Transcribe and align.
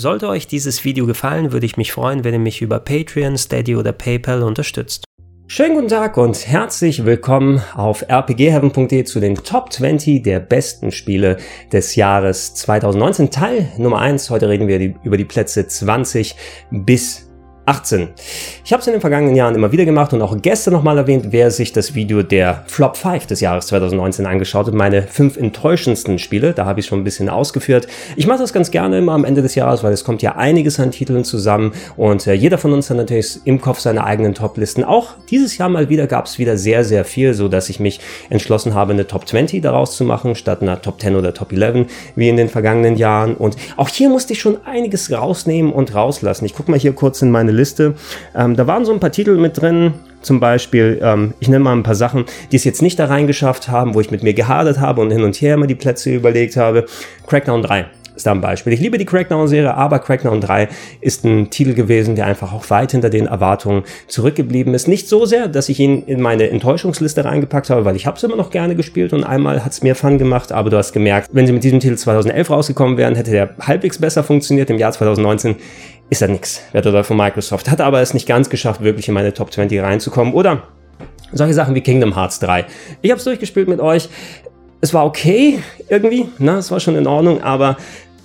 Sollte 0.00 0.28
euch 0.28 0.46
dieses 0.46 0.84
Video 0.84 1.06
gefallen, 1.06 1.50
würde 1.50 1.66
ich 1.66 1.76
mich 1.76 1.90
freuen, 1.90 2.22
wenn 2.22 2.32
ihr 2.32 2.38
mich 2.38 2.62
über 2.62 2.78
Patreon, 2.78 3.36
Steady 3.36 3.74
oder 3.74 3.90
PayPal 3.90 4.44
unterstützt. 4.44 5.02
Schönen 5.48 5.74
guten 5.74 5.88
Tag 5.88 6.16
und 6.16 6.46
herzlich 6.46 7.04
willkommen 7.04 7.60
auf 7.74 8.04
rpgheaven.de 8.08 9.02
zu 9.02 9.18
den 9.18 9.34
Top 9.34 9.72
20 9.72 10.22
der 10.22 10.38
besten 10.38 10.92
Spiele 10.92 11.38
des 11.72 11.96
Jahres 11.96 12.54
2019. 12.54 13.32
Teil 13.32 13.72
Nummer 13.76 13.98
1. 13.98 14.30
Heute 14.30 14.48
reden 14.48 14.68
wir 14.68 14.78
über 15.02 15.16
die 15.16 15.24
Plätze 15.24 15.66
20 15.66 16.36
bis 16.70 17.27
18. 17.68 18.08
Ich 18.64 18.72
habe 18.72 18.80
es 18.80 18.86
in 18.86 18.94
den 18.94 19.00
vergangenen 19.02 19.36
Jahren 19.36 19.54
immer 19.54 19.72
wieder 19.72 19.84
gemacht 19.84 20.14
und 20.14 20.22
auch 20.22 20.34
gestern 20.40 20.72
nochmal 20.72 20.96
erwähnt, 20.96 21.26
wer 21.30 21.50
sich 21.50 21.72
das 21.72 21.94
Video 21.94 22.22
der 22.22 22.64
Flop 22.66 22.96
5 22.96 23.26
des 23.26 23.40
Jahres 23.40 23.66
2019 23.66 24.24
angeschaut 24.24 24.66
hat, 24.66 24.74
meine 24.74 25.02
fünf 25.02 25.36
enttäuschendsten 25.36 26.18
Spiele, 26.18 26.54
da 26.54 26.64
habe 26.64 26.80
ich 26.80 26.86
schon 26.86 27.00
ein 27.00 27.04
bisschen 27.04 27.28
ausgeführt. 27.28 27.86
Ich 28.16 28.26
mache 28.26 28.38
das 28.38 28.54
ganz 28.54 28.70
gerne 28.70 28.98
immer 28.98 29.12
am 29.12 29.26
Ende 29.26 29.42
des 29.42 29.54
Jahres, 29.54 29.84
weil 29.84 29.92
es 29.92 30.02
kommt 30.02 30.22
ja 30.22 30.36
einiges 30.36 30.80
an 30.80 30.92
Titeln 30.92 31.24
zusammen 31.24 31.72
und 31.96 32.26
äh, 32.26 32.32
jeder 32.32 32.56
von 32.56 32.72
uns 32.72 32.88
hat 32.88 32.96
natürlich 32.96 33.40
im 33.44 33.60
Kopf 33.60 33.80
seine 33.80 34.02
eigenen 34.04 34.34
Top-Listen. 34.34 34.82
Auch 34.82 35.14
dieses 35.28 35.58
Jahr 35.58 35.68
mal 35.68 35.90
wieder 35.90 36.06
gab 36.06 36.24
es 36.24 36.38
wieder 36.38 36.56
sehr, 36.56 36.84
sehr 36.84 37.04
viel, 37.04 37.34
so 37.34 37.48
dass 37.48 37.68
ich 37.68 37.80
mich 37.80 38.00
entschlossen 38.30 38.72
habe, 38.72 38.94
eine 38.94 39.06
Top 39.06 39.28
20 39.28 39.60
daraus 39.60 39.94
zu 39.94 40.04
machen, 40.04 40.34
statt 40.34 40.62
einer 40.62 40.80
Top 40.80 41.00
10 41.02 41.16
oder 41.16 41.34
Top 41.34 41.52
11, 41.52 41.86
wie 42.14 42.30
in 42.30 42.38
den 42.38 42.48
vergangenen 42.48 42.96
Jahren. 42.96 43.34
Und 43.34 43.56
auch 43.76 43.90
hier 43.90 44.08
musste 44.08 44.32
ich 44.32 44.40
schon 44.40 44.56
einiges 44.64 45.12
rausnehmen 45.12 45.70
und 45.70 45.94
rauslassen. 45.94 46.46
Ich 46.46 46.54
gucke 46.54 46.70
mal 46.70 46.80
hier 46.80 46.94
kurz 46.94 47.20
in 47.20 47.30
meine 47.30 47.57
Liste. 47.58 47.94
Ähm, 48.34 48.56
da 48.56 48.66
waren 48.66 48.84
so 48.84 48.92
ein 48.92 49.00
paar 49.00 49.12
Titel 49.12 49.36
mit 49.36 49.60
drin, 49.60 49.92
zum 50.22 50.40
Beispiel, 50.40 50.98
ähm, 51.02 51.34
ich 51.40 51.48
nenne 51.48 51.62
mal 51.62 51.72
ein 51.72 51.82
paar 51.82 51.94
Sachen, 51.94 52.24
die 52.50 52.56
es 52.56 52.64
jetzt 52.64 52.82
nicht 52.82 52.98
da 52.98 53.06
reingeschafft 53.06 53.68
haben, 53.68 53.94
wo 53.94 54.00
ich 54.00 54.10
mit 54.10 54.22
mir 54.22 54.34
gehadert 54.34 54.80
habe 54.80 55.00
und 55.00 55.10
hin 55.10 55.22
und 55.22 55.36
her 55.36 55.54
immer 55.54 55.66
die 55.66 55.74
Plätze 55.74 56.10
überlegt 56.10 56.56
habe. 56.56 56.86
Crackdown 57.26 57.62
3 57.62 57.86
ist 58.18 58.26
da 58.26 58.32
ein 58.32 58.40
Beispiel. 58.40 58.72
Ich 58.72 58.80
liebe 58.80 58.98
die 58.98 59.04
Crackdown-Serie, 59.04 59.74
aber 59.74 60.00
Crackdown 60.00 60.40
3 60.40 60.68
ist 61.00 61.24
ein 61.24 61.50
Titel 61.50 61.72
gewesen, 61.72 62.16
der 62.16 62.26
einfach 62.26 62.52
auch 62.52 62.68
weit 62.68 62.90
hinter 62.90 63.10
den 63.10 63.26
Erwartungen 63.26 63.84
zurückgeblieben 64.08 64.74
ist. 64.74 64.88
Nicht 64.88 65.08
so 65.08 65.24
sehr, 65.24 65.46
dass 65.46 65.68
ich 65.68 65.78
ihn 65.78 66.02
in 66.02 66.20
meine 66.20 66.50
Enttäuschungsliste 66.50 67.24
reingepackt 67.24 67.70
habe, 67.70 67.84
weil 67.84 67.96
ich 67.96 68.06
habe 68.06 68.16
es 68.16 68.22
immer 68.24 68.36
noch 68.36 68.50
gerne 68.50 68.74
gespielt 68.74 69.12
und 69.12 69.22
einmal 69.22 69.64
hat 69.64 69.72
es 69.72 69.82
mir 69.82 69.94
Fun 69.94 70.18
gemacht, 70.18 70.50
aber 70.50 70.68
du 70.68 70.76
hast 70.76 70.92
gemerkt, 70.92 71.30
wenn 71.32 71.46
sie 71.46 71.52
mit 71.52 71.62
diesem 71.62 71.78
Titel 71.80 71.96
2011 71.96 72.50
rausgekommen 72.50 72.96
wären, 72.96 73.14
hätte 73.14 73.30
der 73.30 73.50
halbwegs 73.60 73.98
besser 73.98 74.24
funktioniert. 74.24 74.68
Im 74.68 74.78
Jahr 74.78 74.92
2019 74.92 75.54
ist 76.10 76.22
er 76.22 76.28
nix, 76.28 76.62
Wettbewerb 76.72 77.06
von 77.06 77.16
Microsoft. 77.16 77.70
Hat 77.70 77.80
aber 77.80 78.00
es 78.00 78.14
nicht 78.14 78.26
ganz 78.26 78.48
geschafft, 78.48 78.80
wirklich 78.80 79.08
in 79.08 79.14
meine 79.14 79.34
Top 79.34 79.52
20 79.52 79.80
reinzukommen. 79.80 80.32
Oder 80.32 80.62
solche 81.32 81.54
Sachen 81.54 81.74
wie 81.74 81.80
Kingdom 81.80 82.14
Hearts 82.14 82.38
3. 82.40 82.66
Ich 83.02 83.10
habe 83.10 83.18
es 83.18 83.24
durchgespielt 83.24 83.68
mit 83.68 83.80
euch. 83.80 84.08
Es 84.80 84.94
war 84.94 85.04
okay 85.04 85.58
irgendwie, 85.88 86.28
ne? 86.38 86.52
es 86.52 86.70
war 86.70 86.80
schon 86.80 86.96
in 86.96 87.06
Ordnung, 87.06 87.42
aber 87.42 87.76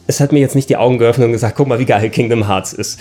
es 0.06 0.20
hat 0.20 0.32
mir 0.32 0.40
jetzt 0.40 0.56
nicht 0.56 0.70
die 0.70 0.76
Augen 0.76 0.98
geöffnet 0.98 1.28
und 1.28 1.32
gesagt, 1.32 1.56
guck 1.56 1.68
mal, 1.68 1.80
wie 1.80 1.86
geil 1.86 2.10
Kingdom 2.10 2.48
Hearts 2.48 2.74
ist. 2.74 3.00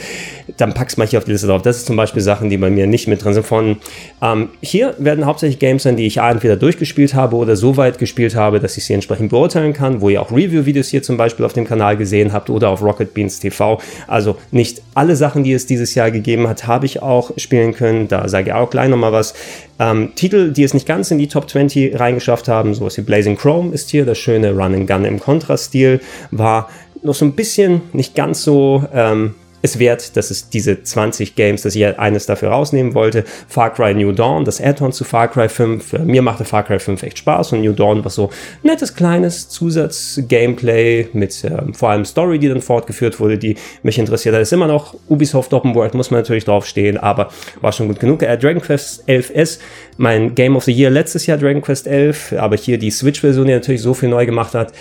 Dann 0.56 0.72
pack's 0.72 0.96
mal 0.96 1.06
hier 1.06 1.18
auf 1.18 1.24
die 1.24 1.32
Liste 1.32 1.48
drauf. 1.48 1.62
Das 1.62 1.78
ist 1.78 1.86
zum 1.86 1.96
Beispiel 1.96 2.22
Sachen, 2.22 2.48
die 2.48 2.56
bei 2.56 2.70
mir 2.70 2.86
nicht 2.86 3.08
mit 3.08 3.24
drin 3.24 3.34
sind. 3.34 3.44
Von 3.44 3.78
ähm, 4.22 4.50
hier 4.60 4.94
werden 4.98 5.26
hauptsächlich 5.26 5.58
Games 5.58 5.82
sein, 5.82 5.96
die 5.96 6.06
ich 6.06 6.18
entweder 6.18 6.56
durchgespielt 6.56 7.14
habe 7.14 7.36
oder 7.36 7.56
so 7.56 7.76
weit 7.76 7.98
gespielt 7.98 8.36
habe, 8.36 8.60
dass 8.60 8.76
ich 8.76 8.84
sie 8.84 8.94
entsprechend 8.94 9.30
beurteilen 9.30 9.72
kann, 9.72 10.00
wo 10.00 10.10
ihr 10.10 10.22
auch 10.22 10.30
Review-Videos 10.30 10.88
hier 10.88 11.02
zum 11.02 11.16
Beispiel 11.16 11.44
auf 11.44 11.52
dem 11.52 11.66
Kanal 11.66 11.96
gesehen 11.96 12.32
habt 12.32 12.50
oder 12.50 12.68
auf 12.68 12.82
Rocket 12.82 13.14
Beans 13.14 13.40
TV. 13.40 13.80
Also 14.06 14.36
nicht 14.52 14.82
alle 14.94 15.16
Sachen, 15.16 15.42
die 15.42 15.52
es 15.52 15.66
dieses 15.66 15.94
Jahr 15.94 16.10
gegeben 16.10 16.48
hat, 16.48 16.66
habe 16.66 16.86
ich 16.86 17.02
auch 17.02 17.32
spielen 17.36 17.74
können. 17.74 18.06
Da 18.06 18.28
sage 18.28 18.50
ich 18.50 18.54
auch 18.54 18.70
gleich 18.70 18.88
nochmal 18.88 19.12
was. 19.12 19.34
Ähm, 19.82 20.12
Titel, 20.14 20.52
die 20.52 20.62
es 20.62 20.74
nicht 20.74 20.86
ganz 20.86 21.10
in 21.10 21.18
die 21.18 21.26
Top 21.26 21.50
20 21.50 21.98
reingeschafft 21.98 22.46
haben, 22.46 22.72
sowas 22.72 22.96
wie 22.98 23.02
Blazing 23.02 23.36
Chrome 23.36 23.74
ist 23.74 23.90
hier, 23.90 24.06
das 24.06 24.16
schöne 24.16 24.52
Run 24.52 24.74
and 24.74 24.86
Gun 24.86 25.04
im 25.04 25.18
Kontrastil 25.18 26.00
war 26.30 26.68
noch 27.02 27.14
so 27.14 27.24
ein 27.24 27.32
bisschen 27.32 27.80
nicht 27.92 28.14
ganz 28.14 28.44
so 28.44 28.84
ähm, 28.94 29.34
es 29.62 29.78
wert, 29.78 30.16
dass 30.16 30.30
es 30.30 30.50
diese 30.50 30.82
20 30.82 31.36
Games, 31.36 31.62
dass 31.62 31.74
ich 31.74 31.86
eines 31.98 32.26
dafür 32.26 32.50
rausnehmen 32.50 32.94
wollte. 32.94 33.24
Far 33.48 33.72
Cry 33.72 33.94
New 33.94 34.12
Dawn, 34.12 34.44
das 34.44 34.60
Add-on 34.60 34.92
zu 34.92 35.04
Far 35.04 35.28
Cry 35.28 35.48
5. 35.48 36.00
Mir 36.00 36.22
machte 36.22 36.44
Far 36.44 36.64
Cry 36.64 36.78
5 36.78 37.02
echt 37.02 37.18
Spaß 37.18 37.52
und 37.52 37.62
New 37.62 37.72
Dawn 37.72 38.04
war 38.04 38.10
so 38.10 38.30
nettes 38.62 38.94
kleines 38.94 39.48
Zusatz-Gameplay 39.48 41.08
mit 41.12 41.44
ähm, 41.44 41.74
vor 41.74 41.90
allem 41.90 42.04
Story, 42.04 42.38
die 42.38 42.48
dann 42.48 42.60
fortgeführt 42.60 43.20
wurde, 43.20 43.38
die 43.38 43.56
mich 43.82 43.98
interessiert 43.98 44.34
hat. 44.34 44.42
Ist 44.42 44.52
immer 44.52 44.66
noch 44.66 44.94
Ubisoft 45.08 45.54
Open 45.54 45.74
World, 45.74 45.94
muss 45.94 46.10
man 46.10 46.20
natürlich 46.20 46.44
draufstehen, 46.44 46.98
aber 46.98 47.30
war 47.60 47.72
schon 47.72 47.88
gut 47.88 48.00
genug. 48.00 48.22
Äh, 48.22 48.36
Dragon 48.36 48.60
Quest 48.60 49.08
11S, 49.08 49.60
mein 49.96 50.34
Game 50.34 50.56
of 50.56 50.64
the 50.64 50.72
Year 50.72 50.90
letztes 50.90 51.26
Jahr 51.26 51.38
Dragon 51.38 51.62
Quest 51.62 51.86
11, 51.86 52.34
aber 52.36 52.56
hier 52.56 52.78
die 52.78 52.90
Switch-Version, 52.90 53.46
die 53.46 53.52
natürlich 53.52 53.82
so 53.82 53.94
viel 53.94 54.08
neu 54.08 54.26
gemacht 54.26 54.54
hat 54.54 54.72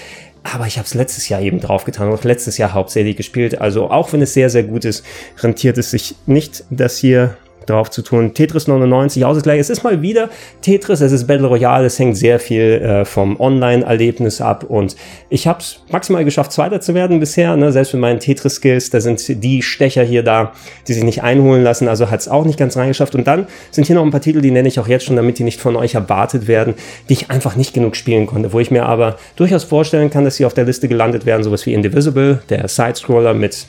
aber 0.43 0.67
ich 0.67 0.77
habe 0.77 0.85
es 0.85 0.93
letztes 0.93 1.29
Jahr 1.29 1.41
eben 1.41 1.59
draufgetan 1.59 2.09
und 2.09 2.23
letztes 2.23 2.57
Jahr 2.57 2.73
hauptsächlich 2.73 3.15
gespielt. 3.15 3.61
Also 3.61 3.89
auch 3.89 4.11
wenn 4.11 4.21
es 4.21 4.33
sehr, 4.33 4.49
sehr 4.49 4.63
gut 4.63 4.85
ist, 4.85 5.05
rentiert 5.39 5.77
es 5.77 5.91
sich 5.91 6.15
nicht, 6.25 6.63
das 6.69 6.97
hier 6.97 7.37
drauf 7.71 7.89
zu 7.89 8.01
tun. 8.01 8.33
Tetris 8.33 8.67
99, 8.67 9.25
Ausgleich. 9.25 9.59
Es 9.59 9.69
ist 9.69 9.83
mal 9.83 10.01
wieder 10.01 10.29
Tetris, 10.61 11.01
es 11.01 11.11
ist 11.11 11.27
Battle 11.27 11.47
Royale, 11.47 11.85
es 11.85 11.97
hängt 11.97 12.17
sehr 12.17 12.39
viel 12.39 12.61
äh, 12.61 13.05
vom 13.05 13.39
Online-Erlebnis 13.39 14.41
ab 14.41 14.63
und 14.67 14.95
ich 15.29 15.47
habe 15.47 15.59
es 15.59 15.79
maximal 15.89 16.23
geschafft, 16.25 16.51
Zweiter 16.51 16.81
zu 16.81 16.93
werden 16.93 17.19
bisher, 17.19 17.55
ne? 17.55 17.71
selbst 17.71 17.93
mit 17.93 18.01
meinen 18.01 18.19
Tetris-Skills, 18.19 18.89
da 18.89 19.01
sind 19.01 19.43
die 19.43 19.61
Stecher 19.61 20.03
hier 20.03 20.23
da, 20.23 20.51
die 20.87 20.93
sich 20.93 21.03
nicht 21.03 21.23
einholen 21.23 21.63
lassen, 21.63 21.87
also 21.87 22.11
hat 22.11 22.19
es 22.19 22.27
auch 22.27 22.45
nicht 22.45 22.59
ganz 22.59 22.77
reingeschafft 22.77 23.15
und 23.15 23.25
dann 23.25 23.47
sind 23.71 23.87
hier 23.87 23.95
noch 23.95 24.03
ein 24.03 24.11
paar 24.11 24.21
Titel, 24.21 24.41
die 24.41 24.51
nenne 24.51 24.67
ich 24.67 24.79
auch 24.79 24.87
jetzt 24.87 25.05
schon, 25.05 25.15
damit 25.15 25.39
die 25.39 25.43
nicht 25.43 25.59
von 25.59 25.75
euch 25.75 25.95
erwartet 25.95 26.47
werden, 26.47 26.75
die 27.09 27.13
ich 27.13 27.31
einfach 27.31 27.55
nicht 27.55 27.73
genug 27.73 27.95
spielen 27.95 28.27
konnte, 28.27 28.53
wo 28.53 28.59
ich 28.59 28.71
mir 28.71 28.85
aber 28.85 29.17
durchaus 29.35 29.63
vorstellen 29.63 30.09
kann, 30.09 30.25
dass 30.25 30.35
sie 30.35 30.45
auf 30.45 30.53
der 30.53 30.65
Liste 30.65 30.87
gelandet 30.87 31.25
werden, 31.25 31.43
sowas 31.43 31.65
wie 31.65 31.73
Indivisible, 31.73 32.41
der 32.49 32.67
Side-Scroller 32.67 33.33
mit 33.33 33.65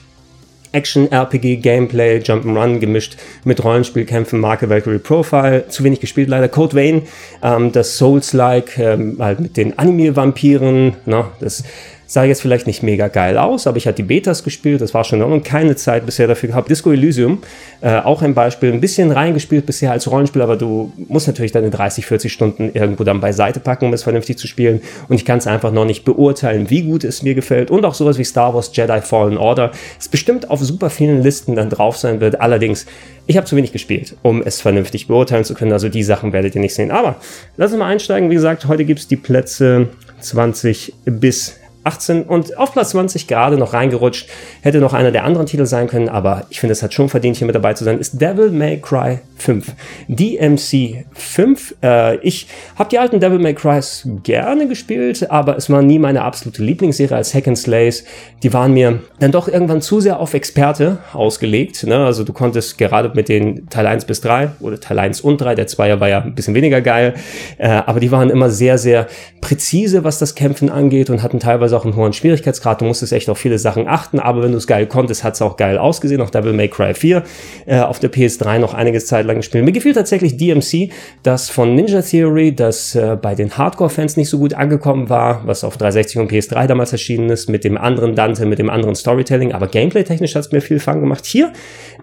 Action-RPG, 0.73 1.57
Gameplay, 1.57 2.19
Jump'n'Run 2.19 2.81
gemischt 2.81 3.17
mit 3.45 3.63
Rollenspielkämpfen, 3.63 4.41
Marke 4.41 4.69
Valkyrie 4.69 4.99
Profile, 4.99 5.69
zu 5.69 5.85
wenig 5.85 6.01
gespielt 6.01 6.29
leider. 6.29 6.49
Code 6.49 6.75
Vein, 6.75 7.03
ähm, 7.43 7.73
das 7.73 7.99
Souls-like, 7.99 8.79
ähm, 8.79 9.17
halt 9.19 9.41
mit 9.41 9.57
den 9.57 9.79
Anime-Vampiren, 9.79 10.97
ne, 11.07 11.25
das 11.41 11.65
Sah 12.13 12.25
jetzt 12.25 12.43
vielleicht 12.43 12.67
nicht 12.67 12.83
mega 12.83 13.09
geil 13.09 13.39
aus, 13.39 13.67
aber 13.67 13.79
ich 13.79 13.87
hatte 13.87 13.97
die 13.97 14.03
Betas 14.03 14.45
gespielt, 14.45 14.83
das 14.83 14.93
war 14.93 15.03
schon 15.03 15.21
in 15.21 15.23
Ordnung. 15.23 15.43
Keine 15.43 15.77
Zeit 15.77 16.05
bisher 16.05 16.27
dafür 16.27 16.51
gehabt. 16.51 16.69
Disco 16.69 16.93
Elysium, 16.93 17.39
äh, 17.81 18.01
auch 18.01 18.21
ein 18.21 18.35
Beispiel, 18.35 18.71
ein 18.71 18.83
bisschen 18.83 19.11
reingespielt 19.11 19.65
bisher 19.65 19.93
als 19.93 20.11
Rollenspiel, 20.11 20.43
aber 20.43 20.57
du 20.57 20.93
musst 21.09 21.27
natürlich 21.27 21.53
deine 21.53 21.71
30, 21.71 22.05
40 22.05 22.31
Stunden 22.31 22.71
irgendwo 22.75 23.05
dann 23.05 23.21
beiseite 23.21 23.61
packen, 23.61 23.87
um 23.87 23.95
es 23.95 24.03
vernünftig 24.03 24.37
zu 24.37 24.47
spielen. 24.47 24.83
Und 25.09 25.17
ich 25.17 25.25
kann 25.25 25.39
es 25.39 25.47
einfach 25.47 25.73
noch 25.73 25.87
nicht 25.87 26.05
beurteilen, 26.05 26.69
wie 26.69 26.83
gut 26.83 27.03
es 27.03 27.23
mir 27.23 27.35
gefällt. 27.35 27.71
Und 27.71 27.83
auch 27.87 27.95
sowas 27.95 28.19
wie 28.19 28.25
Star 28.25 28.53
Wars 28.53 28.71
Jedi 28.75 29.01
Fallen 29.01 29.39
Order, 29.39 29.73
es 29.99 30.11
bestimmt 30.11 30.51
auf 30.51 30.61
super 30.61 30.91
vielen 30.91 31.23
Listen 31.23 31.57
dann 31.57 31.71
drauf 31.71 31.97
sein 31.97 32.21
wird. 32.21 32.43
Allerdings, 32.43 32.85
ich 33.27 33.39
habe 33.39 33.47
zu 33.47 33.57
wenig 33.57 33.73
gespielt, 33.73 34.17
um 34.21 34.43
es 34.43 34.61
vernünftig 34.61 35.07
beurteilen 35.07 35.45
zu 35.45 35.55
können. 35.55 35.73
Also 35.73 35.89
die 35.89 36.03
Sachen 36.03 36.35
werdet 36.35 36.55
ihr 36.57 36.61
nicht 36.61 36.75
sehen. 36.75 36.91
Aber 36.91 37.17
lass 37.57 37.73
uns 37.73 37.79
mal 37.79 37.89
einsteigen. 37.89 38.29
Wie 38.29 38.35
gesagt, 38.35 38.69
heute 38.69 38.85
gibt 38.85 39.01
es 39.01 39.09
die 39.09 39.17
Plätze 39.17 39.89
20 40.21 40.93
bis 41.07 41.62
18 41.85 42.25
und 42.25 42.57
auf 42.59 42.73
Platz 42.73 42.91
20 42.91 43.27
gerade 43.27 43.57
noch 43.57 43.73
reingerutscht. 43.73 44.29
Hätte 44.61 44.79
noch 44.79 44.93
einer 44.93 45.11
der 45.11 45.25
anderen 45.25 45.47
Titel 45.47 45.67
sein 45.67 45.89
können, 45.89 46.09
aber 46.09 46.47
ich 46.51 46.61
finde, 46.61 46.73
es 46.73 46.83
hat 46.83 46.95
schon 46.95 47.09
verdient, 47.09 47.37
hier 47.37 47.47
mit 47.47 47.55
dabei 47.55 47.75
zu 47.75 47.85
sein. 47.85 47.99
Ist 47.99 48.21
Devil 48.21 48.51
May 48.51 48.81
Cry 48.81 49.19
5. 49.37 49.73
DMC 50.09 51.05
5. 51.13 51.75
Äh, 51.83 52.17
ich 52.19 52.47
habe 52.77 52.89
die 52.91 52.99
alten 52.99 53.19
Devil 53.19 53.39
May 53.39 53.55
Crys 53.55 54.07
gerne 54.23 54.69
gespielt, 54.69 55.31
aber 55.31 55.57
es 55.57 55.69
war 55.69 55.83
nie 55.83 55.99
meine 55.99 56.23
absolute 56.23 56.63
Lieblingsserie 56.63 57.17
als 57.17 57.35
Hack 57.35 57.49
and 57.49 57.59
Slays. 57.59 58.05
Die 58.43 58.53
waren 58.53 58.73
mir 58.73 59.01
dann 59.19 59.33
doch 59.33 59.49
irgendwann 59.49 59.83
zu 59.83 60.01
sehr 60.01 60.21
auf 60.21 60.35
Experte 60.35 60.99
ausgelegt. 61.13 61.85
Ne? 61.85 62.05
Also 62.05 62.23
du 62.25 62.33
konntest 62.33 62.79
gerade 62.79 63.11
mit 63.15 63.29
den 63.29 63.69
Teil 63.69 63.87
1 63.87 64.05
bis 64.05 64.21
3 64.21 64.53
oder 64.61 64.79
Teil 64.79 64.99
1 64.99 65.21
und 65.23 65.41
3, 65.41 65.55
der 65.55 65.67
Zweier 65.67 66.01
war 66.01 66.09
ja 66.09 66.21
ein 66.21 66.35
bisschen 66.35 66.55
weniger 66.55 66.81
geil, 66.81 67.15
äh, 67.59 67.69
aber 67.69 68.01
die 68.01 68.13
waren 68.13 68.31
immer 68.31 68.51
sehr, 68.51 68.79
sehr 68.79 69.09
präzise, 69.41 70.05
was 70.05 70.19
das 70.19 70.35
Kämpfen 70.35 70.71
angeht 70.71 71.11
und 71.11 71.23
hatten 71.23 71.41
teilweise 71.41 71.72
teilweise 71.73 71.77
auch 71.77 71.85
einen 71.85 71.97
hohen 71.97 72.13
Schwierigkeitsgrad. 72.13 72.81
Du 72.81 72.85
musstest 72.85 73.13
echt 73.13 73.29
auf 73.29 73.39
viele 73.39 73.59
Sachen 73.59 73.89
achten, 73.89 74.21
aber 74.21 74.43
wenn 74.43 74.53
du 74.53 74.59
es 74.59 74.67
geil 74.67 74.87
konntest, 74.87 75.25
hat 75.25 75.35
es 75.35 75.43
auch 75.43 75.57
geil 75.57 75.79
ausgesehen. 75.79 76.21
Auch 76.21 76.31
Devil 76.31 76.53
May 76.53 76.69
Cry 76.69 76.95
4 76.95 77.23
äh, 77.67 77.81
auf 77.81 77.99
der 77.99 78.13
PS3 78.13 78.59
noch 78.59 78.75
einige 78.75 78.99
Zeit 79.01 79.27
lang 79.27 79.37
gespielt. 79.37 79.65
Mir 79.65 79.73
gefiel 79.73 79.95
tatsächlich 79.95 80.37
DMC, 80.37 80.91
das 81.23 81.51
von 81.51 81.75
Ninja 81.75 82.03
Theory, 82.03 82.55
das 82.55 82.95
äh, 82.95 83.17
bei 83.21 83.35
den 83.35 83.57
Hardcore-Fans 83.57 84.17
nicht 84.17 84.29
so 84.29 84.39
gut 84.39 84.55
angekommen 84.55 85.09
war, 85.09 85.43
was 85.47 85.65
auf 85.65 85.77
360 85.77 86.21
und 86.21 86.31
PS3 86.31 86.67
damals 86.67 86.93
erschienen 86.93 87.31
ist, 87.31 87.49
mit 87.49 87.65
dem 87.65 87.77
anderen 87.77 88.15
Dante, 88.15 88.47
mit 88.47 88.59
dem 88.59 88.71
anderen 88.71 88.95
Storytelling, 88.95 89.53
aber 89.53 89.67
gameplay-technisch 89.67 90.35
hat 90.35 90.47
es 90.47 90.53
mir 90.53 90.61
viel 90.61 90.79
Fun 90.79 91.01
gemacht. 91.01 91.25
Hier 91.25 91.53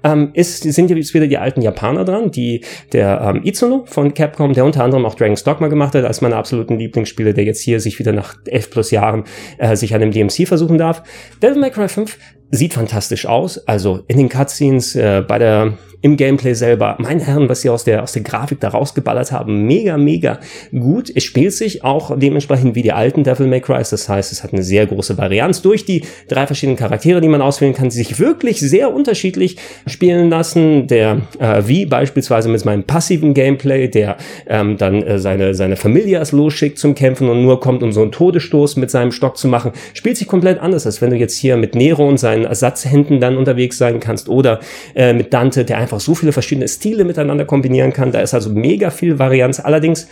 ähm, 0.03 0.29
ist, 0.33 0.63
sind 0.63 0.89
jetzt 0.89 1.13
wieder 1.13 1.27
die 1.27 1.37
alten 1.37 1.61
Japaner 1.61 2.05
dran, 2.05 2.31
die 2.31 2.63
der 2.93 3.21
ähm, 3.21 3.41
Itsuno 3.43 3.83
von 3.85 4.13
Capcom, 4.13 4.53
der 4.53 4.65
unter 4.65 4.83
anderem 4.83 5.05
auch 5.05 5.15
Dragon's 5.15 5.43
Dogma 5.43 5.67
gemacht 5.67 5.95
hat, 5.95 6.05
als 6.05 6.21
meine 6.21 6.35
absoluten 6.35 6.77
Lieblingsspiele, 6.77 7.33
der 7.33 7.43
jetzt 7.43 7.61
hier 7.61 7.79
sich 7.79 7.99
wieder 7.99 8.11
nach 8.11 8.35
elf 8.45 8.69
plus 8.69 8.91
Jahren 8.91 9.23
äh, 9.57 9.75
sich 9.75 9.93
an 9.93 10.01
dem 10.01 10.11
DMC 10.11 10.47
versuchen 10.47 10.77
darf. 10.77 11.03
Devil 11.41 11.59
May 11.59 11.71
Cry 11.71 11.87
5 11.87 12.17
sieht 12.51 12.73
fantastisch 12.73 13.25
aus. 13.25 13.57
Also 13.67 14.03
in 14.07 14.17
den 14.17 14.29
Cutscenes, 14.29 14.95
äh, 14.95 15.23
bei 15.27 15.39
der 15.39 15.73
im 16.01 16.17
Gameplay 16.17 16.53
selber. 16.53 16.95
Meine 16.99 17.21
Herren, 17.25 17.49
was 17.49 17.61
sie 17.61 17.69
aus 17.69 17.83
der, 17.83 18.03
aus 18.03 18.13
der 18.13 18.21
Grafik 18.21 18.59
da 18.59 18.69
rausgeballert 18.69 19.31
haben, 19.31 19.65
mega, 19.65 19.97
mega 19.97 20.39
gut. 20.71 21.11
Es 21.13 21.23
spielt 21.23 21.53
sich 21.53 21.83
auch 21.83 22.17
dementsprechend 22.17 22.75
wie 22.75 22.81
die 22.81 22.93
alten 22.93 23.23
Devil 23.23 23.47
May 23.47 23.59
Cry. 23.59 23.79
Das 23.89 24.07
heißt, 24.07 24.31
es 24.31 24.43
hat 24.43 24.53
eine 24.53 24.63
sehr 24.63 24.85
große 24.85 25.17
Varianz 25.17 25.61
durch 25.61 25.85
die 25.85 26.03
drei 26.27 26.47
verschiedenen 26.47 26.77
Charaktere, 26.77 27.21
die 27.21 27.27
man 27.27 27.41
auswählen 27.41 27.73
kann, 27.73 27.89
die 27.89 27.97
sich 27.97 28.19
wirklich 28.19 28.59
sehr 28.59 28.93
unterschiedlich 28.93 29.57
spielen 29.87 30.29
lassen. 30.29 30.87
Der 30.87 31.21
äh, 31.39 31.63
wie 31.65 31.85
beispielsweise 31.85 32.49
mit 32.49 32.63
meinem 32.63 32.83
passiven 32.83 33.33
Gameplay, 33.33 33.89
der 33.89 34.17
ähm, 34.47 34.77
dann 34.77 35.03
äh, 35.03 35.19
seine, 35.19 35.53
seine 35.53 35.75
Familie 35.75 36.19
als 36.19 36.31
losschickt 36.31 36.77
zum 36.77 36.95
Kämpfen 36.95 37.29
und 37.29 37.43
nur 37.43 37.59
kommt, 37.59 37.83
um 37.83 37.91
so 37.91 38.01
einen 38.01 38.11
Todesstoß 38.11 38.77
mit 38.77 38.89
seinem 38.89 39.11
Stock 39.11 39.37
zu 39.37 39.47
machen, 39.47 39.71
spielt 39.93 40.17
sich 40.17 40.27
komplett 40.27 40.59
anders, 40.59 40.85
als 40.85 41.01
wenn 41.01 41.09
du 41.09 41.17
jetzt 41.17 41.37
hier 41.37 41.57
mit 41.57 41.75
Nero 41.75 42.07
und 42.07 42.17
seinen 42.17 42.38
Ersatzhänden 42.45 43.19
dann 43.19 43.37
unterwegs 43.37 43.77
sein 43.77 43.99
kannst 43.99 44.29
oder 44.29 44.59
äh, 44.95 45.13
mit 45.13 45.33
Dante, 45.33 45.65
der 45.65 45.77
einfach 45.77 45.99
so 45.99 46.15
viele 46.15 46.31
verschiedene 46.31 46.67
Stile 46.67 47.03
miteinander 47.03 47.45
kombinieren 47.45 47.93
kann. 47.93 48.11
Da 48.11 48.21
ist 48.21 48.33
also 48.33 48.49
mega 48.49 48.89
viel 48.89 49.19
Varianz. 49.19 49.59
Allerdings, 49.59 50.07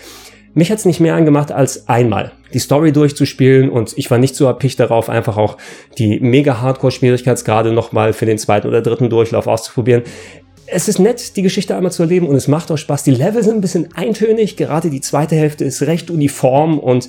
mich 0.53 0.71
hat's 0.71 0.85
nicht 0.85 0.99
mehr 0.99 1.15
angemacht, 1.15 1.51
als 1.51 1.87
einmal 1.87 2.31
die 2.53 2.59
Story 2.59 2.91
durchzuspielen 2.91 3.69
und 3.69 3.93
ich 3.97 4.09
war 4.09 4.17
nicht 4.17 4.35
so 4.35 4.45
erpicht 4.45 4.79
darauf, 4.79 5.09
einfach 5.09 5.37
auch 5.37 5.57
die 5.97 6.19
mega 6.19 6.61
Hardcore-Schwierigkeitsgrade 6.61 7.71
nochmal 7.71 8.13
für 8.13 8.25
den 8.25 8.37
zweiten 8.37 8.67
oder 8.67 8.81
dritten 8.81 9.09
Durchlauf 9.09 9.47
auszuprobieren 9.47 10.03
es 10.69 10.89
ist 10.89 10.99
nett, 10.99 11.37
die 11.37 11.41
Geschichte 11.41 11.75
einmal 11.75 11.91
zu 11.91 12.03
erleben 12.03 12.27
und 12.27 12.35
es 12.35 12.49
macht 12.49 12.69
auch 12.71 12.77
Spaß. 12.77 13.03
Die 13.03 13.11
Level 13.11 13.41
sind 13.41 13.55
ein 13.55 13.61
bisschen 13.61 13.89
eintönig, 13.95 14.57
gerade 14.57 14.89
die 14.89 14.99
zweite 14.99 15.35
Hälfte 15.35 15.63
ist 15.63 15.81
recht 15.83 16.11
uniform 16.11 16.77
und 16.77 17.07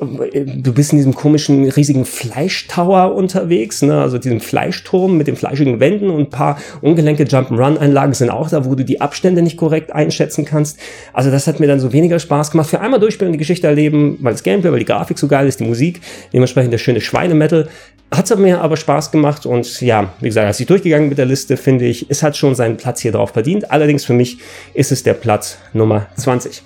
du 0.00 0.72
bist 0.72 0.92
in 0.92 0.98
diesem 0.98 1.14
komischen, 1.14 1.68
riesigen 1.70 2.04
Fleischtower 2.04 3.14
unterwegs, 3.14 3.82
ne? 3.82 4.00
also 4.00 4.18
diesem 4.18 4.40
Fleischturm 4.40 5.16
mit 5.16 5.26
den 5.26 5.36
fleischigen 5.36 5.80
Wänden 5.80 6.10
und 6.10 6.20
ein 6.20 6.30
paar 6.30 6.58
ungelenke 6.80 7.24
Jump'n'Run-Einlagen 7.24 8.14
sind 8.14 8.30
auch 8.30 8.48
da, 8.48 8.64
wo 8.64 8.74
du 8.74 8.84
die 8.84 9.00
Abstände 9.00 9.42
nicht 9.42 9.56
korrekt 9.56 9.92
einschätzen 9.92 10.44
kannst. 10.44 10.78
Also 11.12 11.30
das 11.30 11.46
hat 11.46 11.60
mir 11.60 11.66
dann 11.66 11.80
so 11.80 11.92
weniger 11.92 12.18
Spaß 12.18 12.50
gemacht. 12.50 12.70
Für 12.70 12.80
einmal 12.80 13.00
durchspielen, 13.00 13.32
die 13.32 13.38
Geschichte 13.38 13.66
erleben, 13.66 14.18
weil 14.20 14.32
das 14.32 14.42
Gameplay, 14.42 14.70
weil 14.70 14.78
die 14.78 14.84
Grafik 14.84 15.18
so 15.18 15.28
geil 15.28 15.46
ist, 15.46 15.60
die 15.60 15.64
Musik, 15.64 16.00
dementsprechend 16.32 16.72
der 16.72 16.78
schöne 16.78 17.00
Schweinemetal. 17.00 17.68
Hat 18.10 18.34
mir 18.38 18.62
aber 18.62 18.78
Spaß 18.78 19.10
gemacht 19.10 19.44
und 19.44 19.82
ja, 19.82 20.14
wie 20.20 20.28
gesagt, 20.28 20.46
als 20.46 20.58
ich 20.60 20.66
durchgegangen 20.66 21.10
mit 21.10 21.18
der 21.18 21.26
Liste, 21.26 21.58
finde 21.58 21.84
ich, 21.84 22.06
es 22.08 22.22
hat 22.22 22.38
schon 22.38 22.54
seinen 22.54 22.78
Platz 22.78 23.00
hier 23.00 23.12
drauf 23.12 23.30
verdient. 23.30 23.70
Allerdings 23.70 24.04
für 24.04 24.14
mich 24.14 24.38
ist 24.72 24.92
es 24.92 25.02
der 25.02 25.12
Platz 25.12 25.58
Nummer 25.74 26.06
20. 26.16 26.62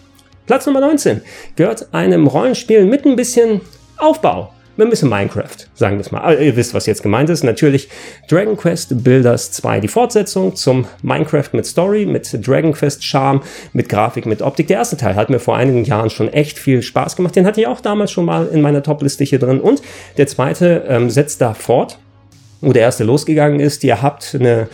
Platz 0.53 0.67
Nummer 0.67 0.81
19 0.83 1.23
gehört 1.57 1.95
einem 1.95 2.27
Rollenspiel 2.27 2.85
mit 2.85 3.07
ein 3.07 3.17
bisschen 3.17 3.63
Aufbau 3.97 4.53
ein 4.77 4.91
bisschen 4.91 5.09
Minecraft, 5.09 5.57
sagen 5.75 5.97
wir 5.97 6.03
es 6.03 6.11
mal. 6.11 6.21
Aber 6.21 6.39
ihr 6.39 6.57
wisst, 6.57 6.75
was 6.75 6.85
jetzt 6.85 7.03
gemeint 7.03 7.31
ist. 7.31 7.43
Natürlich 7.43 7.89
Dragon 8.29 8.55
Quest 8.55 9.03
Builders 9.03 9.51
2, 9.53 9.81
die 9.81 9.89
Fortsetzung 9.89 10.55
zum 10.55 10.87
Minecraft 11.01 11.49
mit 11.53 11.65
Story, 11.65 12.05
mit 12.05 12.47
Dragon 12.47 12.73
Quest 12.73 13.03
Charme, 13.03 13.41
mit 13.73 13.89
Grafik, 13.89 14.27
mit 14.27 14.43
Optik. 14.43 14.67
Der 14.67 14.77
erste 14.77 14.99
Teil 14.99 15.15
hat 15.15 15.31
mir 15.31 15.39
vor 15.39 15.57
einigen 15.57 15.85
Jahren 15.85 16.11
schon 16.11 16.31
echt 16.31 16.59
viel 16.59 16.83
Spaß 16.83 17.17
gemacht. 17.17 17.35
Den 17.35 17.47
hatte 17.47 17.63
ich 17.63 17.67
auch 17.67 17.81
damals 17.81 18.11
schon 18.11 18.27
mal 18.27 18.47
in 18.49 18.61
meiner 18.61 18.83
Top-Liste 18.83 19.25
hier 19.25 19.39
drin. 19.39 19.59
Und 19.59 19.81
der 20.19 20.27
zweite 20.27 20.85
ähm, 20.87 21.09
setzt 21.09 21.41
da 21.41 21.55
fort 21.55 21.97
wo 22.63 22.73
der 22.73 22.83
erste 22.83 23.05
losgegangen 23.05 23.61
ist. 23.61 23.85
Ihr 23.85 24.01
habt 24.03 24.37
eine 24.39 24.69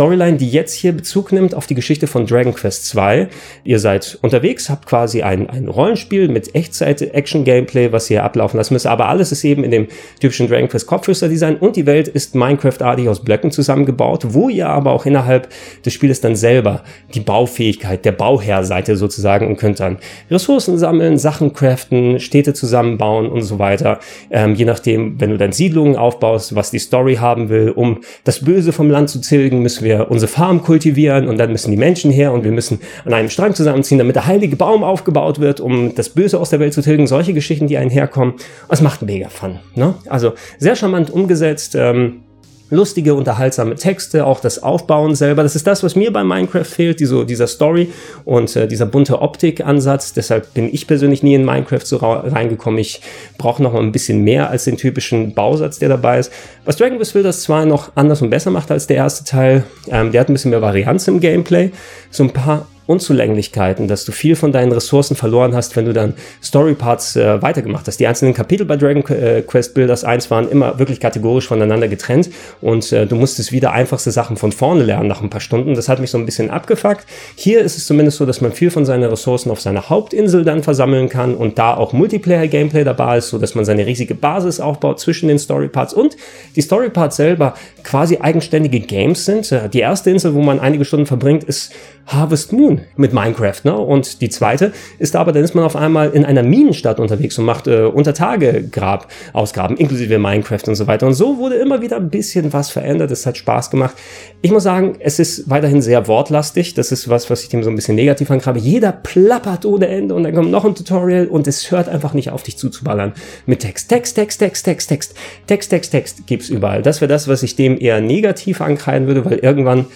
Storyline, 0.00 0.38
die 0.38 0.48
jetzt 0.48 0.72
hier 0.72 0.92
Bezug 0.92 1.30
nimmt 1.30 1.54
auf 1.54 1.66
die 1.66 1.74
Geschichte 1.74 2.06
von 2.06 2.24
Dragon 2.24 2.54
Quest 2.54 2.86
2. 2.86 3.28
Ihr 3.64 3.78
seid 3.78 4.18
unterwegs, 4.22 4.70
habt 4.70 4.86
quasi 4.86 5.20
ein, 5.20 5.50
ein 5.50 5.68
Rollenspiel 5.68 6.28
mit 6.28 6.54
Echtzeit-Action-Gameplay, 6.54 7.92
was 7.92 8.08
ihr 8.08 8.24
ablaufen 8.24 8.56
lassen 8.56 8.72
müsst, 8.72 8.86
aber 8.86 9.08
alles 9.08 9.30
ist 9.30 9.44
eben 9.44 9.62
in 9.62 9.70
dem 9.70 9.88
typischen 10.18 10.48
Dragon 10.48 10.70
Quest 10.70 10.86
Kopfschüster-Design 10.86 11.56
und 11.56 11.76
die 11.76 11.84
Welt 11.84 12.08
ist 12.08 12.34
Minecraft-artig 12.34 13.10
aus 13.10 13.22
Blöcken 13.22 13.50
zusammengebaut, 13.50 14.28
wo 14.30 14.48
ihr 14.48 14.68
aber 14.70 14.92
auch 14.92 15.04
innerhalb 15.04 15.50
des 15.84 15.92
Spieles 15.92 16.22
dann 16.22 16.34
selber 16.34 16.82
die 17.12 17.20
Baufähigkeit 17.20 18.02
der 18.06 18.12
Bauherr 18.12 18.64
seid 18.64 18.88
ihr 18.88 18.96
sozusagen 18.96 19.48
und 19.48 19.58
könnt 19.58 19.80
dann 19.80 19.98
Ressourcen 20.30 20.78
sammeln, 20.78 21.18
Sachen 21.18 21.52
craften, 21.52 22.20
Städte 22.20 22.54
zusammenbauen 22.54 23.28
und 23.28 23.42
so 23.42 23.58
weiter. 23.58 24.00
Ähm, 24.30 24.54
je 24.54 24.64
nachdem, 24.64 25.20
wenn 25.20 25.28
du 25.28 25.36
dann 25.36 25.52
Siedlungen 25.52 25.96
aufbaust, 25.96 26.54
was 26.56 26.70
die 26.70 26.78
Story 26.78 27.16
haben 27.16 27.50
will, 27.50 27.68
um 27.68 28.00
das 28.24 28.46
Böse 28.46 28.72
vom 28.72 28.88
Land 28.88 29.10
zu 29.10 29.20
tilgen, 29.20 29.58
müssen 29.58 29.80
müssen 29.80 29.89
wir 29.90 30.10
unsere 30.10 30.30
Farm 30.30 30.62
kultivieren 30.62 31.28
und 31.28 31.38
dann 31.38 31.50
müssen 31.52 31.70
die 31.70 31.76
Menschen 31.76 32.10
her 32.10 32.32
und 32.32 32.44
wir 32.44 32.52
müssen 32.52 32.80
an 33.04 33.12
einem 33.12 33.28
Strang 33.28 33.54
zusammenziehen, 33.54 33.98
damit 33.98 34.16
der 34.16 34.26
heilige 34.26 34.56
Baum 34.56 34.84
aufgebaut 34.84 35.40
wird, 35.40 35.60
um 35.60 35.94
das 35.94 36.10
Böse 36.10 36.38
aus 36.38 36.50
der 36.50 36.60
Welt 36.60 36.72
zu 36.72 36.82
tilgen. 36.82 37.06
Solche 37.06 37.34
Geschichten, 37.34 37.66
die 37.66 37.76
einherkommen. 37.76 38.34
Es 38.68 38.80
macht 38.80 39.02
mega 39.02 39.28
Fun. 39.28 39.58
Ne? 39.74 39.94
Also 40.08 40.34
sehr 40.58 40.76
charmant 40.76 41.10
umgesetzt. 41.10 41.74
Ähm, 41.74 42.22
lustige, 42.70 43.14
unterhaltsame 43.14 43.74
Texte, 43.74 44.24
auch 44.26 44.40
das 44.40 44.62
Aufbauen 44.62 45.14
selber. 45.14 45.42
Das 45.42 45.56
ist 45.56 45.66
das, 45.66 45.82
was 45.82 45.96
mir 45.96 46.12
bei 46.12 46.24
Minecraft 46.24 46.64
fehlt, 46.64 47.00
diese, 47.00 47.26
dieser 47.26 47.46
Story 47.46 47.92
und 48.24 48.54
äh, 48.56 48.66
dieser 48.66 48.86
bunte 48.86 49.20
Optik-Ansatz. 49.20 50.12
Deshalb 50.12 50.54
bin 50.54 50.72
ich 50.72 50.86
persönlich 50.86 51.22
nie 51.22 51.34
in 51.34 51.44
Minecraft 51.44 51.84
so 51.84 51.96
reingekommen. 51.98 52.78
Ich 52.78 53.00
brauche 53.38 53.62
noch 53.62 53.72
mal 53.72 53.82
ein 53.82 53.92
bisschen 53.92 54.22
mehr 54.22 54.50
als 54.50 54.64
den 54.64 54.76
typischen 54.76 55.34
Bausatz, 55.34 55.78
der 55.78 55.88
dabei 55.88 56.18
ist. 56.18 56.32
Was 56.64 56.76
Dragon 56.76 56.96
Quest 56.96 57.12
Builders 57.12 57.42
2 57.42 57.64
noch 57.64 57.92
anders 57.96 58.22
und 58.22 58.30
besser 58.30 58.50
macht 58.50 58.70
als 58.70 58.86
der 58.86 58.96
erste 58.96 59.24
Teil, 59.24 59.64
ähm, 59.88 60.12
der 60.12 60.20
hat 60.20 60.28
ein 60.28 60.34
bisschen 60.34 60.50
mehr 60.50 60.62
Varianz 60.62 61.08
im 61.08 61.20
Gameplay. 61.20 61.70
So 62.10 62.24
ein 62.24 62.30
paar 62.30 62.66
Unzulänglichkeiten, 62.90 63.86
dass 63.86 64.04
du 64.04 64.10
viel 64.10 64.34
von 64.34 64.50
deinen 64.50 64.72
Ressourcen 64.72 65.14
verloren 65.14 65.54
hast, 65.54 65.76
wenn 65.76 65.84
du 65.84 65.92
dann 65.92 66.14
Storyparts 66.42 67.14
äh, 67.14 67.40
weitergemacht 67.40 67.86
hast. 67.86 68.00
Die 68.00 68.06
einzelnen 68.08 68.34
Kapitel 68.34 68.66
bei 68.66 68.76
Dragon 68.76 69.06
äh, 69.06 69.42
Quest 69.42 69.74
Builders 69.74 70.02
1 70.02 70.28
waren 70.32 70.48
immer 70.50 70.80
wirklich 70.80 70.98
kategorisch 70.98 71.46
voneinander 71.46 71.86
getrennt 71.86 72.30
und 72.60 72.90
äh, 72.90 73.06
du 73.06 73.14
musstest 73.14 73.52
wieder 73.52 73.70
einfachste 73.70 74.10
Sachen 74.10 74.36
von 74.36 74.50
vorne 74.50 74.82
lernen 74.82 75.06
nach 75.06 75.22
ein 75.22 75.30
paar 75.30 75.40
Stunden. 75.40 75.74
Das 75.74 75.88
hat 75.88 76.00
mich 76.00 76.10
so 76.10 76.18
ein 76.18 76.26
bisschen 76.26 76.50
abgefuckt. 76.50 77.06
Hier 77.36 77.60
ist 77.60 77.78
es 77.78 77.86
zumindest 77.86 78.18
so, 78.18 78.26
dass 78.26 78.40
man 78.40 78.50
viel 78.50 78.72
von 78.72 78.84
seinen 78.84 79.04
Ressourcen 79.04 79.52
auf 79.52 79.60
seiner 79.60 79.88
Hauptinsel 79.88 80.44
dann 80.44 80.64
versammeln 80.64 81.08
kann 81.08 81.36
und 81.36 81.60
da 81.60 81.74
auch 81.74 81.92
Multiplayer-Gameplay 81.92 82.82
dabei 82.82 83.18
ist, 83.18 83.28
so 83.28 83.38
dass 83.38 83.54
man 83.54 83.64
seine 83.64 83.86
riesige 83.86 84.16
Basis 84.16 84.58
aufbaut 84.58 84.98
zwischen 84.98 85.28
den 85.28 85.38
Storyparts 85.38 85.94
und 85.94 86.16
die 86.56 86.60
Storyparts 86.60 87.14
selber 87.14 87.54
quasi 87.84 88.18
eigenständige 88.20 88.80
Games 88.80 89.24
sind. 89.24 89.52
Äh, 89.52 89.68
die 89.68 89.78
erste 89.78 90.10
Insel, 90.10 90.34
wo 90.34 90.40
man 90.40 90.58
einige 90.58 90.84
Stunden 90.84 91.06
verbringt, 91.06 91.44
ist 91.44 91.72
Harvest 92.06 92.52
Moon 92.52 92.79
mit 92.96 93.12
Minecraft. 93.12 93.64
Ne? 93.64 93.76
Und 93.76 94.20
die 94.20 94.28
zweite 94.28 94.72
ist 94.98 95.16
aber, 95.16 95.32
dann 95.32 95.44
ist 95.44 95.54
man 95.54 95.64
auf 95.64 95.76
einmal 95.76 96.10
in 96.10 96.24
einer 96.24 96.42
Minenstadt 96.42 97.00
unterwegs 97.00 97.38
und 97.38 97.44
macht 97.44 97.66
äh, 97.66 97.84
unter 97.84 98.14
Tage 98.14 98.64
Grab 98.70 99.08
ausgraben, 99.32 99.76
inklusive 99.76 100.18
Minecraft 100.18 100.68
und 100.68 100.74
so 100.74 100.86
weiter. 100.86 101.06
Und 101.06 101.14
so 101.14 101.38
wurde 101.38 101.56
immer 101.56 101.82
wieder 101.82 101.96
ein 101.96 102.10
bisschen 102.10 102.52
was 102.52 102.70
verändert. 102.70 103.10
Es 103.10 103.26
hat 103.26 103.36
Spaß 103.36 103.70
gemacht. 103.70 103.94
Ich 104.42 104.50
muss 104.50 104.62
sagen, 104.62 104.96
es 105.00 105.18
ist 105.18 105.48
weiterhin 105.50 105.82
sehr 105.82 106.08
wortlastig. 106.08 106.74
Das 106.74 106.92
ist 106.92 107.08
was, 107.08 107.30
was 107.30 107.42
ich 107.42 107.48
dem 107.48 107.62
so 107.62 107.70
ein 107.70 107.76
bisschen 107.76 107.94
negativ 107.94 108.30
angrabe. 108.30 108.58
Jeder 108.58 108.92
plappert 108.92 109.64
ohne 109.64 109.88
Ende 109.88 110.14
und 110.14 110.24
dann 110.24 110.34
kommt 110.34 110.50
noch 110.50 110.64
ein 110.64 110.74
Tutorial 110.74 111.26
und 111.26 111.46
es 111.46 111.70
hört 111.70 111.88
einfach 111.88 112.14
nicht 112.14 112.30
auf, 112.30 112.42
dich 112.42 112.56
zuzuballern 112.56 113.12
mit 113.46 113.60
Text. 113.60 113.88
Text, 113.88 114.16
Text, 114.16 114.40
Text, 114.40 114.64
Text, 114.64 114.88
Text, 114.88 115.14
Text, 115.46 115.70
Text, 115.70 115.90
Text 115.92 116.26
gibt's 116.26 116.48
überall. 116.48 116.82
Das 116.82 117.00
wäre 117.00 117.08
das, 117.08 117.28
was 117.28 117.42
ich 117.42 117.56
dem 117.56 117.78
eher 117.80 118.00
negativ 118.00 118.60
ankreiden 118.60 119.06
würde, 119.06 119.24
weil 119.24 119.38
irgendwann 119.38 119.86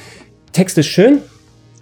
Text 0.53 0.79
ist 0.79 0.87
schön, 0.87 1.21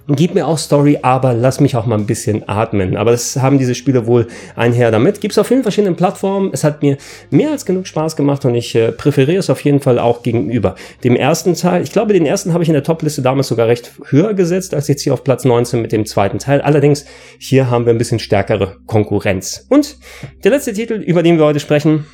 Gib 0.09 0.35
mir 0.35 0.49
auch 0.49 0.59
Story, 0.59 0.99
aber 1.03 1.33
lass 1.33 1.61
mich 1.61 1.77
auch 1.77 1.87
mal 1.87 1.97
ein 1.97 2.07
bisschen 2.07 2.49
atmen. 2.49 2.97
Aber 2.97 3.13
das 3.13 3.37
haben 3.37 3.59
diese 3.59 3.77
Spiele 3.77 4.07
wohl 4.07 4.27
einher 4.57 4.91
damit. 4.91 5.21
Gibt's 5.21 5.39
auf 5.39 5.47
vielen 5.47 5.63
verschiedenen 5.63 5.95
Plattformen. 5.95 6.51
Es 6.53 6.65
hat 6.65 6.83
mir 6.83 6.97
mehr 7.31 7.53
als 7.53 7.65
genug 7.65 7.87
Spaß 7.87 8.17
gemacht 8.17 8.45
und 8.45 8.57
ich 8.57 8.75
äh, 8.75 8.91
präferiere 8.91 9.39
es 9.39 9.49
auf 9.49 9.63
jeden 9.63 9.79
Fall 9.79 10.01
auch 10.01 10.25
gegenüber 10.25 10.75
dem 11.05 11.15
ersten 11.15 11.55
Teil. 11.55 11.83
Ich 11.83 11.93
glaube, 11.93 12.15
den 12.15 12.27
ersten 12.27 12.53
habe 12.53 12.65
ich 12.65 12.69
in 12.69 12.75
der 12.75 12.83
Topliste 12.83 13.23
damals 13.23 13.47
sogar 13.47 13.69
recht 13.69 13.93
höher 14.09 14.35
gesetzt 14.35 14.75
als 14.75 14.89
jetzt 14.89 15.03
hier 15.03 15.15
auf 15.15 15.23
Platz 15.23 15.45
19 15.45 15.81
mit 15.81 15.93
dem 15.93 16.05
zweiten 16.05 16.41
Teil. 16.41 16.61
Allerdings, 16.61 17.05
hier 17.39 17.71
haben 17.71 17.87
wir 17.87 17.93
ein 17.93 17.99
bisschen 17.99 18.19
stärkere 18.19 18.79
Konkurrenz. 18.87 19.67
Und 19.71 19.99
der 20.43 20.51
letzte 20.51 20.73
Titel, 20.73 20.95
über 20.95 21.23
den 21.23 21.39
wir 21.39 21.45
heute 21.45 21.61
sprechen, 21.61 22.07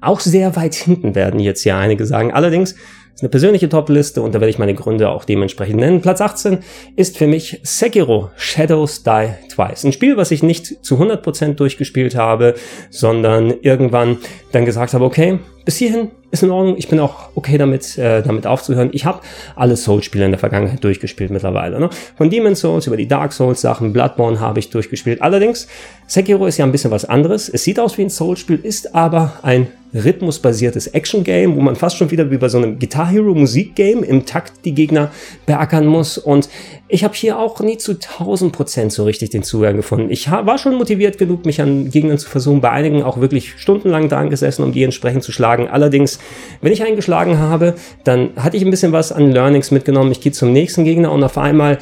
auch 0.00 0.20
sehr 0.20 0.54
weit 0.56 0.74
hinten 0.74 1.14
werden 1.14 1.40
jetzt 1.40 1.64
ja 1.64 1.78
einige 1.78 2.06
sagen. 2.06 2.32
Allerdings 2.32 2.74
ist 3.18 3.24
eine 3.24 3.30
persönliche 3.30 3.68
Top-Liste 3.68 4.22
und 4.22 4.32
da 4.32 4.40
werde 4.40 4.50
ich 4.50 4.60
meine 4.60 4.74
Gründe 4.74 5.08
auch 5.08 5.24
dementsprechend 5.24 5.80
nennen. 5.80 6.00
Platz 6.00 6.20
18 6.20 6.58
ist 6.94 7.18
für 7.18 7.26
mich 7.26 7.58
Sekiro 7.64 8.30
Shadows 8.36 9.02
Die 9.02 9.30
Twice. 9.52 9.82
Ein 9.82 9.92
Spiel, 9.92 10.16
was 10.16 10.30
ich 10.30 10.44
nicht 10.44 10.84
zu 10.84 11.02
100% 11.02 11.54
durchgespielt 11.54 12.14
habe, 12.14 12.54
sondern 12.90 13.52
irgendwann 13.60 14.18
dann 14.52 14.64
gesagt 14.64 14.94
habe, 14.94 15.04
okay, 15.04 15.40
bis 15.64 15.78
hierhin 15.78 16.12
ist 16.30 16.42
in 16.42 16.50
Ordnung. 16.50 16.76
Ich 16.76 16.88
bin 16.88 17.00
auch 17.00 17.30
okay 17.34 17.56
damit, 17.56 17.96
äh, 17.96 18.22
damit 18.22 18.46
aufzuhören. 18.46 18.90
Ich 18.92 19.04
habe 19.04 19.20
alle 19.56 19.76
Souls-Spiele 19.76 20.26
in 20.26 20.30
der 20.30 20.38
Vergangenheit 20.38 20.84
durchgespielt 20.84 21.30
mittlerweile. 21.30 21.80
Ne? 21.80 21.88
Von 22.16 22.28
Demon's 22.28 22.60
Souls 22.60 22.86
über 22.86 22.96
die 22.96 23.08
Dark 23.08 23.32
Souls-Sachen, 23.32 23.92
Bloodborne 23.92 24.38
habe 24.38 24.58
ich 24.58 24.70
durchgespielt. 24.70 25.22
Allerdings, 25.22 25.68
Sekiro 26.06 26.46
ist 26.46 26.58
ja 26.58 26.66
ein 26.66 26.72
bisschen 26.72 26.90
was 26.90 27.04
anderes. 27.04 27.48
Es 27.48 27.64
sieht 27.64 27.80
aus 27.80 27.96
wie 27.96 28.02
ein 28.02 28.10
Souls-Spiel, 28.10 28.60
ist 28.62 28.94
aber 28.94 29.38
ein 29.42 29.68
rhythmusbasiertes 29.94 30.88
Action-Game, 30.88 31.56
wo 31.56 31.60
man 31.60 31.76
fast 31.76 31.96
schon 31.96 32.10
wieder 32.10 32.30
wie 32.30 32.36
bei 32.36 32.48
so 32.48 32.58
einem 32.58 32.78
Guitar 32.78 33.08
Hero 33.08 33.34
Musik-Game 33.34 34.02
im 34.02 34.26
Takt 34.26 34.64
die 34.66 34.74
Gegner 34.74 35.10
beackern 35.46 35.86
muss. 35.86 36.18
Und 36.18 36.50
ich 36.88 37.04
habe 37.04 37.14
hier 37.14 37.38
auch 37.38 37.60
nie 37.60 37.76
zu 37.76 37.92
1000 37.92 38.52
Prozent 38.52 38.92
so 38.92 39.04
richtig 39.04 39.30
den 39.30 39.42
Zugang 39.42 39.76
gefunden. 39.76 40.10
Ich 40.10 40.30
war 40.30 40.56
schon 40.58 40.74
motiviert 40.74 41.18
genug, 41.18 41.44
mich 41.44 41.60
an 41.60 41.90
Gegnern 41.90 42.18
zu 42.18 42.28
versuchen, 42.28 42.60
bei 42.60 42.70
einigen 42.70 43.02
auch 43.02 43.20
wirklich 43.20 43.54
stundenlang 43.58 44.08
dran 44.08 44.30
gesessen, 44.30 44.64
um 44.64 44.72
die 44.72 44.82
entsprechend 44.82 45.22
zu 45.22 45.30
schlagen. 45.30 45.68
Allerdings 45.68 46.18
wenn 46.62 46.72
ich 46.72 46.82
eingeschlagen 46.82 47.38
habe, 47.38 47.74
dann 48.04 48.30
hatte 48.36 48.56
ich 48.56 48.64
ein 48.64 48.70
bisschen 48.70 48.92
was 48.92 49.12
an 49.12 49.30
Learnings 49.30 49.70
mitgenommen. 49.70 50.12
Ich 50.12 50.20
gehe 50.20 50.32
zum 50.32 50.52
nächsten 50.52 50.84
Gegner 50.84 51.12
und 51.12 51.22
auf 51.22 51.36
einmal 51.36 51.78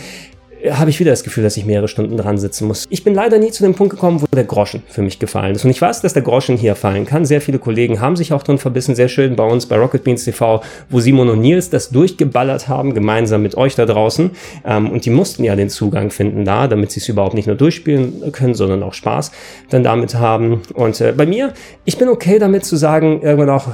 habe 0.72 0.90
ich 0.90 1.00
wieder 1.00 1.10
das 1.10 1.24
Gefühl, 1.24 1.44
dass 1.44 1.56
ich 1.56 1.64
mehrere 1.64 1.88
Stunden 1.88 2.16
dran 2.16 2.38
sitzen 2.38 2.66
muss. 2.66 2.86
Ich 2.88 3.04
bin 3.04 3.14
leider 3.14 3.38
nie 3.38 3.50
zu 3.50 3.62
dem 3.62 3.74
Punkt 3.74 3.94
gekommen, 3.94 4.20
wo 4.20 4.26
der 4.34 4.44
Groschen 4.44 4.82
für 4.88 5.02
mich 5.02 5.18
gefallen 5.18 5.54
ist. 5.54 5.64
Und 5.64 5.70
ich 5.70 5.80
weiß, 5.80 6.02
dass 6.02 6.12
der 6.12 6.22
Groschen 6.22 6.56
hier 6.56 6.74
fallen 6.74 7.06
kann. 7.06 7.24
Sehr 7.24 7.40
viele 7.40 7.58
Kollegen 7.58 8.00
haben 8.00 8.16
sich 8.16 8.32
auch 8.32 8.42
drin 8.42 8.58
verbissen. 8.58 8.94
Sehr 8.94 9.08
schön 9.08 9.36
bei 9.36 9.44
uns 9.44 9.66
bei 9.66 9.76
Rocket 9.76 10.04
Beans 10.04 10.24
TV, 10.24 10.62
wo 10.90 11.00
Simon 11.00 11.28
und 11.28 11.40
Nils 11.40 11.70
das 11.70 11.90
durchgeballert 11.90 12.68
haben, 12.68 12.94
gemeinsam 12.94 13.42
mit 13.42 13.56
euch 13.56 13.74
da 13.74 13.86
draußen. 13.86 14.30
Ähm, 14.64 14.90
und 14.90 15.04
die 15.04 15.10
mussten 15.10 15.44
ja 15.44 15.56
den 15.56 15.68
Zugang 15.68 16.10
finden 16.10 16.44
da, 16.44 16.68
damit 16.68 16.90
sie 16.92 17.00
es 17.00 17.08
überhaupt 17.08 17.34
nicht 17.34 17.46
nur 17.46 17.56
durchspielen 17.56 18.32
können, 18.32 18.54
sondern 18.54 18.82
auch 18.82 18.94
Spaß 18.94 19.32
dann 19.70 19.82
damit 19.82 20.14
haben. 20.14 20.62
Und 20.74 21.00
äh, 21.00 21.12
bei 21.12 21.26
mir, 21.26 21.52
ich 21.84 21.98
bin 21.98 22.08
okay 22.08 22.38
damit 22.38 22.64
zu 22.64 22.76
sagen, 22.76 23.22
irgendwann 23.22 23.50
auch, 23.50 23.68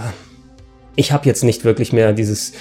ich 0.95 1.13
habe 1.13 1.27
jetzt 1.27 1.43
nicht 1.43 1.65
wirklich 1.65 1.93
mehr 1.93 2.13
dieses 2.13 2.53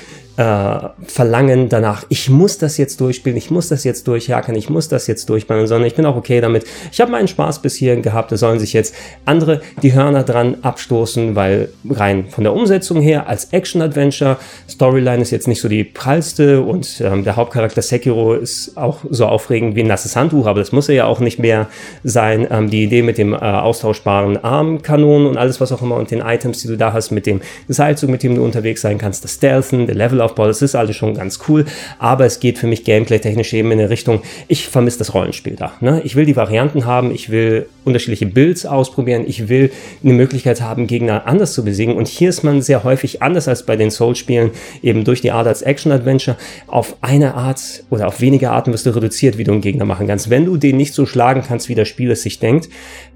äh, 0.41 0.89
Verlangen 1.05 1.69
danach, 1.69 2.03
ich 2.09 2.29
muss 2.29 2.57
das 2.57 2.77
jetzt 2.77 2.99
durchspielen, 2.99 3.37
ich 3.37 3.51
muss 3.51 3.67
das 3.67 3.83
jetzt 3.83 4.07
durchhaken, 4.07 4.55
ich 4.55 4.69
muss 4.69 4.87
das 4.87 5.05
jetzt 5.05 5.29
durchbauen, 5.29 5.67
sondern 5.67 5.85
ich 5.85 5.93
bin 5.93 6.05
auch 6.05 6.15
okay 6.15 6.41
damit. 6.41 6.65
Ich 6.91 6.99
habe 6.99 7.11
meinen 7.11 7.27
Spaß 7.27 7.61
bis 7.61 7.75
hierhin 7.75 8.01
gehabt, 8.01 8.31
da 8.31 8.37
sollen 8.37 8.59
sich 8.59 8.73
jetzt 8.73 8.95
andere 9.25 9.61
die 9.83 9.93
Hörner 9.93 10.23
dran 10.23 10.57
abstoßen, 10.63 11.35
weil 11.35 11.69
rein 11.87 12.25
von 12.29 12.43
der 12.43 12.53
Umsetzung 12.53 13.01
her 13.01 13.27
als 13.27 13.53
Action-Adventure, 13.53 14.37
Storyline 14.67 15.21
ist 15.21 15.29
jetzt 15.29 15.47
nicht 15.47 15.61
so 15.61 15.69
die 15.69 15.83
prallste 15.83 16.61
und 16.61 17.01
ähm, 17.01 17.23
der 17.23 17.35
Hauptcharakter 17.35 17.83
Sekiro 17.83 18.33
ist 18.33 18.77
auch 18.77 18.99
so 19.09 19.27
aufregend 19.27 19.75
wie 19.75 19.81
ein 19.81 19.87
nasses 19.87 20.15
Handtuch, 20.15 20.47
aber 20.47 20.59
das 20.59 20.71
muss 20.71 20.89
er 20.89 20.95
ja 20.95 21.05
auch 21.05 21.19
nicht 21.19 21.37
mehr 21.37 21.67
sein. 22.03 22.47
Ähm, 22.49 22.71
die 22.71 22.83
Idee 22.83 23.03
mit 23.03 23.19
dem 23.19 23.33
äh, 23.33 23.37
austauschbaren 23.37 24.43
Armkanonen 24.43 25.27
und 25.27 25.37
alles, 25.37 25.61
was 25.61 25.71
auch 25.71 25.83
immer 25.83 25.97
und 25.97 26.09
den 26.09 26.21
Items, 26.21 26.63
die 26.63 26.67
du 26.67 26.77
da 26.77 26.93
hast, 26.93 27.11
mit 27.11 27.27
dem 27.27 27.41
Seilzug, 27.67 28.09
mit 28.09 28.23
dem 28.23 28.35
du 28.35 28.43
unterwegs 28.43 28.81
sein 28.81 28.97
kannst, 28.97 29.23
das 29.23 29.35
Stealthen, 29.35 29.85
der 29.85 29.95
Level 29.95 30.19
Levelaufbau, 30.31 30.47
das 30.47 30.61
ist 30.61 30.75
alles 30.75 30.95
schon 30.95 31.13
ganz 31.13 31.39
cool, 31.47 31.65
aber 31.99 32.25
es 32.25 32.39
geht 32.39 32.57
für 32.57 32.67
mich 32.67 32.83
gameplay-technisch 32.83 33.53
eben 33.53 33.71
in 33.71 33.79
eine 33.79 33.89
Richtung, 33.89 34.21
ich 34.47 34.67
vermisse 34.67 34.99
das 34.99 35.13
Rollenspiel 35.13 35.55
da. 35.55 35.73
Ne? 35.81 36.01
Ich 36.03 36.15
will 36.15 36.25
die 36.25 36.35
Varianten 36.35 36.85
haben, 36.85 37.11
ich 37.13 37.29
will 37.29 37.67
unterschiedliche 37.83 38.25
Builds 38.25 38.65
ausprobieren, 38.65 39.23
ich 39.27 39.49
will 39.49 39.71
eine 40.03 40.13
Möglichkeit 40.13 40.61
haben, 40.61 40.87
Gegner 40.87 41.27
anders 41.27 41.53
zu 41.53 41.63
besiegen 41.63 41.95
und 41.95 42.07
hier 42.07 42.29
ist 42.29 42.43
man 42.43 42.61
sehr 42.61 42.83
häufig 42.83 43.21
anders 43.21 43.47
als 43.47 43.65
bei 43.65 43.75
den 43.75 43.91
Soul-Spielen, 43.91 44.51
eben 44.81 45.03
durch 45.03 45.21
die 45.21 45.31
Art 45.31 45.47
als 45.47 45.61
Action-Adventure, 45.61 46.37
auf 46.67 46.95
eine 47.01 47.35
Art 47.35 47.83
oder 47.89 48.07
auf 48.07 48.21
wenige 48.21 48.51
Arten 48.51 48.73
wirst 48.73 48.85
du 48.85 48.95
reduziert, 48.95 49.37
wie 49.37 49.43
du 49.43 49.51
einen 49.51 49.61
Gegner 49.61 49.85
machen 49.85 50.07
kannst. 50.07 50.29
Wenn 50.29 50.45
du 50.45 50.57
den 50.57 50.77
nicht 50.77 50.93
so 50.93 51.05
schlagen 51.05 51.43
kannst, 51.45 51.69
wie 51.69 51.75
das 51.75 51.87
Spiel 51.87 52.11
es 52.11 52.23
sich 52.23 52.39
denkt, 52.39 52.69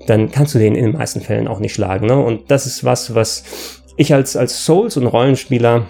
dann 0.08 0.32
kannst 0.32 0.56
du 0.56 0.60
den 0.60 0.76
in 0.76 0.86
den 0.86 0.94
meisten 0.94 1.22
Fällen 1.22 1.48
auch 1.48 1.60
nicht 1.60 1.74
schlagen. 1.74 2.08
Ne? 2.08 2.18
Und 2.18 2.52
das 2.52 2.66
ist 2.66 2.84
was, 2.84 3.16
was 3.16 3.44
ich 3.98 4.14
als, 4.14 4.36
als 4.36 4.66
Souls- 4.66 4.98
und 4.98 5.08
Rollenspieler 5.08 5.86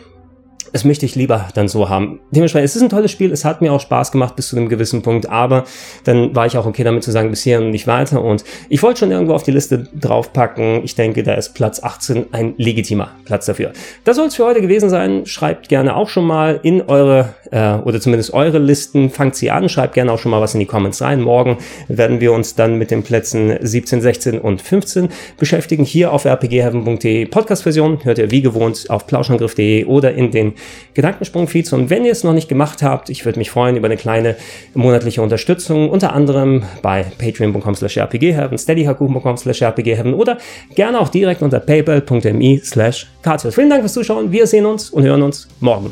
das 0.76 0.84
möchte 0.84 1.06
ich 1.06 1.16
lieber 1.16 1.48
dann 1.54 1.70
so 1.70 1.88
haben. 1.88 2.20
Dementsprechend, 2.32 2.66
es 2.66 2.76
ist 2.76 2.82
ein 2.82 2.90
tolles 2.90 3.10
Spiel, 3.10 3.32
es 3.32 3.46
hat 3.46 3.62
mir 3.62 3.72
auch 3.72 3.80
Spaß 3.80 4.12
gemacht 4.12 4.36
bis 4.36 4.50
zu 4.50 4.58
einem 4.58 4.68
gewissen 4.68 5.04
Punkt, 5.04 5.30
aber 5.30 5.64
dann 6.04 6.36
war 6.36 6.48
ich 6.48 6.58
auch 6.58 6.66
okay 6.66 6.84
damit 6.84 7.02
zu 7.02 7.12
sagen, 7.12 7.30
bis 7.30 7.44
hier 7.44 7.62
und 7.62 7.70
nicht 7.70 7.88
weiter. 7.88 8.22
Und 8.22 8.44
ich 8.68 8.84
wollte 8.84 9.00
schon 9.00 9.12
irgendwo 9.12 9.36
auf 9.36 9.44
die 9.44 9.52
Liste 9.52 9.88
draufpacken. 9.98 10.84
Ich 10.84 10.94
denke, 10.94 11.24
da 11.24 11.36
ist 11.36 11.54
Platz 11.54 11.82
18 11.82 12.34
ein 12.34 12.56
legitimer 12.58 13.12
Platz 13.24 13.46
dafür. 13.46 13.72
Das 14.04 14.18
soll 14.18 14.28
es 14.28 14.36
für 14.36 14.44
heute 14.44 14.60
gewesen 14.60 14.90
sein. 14.90 15.26
Schreibt 15.26 15.70
gerne 15.70 15.96
auch 15.96 16.10
schon 16.10 16.28
mal 16.28 16.60
in 16.62 16.82
eure, 16.82 17.36
äh, 17.52 17.76
oder 17.76 18.02
zumindest 18.02 18.34
eure 18.34 18.60
Listen, 18.60 19.10
fangt 19.10 19.38
sie 19.38 19.52
an, 19.52 19.70
schreibt 19.70 19.94
gerne 19.94 20.12
auch 20.12 20.20
schon 20.20 20.32
mal 20.32 20.42
was 20.42 20.56
in 20.56 20.60
die 20.60 20.66
Comments 20.66 21.02
rein. 21.02 21.22
Morgen 21.22 21.58
werden 21.88 22.20
wir 22.20 22.34
uns 22.34 22.56
dann 22.56 22.78
mit 22.78 22.92
den 22.92 23.04
Plätzen 23.04 23.56
17, 23.62 24.02
16 24.02 24.40
und 24.40 24.62
15 24.62 25.08
beschäftigen. 25.38 25.86
Hier 25.86 26.12
auf 26.12 26.26
rpgheaven.de 26.26 27.28
Podcast-Version 27.28 28.04
hört 28.04 28.18
ihr 28.18 28.30
wie 28.30 28.42
gewohnt 28.42 28.90
auf 28.90 29.08
plauschangriff.de 29.08 29.86
oder 29.86 30.14
in 30.14 30.32
den 30.32 30.56
Gedankensprung-Feeds. 30.94 31.74
Und 31.74 31.90
wenn 31.90 32.06
ihr 32.06 32.12
es 32.12 32.24
noch 32.24 32.34
nicht 32.34 32.48
gemacht 32.48 32.82
habt, 32.84 33.10
ich 33.10 33.26
würde 33.26 33.40
mich 33.40 33.52
freuen 33.52 33.76
über 33.76 33.86
eine 33.86 33.98
kleine 33.98 34.36
monatliche 34.74 35.22
Unterstützung, 35.22 35.90
unter 35.90 36.14
anderem 36.14 36.64
bei 36.82 37.06
patreon.com 37.18 37.76
slash 37.76 37.98
rpgheaven, 37.98 38.58
steadyhaku.com 38.58 39.38
slash 39.38 39.62
rpgheaven 39.62 40.14
oder 40.14 40.38
gerne 40.76 41.00
auch 41.00 41.10
direkt 41.10 41.42
unter 41.42 41.60
paypal.me 41.60 42.62
slash 42.64 43.08
Vielen 43.52 43.70
Dank 43.70 43.82
fürs 43.82 43.94
Zuschauen. 43.94 44.32
Wir 44.32 44.48
sehen 44.48 44.66
uns 44.66 44.90
und 44.90 45.04
hören 45.04 45.24
uns 45.24 45.48
morgen. 45.60 45.92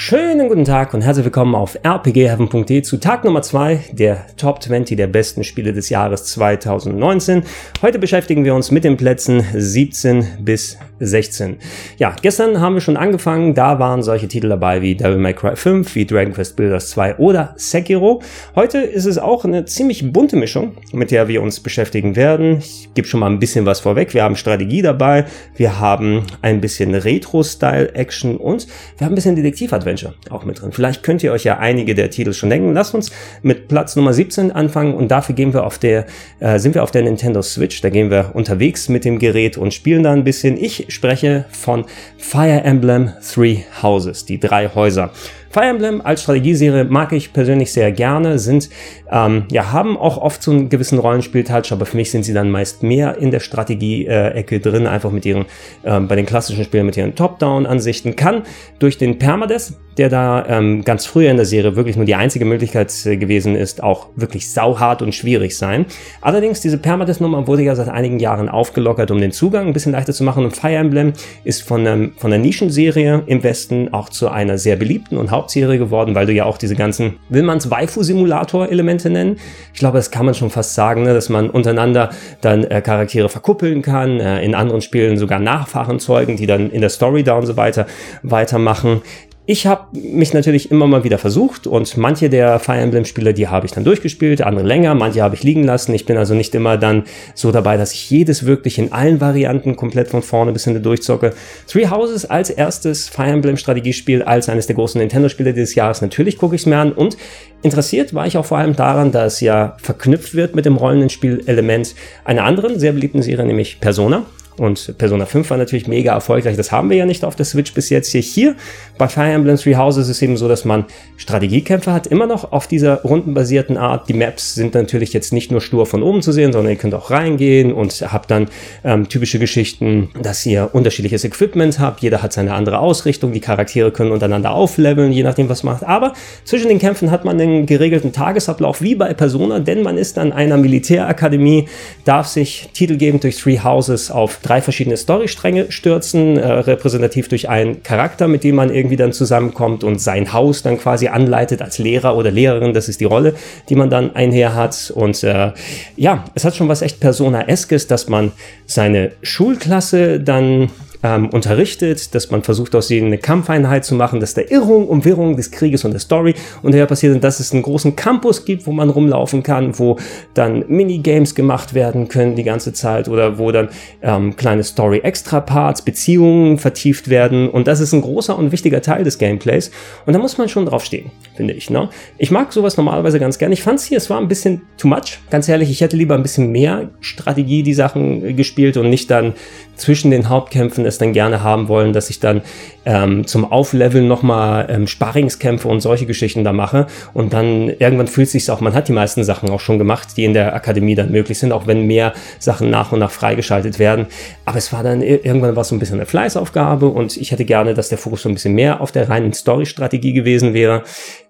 Schönen 0.00 0.46
guten 0.48 0.64
Tag 0.64 0.94
und 0.94 1.02
herzlich 1.02 1.24
willkommen 1.24 1.56
auf 1.56 1.76
rpgheaven.de 1.84 2.82
zu 2.82 2.98
Tag 2.98 3.24
Nummer 3.24 3.42
2 3.42 3.80
der 3.90 4.28
Top 4.36 4.62
20 4.62 4.96
der 4.96 5.08
besten 5.08 5.42
Spiele 5.42 5.72
des 5.72 5.88
Jahres 5.88 6.22
2019. 6.26 7.42
Heute 7.82 7.98
beschäftigen 7.98 8.44
wir 8.44 8.54
uns 8.54 8.70
mit 8.70 8.84
den 8.84 8.96
Plätzen 8.96 9.44
17 9.52 10.38
bis 10.38 10.78
16. 11.00 11.56
Ja, 11.96 12.14
gestern 12.22 12.60
haben 12.60 12.74
wir 12.74 12.80
schon 12.80 12.96
angefangen, 12.96 13.54
da 13.54 13.80
waren 13.80 14.04
solche 14.04 14.28
Titel 14.28 14.48
dabei 14.48 14.82
wie 14.82 14.94
Devil 14.94 15.18
May 15.18 15.34
Cry 15.34 15.56
5, 15.56 15.92
wie 15.96 16.06
Dragon 16.06 16.32
Quest 16.32 16.54
Builders 16.54 16.90
2 16.90 17.16
oder 17.16 17.54
Sekiro. 17.56 18.22
Heute 18.54 18.78
ist 18.78 19.04
es 19.04 19.18
auch 19.18 19.44
eine 19.44 19.64
ziemlich 19.64 20.12
bunte 20.12 20.36
Mischung, 20.36 20.76
mit 20.92 21.10
der 21.10 21.26
wir 21.26 21.42
uns 21.42 21.58
beschäftigen 21.58 22.14
werden. 22.14 22.58
Ich 22.58 22.88
gebe 22.94 23.08
schon 23.08 23.18
mal 23.18 23.30
ein 23.30 23.40
bisschen 23.40 23.66
was 23.66 23.80
vorweg. 23.80 24.14
Wir 24.14 24.22
haben 24.22 24.36
Strategie 24.36 24.80
dabei, 24.80 25.24
wir 25.56 25.80
haben 25.80 26.22
ein 26.40 26.60
bisschen 26.60 26.94
Retro-Style-Action 26.94 28.36
und 28.36 28.68
wir 28.96 29.04
haben 29.04 29.12
ein 29.12 29.16
bisschen 29.16 29.34
Detektiv-Adventure 29.34 29.87
auch 30.30 30.44
mit 30.44 30.60
drin. 30.60 30.72
Vielleicht 30.72 31.02
könnt 31.02 31.22
ihr 31.22 31.32
euch 31.32 31.44
ja 31.44 31.58
einige 31.58 31.94
der 31.94 32.10
Titel 32.10 32.32
schon 32.32 32.50
denken. 32.50 32.72
Lasst 32.72 32.94
uns 32.94 33.10
mit 33.42 33.68
Platz 33.68 33.96
Nummer 33.96 34.12
17 34.12 34.52
anfangen 34.52 34.94
und 34.94 35.08
dafür 35.08 35.34
gehen 35.34 35.52
wir 35.52 35.64
auf 35.64 35.78
der, 35.78 36.06
äh, 36.40 36.58
sind 36.58 36.74
wir 36.74 36.82
auf 36.82 36.90
der 36.90 37.02
Nintendo 37.02 37.42
Switch. 37.42 37.80
Da 37.80 37.90
gehen 37.90 38.10
wir 38.10 38.30
unterwegs 38.34 38.88
mit 38.88 39.04
dem 39.04 39.18
Gerät 39.18 39.58
und 39.58 39.74
spielen 39.74 40.02
da 40.02 40.12
ein 40.12 40.24
bisschen. 40.24 40.56
Ich 40.56 40.86
spreche 40.88 41.44
von 41.50 41.84
Fire 42.16 42.62
Emblem 42.62 43.12
Three 43.22 43.64
Houses, 43.82 44.24
die 44.24 44.38
drei 44.38 44.68
Häuser. 44.68 45.12
Fire 45.50 45.66
Emblem 45.66 46.00
als 46.00 46.22
Strategieserie 46.22 46.84
mag 46.84 47.12
ich 47.12 47.32
persönlich 47.32 47.72
sehr 47.72 47.90
gerne, 47.92 48.38
sind, 48.38 48.68
ähm, 49.10 49.44
ja, 49.50 49.72
haben 49.72 49.96
auch 49.96 50.18
oft 50.18 50.42
so 50.42 50.50
einen 50.50 50.68
gewissen 50.68 50.98
Rollenspieltouch, 50.98 51.72
aber 51.72 51.86
für 51.86 51.96
mich 51.96 52.10
sind 52.10 52.24
sie 52.24 52.34
dann 52.34 52.50
meist 52.50 52.82
mehr 52.82 53.16
in 53.18 53.30
der 53.30 53.40
Strategie-Ecke 53.40 54.60
drin, 54.60 54.86
einfach 54.86 55.10
mit 55.10 55.24
ihren, 55.24 55.46
ähm, 55.84 56.08
bei 56.08 56.16
den 56.16 56.26
klassischen 56.26 56.64
Spielen 56.64 56.86
mit 56.86 56.96
ihren 56.96 57.14
Top-Down-Ansichten, 57.14 58.16
kann 58.16 58.42
durch 58.78 58.98
den 58.98 59.18
Permadeath, 59.18 59.72
der 59.98 60.08
da 60.08 60.46
ähm, 60.48 60.84
ganz 60.84 61.06
früher 61.06 61.30
in 61.30 61.36
der 61.36 61.46
Serie 61.46 61.76
wirklich 61.76 61.96
nur 61.96 62.04
die 62.04 62.14
einzige 62.14 62.44
Möglichkeit 62.44 62.94
äh, 63.04 63.16
gewesen 63.16 63.56
ist, 63.56 63.82
auch 63.82 64.06
wirklich 64.16 64.50
sauhart 64.50 65.02
und 65.02 65.14
schwierig 65.14 65.56
sein. 65.58 65.86
Allerdings, 66.20 66.60
diese 66.60 66.78
Permadeath-Nummer 66.78 67.46
wurde 67.46 67.62
ja 67.62 67.74
seit 67.74 67.88
einigen 67.88 68.18
Jahren 68.18 68.48
aufgelockert, 68.48 69.10
um 69.10 69.20
den 69.20 69.32
Zugang 69.32 69.66
ein 69.66 69.72
bisschen 69.72 69.92
leichter 69.92 70.12
zu 70.12 70.24
machen 70.24 70.44
und 70.44 70.56
Fire 70.56 70.76
Emblem 70.76 71.12
ist 71.44 71.62
von, 71.62 71.84
ähm, 71.86 72.12
von 72.16 72.30
der 72.30 72.38
Nischenserie 72.38 73.22
im 73.26 73.42
Westen 73.42 73.92
auch 73.92 74.08
zu 74.08 74.28
einer 74.28 74.56
sehr 74.58 74.76
beliebten 74.76 75.16
und 75.16 75.30
Hauptserie 75.30 75.78
geworden, 75.78 76.14
weil 76.14 76.26
du 76.26 76.32
ja 76.32 76.44
auch 76.44 76.58
diese 76.58 76.76
ganzen, 76.76 77.16
will 77.28 77.42
man 77.42 77.58
es 77.58 77.70
Waifu-Simulator-Elemente 77.70 79.10
nennen? 79.10 79.36
Ich 79.74 79.80
glaube, 79.80 79.98
das 79.98 80.10
kann 80.10 80.26
man 80.26 80.34
schon 80.34 80.50
fast 80.50 80.74
sagen, 80.74 81.02
ne, 81.02 81.14
dass 81.14 81.28
man 81.28 81.50
untereinander 81.50 82.10
dann 82.40 82.64
äh, 82.64 82.80
Charaktere 82.80 83.28
verkuppeln 83.28 83.82
kann, 83.82 84.20
äh, 84.20 84.42
in 84.42 84.54
anderen 84.54 84.80
Spielen 84.80 85.16
sogar 85.16 85.40
Nachfahren 85.40 85.98
zeugen, 85.98 86.36
die 86.36 86.46
dann 86.46 86.70
in 86.70 86.80
der 86.80 86.90
Story 86.90 87.24
da 87.24 87.36
und 87.36 87.46
so 87.46 87.56
weiter 87.56 87.86
weitermachen. 88.22 89.02
Ich 89.50 89.66
habe 89.66 89.96
mich 89.96 90.34
natürlich 90.34 90.70
immer 90.70 90.86
mal 90.86 91.04
wieder 91.04 91.16
versucht 91.16 91.66
und 91.66 91.96
manche 91.96 92.28
der 92.28 92.58
Fire 92.58 92.76
Emblem 92.76 93.06
Spiele, 93.06 93.32
die 93.32 93.48
habe 93.48 93.64
ich 93.64 93.72
dann 93.72 93.82
durchgespielt, 93.82 94.42
andere 94.42 94.66
länger, 94.66 94.94
manche 94.94 95.22
habe 95.22 95.36
ich 95.36 95.42
liegen 95.42 95.64
lassen. 95.64 95.94
Ich 95.94 96.04
bin 96.04 96.18
also 96.18 96.34
nicht 96.34 96.54
immer 96.54 96.76
dann 96.76 97.04
so 97.34 97.50
dabei, 97.50 97.78
dass 97.78 97.94
ich 97.94 98.10
jedes 98.10 98.44
wirklich 98.44 98.78
in 98.78 98.92
allen 98.92 99.22
Varianten 99.22 99.74
komplett 99.74 100.08
von 100.08 100.20
vorne 100.20 100.52
bis 100.52 100.64
hinten 100.64 100.82
durchzocke. 100.82 101.32
Three 101.66 101.88
Houses 101.88 102.26
als 102.26 102.50
erstes 102.50 103.08
Fire 103.08 103.30
Emblem 103.30 103.56
Strategiespiel, 103.56 104.22
als 104.22 104.50
eines 104.50 104.66
der 104.66 104.76
großen 104.76 105.00
Nintendo 105.00 105.30
Spiele 105.30 105.54
dieses 105.54 105.74
Jahres, 105.74 106.02
natürlich 106.02 106.36
gucke 106.36 106.54
ich 106.54 106.60
es 106.60 106.66
mir 106.66 106.76
an 106.76 106.92
und 106.92 107.16
interessiert 107.62 108.12
war 108.12 108.26
ich 108.26 108.36
auch 108.36 108.44
vor 108.44 108.58
allem 108.58 108.76
daran, 108.76 109.12
dass 109.12 109.40
ja 109.40 109.78
verknüpft 109.80 110.34
wird 110.34 110.56
mit 110.56 110.66
dem 110.66 110.76
rollenden 110.76 111.08
Spielelement 111.08 111.94
einer 112.26 112.44
anderen 112.44 112.78
sehr 112.78 112.92
beliebten 112.92 113.22
Serie, 113.22 113.46
nämlich 113.46 113.80
Persona. 113.80 114.26
Und 114.58 114.98
Persona 114.98 115.24
5 115.24 115.48
war 115.50 115.56
natürlich 115.56 115.86
mega 115.86 116.12
erfolgreich. 116.12 116.56
Das 116.56 116.72
haben 116.72 116.90
wir 116.90 116.96
ja 116.96 117.06
nicht 117.06 117.24
auf 117.24 117.36
der 117.36 117.46
Switch 117.46 117.72
bis 117.72 117.88
jetzt. 117.90 118.10
Hier, 118.10 118.20
hier 118.20 118.56
bei 118.98 119.08
Fire 119.08 119.30
Emblem 119.30 119.56
Three 119.56 119.76
Houses 119.76 120.08
ist 120.08 120.16
es 120.16 120.22
eben 120.22 120.36
so, 120.36 120.48
dass 120.48 120.64
man 120.64 120.84
Strategiekämpfe 121.16 121.92
hat, 121.92 122.08
immer 122.08 122.26
noch 122.26 122.52
auf 122.52 122.66
dieser 122.66 123.02
rundenbasierten 123.02 123.76
Art. 123.76 124.08
Die 124.08 124.14
Maps 124.14 124.54
sind 124.54 124.74
natürlich 124.74 125.12
jetzt 125.12 125.32
nicht 125.32 125.52
nur 125.52 125.60
stur 125.60 125.86
von 125.86 126.02
oben 126.02 126.22
zu 126.22 126.32
sehen, 126.32 126.52
sondern 126.52 126.72
ihr 126.72 126.78
könnt 126.78 126.94
auch 126.94 127.10
reingehen 127.10 127.72
und 127.72 127.92
habt 128.12 128.30
dann 128.30 128.48
ähm, 128.84 129.08
typische 129.08 129.38
Geschichten, 129.38 130.10
dass 130.20 130.44
ihr 130.44 130.70
unterschiedliches 130.72 131.24
Equipment 131.24 131.78
habt. 131.78 132.00
Jeder 132.00 132.22
hat 132.22 132.32
seine 132.32 132.54
andere 132.54 132.80
Ausrichtung. 132.80 133.32
Die 133.32 133.40
Charaktere 133.40 133.92
können 133.92 134.10
untereinander 134.10 134.50
aufleveln, 134.50 135.12
je 135.12 135.22
nachdem, 135.22 135.48
was 135.48 135.62
man 135.62 135.68
macht. 135.68 135.84
Aber 135.84 136.12
zwischen 136.44 136.68
den 136.68 136.78
Kämpfen 136.78 137.10
hat 137.10 137.24
man 137.24 137.40
einen 137.40 137.66
geregelten 137.66 138.12
Tagesablauf 138.12 138.82
wie 138.82 138.94
bei 138.94 139.12
Persona, 139.14 139.60
denn 139.60 139.82
man 139.82 139.98
ist 139.98 140.18
an 140.18 140.32
einer 140.32 140.56
Militärakademie, 140.56 141.68
darf 142.04 142.26
sich 142.26 142.70
titelgebend 142.72 143.24
durch 143.24 143.36
Three 143.36 143.60
Houses 143.60 144.10
auf 144.10 144.40
drei 144.48 144.62
verschiedene 144.62 144.96
Storystränge 144.96 145.70
stürzen, 145.70 146.38
äh, 146.38 146.46
repräsentativ 146.46 147.28
durch 147.28 147.48
einen 147.48 147.82
Charakter, 147.82 148.28
mit 148.28 148.44
dem 148.44 148.54
man 148.54 148.74
irgendwie 148.74 148.96
dann 148.96 149.12
zusammenkommt 149.12 149.84
und 149.84 150.00
sein 150.00 150.32
Haus 150.32 150.62
dann 150.62 150.78
quasi 150.78 151.08
anleitet 151.08 151.60
als 151.60 151.78
Lehrer 151.78 152.16
oder 152.16 152.30
Lehrerin. 152.30 152.72
Das 152.72 152.88
ist 152.88 153.00
die 153.00 153.04
Rolle, 153.04 153.34
die 153.68 153.74
man 153.74 153.90
dann 153.90 154.16
einher 154.16 154.54
hat. 154.54 154.90
Und 154.94 155.22
äh, 155.22 155.52
ja, 155.96 156.24
es 156.34 156.44
hat 156.44 156.56
schon 156.56 156.68
was 156.68 156.82
echt 156.82 156.98
Persona-eskes, 156.98 157.86
dass 157.88 158.08
man 158.08 158.32
seine 158.66 159.12
Schulklasse 159.22 160.20
dann 160.20 160.70
ähm, 161.02 161.28
unterrichtet, 161.30 162.14
dass 162.14 162.30
man 162.30 162.42
versucht, 162.42 162.74
aus 162.74 162.90
ihnen 162.90 163.08
eine 163.08 163.18
Kampfeinheit 163.18 163.84
zu 163.84 163.94
machen, 163.94 164.20
dass 164.20 164.34
der 164.34 164.50
Irrung 164.50 164.88
und 164.88 165.04
Wirrung 165.04 165.36
des 165.36 165.50
Krieges 165.50 165.84
und 165.84 165.92
der 165.92 166.00
Story 166.00 166.34
unterher 166.62 166.86
passiert 166.86 167.14
und 167.14 167.24
dass 167.24 167.40
es 167.40 167.52
einen 167.52 167.62
großen 167.62 167.96
Campus 167.96 168.44
gibt, 168.44 168.66
wo 168.66 168.72
man 168.72 168.90
rumlaufen 168.90 169.42
kann, 169.42 169.78
wo 169.78 169.98
dann 170.34 170.64
Minigames 170.68 171.34
gemacht 171.34 171.74
werden 171.74 172.08
können 172.08 172.36
die 172.36 172.44
ganze 172.44 172.72
Zeit 172.72 173.08
oder 173.08 173.38
wo 173.38 173.52
dann 173.52 173.68
ähm, 174.02 174.36
kleine 174.36 174.64
Story-Extra-Parts, 174.64 175.82
Beziehungen 175.82 176.58
vertieft 176.58 177.08
werden. 177.08 177.48
Und 177.48 177.68
das 177.68 177.80
ist 177.80 177.92
ein 177.92 178.02
großer 178.02 178.36
und 178.36 178.52
wichtiger 178.52 178.82
Teil 178.82 179.04
des 179.04 179.18
Gameplays. 179.18 179.70
Und 180.06 180.12
da 180.12 180.18
muss 180.18 180.38
man 180.38 180.48
schon 180.48 180.66
draufstehen, 180.66 181.10
finde 181.38 181.54
ich. 181.54 181.70
Ne? 181.70 181.88
Ich 182.18 182.32
mag 182.32 182.52
sowas 182.52 182.76
normalerweise 182.76 183.20
ganz 183.20 183.38
gern. 183.38 183.52
Ich 183.52 183.62
fand 183.62 183.78
es 183.78 183.84
hier, 183.84 183.96
es 183.96 184.10
war 184.10 184.20
ein 184.20 184.26
bisschen 184.26 184.62
too 184.76 184.88
much, 184.88 185.20
ganz 185.30 185.48
ehrlich. 185.48 185.70
Ich 185.70 185.80
hätte 185.80 185.96
lieber 185.96 186.16
ein 186.16 186.22
bisschen 186.24 186.50
mehr 186.50 186.90
Strategie 187.00 187.62
die 187.62 187.74
Sachen 187.74 188.36
gespielt 188.36 188.76
und 188.76 188.90
nicht 188.90 189.08
dann 189.08 189.34
zwischen 189.76 190.10
den 190.10 190.28
Hauptkämpfen 190.28 190.84
es 190.84 190.98
dann 190.98 191.12
gerne 191.12 191.44
haben 191.44 191.68
wollen, 191.68 191.92
dass 191.92 192.10
ich 192.10 192.18
dann 192.18 192.42
ähm, 192.84 193.26
zum 193.26 193.44
Aufleveln 193.50 194.08
nochmal 194.08 194.66
ähm, 194.68 194.86
Sparringskämpfe 194.86 195.68
und 195.68 195.80
solche 195.80 196.06
Geschichten 196.06 196.42
da 196.42 196.52
mache. 196.52 196.86
Und 197.14 197.32
dann 197.32 197.68
irgendwann 197.68 198.08
fühlt 198.08 198.26
es 198.26 198.32
sich 198.32 198.50
auch, 198.50 198.60
man 198.60 198.74
hat 198.74 198.88
die 198.88 198.92
meisten 198.92 199.22
Sachen 199.22 199.48
auch 199.50 199.60
schon 199.60 199.78
gemacht, 199.78 200.16
die 200.16 200.24
in 200.24 200.34
der 200.34 200.54
Akademie 200.54 200.96
dann 200.96 201.12
möglich 201.12 201.38
sind, 201.38 201.52
auch 201.52 201.66
wenn 201.66 201.86
mehr 201.86 202.14
Sachen 202.38 202.70
nach 202.70 202.90
und 202.90 202.98
nach 202.98 203.12
freigeschaltet 203.12 203.78
werden. 203.78 204.06
Aber 204.44 204.58
es 204.58 204.72
war 204.72 204.82
dann 204.82 205.02
irgendwann 205.02 205.54
was 205.54 205.68
so 205.68 205.76
ein 205.76 205.78
bisschen 205.78 205.96
eine 205.96 206.06
Fleißaufgabe 206.06 206.88
und 206.88 207.16
ich 207.16 207.30
hätte 207.30 207.44
gerne, 207.44 207.74
dass 207.74 207.88
der 207.88 207.98
Fokus 207.98 208.22
so 208.22 208.28
ein 208.28 208.34
bisschen 208.34 208.54
mehr 208.54 208.80
auf 208.80 208.90
der 208.90 209.08
reinen 209.08 209.32
Story-Strategie 209.32 210.12
gewesen 210.12 210.54
wäre. 210.54 210.82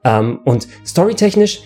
Ähm, 0.04 0.40
und 0.44 0.68
storytechnisch 0.86 1.62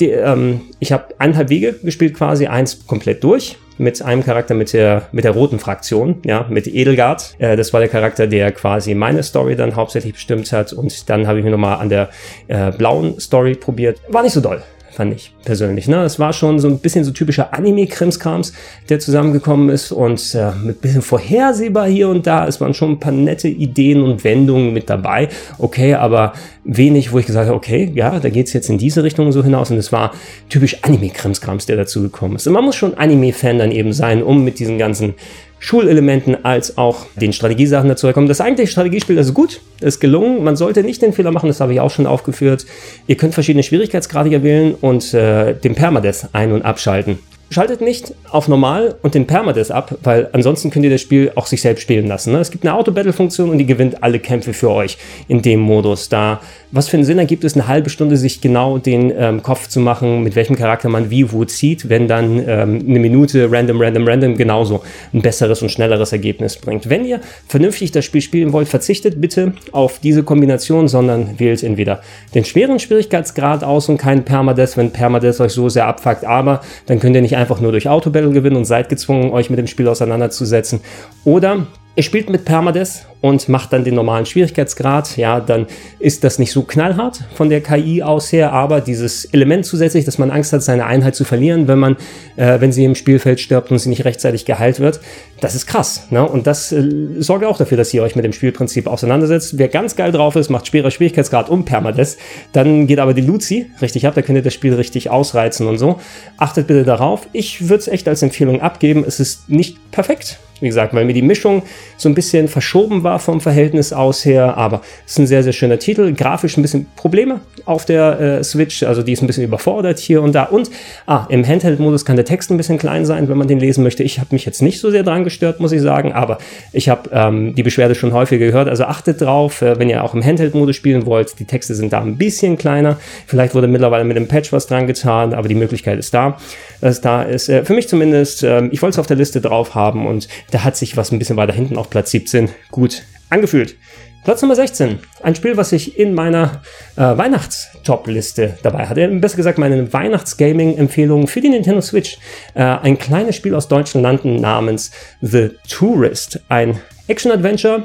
ähm, 0.00 0.62
ich 0.78 0.92
habe 0.92 1.06
eineinhalb 1.18 1.48
Wege 1.50 1.74
gespielt 1.82 2.14
quasi, 2.14 2.46
eins 2.46 2.86
komplett 2.86 3.22
durch 3.24 3.58
mit 3.78 4.02
einem 4.02 4.24
Charakter 4.24 4.54
mit 4.54 4.72
der, 4.72 5.08
mit 5.12 5.24
der 5.24 5.32
roten 5.32 5.58
Fraktion, 5.58 6.20
ja, 6.24 6.46
mit 6.48 6.66
Edelgard. 6.66 7.34
Äh, 7.38 7.56
das 7.56 7.72
war 7.72 7.80
der 7.80 7.88
Charakter, 7.88 8.26
der 8.26 8.52
quasi 8.52 8.94
meine 8.94 9.22
Story 9.22 9.56
dann 9.56 9.76
hauptsächlich 9.76 10.14
bestimmt 10.14 10.52
hat. 10.52 10.72
Und 10.72 11.08
dann 11.10 11.26
habe 11.26 11.38
ich 11.38 11.44
mir 11.44 11.50
nochmal 11.50 11.78
an 11.78 11.88
der 11.88 12.10
äh, 12.48 12.70
blauen 12.70 13.18
Story 13.18 13.54
probiert. 13.54 14.00
War 14.08 14.22
nicht 14.22 14.34
so 14.34 14.40
doll 14.40 14.62
fand 14.92 15.14
ich 15.14 15.34
persönlich. 15.44 15.88
Ne? 15.88 16.04
Es 16.04 16.18
war 16.18 16.32
schon 16.32 16.58
so 16.58 16.68
ein 16.68 16.78
bisschen 16.78 17.04
so 17.04 17.10
typischer 17.10 17.54
Anime-Krimskrams, 17.54 18.52
der 18.88 19.00
zusammengekommen 19.00 19.70
ist 19.70 19.90
und 19.90 20.34
äh, 20.34 20.52
mit 20.62 20.80
bisschen 20.80 21.02
vorhersehbar 21.02 21.88
hier 21.88 22.08
und 22.08 22.26
da. 22.26 22.46
Es 22.46 22.60
waren 22.60 22.74
schon 22.74 22.92
ein 22.92 23.00
paar 23.00 23.12
nette 23.12 23.48
Ideen 23.48 24.02
und 24.02 24.22
Wendungen 24.24 24.72
mit 24.72 24.90
dabei. 24.90 25.28
Okay, 25.58 25.94
aber 25.94 26.34
wenig, 26.64 27.12
wo 27.12 27.18
ich 27.18 27.26
gesagt 27.26 27.46
habe, 27.46 27.56
okay, 27.56 27.90
ja, 27.94 28.20
da 28.20 28.28
geht's 28.28 28.52
jetzt 28.52 28.68
in 28.68 28.78
diese 28.78 29.02
Richtung 29.02 29.32
so 29.32 29.42
hinaus 29.42 29.70
und 29.70 29.78
es 29.78 29.92
war 29.92 30.12
typisch 30.48 30.78
Anime-Krimskrams, 30.82 31.66
der 31.66 31.76
dazu 31.76 32.04
ist. 32.04 32.46
Und 32.46 32.52
man 32.52 32.64
muss 32.64 32.76
schon 32.76 32.94
Anime-Fan 32.94 33.58
dann 33.58 33.72
eben 33.72 33.92
sein, 33.92 34.22
um 34.22 34.44
mit 34.44 34.58
diesen 34.58 34.78
ganzen 34.78 35.14
Schulelementen 35.62 36.44
als 36.44 36.76
auch 36.76 37.06
den 37.14 37.32
Strategiesachen 37.32 37.88
dazu 37.88 38.12
kommen. 38.12 38.26
Das 38.26 38.40
eigentliche 38.40 38.72
Strategiespiel 38.72 39.16
ist 39.16 39.32
gut, 39.32 39.60
ist 39.80 40.00
gelungen. 40.00 40.42
Man 40.42 40.56
sollte 40.56 40.82
nicht 40.82 41.00
den 41.00 41.12
Fehler 41.12 41.30
machen, 41.30 41.46
das 41.46 41.60
habe 41.60 41.72
ich 41.72 41.78
auch 41.78 41.90
schon 41.90 42.04
aufgeführt. 42.04 42.66
Ihr 43.06 43.16
könnt 43.16 43.32
verschiedene 43.32 43.62
Schwierigkeitsgrade 43.62 44.42
wählen 44.42 44.74
und 44.80 45.14
äh, 45.14 45.54
den 45.54 45.76
Permadeath 45.76 46.30
ein- 46.32 46.50
und 46.50 46.62
abschalten. 46.62 47.20
Schaltet 47.50 47.80
nicht 47.80 48.12
auf 48.30 48.48
normal 48.48 48.96
und 49.02 49.14
den 49.14 49.28
Permadeath 49.28 49.70
ab, 49.70 49.98
weil 50.02 50.30
ansonsten 50.32 50.70
könnt 50.70 50.84
ihr 50.84 50.90
das 50.90 51.00
Spiel 51.00 51.30
auch 51.36 51.46
sich 51.46 51.62
selbst 51.62 51.82
spielen 51.82 52.08
lassen. 52.08 52.32
Ne? 52.32 52.40
Es 52.40 52.50
gibt 52.50 52.64
eine 52.64 52.74
Auto-Battle-Funktion 52.74 53.48
und 53.48 53.58
die 53.58 53.66
gewinnt 53.66 54.02
alle 54.02 54.18
Kämpfe 54.18 54.54
für 54.54 54.70
euch 54.70 54.98
in 55.28 55.42
dem 55.42 55.60
Modus. 55.60 56.08
Da, 56.08 56.40
was 56.72 56.88
für 56.88 56.96
einen 56.96 57.04
Sinn 57.04 57.18
ergibt 57.18 57.44
es, 57.44 57.54
eine 57.54 57.68
halbe 57.68 57.90
Stunde 57.90 58.16
sich 58.16 58.40
genau 58.40 58.78
den 58.78 59.12
ähm, 59.16 59.42
Kopf 59.42 59.68
zu 59.68 59.78
machen, 59.78 60.22
mit 60.22 60.34
welchem 60.34 60.56
Charakter 60.56 60.88
man 60.88 61.10
wie 61.10 61.30
wo 61.30 61.44
zieht, 61.44 61.90
wenn 61.90 62.08
dann 62.08 62.38
ähm, 62.48 62.84
eine 62.88 62.98
Minute 62.98 63.52
random, 63.52 63.80
random, 63.80 64.08
random 64.08 64.36
genauso 64.36 64.82
ein 65.12 65.20
besseres 65.20 65.60
und 65.60 65.70
schnelleres 65.70 66.12
Ergebnis 66.12 66.56
bringt. 66.56 66.88
Wenn 66.88 67.04
ihr 67.04 67.20
vernünftig 67.46 67.92
das 67.92 68.06
Spiel 68.06 68.22
spielen 68.22 68.52
wollt, 68.52 68.68
verzichtet 68.68 69.20
bitte 69.20 69.52
auf 69.72 69.98
diese 69.98 70.22
Kombination, 70.22 70.88
sondern 70.88 71.38
wählt 71.38 71.62
entweder 71.62 72.00
den 72.34 72.44
schweren 72.46 72.78
Schwierigkeitsgrad 72.78 73.64
aus 73.64 73.90
und 73.90 73.98
keinen 73.98 74.24
Permadeath, 74.24 74.76
wenn 74.78 74.90
Permadeath 74.90 75.40
euch 75.40 75.52
so 75.52 75.68
sehr 75.68 75.86
abfuckt, 75.86 76.24
aber 76.24 76.62
dann 76.86 77.00
könnt 77.00 77.14
ihr 77.14 77.22
nicht 77.22 77.36
einfach 77.36 77.60
nur 77.60 77.72
durch 77.72 77.88
Autobattle 77.88 78.30
gewinnen 78.30 78.56
und 78.56 78.64
seid 78.64 78.88
gezwungen, 78.88 79.30
euch 79.30 79.50
mit 79.50 79.58
dem 79.58 79.66
Spiel 79.66 79.88
auseinanderzusetzen. 79.88 80.80
Oder 81.24 81.66
Ihr 81.94 82.02
spielt 82.02 82.30
mit 82.30 82.46
Permadeath 82.46 83.06
und 83.20 83.50
macht 83.50 83.74
dann 83.74 83.84
den 83.84 83.94
normalen 83.94 84.24
Schwierigkeitsgrad. 84.24 85.18
Ja, 85.18 85.40
dann 85.40 85.66
ist 85.98 86.24
das 86.24 86.38
nicht 86.38 86.50
so 86.50 86.62
knallhart 86.62 87.20
von 87.34 87.50
der 87.50 87.60
KI 87.60 88.02
aus 88.02 88.32
her, 88.32 88.50
aber 88.54 88.80
dieses 88.80 89.26
Element 89.26 89.66
zusätzlich, 89.66 90.06
dass 90.06 90.16
man 90.16 90.30
Angst 90.30 90.54
hat, 90.54 90.62
seine 90.62 90.86
Einheit 90.86 91.14
zu 91.14 91.24
verlieren, 91.24 91.68
wenn 91.68 91.78
man, 91.78 91.96
äh, 92.36 92.60
wenn 92.60 92.72
sie 92.72 92.84
im 92.84 92.94
Spielfeld 92.94 93.40
stirbt 93.40 93.70
und 93.70 93.78
sie 93.78 93.90
nicht 93.90 94.06
rechtzeitig 94.06 94.46
geheilt 94.46 94.80
wird, 94.80 95.00
das 95.42 95.54
ist 95.54 95.66
krass. 95.66 96.06
Ne? 96.08 96.26
Und 96.26 96.46
das 96.46 96.72
äh, 96.72 96.82
sorgt 97.18 97.44
auch 97.44 97.58
dafür, 97.58 97.76
dass 97.76 97.92
ihr 97.92 98.02
euch 98.02 98.16
mit 98.16 98.24
dem 98.24 98.32
Spielprinzip 98.32 98.86
auseinandersetzt. 98.86 99.58
Wer 99.58 99.68
ganz 99.68 99.94
geil 99.94 100.12
drauf 100.12 100.34
ist, 100.36 100.48
macht 100.48 100.66
schwerer 100.66 100.90
Schwierigkeitsgrad 100.90 101.50
um 101.50 101.66
Permadeath. 101.66 102.16
Dann 102.52 102.86
geht 102.86 103.00
aber 103.00 103.12
die 103.12 103.20
Luzi 103.20 103.70
richtig 103.82 104.06
ab, 104.06 104.14
da 104.14 104.22
könnt 104.22 104.38
ihr 104.38 104.42
das 104.42 104.54
Spiel 104.54 104.72
richtig 104.72 105.10
ausreizen 105.10 105.68
und 105.68 105.76
so. 105.76 106.00
Achtet 106.38 106.68
bitte 106.68 106.84
darauf. 106.84 107.28
Ich 107.34 107.68
würde 107.68 107.82
es 107.82 107.88
echt 107.88 108.08
als 108.08 108.22
Empfehlung 108.22 108.62
abgeben. 108.62 109.04
Es 109.06 109.20
ist 109.20 109.50
nicht 109.50 109.76
perfekt 109.90 110.38
wie 110.62 110.68
gesagt, 110.68 110.94
weil 110.94 111.04
mir 111.04 111.12
die 111.12 111.22
Mischung 111.22 111.62
so 111.96 112.08
ein 112.08 112.14
bisschen 112.14 112.46
verschoben 112.48 113.02
war 113.02 113.18
vom 113.18 113.40
Verhältnis 113.40 113.92
aus 113.92 114.24
her, 114.24 114.56
aber 114.56 114.80
es 115.04 115.12
ist 115.12 115.18
ein 115.18 115.26
sehr, 115.26 115.42
sehr 115.42 115.52
schöner 115.52 115.78
Titel. 115.78 116.14
Grafisch 116.14 116.56
ein 116.56 116.62
bisschen 116.62 116.86
Probleme 116.94 117.40
auf 117.64 117.84
der 117.84 118.20
äh, 118.20 118.44
Switch, 118.44 118.84
also 118.84 119.02
die 119.02 119.12
ist 119.12 119.22
ein 119.22 119.26
bisschen 119.26 119.42
überfordert 119.42 119.98
hier 119.98 120.22
und 120.22 120.34
da. 120.34 120.44
Und 120.44 120.70
ah, 121.06 121.26
im 121.28 121.46
Handheld-Modus 121.46 122.04
kann 122.04 122.16
der 122.16 122.24
Text 122.24 122.50
ein 122.50 122.56
bisschen 122.56 122.78
klein 122.78 123.04
sein, 123.04 123.28
wenn 123.28 123.36
man 123.36 123.48
den 123.48 123.58
lesen 123.58 123.82
möchte. 123.82 124.04
Ich 124.04 124.20
habe 124.20 124.28
mich 124.30 124.46
jetzt 124.46 124.62
nicht 124.62 124.80
so 124.80 124.90
sehr 124.90 125.02
dran 125.02 125.24
gestört, 125.24 125.58
muss 125.58 125.72
ich 125.72 125.82
sagen, 125.82 126.12
aber 126.12 126.38
ich 126.72 126.88
habe 126.88 127.10
ähm, 127.12 127.54
die 127.56 127.64
Beschwerde 127.64 127.96
schon 127.96 128.12
häufiger 128.12 128.46
gehört. 128.46 128.68
Also 128.68 128.84
achtet 128.84 129.20
drauf, 129.20 129.62
äh, 129.62 129.78
wenn 129.80 129.90
ihr 129.90 130.04
auch 130.04 130.14
im 130.14 130.24
Handheld-Modus 130.24 130.76
spielen 130.76 131.06
wollt, 131.06 131.40
die 131.40 131.44
Texte 131.44 131.74
sind 131.74 131.92
da 131.92 132.00
ein 132.00 132.16
bisschen 132.16 132.56
kleiner. 132.56 132.98
Vielleicht 133.26 133.56
wurde 133.56 133.66
mittlerweile 133.66 134.04
mit 134.04 134.16
dem 134.16 134.28
Patch 134.28 134.52
was 134.52 134.68
dran 134.68 134.86
getan, 134.86 135.34
aber 135.34 135.48
die 135.48 135.56
Möglichkeit 135.56 135.98
ist 135.98 136.14
da, 136.14 136.36
dass 136.82 136.96
es 136.96 137.00
da 137.00 137.22
ist. 137.22 137.48
Äh, 137.48 137.64
für 137.64 137.72
mich 137.72 137.88
zumindest, 137.88 138.42
äh, 138.42 138.66
ich 138.66 138.82
wollte 138.82 138.96
es 138.96 138.98
auf 138.98 139.06
der 139.06 139.16
Liste 139.16 139.40
drauf 139.40 139.74
haben 139.74 140.06
und 140.06 140.28
da 140.50 140.64
hat 140.64 140.76
sich 140.76 140.96
was 140.98 141.10
ein 141.10 141.18
bisschen 141.18 141.36
weiter 141.36 141.54
hinten 141.54 141.78
auf 141.78 141.88
Platz 141.88 142.10
17 142.10 142.50
gut 142.70 143.04
angefühlt. 143.30 143.76
Platz 144.24 144.40
Nummer 144.42 144.54
16. 144.54 145.00
Ein 145.22 145.34
Spiel, 145.34 145.56
was 145.56 145.72
ich 145.72 145.98
in 145.98 146.14
meiner 146.14 146.62
äh, 146.96 147.00
Weihnachts-Top-Liste 147.00 148.58
dabei 148.62 148.86
hatte. 148.86 149.08
Besser 149.08 149.36
gesagt, 149.36 149.58
meine 149.58 149.92
Weihnachts-Gaming-Empfehlung 149.92 151.26
für 151.26 151.40
die 151.40 151.48
Nintendo 151.48 151.80
Switch. 151.80 152.18
Äh, 152.54 152.62
ein 152.62 152.98
kleines 152.98 153.34
Spiel 153.34 153.54
aus 153.54 153.66
deutschen 153.66 154.00
Landen 154.00 154.36
namens 154.36 154.92
The 155.22 155.50
Tourist. 155.68 156.40
Ein 156.48 156.78
Action-Adventure. 157.08 157.84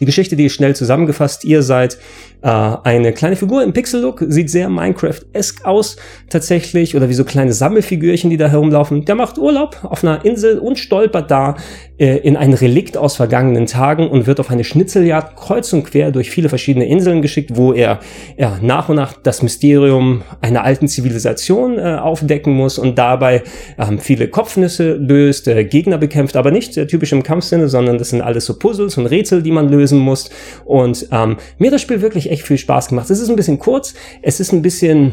Die 0.00 0.06
Geschichte, 0.06 0.34
die 0.34 0.46
ist 0.46 0.54
schnell 0.54 0.74
zusammengefasst. 0.74 1.44
Ihr 1.44 1.62
seid 1.62 1.98
äh, 2.44 2.76
eine 2.84 3.14
kleine 3.14 3.36
Figur 3.36 3.62
im 3.62 3.72
Pixel-Look, 3.72 4.22
sieht 4.28 4.50
sehr 4.50 4.68
Minecraft-esque 4.68 5.64
aus 5.64 5.96
tatsächlich, 6.28 6.94
oder 6.94 7.08
wie 7.08 7.14
so 7.14 7.24
kleine 7.24 7.54
Sammelfigürchen, 7.54 8.28
die 8.28 8.36
da 8.36 8.48
herumlaufen. 8.48 9.06
Der 9.06 9.14
macht 9.14 9.38
Urlaub 9.38 9.78
auf 9.82 10.04
einer 10.04 10.24
Insel 10.26 10.58
und 10.58 10.78
stolpert 10.78 11.30
da 11.30 11.56
äh, 11.96 12.18
in 12.18 12.36
ein 12.36 12.52
Relikt 12.52 12.98
aus 12.98 13.16
vergangenen 13.16 13.66
Tagen 13.66 14.08
und 14.08 14.26
wird 14.26 14.40
auf 14.40 14.50
eine 14.50 14.62
Schnitzeljagd 14.62 15.36
kreuz 15.36 15.72
und 15.72 15.84
quer 15.84 16.10
durch 16.10 16.28
viele 16.28 16.50
verschiedene 16.50 16.86
Inseln 16.86 17.22
geschickt, 17.22 17.52
wo 17.54 17.72
er 17.72 18.00
ja, 18.36 18.58
nach 18.60 18.90
und 18.90 18.96
nach 18.96 19.14
das 19.14 19.42
Mysterium 19.42 20.22
einer 20.42 20.64
alten 20.64 20.86
Zivilisation 20.86 21.78
äh, 21.78 21.96
aufdecken 21.96 22.52
muss 22.52 22.78
und 22.78 22.98
dabei 22.98 23.42
ähm, 23.78 23.98
viele 23.98 24.28
Kopfnüsse 24.28 24.94
löst, 24.94 25.48
äh, 25.48 25.64
Gegner 25.64 25.96
bekämpft, 25.96 26.36
aber 26.36 26.50
nicht 26.50 26.76
äh, 26.76 26.86
typisch 26.86 27.12
im 27.12 27.22
Kampfsinne, 27.22 27.68
sondern 27.68 27.96
das 27.96 28.10
sind 28.10 28.20
alles 28.20 28.44
so 28.44 28.58
Puzzles 28.58 28.98
und 28.98 29.06
Rätsel, 29.06 29.42
die 29.42 29.52
man 29.52 29.70
lösen 29.70 29.98
muss. 29.98 30.28
Und 30.66 31.08
ähm, 31.10 31.38
mir 31.56 31.70
das 31.70 31.80
Spiel 31.80 32.02
wirklich 32.02 32.33
echt 32.34 32.46
viel 32.46 32.58
Spaß 32.58 32.88
gemacht. 32.88 33.10
Es 33.10 33.20
ist 33.20 33.30
ein 33.30 33.36
bisschen 33.36 33.58
kurz, 33.58 33.94
es 34.22 34.40
ist 34.40 34.52
ein 34.52 34.62
bisschen 34.62 35.12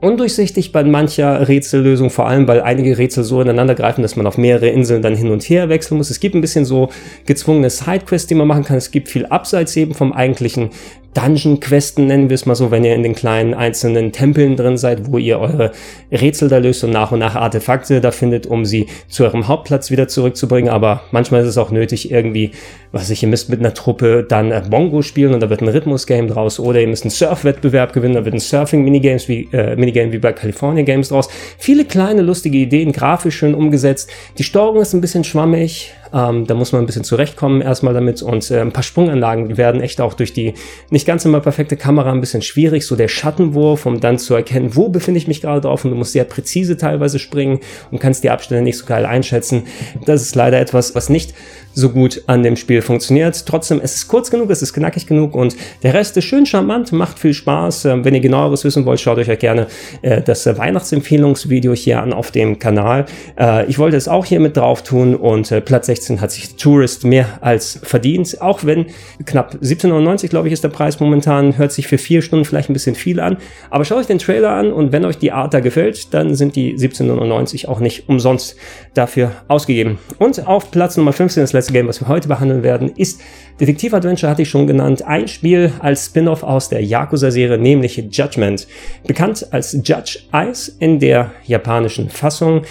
undurchsichtig 0.00 0.72
bei 0.72 0.82
mancher 0.82 1.46
Rätsellösung, 1.46 2.10
vor 2.10 2.26
allem 2.26 2.48
weil 2.48 2.62
einige 2.62 2.96
Rätsel 2.96 3.22
so 3.24 3.40
ineinander 3.40 3.74
greifen, 3.74 4.02
dass 4.02 4.16
man 4.16 4.26
auf 4.26 4.38
mehrere 4.38 4.68
Inseln 4.68 5.02
dann 5.02 5.14
hin 5.14 5.30
und 5.30 5.42
her 5.42 5.68
wechseln 5.68 5.98
muss. 5.98 6.10
Es 6.10 6.20
gibt 6.20 6.34
ein 6.34 6.40
bisschen 6.40 6.64
so 6.64 6.88
gezwungene 7.26 7.70
Sidequests, 7.70 8.26
die 8.26 8.34
man 8.34 8.48
machen 8.48 8.64
kann. 8.64 8.76
Es 8.76 8.90
gibt 8.90 9.08
viel 9.08 9.26
abseits 9.26 9.76
eben 9.76 9.94
vom 9.94 10.12
eigentlichen 10.12 10.70
Dungeon-Questen, 11.14 12.06
nennen 12.06 12.30
wir 12.30 12.34
es 12.34 12.46
mal 12.46 12.54
so, 12.54 12.70
wenn 12.70 12.84
ihr 12.84 12.94
in 12.94 13.02
den 13.02 13.14
kleinen 13.14 13.52
einzelnen 13.52 14.12
Tempeln 14.12 14.56
drin 14.56 14.76
seid, 14.76 15.10
wo 15.10 15.18
ihr 15.18 15.40
eure 15.40 15.72
Rätsel 16.12 16.48
da 16.48 16.58
löst 16.58 16.84
und 16.84 16.90
nach 16.90 17.10
und 17.10 17.18
nach 17.18 17.34
Artefakte 17.34 18.00
da 18.00 18.12
findet, 18.12 18.46
um 18.46 18.64
sie 18.64 18.86
zu 19.08 19.24
eurem 19.24 19.48
Hauptplatz 19.48 19.90
wieder 19.90 20.06
zurückzubringen. 20.06 20.70
Aber 20.70 21.02
manchmal 21.10 21.42
ist 21.42 21.48
es 21.48 21.58
auch 21.58 21.72
nötig, 21.72 22.10
irgendwie, 22.10 22.52
was 22.92 23.10
ich, 23.10 23.22
ihr 23.22 23.28
müsst 23.28 23.48
mit 23.48 23.58
einer 23.58 23.74
Truppe 23.74 24.24
dann 24.28 24.52
äh, 24.52 24.62
Bongo 24.68 25.02
spielen 25.02 25.34
und 25.34 25.40
da 25.40 25.50
wird 25.50 25.62
ein 25.62 25.68
Rhythmus-Game 25.68 26.28
draus 26.28 26.60
oder 26.60 26.80
ihr 26.80 26.88
müsst 26.88 27.04
einen 27.04 27.10
Surf-Wettbewerb 27.10 27.92
gewinnen, 27.92 28.14
da 28.14 28.24
wird 28.24 28.34
ein 28.34 28.40
Surfing-Minigames 28.40 29.28
wie, 29.28 29.48
äh, 29.52 29.74
Minigame 29.74 30.12
wie 30.12 30.18
bei 30.18 30.32
California 30.32 30.84
Games 30.84 31.08
draus. 31.08 31.28
Viele 31.58 31.84
kleine 31.84 32.22
lustige 32.22 32.58
Ideen, 32.58 32.92
grafisch 32.92 33.36
schön 33.36 33.54
umgesetzt. 33.54 34.10
Die 34.38 34.44
Steuerung 34.44 34.80
ist 34.80 34.94
ein 34.94 35.00
bisschen 35.00 35.24
schwammig, 35.24 35.92
Ähm, 36.12 36.46
da 36.46 36.54
muss 36.54 36.72
man 36.72 36.82
ein 36.82 36.86
bisschen 36.86 37.04
zurechtkommen 37.04 37.60
erstmal 37.60 37.94
damit 37.94 38.22
und 38.22 38.50
äh, 38.50 38.60
ein 38.60 38.72
paar 38.72 38.82
Sprunganlagen 38.82 39.56
werden 39.56 39.80
echt 39.80 40.00
auch 40.00 40.14
durch 40.14 40.32
die 40.32 40.54
nicht 40.90 41.06
ganz 41.06 41.24
immer 41.24 41.40
perfekte 41.40 41.76
Kamera 41.76 42.10
ein 42.12 42.20
bisschen 42.20 42.42
schwierig. 42.42 42.86
So 42.86 42.96
der 42.96 43.08
Schattenwurf, 43.08 43.86
um 43.86 44.00
dann 44.00 44.18
zu 44.18 44.34
erkennen, 44.34 44.74
wo 44.76 44.88
befinde 44.88 45.18
ich 45.18 45.28
mich 45.28 45.40
gerade 45.40 45.60
drauf 45.60 45.84
und 45.84 45.90
du 45.90 45.96
musst 45.96 46.12
sehr 46.12 46.24
präzise 46.24 46.76
teilweise 46.76 47.18
springen 47.18 47.60
und 47.90 48.00
kannst 48.00 48.24
die 48.24 48.30
Abstände 48.30 48.62
nicht 48.62 48.78
so 48.78 48.86
geil 48.86 49.06
einschätzen. 49.06 49.64
Das 50.04 50.22
ist 50.22 50.34
leider 50.34 50.60
etwas, 50.60 50.94
was 50.94 51.08
nicht 51.08 51.34
so 51.72 51.90
gut 51.90 52.22
an 52.26 52.42
dem 52.42 52.56
Spiel 52.56 52.82
funktioniert. 52.82 53.46
Trotzdem, 53.46 53.80
es 53.82 53.94
ist 53.94 54.08
kurz 54.08 54.30
genug, 54.30 54.50
es 54.50 54.62
ist 54.62 54.72
knackig 54.72 55.06
genug 55.06 55.34
und 55.34 55.56
der 55.82 55.94
Rest 55.94 56.16
ist 56.16 56.24
schön 56.24 56.46
charmant, 56.46 56.92
macht 56.92 57.18
viel 57.18 57.34
Spaß. 57.34 57.84
Ähm, 57.86 58.04
wenn 58.04 58.14
ihr 58.14 58.20
genaueres 58.20 58.64
wissen 58.64 58.84
wollt, 58.84 59.00
schaut 59.00 59.18
euch 59.18 59.28
ja 59.28 59.36
gerne 59.36 59.66
äh, 60.02 60.22
das 60.22 60.46
Weihnachtsempfehlungsvideo 60.46 61.74
hier 61.74 62.02
an 62.02 62.12
auf 62.12 62.30
dem 62.30 62.58
Kanal. 62.58 63.06
Äh, 63.38 63.66
ich 63.66 63.78
wollte 63.78 63.96
es 63.96 64.08
auch 64.08 64.24
hier 64.24 64.40
mit 64.40 64.56
drauf 64.56 64.82
tun 64.82 65.14
und 65.14 65.50
äh, 65.52 65.60
Platz 65.60 65.86
16 65.86 66.20
hat 66.20 66.32
sich 66.32 66.56
Tourist 66.56 67.04
mehr 67.04 67.38
als 67.40 67.80
verdient. 67.82 68.40
Auch 68.40 68.64
wenn 68.64 68.86
knapp 69.24 69.56
17,99 69.62 70.28
glaube 70.28 70.48
ich 70.48 70.52
ist 70.52 70.64
der 70.64 70.68
Preis 70.68 71.00
momentan, 71.00 71.56
hört 71.56 71.72
sich 71.72 71.86
für 71.86 71.98
vier 71.98 72.22
Stunden 72.22 72.44
vielleicht 72.44 72.70
ein 72.70 72.74
bisschen 72.74 72.94
viel 72.94 73.20
an. 73.20 73.36
Aber 73.70 73.84
schaut 73.84 73.98
euch 73.98 74.06
den 74.06 74.18
Trailer 74.18 74.50
an 74.50 74.72
und 74.72 74.92
wenn 74.92 75.04
euch 75.04 75.18
die 75.18 75.32
Art 75.32 75.54
da 75.54 75.60
gefällt, 75.60 76.12
dann 76.14 76.34
sind 76.34 76.56
die 76.56 76.76
17,99 76.76 77.68
auch 77.68 77.80
nicht 77.80 78.08
umsonst 78.08 78.56
dafür 78.94 79.32
ausgegeben. 79.48 79.98
Und 80.18 80.46
auf 80.46 80.70
Platz 80.70 80.96
Nummer 80.96 81.12
15 81.12 81.44
ist 81.44 81.54
letzte 81.60 81.72
Game, 81.74 81.88
was 81.88 82.00
wir 82.00 82.08
heute 82.08 82.26
behandeln 82.26 82.62
werden, 82.62 82.90
ist 82.96 83.20
Detektiv 83.60 83.92
Adventure, 83.92 84.30
hatte 84.30 84.40
ich 84.40 84.48
schon 84.48 84.66
genannt, 84.66 85.02
ein 85.02 85.28
Spiel 85.28 85.70
als 85.80 86.06
Spin-off 86.06 86.42
aus 86.42 86.70
der 86.70 86.82
Yakuza-Serie, 86.82 87.58
nämlich 87.58 87.96
Judgment. 88.10 88.66
Bekannt 89.06 89.46
als 89.50 89.72
Judge 89.72 90.20
Ice 90.32 90.72
in 90.78 90.98
der 90.98 91.32
japanischen 91.46 92.08
Fassung. 92.08 92.62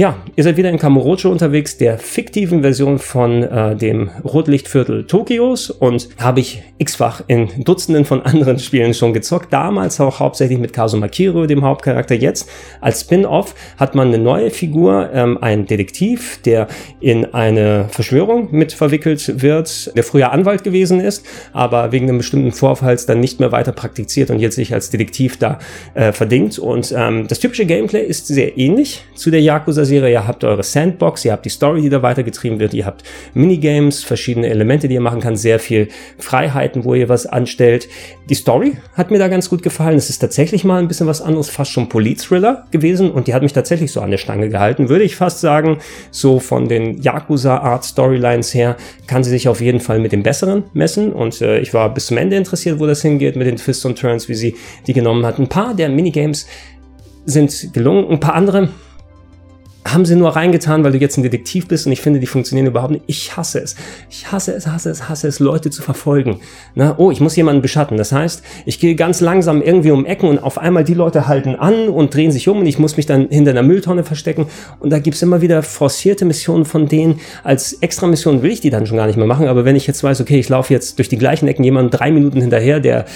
Ja, 0.00 0.16
ihr 0.34 0.44
seid 0.44 0.56
wieder 0.56 0.70
in 0.70 0.78
Kamurocho 0.78 1.28
unterwegs, 1.28 1.76
der 1.76 1.98
fiktiven 1.98 2.62
Version 2.62 2.98
von 2.98 3.42
äh, 3.42 3.76
dem 3.76 4.08
Rotlichtviertel 4.24 5.04
Tokios 5.04 5.68
und 5.68 6.08
habe 6.18 6.40
ich 6.40 6.62
x-fach 6.78 7.22
in 7.26 7.50
Dutzenden 7.64 8.06
von 8.06 8.22
anderen 8.24 8.58
Spielen 8.58 8.94
schon 8.94 9.12
gezockt. 9.12 9.52
Damals 9.52 10.00
auch 10.00 10.18
hauptsächlich 10.18 10.58
mit 10.58 10.72
Kazuma 10.72 11.08
Kiro, 11.08 11.44
dem 11.44 11.62
Hauptcharakter. 11.62 12.14
Jetzt 12.14 12.48
als 12.80 13.02
Spin-off 13.02 13.54
hat 13.76 13.94
man 13.94 14.08
eine 14.08 14.16
neue 14.16 14.50
Figur, 14.50 15.10
ähm, 15.12 15.36
ein 15.42 15.66
Detektiv, 15.66 16.40
der 16.46 16.68
in 17.00 17.34
eine 17.34 17.84
Verschwörung 17.90 18.48
mit 18.52 18.72
verwickelt 18.72 19.42
wird, 19.42 19.94
der 19.94 20.02
früher 20.02 20.32
Anwalt 20.32 20.64
gewesen 20.64 21.00
ist, 21.00 21.26
aber 21.52 21.92
wegen 21.92 22.08
einem 22.08 22.16
bestimmten 22.16 22.52
Vorfalls 22.52 23.04
dann 23.04 23.20
nicht 23.20 23.38
mehr 23.38 23.52
weiter 23.52 23.72
praktiziert 23.72 24.30
und 24.30 24.38
jetzt 24.38 24.54
sich 24.54 24.72
als 24.72 24.88
Detektiv 24.88 25.36
da 25.36 25.58
äh, 25.92 26.12
verdingt. 26.12 26.58
Und 26.58 26.90
ähm, 26.96 27.28
das 27.28 27.38
typische 27.38 27.66
Gameplay 27.66 28.06
ist 28.06 28.28
sehr 28.28 28.56
ähnlich 28.56 29.04
zu 29.14 29.30
der 29.30 29.42
Yakuza 29.42 29.89
Serie. 29.90 30.12
Ihr 30.12 30.26
habt 30.26 30.44
eure 30.44 30.62
Sandbox, 30.62 31.24
ihr 31.24 31.32
habt 31.32 31.44
die 31.44 31.50
Story, 31.50 31.82
die 31.82 31.88
da 31.88 32.00
weitergetrieben 32.00 32.60
wird, 32.60 32.74
ihr 32.74 32.86
habt 32.86 33.02
Minigames, 33.34 34.04
verschiedene 34.04 34.48
Elemente, 34.48 34.86
die 34.86 34.94
ihr 34.94 35.00
machen 35.00 35.20
kann, 35.20 35.36
sehr 35.36 35.58
viel 35.58 35.88
Freiheiten, 36.18 36.84
wo 36.84 36.94
ihr 36.94 37.08
was 37.08 37.26
anstellt. 37.26 37.88
Die 38.28 38.34
Story 38.34 38.76
hat 38.94 39.10
mir 39.10 39.18
da 39.18 39.26
ganz 39.26 39.50
gut 39.50 39.62
gefallen. 39.62 39.96
Es 39.96 40.08
ist 40.08 40.20
tatsächlich 40.20 40.64
mal 40.64 40.78
ein 40.78 40.86
bisschen 40.86 41.08
was 41.08 41.20
anderes, 41.20 41.50
fast 41.50 41.72
schon 41.72 41.88
Polit-Thriller 41.88 42.66
gewesen 42.70 43.10
und 43.10 43.26
die 43.26 43.34
hat 43.34 43.42
mich 43.42 43.52
tatsächlich 43.52 43.90
so 43.90 44.00
an 44.00 44.12
der 44.12 44.18
Stange 44.18 44.48
gehalten, 44.48 44.88
würde 44.88 45.04
ich 45.04 45.16
fast 45.16 45.40
sagen. 45.40 45.78
So 46.12 46.38
von 46.38 46.68
den 46.68 47.02
Yakuza-Art-Storylines 47.02 48.54
her 48.54 48.76
kann 49.08 49.24
sie 49.24 49.30
sich 49.30 49.48
auf 49.48 49.60
jeden 49.60 49.80
Fall 49.80 49.98
mit 49.98 50.12
den 50.12 50.22
besseren 50.22 50.64
messen 50.72 51.12
und 51.12 51.40
äh, 51.40 51.58
ich 51.58 51.74
war 51.74 51.92
bis 51.92 52.06
zum 52.06 52.16
Ende 52.16 52.36
interessiert, 52.36 52.78
wo 52.78 52.86
das 52.86 53.02
hingeht 53.02 53.34
mit 53.34 53.48
den 53.48 53.56
Twists 53.56 53.84
und 53.84 53.98
Turns, 53.98 54.28
wie 54.28 54.34
sie 54.34 54.54
die 54.86 54.92
genommen 54.92 55.26
hat. 55.26 55.40
Ein 55.40 55.48
paar 55.48 55.74
der 55.74 55.88
Minigames 55.88 56.46
sind 57.26 57.72
gelungen, 57.72 58.08
ein 58.08 58.20
paar 58.20 58.34
andere 58.34 58.68
haben 59.84 60.04
sie 60.04 60.14
nur 60.14 60.36
reingetan, 60.36 60.84
weil 60.84 60.92
du 60.92 60.98
jetzt 60.98 61.16
ein 61.16 61.22
Detektiv 61.22 61.66
bist 61.66 61.86
und 61.86 61.92
ich 61.92 62.00
finde, 62.02 62.20
die 62.20 62.26
funktionieren 62.26 62.66
überhaupt 62.66 62.92
nicht. 62.92 63.04
Ich 63.06 63.36
hasse 63.36 63.60
es. 63.60 63.76
Ich 64.10 64.30
hasse 64.30 64.52
es, 64.52 64.66
hasse 64.66 64.90
es, 64.90 65.08
hasse 65.08 65.26
es, 65.26 65.38
Leute 65.38 65.70
zu 65.70 65.82
verfolgen. 65.82 66.40
Na, 66.74 66.94
oh, 66.98 67.10
ich 67.10 67.20
muss 67.20 67.34
jemanden 67.34 67.62
beschatten. 67.62 67.96
Das 67.96 68.12
heißt, 68.12 68.42
ich 68.66 68.78
gehe 68.78 68.94
ganz 68.94 69.20
langsam 69.20 69.62
irgendwie 69.62 69.90
um 69.90 70.04
Ecken 70.04 70.28
und 70.28 70.38
auf 70.38 70.58
einmal 70.58 70.84
die 70.84 70.94
Leute 70.94 71.26
halten 71.26 71.54
an 71.54 71.88
und 71.88 72.14
drehen 72.14 72.30
sich 72.30 72.46
um 72.48 72.58
und 72.58 72.66
ich 72.66 72.78
muss 72.78 72.96
mich 72.98 73.06
dann 73.06 73.28
hinter 73.30 73.52
einer 73.52 73.62
Mülltonne 73.62 74.04
verstecken. 74.04 74.46
Und 74.80 74.90
da 74.90 74.98
gibt's 74.98 75.22
immer 75.22 75.40
wieder 75.40 75.62
forcierte 75.62 76.26
Missionen 76.26 76.66
von 76.66 76.86
denen. 76.86 77.20
Als 77.42 77.72
Extra-Mission 77.72 78.42
will 78.42 78.50
ich 78.50 78.60
die 78.60 78.70
dann 78.70 78.86
schon 78.86 78.98
gar 78.98 79.06
nicht 79.06 79.16
mehr 79.16 79.26
machen. 79.26 79.48
Aber 79.48 79.64
wenn 79.64 79.76
ich 79.76 79.86
jetzt 79.86 80.04
weiß, 80.04 80.20
okay, 80.20 80.38
ich 80.38 80.50
laufe 80.50 80.74
jetzt 80.74 80.98
durch 80.98 81.08
die 81.08 81.18
gleichen 81.18 81.48
Ecken 81.48 81.64
jemanden 81.64 81.90
drei 81.90 82.10
Minuten 82.10 82.40
hinterher, 82.40 82.80
der 82.80 83.06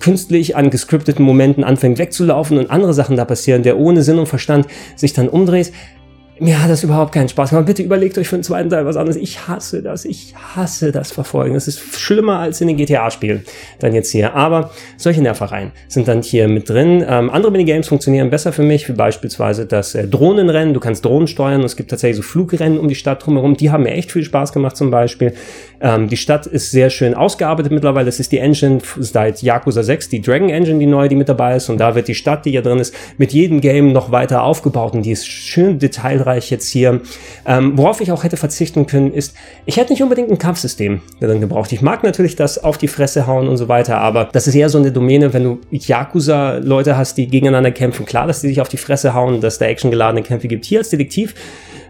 künstlich 0.00 0.56
an 0.56 0.70
gescripteten 0.70 1.24
Momenten 1.24 1.62
anfängt 1.62 1.98
wegzulaufen 1.98 2.58
und 2.58 2.70
andere 2.70 2.94
Sachen 2.94 3.16
da 3.16 3.24
passieren, 3.24 3.62
der 3.62 3.78
ohne 3.78 4.02
Sinn 4.02 4.18
und 4.18 4.26
Verstand 4.26 4.66
sich 4.96 5.12
dann 5.12 5.28
umdreht, 5.28 5.72
mir 6.40 6.62
hat 6.62 6.70
das 6.70 6.82
überhaupt 6.82 7.12
keinen 7.12 7.28
Spaß 7.28 7.50
gemacht. 7.50 7.66
Bitte 7.66 7.82
überlegt 7.82 8.16
euch 8.16 8.26
für 8.26 8.36
den 8.36 8.42
zweiten 8.42 8.70
Teil 8.70 8.86
was 8.86 8.96
anderes. 8.96 9.16
Ich 9.16 9.46
hasse 9.46 9.82
das. 9.82 10.06
Ich 10.06 10.34
hasse 10.56 10.90
das 10.90 11.12
Verfolgen. 11.12 11.52
Das 11.52 11.68
ist 11.68 11.98
schlimmer 11.98 12.38
als 12.38 12.62
in 12.62 12.68
den 12.68 12.78
GTA-Spielen 12.78 13.44
dann 13.78 13.94
jetzt 13.94 14.10
hier. 14.10 14.34
Aber 14.34 14.70
solche 14.96 15.20
Nervereien 15.20 15.72
sind 15.86 16.08
dann 16.08 16.22
hier 16.22 16.48
mit 16.48 16.70
drin. 16.70 17.04
Ähm, 17.06 17.28
andere 17.28 17.52
Minigames 17.52 17.88
funktionieren 17.88 18.30
besser 18.30 18.54
für 18.54 18.62
mich, 18.62 18.88
wie 18.88 18.94
beispielsweise 18.94 19.66
das 19.66 19.94
äh, 19.94 20.08
Drohnenrennen. 20.08 20.72
Du 20.72 20.80
kannst 20.80 21.04
Drohnen 21.04 21.28
steuern 21.28 21.62
es 21.62 21.76
gibt 21.76 21.90
tatsächlich 21.90 22.16
so 22.16 22.22
Flugrennen 22.22 22.78
um 22.78 22.88
die 22.88 22.94
Stadt 22.94 23.24
drumherum. 23.24 23.56
Die 23.56 23.70
haben 23.70 23.82
mir 23.82 23.92
echt 23.92 24.10
viel 24.10 24.24
Spaß 24.24 24.54
gemacht 24.54 24.78
zum 24.78 24.90
Beispiel. 24.90 25.34
Ähm, 25.82 26.08
die 26.08 26.16
Stadt 26.16 26.46
ist 26.46 26.70
sehr 26.70 26.88
schön 26.88 27.12
ausgearbeitet 27.12 27.70
mittlerweile. 27.70 28.08
Es 28.08 28.18
ist 28.18 28.32
die 28.32 28.38
Engine 28.38 28.78
seit 28.98 29.42
Yakuza 29.42 29.82
6, 29.82 30.08
die 30.08 30.22
Dragon 30.22 30.48
Engine, 30.48 30.78
die 30.78 30.86
neue, 30.86 31.10
die 31.10 31.16
mit 31.16 31.28
dabei 31.28 31.56
ist. 31.56 31.68
Und 31.68 31.78
da 31.78 31.94
wird 31.94 32.08
die 32.08 32.14
Stadt, 32.14 32.46
die 32.46 32.52
hier 32.52 32.62
drin 32.62 32.78
ist, 32.78 32.94
mit 33.18 33.34
jedem 33.34 33.60
Game 33.60 33.92
noch 33.92 34.10
weiter 34.10 34.42
aufgebaut. 34.42 34.94
Und 34.94 35.02
die 35.02 35.12
ist 35.12 35.26
schön 35.26 35.78
detailreich 35.78 36.29
umfangreich 36.30 36.50
jetzt 36.50 36.68
hier. 36.68 37.00
Ähm, 37.46 37.72
worauf 37.76 38.00
ich 38.00 38.12
auch 38.12 38.24
hätte 38.24 38.36
verzichten 38.36 38.86
können, 38.86 39.12
ist, 39.12 39.34
ich 39.66 39.76
hätte 39.76 39.92
nicht 39.92 40.02
unbedingt 40.02 40.30
ein 40.30 40.38
Kampfsystem 40.38 41.00
dann 41.20 41.40
gebraucht. 41.40 41.72
Ich 41.72 41.82
mag 41.82 42.02
natürlich 42.02 42.36
das 42.36 42.62
auf 42.62 42.78
die 42.78 42.88
Fresse 42.88 43.26
hauen 43.26 43.48
und 43.48 43.56
so 43.56 43.68
weiter, 43.68 43.98
aber 43.98 44.28
das 44.32 44.46
ist 44.46 44.54
eher 44.54 44.68
so 44.68 44.78
eine 44.78 44.92
Domäne, 44.92 45.32
wenn 45.32 45.44
du 45.44 45.60
Yakuza-Leute 45.70 46.96
hast, 46.96 47.16
die 47.16 47.26
gegeneinander 47.26 47.70
kämpfen. 47.70 48.06
Klar, 48.06 48.26
dass 48.26 48.40
die 48.40 48.48
sich 48.48 48.60
auf 48.60 48.68
die 48.68 48.76
Fresse 48.76 49.14
hauen, 49.14 49.40
dass 49.40 49.58
da 49.58 49.66
actiongeladene 49.66 50.22
Kämpfe 50.22 50.48
gibt. 50.48 50.64
Hier 50.64 50.78
als 50.80 50.90
Detektiv 50.90 51.34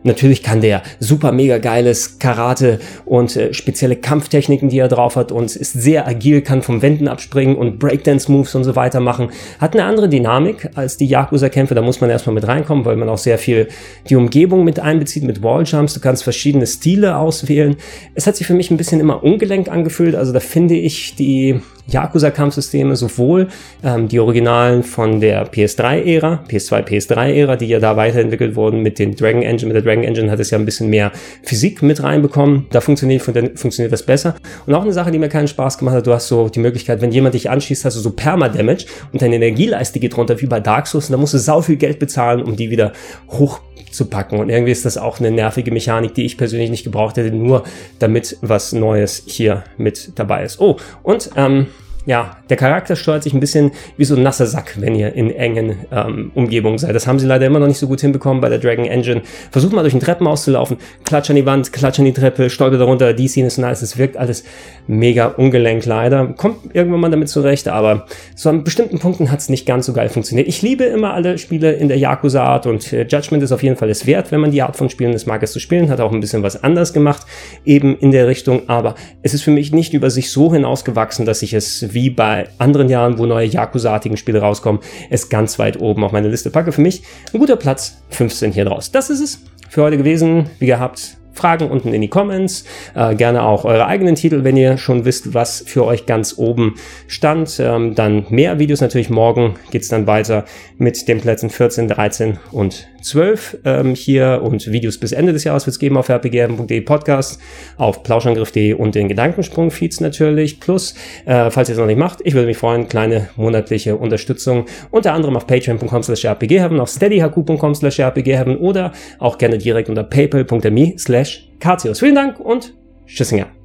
Natürlich 0.03 0.43
kann 0.43 0.61
der 0.61 0.83
super 0.99 1.33
mega 1.33 1.59
geiles 1.59 2.19
Karate 2.19 2.81
und 3.05 3.37
äh, 3.37 3.53
spezielle 3.53 3.97
Kampftechniken, 3.97 4.69
die 4.69 4.79
er 4.79 4.89
drauf 4.89 5.17
hat 5.17 5.31
und 5.31 5.55
ist 5.55 5.73
sehr 5.73 6.07
agil, 6.07 6.41
kann 6.43 6.63
vom 6.63 6.83
Wänden 6.83 7.09
abspringen 7.09 7.57
und 7.57 7.79
Breakdance-Moves 7.79 8.55
und 8.55 8.65
so 8.65 8.77
weiter 8.77 9.01
machen. 9.01 9.31
Hat 9.59 9.75
eine 9.75 9.85
andere 9.85 10.09
Dynamik 10.09 10.71
als 10.75 10.97
die 10.97 11.07
Yakuza-Kämpfe, 11.07 11.75
da 11.75 11.83
muss 11.83 12.01
man 12.01 12.09
erstmal 12.09 12.35
mit 12.35 12.47
reinkommen, 12.47 12.85
weil 12.85 12.97
man 12.97 13.09
auch 13.09 13.19
sehr 13.19 13.39
viel 13.39 13.69
die 14.09 14.17
Umgebung 14.17 14.65
mit 14.65 14.81
einbezieht, 14.81 15.25
mit 15.25 15.43
Walljumps. 15.43 15.95
Du 15.95 16.01
kannst 16.01 16.25
verschiedene 16.25 16.67
Stile 16.67 17.17
auswählen. 17.17 17.77
Es 18.15 18.27
hat 18.27 18.37
sich 18.37 18.47
für 18.47 18.55
mich 18.55 18.71
ein 18.71 18.77
bisschen 18.77 19.01
immer 19.01 19.23
ungelenk 19.23 19.69
angefühlt, 19.69 20.15
also 20.15 20.33
da 20.33 20.41
finde 20.41 20.77
ich 20.77 21.15
die 21.17 21.61
Yakuza-Kampfsysteme, 21.91 22.97
sowohl 22.97 23.49
ähm, 23.83 24.09
die 24.09 24.21
Originalen 24.21 24.83
von 24.83 25.21
der 25.21 25.51
PS3-Ära, 25.51 26.45
PS2, 26.49 26.85
PS3-Ära, 26.85 27.57
die 27.57 27.67
ja 27.67 27.79
da 27.79 27.97
weiterentwickelt 27.97 28.57
wurden 28.57 28.83
mit 28.83 28.99
den 28.99 29.15
Dragon 29.17 29.43
Engine, 29.43 29.73
mit 29.73 29.77
der 29.77 29.83
Dragon 29.83 30.05
Engine 30.05 30.31
hat 30.31 30.41
es 30.41 30.51
ja 30.51 30.59
ein 30.59 30.65
bisschen 30.65 30.89
mehr 30.91 31.13
Physik 31.43 31.83
mit 31.83 32.03
reinbekommen. 32.03 32.67
Da 32.71 32.81
funktioniert, 32.81 33.23
funktioniert 33.23 33.93
das 33.93 34.05
besser. 34.05 34.35
Und 34.67 34.75
auch 34.75 34.83
eine 34.83 34.93
Sache, 34.93 35.11
die 35.11 35.19
mir 35.19 35.29
keinen 35.29 35.49
Spaß 35.49 35.79
gemacht 35.79 35.97
hat, 35.97 36.07
du 36.07 36.13
hast 36.13 36.29
so 36.29 36.49
die 36.49 36.61
Möglichkeit, 36.61 37.01
wenn 37.01 37.13
jemand 37.13 37.35
dich 37.35 37.51
anschießt, 37.51 37.85
hast 37.85 37.97
du 37.97 38.01
so 38.01 38.11
Perma-Damage 38.11 38.87
und 39.13 39.23
deine 39.23 39.37
Energieleiste 39.37 40.01
geht 40.01 40.17
runter 40.17 40.41
wie 40.41 40.47
bei 40.47 40.61
Dark 40.61 40.87
Souls 40.87 41.07
und 41.07 41.13
da 41.13 41.19
musst 41.19 41.35
du 41.35 41.39
sau 41.39 41.61
viel 41.61 41.77
Geld 41.77 41.99
bezahlen, 41.99 42.43
um 42.43 42.57
die 42.57 42.71
wieder 42.71 42.93
hochzupacken. 43.31 44.39
Und 44.39 44.51
irgendwie 44.51 44.73
ist 44.73 44.85
das 44.85 44.99
auch 44.99 45.21
eine 45.21 45.31
nervige 45.31 45.71
Mechanik, 45.71 46.15
die 46.15 46.25
ich 46.25 46.37
persönlich 46.37 46.71
nicht 46.71 46.85
gebraucht 46.85 47.17
hätte, 47.17 47.35
nur 47.35 47.65
damit 47.99 48.37
was 48.41 48.73
Neues 48.73 49.23
hier 49.27 49.65
mit 49.77 50.13
dabei 50.17 50.45
ist. 50.45 50.61
Oh, 50.61 50.77
und 51.03 51.31
ähm, 51.37 51.67
ja, 52.07 52.39
der 52.49 52.57
Charakter 52.57 52.97
steuert 52.97 53.23
sich 53.23 53.35
ein 53.35 53.41
bisschen 53.41 53.73
wie 53.97 54.05
so 54.05 54.17
ein 54.17 54.23
nasser 54.23 54.47
Sack, 54.47 54.77
wenn 54.81 54.95
ihr 54.95 55.15
in 55.15 55.31
engen 55.31 55.87
ähm, 55.93 56.33
Umgebungen 56.35 56.79
seid. 56.79 56.95
Das 56.95 57.07
haben 57.07 57.19
sie 57.19 57.27
leider 57.27 57.47
immer 57.47 57.59
noch 57.59 57.67
nicht 57.67 57.79
so 57.79 57.87
gut 57.87 58.01
hinbekommen 58.01 58.41
bei 58.41 58.49
der 58.49 58.59
Dragon 58.59 58.87
Engine. 58.87 59.23
Versucht 59.51 59.73
mal 59.73 59.83
durch 59.83 59.93
den 59.93 60.01
Treppenhaus 60.01 60.45
zu 60.45 60.53
laufen, 60.53 60.79
klatsch 61.05 61.31
an 61.31 61.37
die 61.37 61.45
Wand, 61.45 61.73
klatsch 61.73 61.99
an 61.99 62.07
die 62.07 62.13
Treppe, 62.13 62.49
stolpert 62.49 62.81
darunter, 62.81 63.13
die 63.13 63.29
Szene 63.29 63.49
ist 63.49 63.59
nice, 63.59 63.83
es 63.83 63.99
wirkt 63.99 64.17
alles 64.17 64.45
mega 64.87 65.27
ungelenk 65.27 65.85
leider. 65.85 66.27
Kommt 66.37 66.75
irgendwann 66.75 67.01
mal 67.01 67.11
damit 67.11 67.29
zurecht, 67.29 67.69
aber 67.69 68.07
so 68.35 68.49
an 68.49 68.65
bestimmten 68.65 68.99
Punkten 68.99 69.31
hat 69.31 69.41
es 69.41 69.49
nicht 69.49 69.67
ganz 69.67 69.87
so 69.87 69.93
geil 69.93 70.09
funktioniert. 70.09 70.49
Ich 70.49 70.63
liebe 70.63 70.85
immer 70.85 71.13
alle 71.13 71.37
Spiele 71.37 71.73
in 71.73 71.89
der 71.89 71.99
Yakuza-Art 71.99 72.67
und 72.67 72.93
äh, 72.93 73.07
Judgment 73.07 73.43
ist 73.43 73.53
auf 73.53 73.63
jeden 73.63 73.77
Fall 73.77 73.91
es 73.91 74.07
wert, 74.07 74.33
wenn 74.33 74.41
man 74.41 74.51
die 74.51 74.63
Art 74.63 74.77
von 74.77 74.89
Spielen 74.89 75.13
des 75.13 75.27
mag, 75.27 75.43
es 75.43 75.53
zu 75.53 75.61
spielen, 75.61 75.91
hat 75.91 76.01
auch 76.01 76.13
ein 76.13 76.21
bisschen 76.21 76.43
was 76.43 76.63
anders 76.63 76.93
gemacht, 76.93 77.27
eben 77.65 77.97
in 77.99 78.11
der 78.11 78.27
Richtung, 78.27 78.69
aber 78.69 78.95
es 79.23 79.35
ist 79.35 79.43
für 79.43 79.51
mich 79.51 79.73
nicht 79.73 79.93
über 79.93 80.11
sich 80.11 80.31
so 80.31 80.53
hinausgewachsen, 80.53 81.27
dass 81.27 81.43
ich 81.43 81.53
es 81.53 81.90
wie 81.95 82.11
bei 82.11 82.49
anderen 82.59 82.89
Jahren, 82.89 83.19
wo 83.19 83.27
neue 83.27 83.47
Yakuza-artigen 83.47 84.17
Spiele 84.17 84.41
rauskommen, 84.41 84.81
es 85.11 85.29
ganz 85.29 85.59
weit 85.59 85.81
oben 85.81 86.05
auf 86.05 86.13
meine 86.13 86.29
Liste 86.29 86.51
packe. 86.51 86.73
Für 86.73 86.81
mich 86.81 87.03
ein 87.33 87.41
guter 87.41 87.57
Platz 87.57 88.03
15 88.11 88.53
hier 88.53 88.65
draus. 88.65 88.91
Das 88.91 89.11
ist 89.11 89.21
es 89.21 89.45
für 89.69 89.83
heute 89.83 89.97
gewesen. 89.97 90.51
Wie 90.59 90.67
gehabt, 90.67 91.17
Fragen 91.33 91.71
unten 91.71 91.95
in 91.95 92.01
die 92.01 92.09
Comments. 92.09 92.65
Äh, 92.95 93.15
gerne 93.15 93.43
auch 93.43 93.65
eure 93.65 93.87
eigenen 93.87 94.15
Titel, 94.15 94.45
wenn 94.45 94.57
ihr 94.57 94.79
schon 94.79 95.05
wisst, 95.05 95.33
was 95.33 95.63
für 95.67 95.85
euch 95.85 96.07
ganz 96.07 96.37
oben 96.37 96.75
stand. 97.07 97.59
Ähm, 97.61 97.95
dann 97.95 98.27
mehr 98.29 98.59
Videos 98.59 98.81
natürlich. 98.81 99.11
Morgen 99.11 99.55
geht's 99.71 99.89
dann 99.89 100.07
weiter 100.07 100.45
mit 100.77 101.09
den 101.09 101.21
Plätzen 101.21 101.51
14, 101.51 101.89
13 101.89 102.39
und 102.53 102.89
12 103.03 103.59
ähm, 103.65 103.95
hier 103.95 104.41
und 104.43 104.71
Videos 104.71 104.99
bis 104.99 105.13
Ende 105.13 105.33
des 105.33 105.45
Jahres 105.45 105.67
wird 105.67 105.73
es 105.73 105.79
geben 105.79 105.97
auf 105.97 106.09
rpgm.de 106.09 106.81
Podcast, 106.83 107.41
auf 107.77 108.03
plauschangriff.de 108.03 108.75
und 108.75 108.95
den 108.95 109.09
Gedankensprung-Feeds 109.09 110.01
natürlich. 110.01 110.61
Plus, 110.61 110.95
äh, 111.27 111.51
falls 111.51 111.69
ihr 111.69 111.75
es 111.75 111.79
noch 111.79 111.87
nicht 111.87 111.99
macht, 111.99 112.21
ich 112.25 112.35
würde 112.35 112.47
mich 112.47 112.59
freuen, 112.59 112.89
kleine 112.89 113.29
monatliche 113.37 113.97
Unterstützung, 113.97 114.67
unter 114.91 115.13
anderem 115.13 115.37
auf 115.37 115.47
patreon.com 115.47 116.03
slash 116.03 116.25
rpgheaven, 116.25 116.81
auf 116.81 116.91
steadyhq.com 116.91 117.75
slash 117.75 118.01
rpgheaven 118.01 118.57
oder 118.57 118.93
auch 119.19 119.39
gerne 119.39 119.59
direkt 119.59 119.89
unter 119.89 120.05
paypal.me 120.05 120.95
slash 120.99 121.49
Vielen 121.95 122.15
Dank 122.15 122.41
und 122.41 122.75
Tschüssinger. 123.07 123.60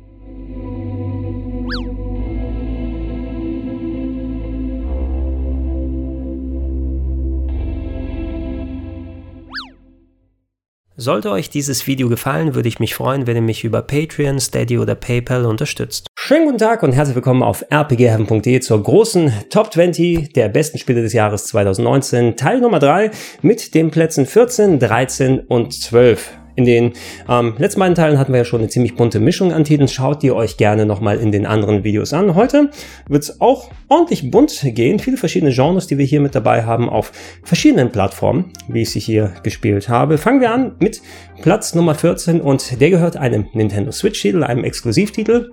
Sollte 10.97 11.29
euch 11.29 11.49
dieses 11.49 11.88
Video 11.88 12.08
gefallen, 12.08 12.55
würde 12.55 12.69
ich 12.69 12.79
mich 12.79 12.95
freuen, 12.95 13.27
wenn 13.27 13.36
ihr 13.36 13.41
mich 13.41 13.65
über 13.65 13.81
Patreon, 13.81 14.39
Steady 14.39 14.77
oder 14.77 14.95
PayPal 14.95 15.45
unterstützt. 15.45 16.08
Schönen 16.15 16.45
guten 16.45 16.58
Tag 16.58 16.84
und 16.84 16.93
herzlich 16.93 17.15
willkommen 17.15 17.43
auf 17.43 17.65
rpgheaven.de 17.69 18.62
zur 18.62 18.81
großen 18.81 19.34
Top 19.49 19.73
20 19.73 20.31
der 20.31 20.47
besten 20.47 20.77
Spiele 20.77 21.01
des 21.01 21.12
Jahres 21.12 21.47
2019, 21.47 22.38
Teil 22.38 22.62
Nummer 22.62 22.79
3 22.79 23.12
mit 23.41 23.75
den 23.75 23.91
Plätzen 23.91 24.25
14, 24.25 24.79
13 24.79 25.39
und 25.41 25.73
12. 25.73 26.31
In 26.56 26.65
den 26.65 26.94
ähm, 27.30 27.56
letzten 27.58 27.82
beiden 27.82 27.96
Teilen 27.96 28.18
hatten 28.18 28.32
wir 28.32 28.39
ja 28.39 28.46
schon 28.46 28.62
eine 28.62 28.70
ziemlich 28.70 28.96
bunte 28.96 29.20
Mischung 29.20 29.52
an 29.52 29.65
Titeln. 29.65 29.89
Schaut 29.89 30.24
die 30.24 30.32
euch 30.32 30.56
gerne 30.56 30.86
nochmal 30.86 31.18
in 31.18 31.32
den 31.32 31.46
anderen 31.46 31.84
Videos 31.84 32.13
an. 32.13 32.34
Heute 32.36 32.70
wird 33.10 33.24
es 33.24 33.41
auch 33.41 33.70
ordentlich 33.89 34.32
bunt 34.32 34.62
gehen. 34.63 35.00
Viele 35.00 35.18
verschiedene 35.18 35.52
Genres, 35.52 35.88
die 35.88 35.98
wir 35.98 36.06
hier 36.06 36.22
mit 36.22 36.34
dabei 36.34 36.63
haben 36.63 36.89
auf 36.89 37.12
verschiedenen 37.44 37.91
Plattformen, 37.91 38.54
wie 38.70 38.84
ich 38.84 38.91
sie 38.91 39.00
hier 39.00 39.34
gespielt 39.44 39.89
habe. 39.89 40.18
Fangen 40.18 40.39
wir 40.39 40.52
an 40.52 40.76
mit 40.80 41.02
Platz 41.41 41.76
Nummer 41.76 41.94
14 41.94 42.39
und 42.39 42.80
der 42.80 42.89
gehört 42.89 43.18
einem 43.18 43.48
Nintendo 43.54 43.91
Switch-Titel, 43.91 44.44
einem 44.44 44.63
Exklusivtitel. 44.63 45.52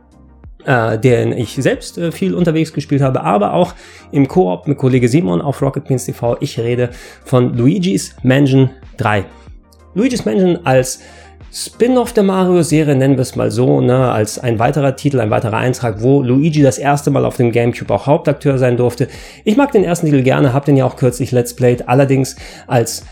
Äh, 0.64 0.96
den 1.00 1.32
ich 1.32 1.54
selbst 1.54 1.98
äh, 1.98 2.12
viel 2.12 2.34
unterwegs 2.34 2.72
gespielt 2.72 3.02
habe, 3.02 3.22
aber 3.22 3.54
auch 3.54 3.74
im 4.12 4.28
Koop 4.28 4.68
mit 4.68 4.78
Kollege 4.78 5.08
Simon 5.08 5.40
auf 5.40 5.60
Rocket 5.60 5.88
Beans 5.88 6.04
TV. 6.04 6.36
Ich 6.38 6.56
rede 6.60 6.90
von 7.24 7.56
Luigi's 7.56 8.14
Mansion 8.22 8.70
3. 8.98 9.24
Luigi's 9.94 10.24
Mansion 10.24 10.64
als 10.64 11.00
Spin-off 11.52 12.14
der 12.14 12.22
Mario-Serie, 12.22 12.96
nennen 12.96 13.16
wir 13.16 13.22
es 13.22 13.36
mal 13.36 13.50
so, 13.50 13.82
ne, 13.82 14.10
als 14.10 14.38
ein 14.38 14.58
weiterer 14.58 14.96
Titel, 14.96 15.20
ein 15.20 15.30
weiterer 15.30 15.58
Eintrag, 15.58 16.00
wo 16.00 16.22
Luigi 16.22 16.62
das 16.62 16.78
erste 16.78 17.10
Mal 17.10 17.26
auf 17.26 17.36
dem 17.36 17.52
Gamecube 17.52 17.92
auch 17.92 18.06
Hauptakteur 18.06 18.56
sein 18.56 18.78
durfte. 18.78 19.08
Ich 19.44 19.58
mag 19.58 19.70
den 19.70 19.84
ersten 19.84 20.06
Titel 20.06 20.22
gerne, 20.22 20.54
hab 20.54 20.64
den 20.64 20.78
ja 20.78 20.86
auch 20.86 20.96
kürzlich 20.96 21.30
Let's 21.30 21.54
Played, 21.54 21.88
allerdings 21.88 22.36
als 22.66 23.04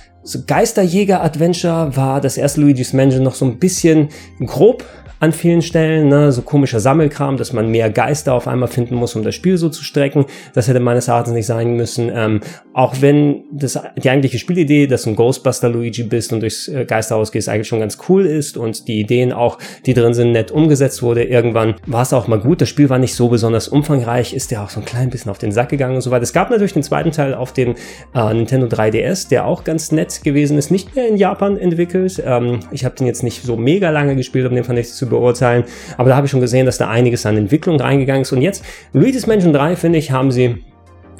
Geisterjäger-Adventure 0.47 1.97
war 1.97 2.23
das 2.23 2.39
erste 2.39 2.63
Luigi's 2.63 2.95
Mansion 2.95 3.23
noch 3.23 3.35
so 3.35 3.45
ein 3.45 3.59
bisschen 3.59 4.09
grob 4.45 4.85
an 5.21 5.33
vielen 5.33 5.61
Stellen, 5.61 6.09
ne, 6.09 6.33
so 6.33 6.41
komischer 6.41 6.81
Sammelkram, 6.81 7.37
dass 7.37 7.53
man 7.53 7.71
mehr 7.71 7.91
Geister 7.91 8.33
auf 8.33 8.49
einmal 8.49 8.69
finden 8.69 8.95
muss, 8.95 9.15
um 9.15 9.23
das 9.23 9.35
Spiel 9.35 9.59
so 9.59 9.69
zu 9.69 9.85
strecken. 9.85 10.25
Das 10.55 10.67
hätte 10.67 10.81
meines 10.81 11.09
Erachtens 11.09 11.35
nicht 11.35 11.47
sein 11.47 11.77
müssen. 11.77 12.11
Ähm, 12.13 12.41
auch 12.73 12.97
wenn 13.01 13.45
das 13.53 13.79
die 14.03 14.09
eigentliche 14.09 14.39
Spielidee, 14.39 14.87
dass 14.87 15.03
du 15.03 15.11
ein 15.11 15.17
Ghostbuster 15.17 15.69
Luigi 15.69 16.05
bist 16.05 16.33
und 16.33 16.41
durchs 16.41 16.69
äh, 16.69 16.87
Geisterhaus 16.87 17.33
gehst, 17.33 17.51
eigentlich 17.51 17.69
schon 17.69 17.81
ganz 17.81 17.99
cool 18.09 18.25
ist 18.25 18.57
und 18.57 18.89
die 18.89 18.99
Ideen 18.99 19.33
auch, 19.33 19.59
die 19.85 19.93
drin 19.93 20.15
sind, 20.15 20.33
nett 20.33 20.51
umgesetzt 20.51 21.03
wurde. 21.03 21.23
Irgendwann 21.25 21.75
war 21.87 22.03
es 22.03 22.15
auch 22.15 22.27
mal 22.27 22.41
gut. 22.41 22.63
Das 22.63 22.71
Spiel 22.71 22.89
war 22.89 22.99
nicht 22.99 23.15
so 23.15 23.29
besonders 23.29 23.69
umfangreich, 23.69 24.33
ist 24.33 24.51
ja 24.51 24.65
auch 24.65 24.71
so 24.71 24.81
ein 24.81 24.87
klein 24.87 25.11
bisschen 25.11 25.31
auf 25.31 25.39
den 25.39 25.53
Sack 25.53 25.69
gegangen 25.69 25.97
und 25.97 26.01
so 26.01 26.11
weiter. 26.11 26.23
Es 26.23 26.33
gab 26.33 26.49
natürlich 26.49 26.73
den 26.73 26.83
zweiten 26.83 27.13
Teil 27.13 27.35
auf 27.35 27.53
dem 27.53 27.75
äh, 28.15 28.33
Nintendo 28.33 28.69
3DS, 28.69 29.29
der 29.29 29.45
auch 29.45 29.65
ganz 29.65 29.93
nett 29.93 30.23
gewesen 30.25 30.57
ist, 30.57 30.71
nicht 30.71 30.97
mehr 30.97 31.07
in 31.07 31.19
Japan 31.19 31.59
entwickelt. 31.59 32.23
Ähm, 32.25 32.61
ich 32.71 32.87
habe 32.87 32.95
den 32.95 33.07
jetzt 33.07 33.23
nicht 33.23 33.43
so 33.43 33.59
mega 33.59 33.91
lange 33.91 34.17
gespielt, 34.17 34.49
um 34.49 34.55
den 34.55 34.65
vernünftig 34.65 34.97
zu 34.97 35.10
beurteilen. 35.11 35.65
Aber 35.99 36.09
da 36.09 36.17
habe 36.17 36.27
ich 36.27 36.31
schon 36.31 36.41
gesehen, 36.41 36.65
dass 36.65 36.79
da 36.79 36.89
einiges 36.89 37.27
an 37.27 37.37
Entwicklung 37.37 37.79
reingegangen 37.79 38.23
ist. 38.23 38.33
Und 38.33 38.41
jetzt, 38.41 38.65
Luigi's 38.95 39.27
Mansion 39.27 39.53
3, 39.53 39.77
finde 39.77 39.99
ich, 39.99 40.11
haben 40.11 40.31
sie 40.31 40.65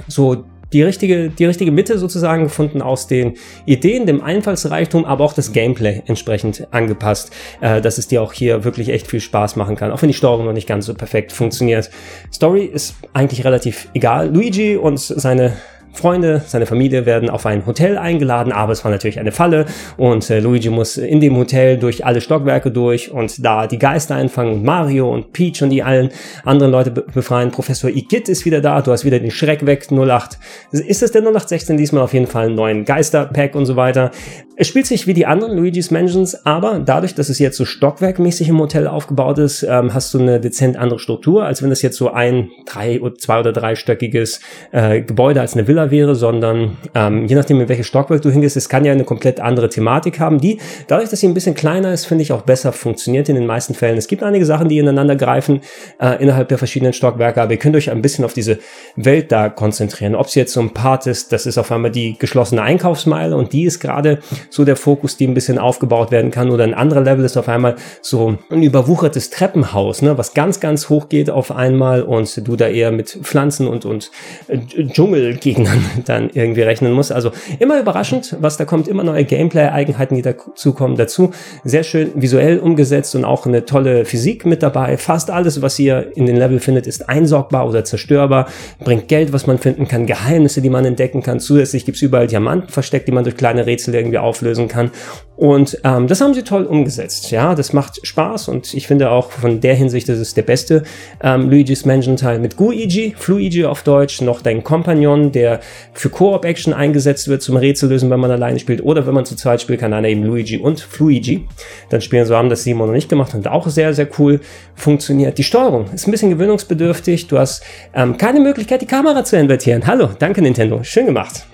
so 0.09 0.45
die 0.73 0.83
richtige, 0.83 1.31
die 1.31 1.45
richtige 1.45 1.73
Mitte 1.73 1.99
sozusagen 1.99 2.45
gefunden 2.45 2.83
aus 2.83 3.07
den 3.07 3.35
Ideen, 3.67 4.07
dem 4.07 4.23
Einfallsreichtum, 4.23 5.05
aber 5.05 5.25
auch 5.25 5.33
das 5.33 5.53
Gameplay 5.53 6.03
entsprechend 6.07 6.69
angepasst, 6.71 7.33
äh, 7.61 7.81
dass 7.81 7.99
es 7.99 8.09
dir 8.09 8.23
auch 8.23 8.33
hier 8.33 8.65
wirklich 8.65 8.89
echt 8.91 9.07
viel 9.07 9.21
Spaß 9.21 9.57
machen 9.57 9.77
kann, 9.77 9.91
auch 9.91 10.01
wenn 10.03 10.09
die 10.09 10.15
Steuerung 10.15 10.47
noch 10.47 10.53
nicht 10.53 10.69
ganz 10.69 10.87
so 10.87 10.95
perfekt 10.95 11.33
funktioniert. 11.33 11.91
Story 12.33 12.65
ist 12.65 12.95
eigentlich 13.13 13.45
relativ 13.45 13.89
egal. 13.95 14.33
Luigi 14.33 14.77
und 14.77 14.99
seine 14.99 15.55
Freunde, 15.93 16.43
seine 16.47 16.67
Familie 16.67 17.05
werden 17.05 17.29
auf 17.29 17.47
ein 17.47 17.67
Hotel 17.67 17.99
eingeladen, 17.99 18.53
aber 18.53 18.73
es 18.73 18.85
war 18.85 18.91
natürlich 18.91 19.19
eine 19.19 19.33
Falle 19.33 19.67
und 19.97 20.29
äh, 20.31 20.41
Luigi 20.41 20.71
muss 20.71 20.97
in 20.97 21.21
dem 21.21 21.37
Hotel 21.37 21.79
durch 21.79 22.07
alle 22.07 22.21
Stockwerke 22.21 22.71
durch 22.71 23.11
und 23.11 23.45
da 23.45 23.67
die 23.67 23.79
Geister 23.79 24.15
einfangen 24.15 24.55
und 24.55 24.65
Mario 24.65 25.13
und 25.13 25.33
Peach 25.33 25.63
und 25.63 25.71
die 25.71 25.83
allen 25.83 26.11
anderen 26.45 26.73
Leute 26.73 26.91
be 26.91 27.05
befreien. 27.13 27.51
Professor 27.51 27.91
Igitt 27.91 28.29
ist 28.29 28.45
wieder 28.45 28.61
da, 28.61 28.81
du 28.83 28.93
hast 28.93 29.05
wieder 29.05 29.19
den 29.19 29.31
Schreck 29.31 29.67
weg, 29.67 29.89
08. 29.91 30.39
Ist 30.73 31.03
es 31.03 31.13
der 31.13 31.23
0816 31.23 31.77
diesmal 31.77 32.03
auf 32.03 32.15
jeden 32.15 32.27
Fall 32.27 32.47
einen 32.47 32.55
neuen 32.55 32.85
Geisterpack 32.85 33.55
und 33.55 33.67
so 33.67 33.77
weiter. 33.77 34.11
Es 34.61 34.69
spielt 34.69 34.87
sich 34.87 35.07
wie 35.07 35.15
die 35.15 35.25
anderen 35.25 35.57
Luigi's 35.57 35.91
Mansions, 35.91 36.45
aber 36.45 36.81
dadurch, 36.81 37.15
dass 37.15 37.31
es 37.31 37.39
jetzt 37.39 37.57
so 37.57 37.65
stockwerkmäßig 37.65 38.51
im 38.51 38.59
Hotel 38.59 38.87
aufgebaut 38.87 39.39
ist, 39.39 39.63
ähm, 39.63 39.95
hast 39.95 40.13
du 40.13 40.19
eine 40.19 40.39
dezent 40.39 40.77
andere 40.77 40.99
Struktur, 40.99 41.47
als 41.47 41.63
wenn 41.63 41.71
das 41.71 41.81
jetzt 41.81 41.97
so 41.97 42.11
ein 42.11 42.51
drei, 42.67 43.01
zwei 43.17 43.41
oder 43.41 43.55
dreistöckiges 43.55 44.41
äh, 44.73 45.01
Gebäude 45.01 45.41
als 45.41 45.55
eine 45.55 45.67
Villa 45.67 45.91
wäre, 45.91 46.15
sondern 46.15 46.77
ähm, 46.95 47.25
je 47.25 47.37
nachdem, 47.37 47.59
in 47.59 47.71
welches 47.71 47.87
Stockwerk 47.87 48.21
du 48.21 48.29
hingehst, 48.29 48.55
es 48.55 48.69
kann 48.69 48.85
ja 48.85 48.93
eine 48.93 49.05
komplett 49.05 49.41
andere 49.41 49.71
Thematik 49.71 50.21
haben, 50.21 50.43
die 50.43 50.59
dadurch, 50.89 51.09
dass 51.09 51.21
sie 51.21 51.29
ein 51.29 51.33
bisschen 51.33 51.55
kleiner 51.55 51.95
ist, 51.95 52.05
finde 52.05 52.21
ich 52.21 52.31
auch 52.31 52.43
besser 52.43 52.75
funktioniert 52.75 53.31
in 53.31 53.37
den 53.37 53.47
meisten 53.47 53.73
Fällen. 53.73 53.97
Es 53.97 54.09
gibt 54.09 54.23
einige 54.23 54.45
Sachen, 54.45 54.69
die 54.69 54.77
ineinander 54.77 55.17
greifen 55.17 55.63
äh, 55.99 56.23
innerhalb 56.23 56.51
der 56.51 56.59
verschiedenen 56.59 56.93
Stockwerke, 56.93 57.41
aber 57.41 57.53
ihr 57.53 57.59
könnt 57.59 57.77
euch 57.77 57.91
ein 57.91 58.03
bisschen 58.03 58.27
auf 58.27 58.35
diese 58.35 58.59
Welt 58.95 59.33
da 59.33 59.49
konzentrieren. 59.49 60.15
Ob 60.15 60.27
es 60.27 60.35
jetzt 60.35 60.53
so 60.53 60.61
ein 60.61 60.75
Part 60.75 61.07
ist, 61.07 61.33
das 61.33 61.47
ist 61.47 61.57
auf 61.57 61.73
einmal 61.73 61.91
die 61.91 62.19
geschlossene 62.19 62.61
Einkaufsmeile 62.61 63.35
und 63.39 63.55
die 63.55 63.65
ist 63.65 63.81
gerade 63.81 64.19
so 64.51 64.65
der 64.65 64.77
Fokus, 64.77 65.17
die 65.17 65.27
ein 65.27 65.35
bisschen 65.35 65.59
aufgebaut 65.59 66.11
werden 66.11 66.31
kann 66.31 66.51
oder 66.51 66.65
ein 66.65 66.75
anderer 66.75 67.01
Level 67.01 67.25
ist 67.25 67.37
auf 67.37 67.49
einmal 67.49 67.77
so 68.03 68.39
ein 68.51 68.63
überwuchertes 68.63 69.31
Treppenhaus, 69.31 70.03
ne, 70.03 70.19
was 70.19 70.35
ganz, 70.35 70.61
ganz 70.61 70.89
hoch 70.89 71.09
geht 71.09 71.31
auf 71.31 71.53
einmal 71.53 72.03
und 72.03 72.47
du 72.47 72.57
da 72.57 72.69
eher 72.69 72.91
mit 72.91 73.09
Pflanzen 73.23 73.67
und, 73.69 73.85
und 73.85 74.11
äh, 74.49 74.59
Dschungelgegner 74.85 75.71
dann, 76.05 76.31
irgendwie 76.33 76.63
rechnen 76.63 76.93
muss. 76.93 77.11
Also 77.11 77.33
immer 77.59 77.81
überraschend, 77.81 78.37
was 78.41 78.57
da 78.57 78.65
kommt, 78.65 78.89
immer 78.89 79.05
neue 79.05 79.25
Gameplay-Eigenheiten, 79.25 80.17
die 80.17 80.23
dazu 80.23 80.73
kommen, 80.73 80.97
dazu. 80.97 81.33
Sehr 81.65 81.83
schön 81.83 82.13
visuell 82.15 82.59
umgesetzt 82.59 83.15
und 83.15 83.25
auch 83.25 83.47
eine 83.47 83.65
tolle 83.65 84.05
Physik 84.05 84.45
mit 84.45 84.63
dabei. 84.63 84.97
Fast 84.97 85.31
alles, 85.31 85.63
was 85.63 85.79
ihr 85.79 86.13
in 86.17 86.27
den 86.27 86.37
Level 86.37 86.61
findet, 86.61 86.87
ist 86.87 87.09
einsorgbar 87.09 87.69
oder 87.69 87.85
zerstörbar, 87.85 88.49
bringt 88.83 89.09
Geld, 89.09 89.33
was 89.33 89.47
man 89.47 89.59
finden 89.59 89.89
kann, 89.89 90.07
Geheimnisse, 90.07 90.61
die 90.61 90.71
man 90.71 90.85
entdecken 90.85 91.23
kann. 91.23 91.41
Zusätzlich 91.41 91.85
gibt's 91.85 92.03
überall 92.03 92.27
Diamanten 92.27 92.69
versteckt, 92.69 93.09
die 93.09 93.13
man 93.13 93.25
durch 93.25 93.37
kleine 93.37 93.67
Rätsel 93.67 93.95
irgendwie 93.95 94.19
auflösen 94.41 94.69
kann. 94.69 94.91
Und 95.37 95.79
ähm, 95.85 96.07
das 96.07 96.21
haben 96.21 96.35
sie 96.35 96.43
toll 96.43 96.65
umgesetzt. 96.65 97.31
Ja, 97.31 97.55
das 97.55 97.73
macht 97.73 98.07
Spaß 98.07 98.49
und 98.49 98.75
ich 98.75 98.87
finde 98.87 99.11
auch 99.11 99.31
von 99.31 99.63
der 99.63 99.75
Hinsicht, 99.75 100.07
das 100.07 100.19
ist 100.19 100.37
der 100.37 100.43
beste 100.43 100.83
ähm, 101.23 101.49
Luigi's 101.49 101.87
Mansion 101.87 102.19
Teil 102.19 102.39
mit 102.41 102.57
Guigi, 102.57 103.15
Fluigi 103.17 103.65
auf 103.65 103.83
Deutsch, 103.83 104.21
noch 104.21 104.43
dein 104.43 104.63
Kompagnon, 104.63 105.33
der 105.33 105.61
für 105.95 106.11
Koop-Action 106.11 106.75
eingesetzt 106.75 107.29
wird 107.29 107.41
zum 107.41 107.57
Rätsellösen, 107.57 108.11
wenn 108.11 108.21
man 108.21 108.31
alleine 108.31 108.59
spielt 108.59 108.85
oder 108.85 109.07
wenn 109.07 109.15
man 109.15 109.25
zu 109.25 109.35
zweit 109.35 109.63
spielt, 109.63 109.81
kann 109.81 109.95
einer 109.95 110.09
eben 110.09 110.25
Luigi 110.25 110.59
und 110.59 110.81
Fluigi 110.81 111.47
dann 111.89 112.03
spielen. 112.03 112.27
So 112.27 112.37
haben 112.37 112.51
das 112.51 112.65
Simon 112.65 112.89
noch 112.89 112.95
nicht 112.95 113.09
gemacht 113.09 113.33
und 113.33 113.49
auch 113.49 113.67
sehr, 113.69 113.95
sehr 113.95 114.09
cool 114.19 114.41
funktioniert. 114.75 115.39
Die 115.39 115.45
Steuerung 115.45 115.87
ist 115.95 116.07
ein 116.07 116.11
bisschen 116.11 116.29
gewöhnungsbedürftig. 116.29 117.29
Du 117.29 117.39
hast 117.39 117.63
ähm, 117.95 118.19
keine 118.19 118.41
Möglichkeit, 118.41 118.83
die 118.83 118.87
Kamera 118.87 119.25
zu 119.25 119.39
invertieren. 119.39 119.87
Hallo, 119.87 120.11
danke 120.19 120.43
Nintendo, 120.43 120.83
schön 120.83 121.07
gemacht. 121.07 121.47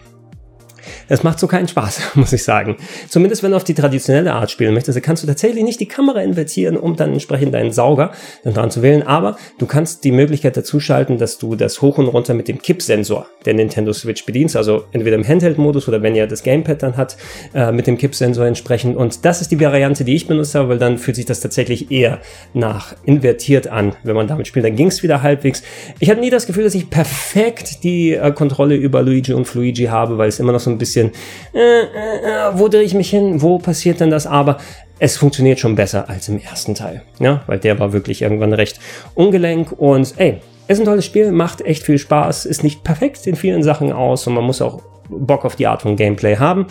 Das 1.08 1.22
macht 1.22 1.38
so 1.38 1.46
keinen 1.46 1.68
Spaß, 1.68 2.00
muss 2.14 2.32
ich 2.32 2.42
sagen. 2.42 2.76
Zumindest 3.08 3.42
wenn 3.42 3.52
du 3.52 3.56
auf 3.56 3.64
die 3.64 3.74
traditionelle 3.74 4.32
Art 4.32 4.50
spielen 4.50 4.74
möchtest, 4.74 5.00
kannst 5.02 5.22
du 5.22 5.26
tatsächlich 5.26 5.64
nicht 5.64 5.80
die 5.80 5.86
Kamera 5.86 6.20
invertieren, 6.20 6.76
um 6.76 6.96
dann 6.96 7.12
entsprechend 7.12 7.54
deinen 7.54 7.72
Sauger 7.72 8.12
dann 8.44 8.54
dran 8.54 8.70
zu 8.70 8.82
wählen. 8.82 9.02
Aber 9.02 9.36
du 9.58 9.66
kannst 9.66 10.04
die 10.04 10.12
Möglichkeit 10.12 10.56
dazu 10.56 10.80
schalten, 10.80 11.18
dass 11.18 11.38
du 11.38 11.54
das 11.54 11.82
hoch 11.82 11.98
und 11.98 12.08
runter 12.08 12.34
mit 12.34 12.48
dem 12.48 12.60
Kippsensor 12.60 13.26
der 13.44 13.54
Nintendo 13.54 13.92
Switch 13.92 14.24
bedienst. 14.26 14.56
Also 14.56 14.84
entweder 14.92 15.16
im 15.16 15.26
Handheld-Modus 15.26 15.88
oder 15.88 16.02
wenn 16.02 16.14
ihr 16.14 16.26
das 16.26 16.42
Gamepad 16.42 16.82
dann 16.82 16.96
hat, 16.96 17.16
äh, 17.54 17.72
mit 17.72 17.86
dem 17.86 17.98
Kippsensor 17.98 18.46
entsprechend. 18.46 18.96
Und 18.96 19.24
das 19.24 19.40
ist 19.40 19.50
die 19.50 19.60
Variante, 19.60 20.04
die 20.04 20.14
ich 20.14 20.26
benutzt 20.26 20.54
habe, 20.54 20.68
weil 20.68 20.78
dann 20.78 20.98
fühlt 20.98 21.16
sich 21.16 21.26
das 21.26 21.40
tatsächlich 21.40 21.90
eher 21.90 22.20
nach 22.54 22.94
invertiert 23.04 23.68
an, 23.68 23.94
wenn 24.02 24.16
man 24.16 24.26
damit 24.26 24.46
spielt. 24.46 24.64
Dann 24.64 24.76
ging 24.76 24.88
es 24.88 25.02
wieder 25.02 25.22
halbwegs. 25.22 25.62
Ich 26.00 26.10
hatte 26.10 26.20
nie 26.20 26.30
das 26.30 26.46
Gefühl, 26.46 26.64
dass 26.64 26.74
ich 26.74 26.90
perfekt 26.90 27.84
die 27.84 28.14
äh, 28.14 28.32
Kontrolle 28.32 28.74
über 28.74 29.02
Luigi 29.02 29.32
und 29.32 29.44
Fluigi 29.44 29.84
habe, 29.84 30.18
weil 30.18 30.28
es 30.28 30.40
immer 30.40 30.52
noch 30.52 30.60
so 30.60 30.70
ein 30.70 30.78
bisschen 30.78 30.95
bisschen, 30.96 31.12
äh, 31.54 31.58
äh, 31.58 31.84
äh, 31.84 32.58
wo 32.58 32.68
drehe 32.68 32.82
ich 32.82 32.94
mich 32.94 33.10
hin, 33.10 33.42
wo 33.42 33.58
passiert 33.58 34.00
denn 34.00 34.10
das? 34.10 34.26
Aber 34.26 34.58
es 34.98 35.16
funktioniert 35.16 35.58
schon 35.58 35.74
besser 35.74 36.08
als 36.08 36.28
im 36.28 36.40
ersten 36.40 36.74
Teil, 36.74 37.02
ja, 37.18 37.42
weil 37.46 37.58
der 37.58 37.78
war 37.78 37.92
wirklich 37.92 38.22
irgendwann 38.22 38.52
recht 38.52 38.80
ungelenk 39.14 39.72
und 39.72 40.14
ey, 40.16 40.40
ist 40.68 40.80
ein 40.80 40.86
tolles 40.86 41.04
Spiel, 41.04 41.32
macht 41.32 41.60
echt 41.60 41.82
viel 41.82 41.98
Spaß, 41.98 42.46
ist 42.46 42.64
nicht 42.64 42.82
perfekt 42.82 43.26
in 43.26 43.36
vielen 43.36 43.62
Sachen 43.62 43.92
aus 43.92 44.26
und 44.26 44.34
man 44.34 44.44
muss 44.44 44.62
auch 44.62 44.82
Bock 45.08 45.44
auf 45.44 45.54
die 45.54 45.68
Art 45.68 45.82
von 45.82 45.94
Gameplay 45.94 46.36
haben. 46.36 46.66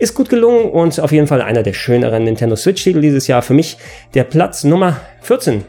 Ist 0.00 0.14
gut 0.14 0.28
gelungen 0.28 0.70
und 0.70 0.98
auf 0.98 1.12
jeden 1.12 1.28
Fall 1.28 1.40
einer 1.40 1.62
der 1.62 1.72
schöneren 1.72 2.24
Nintendo 2.24 2.56
Switch-Titel 2.56 3.00
dieses 3.00 3.28
Jahr. 3.28 3.42
Für 3.42 3.54
mich 3.54 3.76
der 4.14 4.24
Platz 4.24 4.64
Nummer 4.64 4.96
14. 5.20 5.64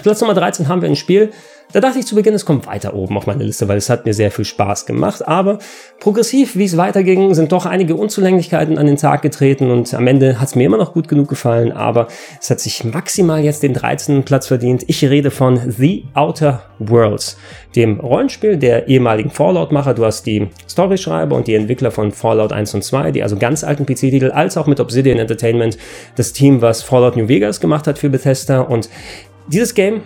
Platz 0.00 0.20
Nummer 0.20 0.34
13 0.34 0.68
haben 0.68 0.80
wir 0.80 0.88
ein 0.88 0.94
Spiel, 0.94 1.32
da 1.74 1.80
dachte 1.80 1.98
ich 1.98 2.06
zu 2.06 2.14
Beginn, 2.14 2.34
es 2.34 2.44
kommt 2.44 2.68
weiter 2.68 2.94
oben 2.94 3.16
auf 3.16 3.26
meine 3.26 3.42
Liste, 3.42 3.66
weil 3.66 3.78
es 3.78 3.90
hat 3.90 4.06
mir 4.06 4.14
sehr 4.14 4.30
viel 4.30 4.44
Spaß 4.44 4.86
gemacht. 4.86 5.26
Aber 5.26 5.58
progressiv, 5.98 6.54
wie 6.54 6.66
es 6.66 6.76
weiterging, 6.76 7.34
sind 7.34 7.50
doch 7.50 7.66
einige 7.66 7.96
Unzulänglichkeiten 7.96 8.78
an 8.78 8.86
den 8.86 8.96
Tag 8.96 9.22
getreten 9.22 9.72
und 9.72 9.92
am 9.92 10.06
Ende 10.06 10.40
hat 10.40 10.46
es 10.46 10.54
mir 10.54 10.66
immer 10.66 10.76
noch 10.76 10.92
gut 10.92 11.08
genug 11.08 11.28
gefallen, 11.28 11.72
aber 11.72 12.06
es 12.40 12.48
hat 12.48 12.60
sich 12.60 12.84
maximal 12.84 13.42
jetzt 13.42 13.64
den 13.64 13.74
13. 13.74 14.22
Platz 14.22 14.46
verdient. 14.46 14.84
Ich 14.86 15.04
rede 15.04 15.32
von 15.32 15.68
The 15.68 16.04
Outer 16.14 16.62
Worlds, 16.78 17.38
dem 17.74 17.98
Rollenspiel 17.98 18.56
der 18.56 18.86
ehemaligen 18.86 19.30
Fallout-Macher. 19.30 19.94
Du 19.94 20.04
hast 20.04 20.26
die 20.26 20.46
Storyschreiber 20.68 21.34
und 21.34 21.48
die 21.48 21.56
Entwickler 21.56 21.90
von 21.90 22.12
Fallout 22.12 22.52
1 22.52 22.72
und 22.74 22.84
2, 22.84 23.10
die 23.10 23.24
also 23.24 23.36
ganz 23.36 23.64
alten 23.64 23.84
PC-Titel, 23.84 24.30
als 24.30 24.56
auch 24.56 24.68
mit 24.68 24.78
Obsidian 24.78 25.18
Entertainment, 25.18 25.76
das 26.14 26.32
Team, 26.32 26.62
was 26.62 26.84
Fallout 26.84 27.16
New 27.16 27.26
Vegas 27.26 27.58
gemacht 27.58 27.88
hat 27.88 27.98
für 27.98 28.10
Bethesda. 28.10 28.60
Und 28.60 28.88
dieses 29.48 29.74
Game 29.74 30.02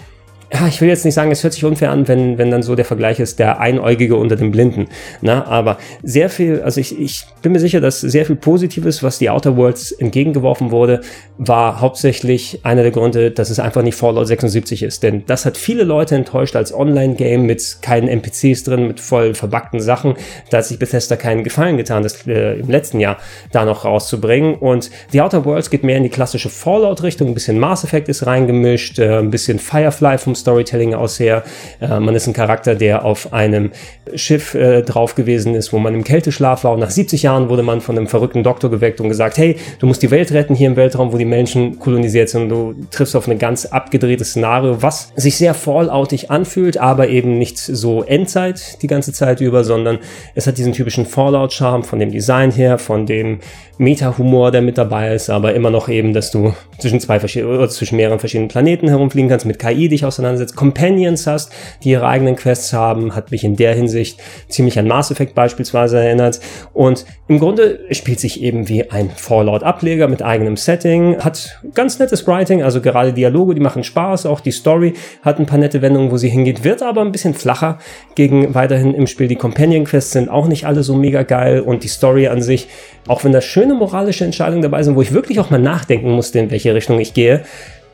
ich 0.68 0.80
will 0.80 0.88
jetzt 0.88 1.04
nicht 1.04 1.14
sagen, 1.14 1.30
es 1.30 1.42
hört 1.42 1.52
sich 1.52 1.64
unfair 1.64 1.90
an, 1.90 2.08
wenn, 2.08 2.38
wenn 2.38 2.50
dann 2.50 2.62
so 2.62 2.74
der 2.74 2.86
Vergleich 2.86 3.20
ist, 3.20 3.38
der 3.38 3.60
Einäugige 3.60 4.16
unter 4.16 4.36
den 4.36 4.50
Blinden. 4.50 4.88
Na, 5.20 5.44
aber 5.44 5.76
sehr 6.02 6.30
viel, 6.30 6.62
also 6.62 6.80
ich, 6.80 6.98
ich 6.98 7.24
bin 7.42 7.52
mir 7.52 7.60
sicher, 7.60 7.80
dass 7.80 8.00
sehr 8.00 8.24
viel 8.24 8.36
Positives, 8.36 9.02
was 9.02 9.18
die 9.18 9.28
Outer 9.28 9.56
Worlds 9.56 9.92
entgegengeworfen 9.92 10.70
wurde, 10.70 11.02
war 11.36 11.80
hauptsächlich 11.80 12.60
einer 12.64 12.82
der 12.82 12.92
Gründe, 12.92 13.30
dass 13.30 13.50
es 13.50 13.60
einfach 13.60 13.82
nicht 13.82 13.94
Fallout 13.94 14.26
76 14.26 14.82
ist. 14.82 15.02
Denn 15.02 15.24
das 15.26 15.44
hat 15.44 15.58
viele 15.58 15.84
Leute 15.84 16.14
enttäuscht 16.14 16.56
als 16.56 16.72
Online-Game 16.72 17.42
mit 17.42 17.78
keinen 17.82 18.08
NPCs 18.08 18.64
drin, 18.64 18.86
mit 18.88 19.00
voll 19.00 19.34
verbackten 19.34 19.80
Sachen. 19.80 20.14
Da 20.50 20.58
hat 20.58 20.64
sich 20.64 20.78
Bethesda 20.78 21.16
keinen 21.16 21.44
Gefallen 21.44 21.76
getan, 21.76 22.02
das 22.02 22.26
äh, 22.26 22.58
im 22.58 22.70
letzten 22.70 23.00
Jahr 23.00 23.18
da 23.52 23.66
noch 23.66 23.84
rauszubringen. 23.84 24.54
Und 24.54 24.90
die 25.12 25.20
Outer 25.20 25.44
Worlds 25.44 25.68
geht 25.68 25.84
mehr 25.84 25.98
in 25.98 26.04
die 26.04 26.08
klassische 26.08 26.48
Fallout-Richtung, 26.48 27.28
ein 27.28 27.34
bisschen 27.34 27.58
Mass 27.58 27.84
Effect 27.84 28.08
ist 28.08 28.26
reingemischt, 28.26 28.98
äh, 28.98 29.18
ein 29.18 29.30
bisschen 29.30 29.58
Firefly 29.58 30.16
vom 30.16 30.34
Storytelling 30.38 30.94
aus 30.94 31.20
her. 31.20 31.42
Äh, 31.80 32.00
man 32.00 32.14
ist 32.14 32.26
ein 32.26 32.32
Charakter, 32.32 32.74
der 32.74 33.04
auf 33.04 33.32
einem 33.32 33.72
Schiff 34.14 34.54
äh, 34.54 34.82
drauf 34.82 35.14
gewesen 35.14 35.54
ist, 35.54 35.72
wo 35.72 35.78
man 35.78 35.94
im 35.94 36.04
Kälteschlaf 36.04 36.64
war 36.64 36.72
und 36.72 36.80
nach 36.80 36.90
70 36.90 37.22
Jahren 37.22 37.48
wurde 37.48 37.62
man 37.62 37.80
von 37.80 37.96
einem 37.96 38.06
verrückten 38.06 38.42
Doktor 38.42 38.70
geweckt 38.70 39.00
und 39.00 39.08
gesagt, 39.08 39.38
hey, 39.38 39.56
du 39.78 39.86
musst 39.86 40.02
die 40.02 40.10
Welt 40.10 40.32
retten 40.32 40.54
hier 40.54 40.68
im 40.68 40.76
Weltraum, 40.76 41.12
wo 41.12 41.18
die 41.18 41.24
Menschen 41.24 41.78
kolonisiert 41.78 42.28
sind. 42.28 42.48
Du 42.48 42.74
triffst 42.90 43.16
auf 43.16 43.28
ein 43.28 43.38
ganz 43.38 43.66
abgedrehtes 43.66 44.30
Szenario, 44.30 44.82
was 44.82 45.12
sich 45.16 45.36
sehr 45.36 45.54
falloutig 45.54 46.30
anfühlt, 46.30 46.78
aber 46.78 47.08
eben 47.08 47.38
nicht 47.38 47.58
so 47.58 48.02
Endzeit 48.02 48.82
die 48.82 48.86
ganze 48.86 49.12
Zeit 49.12 49.40
über, 49.40 49.64
sondern 49.64 49.98
es 50.34 50.46
hat 50.46 50.58
diesen 50.58 50.72
typischen 50.72 51.06
Fallout-Charme 51.06 51.84
von 51.84 51.98
dem 51.98 52.10
Design 52.10 52.50
her, 52.50 52.78
von 52.78 53.06
dem 53.06 53.40
Meta-Humor, 53.78 54.50
der 54.50 54.62
mit 54.62 54.76
dabei 54.76 55.14
ist, 55.14 55.30
aber 55.30 55.54
immer 55.54 55.70
noch 55.70 55.88
eben, 55.88 56.12
dass 56.12 56.30
du 56.30 56.54
zwischen 56.78 57.00
zwei 57.00 57.18
zwischen 57.18 57.96
mehreren 57.96 58.18
verschiedenen 58.18 58.48
Planeten 58.48 58.88
herumfliegen 58.88 59.28
kannst, 59.28 59.46
mit 59.46 59.58
KI 59.58 59.88
dich 59.88 60.04
auseinandersetzt, 60.28 60.56
Companions 60.56 61.26
hast, 61.26 61.52
die 61.82 61.90
ihre 61.90 62.06
eigenen 62.06 62.36
Quests 62.36 62.72
haben, 62.72 63.14
hat 63.14 63.30
mich 63.30 63.44
in 63.44 63.56
der 63.56 63.74
Hinsicht 63.74 64.20
ziemlich 64.48 64.78
an 64.78 64.86
Mass 64.86 65.10
Effect 65.10 65.34
beispielsweise 65.34 65.98
erinnert. 65.98 66.40
Und 66.72 67.04
im 67.28 67.38
Grunde 67.38 67.80
spielt 67.90 68.20
sich 68.20 68.42
eben 68.42 68.68
wie 68.68 68.90
ein 68.90 69.10
Fallout-Ableger 69.10 70.08
mit 70.08 70.22
eigenem 70.22 70.56
Setting, 70.56 71.18
hat 71.18 71.58
ganz 71.74 71.98
nettes 71.98 72.26
Writing, 72.26 72.62
also 72.62 72.80
gerade 72.80 73.12
Dialoge, 73.12 73.54
die 73.54 73.60
machen 73.60 73.84
Spaß, 73.84 74.26
auch 74.26 74.40
die 74.40 74.52
Story 74.52 74.94
hat 75.22 75.38
ein 75.38 75.46
paar 75.46 75.58
nette 75.58 75.82
Wendungen, 75.82 76.10
wo 76.10 76.16
sie 76.16 76.28
hingeht, 76.28 76.64
wird 76.64 76.82
aber 76.82 77.02
ein 77.02 77.12
bisschen 77.12 77.34
flacher 77.34 77.78
gegen 78.14 78.54
weiterhin 78.54 78.94
im 78.94 79.06
Spiel. 79.06 79.28
Die 79.28 79.36
Companion-Quests 79.36 80.12
sind 80.12 80.28
auch 80.28 80.48
nicht 80.48 80.64
alle 80.64 80.82
so 80.82 80.94
mega 80.94 81.22
geil 81.22 81.60
und 81.60 81.84
die 81.84 81.88
Story 81.88 82.28
an 82.28 82.42
sich, 82.42 82.68
auch 83.06 83.24
wenn 83.24 83.32
da 83.32 83.40
schöne 83.40 83.74
moralische 83.74 84.24
Entscheidungen 84.24 84.62
dabei 84.62 84.82
sind, 84.82 84.96
wo 84.96 85.02
ich 85.02 85.12
wirklich 85.12 85.40
auch 85.40 85.50
mal 85.50 85.60
nachdenken 85.60 86.10
musste, 86.10 86.38
in 86.38 86.50
welche 86.50 86.74
Richtung 86.74 86.98
ich 87.00 87.14
gehe, 87.14 87.44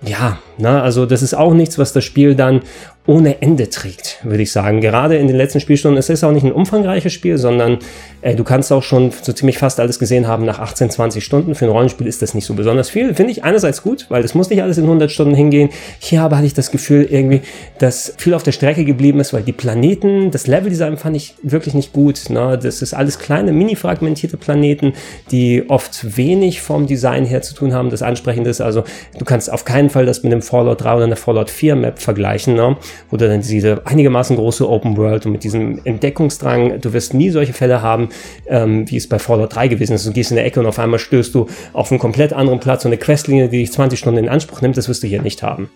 ja, 0.07 0.39
na, 0.59 0.83
also 0.83 1.07
das 1.07 1.23
ist 1.23 1.35
auch 1.35 1.55
nichts, 1.55 1.79
was 1.79 1.93
das 1.93 2.05
Spiel 2.05 2.35
dann 2.35 2.63
ohne 3.07 3.43
Ende 3.43 3.69
trägt, 3.69 4.21
würde 4.23 4.43
ich 4.43 4.51
sagen. 4.51 4.81
Gerade 4.81 5.17
in 5.17 5.27
den 5.27 5.37
letzten 5.37 5.61
Spielstunden, 5.61 5.99
es 5.99 6.09
ist 6.09 6.25
auch 6.25 6.33
nicht 6.33 6.45
ein 6.45 6.53
umfangreiches 6.53 7.13
Spiel, 7.13 7.37
sondern 7.37 7.79
äh, 8.23 8.35
du 8.35 8.45
kannst 8.45 8.73
auch 8.73 8.83
schon 8.83 9.13
so 9.21 9.35
ziemlich 9.35 9.59
fast 9.59 9.79
alles 9.79 9.99
gesehen 9.99 10.27
haben 10.27 10.47
nach 10.47 10.59
18, 10.59 10.89
20 10.89 11.23
Stunden. 11.23 11.55
Für 11.55 11.67
ein 11.67 11.71
Rollenspiel 11.71 12.07
ist 12.07 12.23
das 12.23 12.33
nicht 12.33 12.47
so 12.47 12.55
besonders 12.55 12.89
viel. 12.89 13.15
Finde 13.15 13.33
ich 13.33 13.45
einerseits 13.45 13.83
gut, 13.83 14.07
weil 14.09 14.23
das 14.23 14.35
muss 14.35 14.49
nicht 14.49 14.63
alles 14.63 14.79
in 14.79 14.85
100 14.85 15.11
Stunden 15.11 15.35
hingehen. 15.35 15.69
Hier 15.99 16.23
aber 16.23 16.37
hatte 16.37 16.47
ich 16.47 16.55
das 16.55 16.71
Gefühl 16.71 17.07
irgendwie, 17.11 17.43
dass 17.79 18.15
viel 18.17 18.33
auf 18.33 18.43
der 18.43 18.53
Strecke 18.53 18.87
geblieben 18.87 19.21
ist, 19.21 19.35
weil 19.35 19.43
die 19.43 19.53
Planeten, 19.53 20.31
das 20.31 20.47
Leveldesign 20.47 20.97
fand 20.97 21.15
ich 21.15 21.35
wirklich 21.43 21.75
nicht 21.75 21.93
gut. 21.93 22.31
Ne? 22.31 22.59
Das 22.61 22.81
ist 22.81 22.95
alles 22.95 23.19
kleine, 23.19 23.53
mini-fragmentierte 23.53 24.39
Planeten, 24.39 24.95
die 25.31 25.69
oft 25.69 26.17
wenig 26.17 26.63
vom 26.63 26.87
Design 26.87 27.27
her 27.27 27.43
zu 27.43 27.55
tun 27.55 27.75
haben, 27.75 27.91
das 27.91 28.01
ansprechend 28.01 28.47
ist. 28.47 28.63
Also 28.63 28.85
du 29.19 29.27
kannst 29.27 29.53
auf 29.53 29.67
keinen 29.67 29.91
Fall 29.91 30.07
das 30.07 30.23
mit 30.23 30.33
einem 30.33 30.41
Fallout 30.41 30.83
3 30.83 30.95
oder 30.95 31.05
einer 31.05 31.17
Fallout 31.17 31.51
4 31.51 31.77
Map 31.77 31.99
vergleichen. 31.99 32.55
Ne? 32.55 32.79
Wo 33.11 33.17
du 33.17 33.29
dann 33.29 33.41
diese 33.41 33.87
einigermaßen 33.87 34.37
große 34.37 34.69
Open 34.69 34.97
World 34.97 35.27
und 35.27 35.33
mit 35.33 35.45
diesem 35.45 35.81
Entdeckungsdrang, 35.85 36.81
du 36.81 36.93
wirst 36.93 37.15
nie 37.15 37.31
solche 37.31 37.53
Fälle 37.53 37.83
haben, 37.83 38.09
ähm, 38.47 38.91
wie 38.91 38.97
es 38.97 39.09
bei 39.09 39.19
Fallout 39.19 39.55
3 39.55 39.69
gewesen 39.69 39.95
ist. 39.95 40.07
Du 40.07 40.13
gehst 40.13 40.31
in 40.31 40.37
der 40.37 40.47
Ecke 40.47 40.61
und 40.61 40.67
auf 40.67 40.79
einmal 40.79 40.99
stößt 40.99 41.35
du 41.35 41.47
auf 41.73 41.91
einen 41.91 41.99
komplett 41.99 42.33
anderen 42.33 42.61
Platz 42.61 42.85
und 42.85 42.91
eine 42.91 42.99
Questlinie, 42.99 43.49
die 43.49 43.59
dich 43.59 43.73
20 43.73 43.99
Stunden 43.99 44.19
in 44.19 44.29
Anspruch 44.29 44.61
nimmt, 44.61 44.77
das 44.77 44.89
wirst 44.89 45.03
du 45.03 45.07
hier 45.07 45.23
nicht 45.23 45.43
haben. 45.43 45.69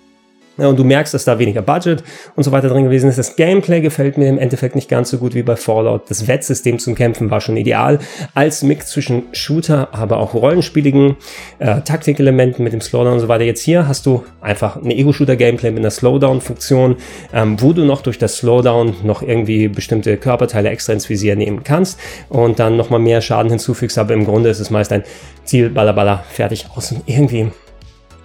Ja, 0.59 0.67
und 0.67 0.77
du 0.77 0.85
merkst, 0.85 1.15
dass 1.15 1.25
da 1.25 1.39
weniger 1.39 1.63
Budget 1.63 2.03
und 2.35 2.43
so 2.43 2.51
weiter 2.51 2.69
drin 2.69 2.85
gewesen 2.85 3.09
ist. 3.09 3.17
Das 3.17 3.37
Gameplay 3.37 3.81
gefällt 3.81 4.19
mir 4.19 4.29
im 4.29 4.39
Endeffekt 4.39 4.75
nicht 4.75 4.89
ganz 4.89 5.11
so 5.11 5.19
gut 5.19 5.35
wie 5.35 5.43
bei 5.43 5.55
Fallout. 5.55 6.11
Das 6.11 6.27
Wettsystem 6.27 6.81
zum 6.81 6.97
Kämpfen 6.97 7.31
war 7.31 7.41
schon 7.41 7.57
ideal. 7.57 8.01
Als 8.35 8.65
Mix 8.65 8.91
zwischen 8.91 9.23
Shooter, 9.33 9.89
aber 9.93 10.19
auch 10.19 10.35
rollenspieligen 10.35 11.17
äh, 11.61 11.81
Taktikelementen 11.83 12.65
mit 12.65 12.73
dem 12.73 12.81
Slowdown 12.81 13.15
und 13.15 13.21
so 13.21 13.29
weiter. 13.29 13.45
Jetzt 13.45 13.63
hier 13.63 13.87
hast 13.87 14.05
du 14.07 14.25
einfach 14.41 14.77
ein 14.77 14.91
Ego-Shooter-Gameplay 14.91 15.71
mit 15.71 15.81
einer 15.81 15.91
Slowdown-Funktion, 15.91 16.97
ähm, 17.33 17.61
wo 17.61 17.73
du 17.73 17.85
noch 17.85 18.03
durch 18.03 18.19
das 18.19 18.39
Slowdown 18.39 18.97
noch 19.05 19.23
irgendwie 19.23 19.69
bestimmte 19.69 20.17
Körperteile 20.17 20.71
extra 20.71 20.93
ins 20.93 21.09
Visier 21.09 21.37
nehmen 21.37 21.63
kannst 21.63 22.01
und 22.29 22.59
dann 22.59 22.77
nochmal 22.77 23.01
mehr 23.01 23.21
Schaden 23.21 23.51
hinzufügst. 23.51 23.97
Aber 23.97 24.13
im 24.13 24.25
Grunde 24.25 24.51
ist 24.51 24.59
es 24.59 24.71
meist 24.71 24.93
ein 24.93 25.05
Ziel, 25.45 25.71
Ballaballa, 25.71 26.25
fertig 26.29 26.67
aus. 26.75 26.91
Und 26.91 27.03
irgendwie 27.07 27.53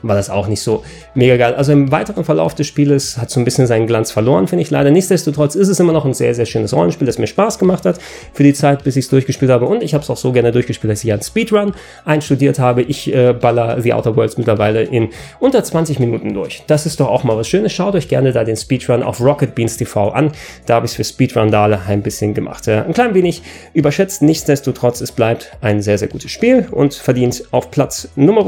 war 0.04 0.16
das 0.16 0.30
auch 0.30 0.48
nicht 0.48 0.62
so 0.62 0.84
mega 1.16 1.38
geil. 1.38 1.56
Also 1.56 1.72
im 1.72 1.92
weiteren 1.92 2.24
Verlauf 2.24 2.54
des 2.54 2.68
Spieles 2.68 3.18
hat 3.18 3.30
so 3.30 3.40
ein 3.40 3.46
bisschen 3.46 3.66
seinen 3.66 3.88
Glanz 3.88 4.12
verloren, 4.12 4.48
finde 4.48 4.62
ich 4.62 4.70
leider. 4.70 4.92
Nichtsdestotrotz 4.92 5.56
ist 5.56 5.70
es 5.70 5.80
immer 5.80 5.94
noch 5.94 6.06
ein 6.06 6.14
sehr, 6.14 6.36
sehr 6.36 6.46
schönes 6.46 6.74
Rollenspiel, 6.74 7.08
das 7.08 7.18
mir 7.18 7.28
Spaß 7.28 7.58
gemacht 7.58 7.86
hat 7.86 8.00
für 8.34 8.44
die 8.44 8.54
Zeit, 8.54 8.84
bis 8.84 8.96
ich 8.96 9.06
es 9.06 9.10
durchgespielt 9.10 9.52
habe. 9.52 9.66
Und 9.66 9.82
ich 9.82 9.94
habe 9.94 10.04
es 10.04 10.10
auch 10.10 10.18
so 10.18 10.32
gerne 10.32 10.52
durchgespielt, 10.52 10.92
dass 10.92 11.04
ich 11.04 11.12
einen 11.12 11.22
Speedrun 11.22 11.74
einstudiert 12.06 12.60
habe. 12.60 12.84
Ich 12.84 13.14
äh, 13.14 13.34
baller 13.34 13.82
The 13.82 13.94
Outer 13.94 14.16
Worlds 14.16 14.38
mittlerweile 14.38 14.84
in 14.84 15.10
unter 15.40 15.64
20 15.64 16.00
Minuten 16.00 16.34
durch. 16.34 16.64
Das 16.68 16.86
ist 16.86 17.00
doch 17.00 17.08
auch 17.08 17.24
mal 17.24 17.38
was 17.38 17.48
Schönes. 17.48 17.72
Schaut 17.74 17.96
euch 17.96 18.08
gerne 18.08 18.32
da 18.32 18.44
den 18.44 18.58
Speedrun 18.58 19.04
auf 19.04 19.20
Rocket 19.20 19.56
Beans 19.56 19.78
TV 19.78 20.10
an. 20.10 20.32
Da 20.66 20.76
habe 20.76 20.86
ich 20.86 20.92
es 20.92 20.96
für 20.96 21.04
Speedrun 21.04 21.52
Dale 21.52 21.82
ein 21.88 22.02
bisschen 22.02 22.34
gemacht. 22.34 22.68
Äh, 22.68 22.82
ein 22.82 22.94
klein 22.94 23.14
wenig 23.14 23.42
überschätzt. 23.74 24.22
Nichtsdestotrotz, 24.22 25.02
es 25.02 25.12
bleibt 25.12 25.52
ein 25.62 25.82
sehr, 25.82 25.98
sehr 25.98 26.08
gutes 26.08 26.32
Spiel 26.32 26.68
und 26.72 26.94
verdient 26.94 27.44
auf 27.52 27.72
Platz 27.72 28.10
Nummer 28.16 28.44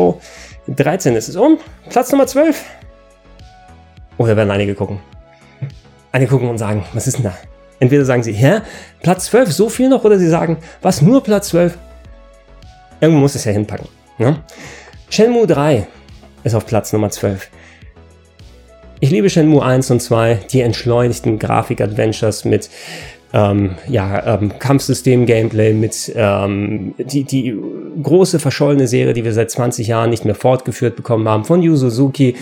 13 0.67 1.15
ist 1.15 1.29
es 1.29 1.35
um. 1.35 1.57
Platz 1.89 2.11
Nummer 2.11 2.27
12. 2.27 2.63
Oder 4.17 4.35
werden 4.35 4.51
einige 4.51 4.73
gucken. 4.73 4.99
Einige 6.11 6.31
gucken 6.31 6.49
und 6.49 6.57
sagen, 6.57 6.85
was 6.93 7.07
ist 7.07 7.17
denn 7.17 7.25
da? 7.25 7.37
Entweder 7.79 8.05
sagen 8.05 8.23
sie, 8.23 8.33
hä? 8.33 8.61
Platz 9.01 9.25
12, 9.25 9.51
so 9.51 9.69
viel 9.69 9.89
noch? 9.89 10.03
Oder 10.03 10.17
sie 10.17 10.29
sagen, 10.29 10.57
was, 10.81 11.01
nur 11.01 11.21
Platz 11.21 11.49
12? 11.49 11.77
Irgendwo 13.01 13.19
muss 13.19 13.35
es 13.35 13.43
ja 13.43 13.51
hinpacken. 13.51 13.87
Ne? 14.17 14.41
Shenmue 15.09 15.45
3 15.45 15.87
ist 16.43 16.55
auf 16.55 16.65
Platz 16.65 16.93
Nummer 16.93 17.09
12. 17.09 17.49
Ich 19.01 19.11
liebe 19.11 19.29
Shenmue 19.29 19.63
1 19.63 19.91
und 19.91 20.01
2, 20.01 20.39
die 20.51 20.61
entschleunigten 20.61 21.37
Grafik-Adventures 21.37 22.45
mit 22.45 22.69
ähm, 23.35 23.75
ja, 23.89 24.37
ähm, 24.37 24.57
Kampfsystem-Gameplay, 24.57 25.73
mit 25.73 26.11
ähm, 26.15 26.95
die, 26.97 27.25
die 27.25 27.59
große 28.01 28.39
verschollene 28.39 28.87
Serie, 28.87 29.13
die 29.13 29.25
wir 29.25 29.33
seit 29.33 29.51
20 29.51 29.87
Jahren 29.87 30.09
nicht 30.09 30.23
mehr 30.23 30.35
fortgeführt 30.35 30.95
bekommen 30.95 31.27
haben, 31.27 31.43
von 31.43 31.61
Yu 31.61 31.75
Suzuki, 31.75 32.35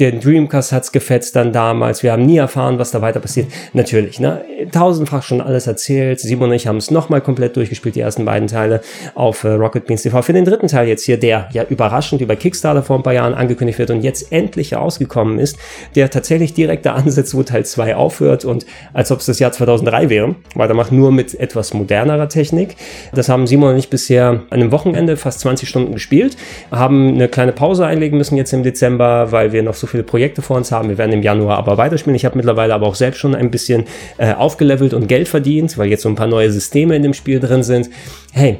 den 0.00 0.20
Dreamcast 0.20 0.72
hat's 0.72 0.92
gefetzt 0.92 1.36
dann 1.36 1.52
damals. 1.52 2.02
Wir 2.02 2.12
haben 2.12 2.24
nie 2.24 2.38
erfahren, 2.38 2.78
was 2.78 2.90
da 2.90 3.02
weiter 3.02 3.20
passiert. 3.20 3.48
Natürlich, 3.74 4.18
ne? 4.18 4.42
Tausendfach 4.72 5.22
schon 5.22 5.42
alles 5.42 5.66
erzählt. 5.66 6.20
Simon 6.20 6.48
und 6.48 6.54
ich 6.54 6.66
haben 6.66 6.78
es 6.78 6.90
nochmal 6.90 7.20
komplett 7.20 7.56
durchgespielt, 7.56 7.96
die 7.96 8.00
ersten 8.00 8.24
beiden 8.24 8.48
Teile 8.48 8.80
auf 9.14 9.44
äh, 9.44 9.48
Rocket 9.48 9.86
Beans 9.86 10.02
TV. 10.02 10.22
Für 10.22 10.32
den 10.32 10.46
dritten 10.46 10.68
Teil 10.68 10.88
jetzt 10.88 11.04
hier, 11.04 11.18
der 11.18 11.48
ja 11.52 11.64
überraschend 11.68 12.22
über 12.22 12.34
Kickstarter 12.34 12.82
vor 12.82 12.96
ein 12.96 13.02
paar 13.02 13.12
Jahren 13.12 13.34
angekündigt 13.34 13.78
wird 13.78 13.90
und 13.90 14.00
jetzt 14.00 14.32
endlich 14.32 14.72
herausgekommen 14.72 15.38
ist, 15.38 15.58
der 15.94 16.08
tatsächlich 16.08 16.54
direkt 16.54 16.86
da 16.86 16.94
ansetzt, 16.94 17.34
wo 17.34 17.42
Teil 17.42 17.66
2 17.66 17.94
aufhört 17.94 18.46
und 18.46 18.64
als 18.94 19.12
ob 19.12 19.20
es 19.20 19.26
das 19.26 19.38
Jahr 19.38 19.52
2003 19.52 20.08
wäre, 20.08 20.34
weitermacht 20.54 20.92
nur 20.92 21.12
mit 21.12 21.38
etwas 21.38 21.74
modernerer 21.74 22.28
Technik. 22.28 22.76
Das 23.12 23.28
haben 23.28 23.46
Simon 23.46 23.74
und 23.74 23.78
ich 23.78 23.90
bisher 23.90 24.28
an 24.28 24.44
einem 24.50 24.72
Wochenende 24.72 25.18
fast 25.18 25.40
20 25.40 25.68
Stunden 25.68 25.92
gespielt, 25.92 26.38
haben 26.70 27.14
eine 27.14 27.28
kleine 27.28 27.52
Pause 27.52 27.84
einlegen 27.84 28.16
müssen 28.16 28.36
jetzt 28.36 28.52
im 28.54 28.62
Dezember, 28.62 29.30
weil 29.30 29.52
wir 29.52 29.62
noch 29.62 29.74
so 29.74 29.86
viele 29.90 30.02
Projekte 30.02 30.42
vor 30.42 30.56
uns 30.56 30.72
haben. 30.72 30.88
Wir 30.88 30.98
werden 30.98 31.12
im 31.12 31.22
Januar 31.22 31.58
aber 31.58 31.76
weiterspielen. 31.76 32.16
Ich 32.16 32.24
habe 32.24 32.36
mittlerweile 32.36 32.74
aber 32.74 32.86
auch 32.86 32.94
selbst 32.94 33.18
schon 33.18 33.34
ein 33.34 33.50
bisschen 33.50 33.84
äh, 34.18 34.32
aufgelevelt 34.32 34.94
und 34.94 35.06
Geld 35.06 35.28
verdient, 35.28 35.76
weil 35.76 35.88
jetzt 35.88 36.02
so 36.02 36.08
ein 36.08 36.14
paar 36.14 36.26
neue 36.26 36.50
Systeme 36.50 36.96
in 36.96 37.02
dem 37.02 37.14
Spiel 37.14 37.40
drin 37.40 37.62
sind. 37.62 37.90
Hey, 38.32 38.58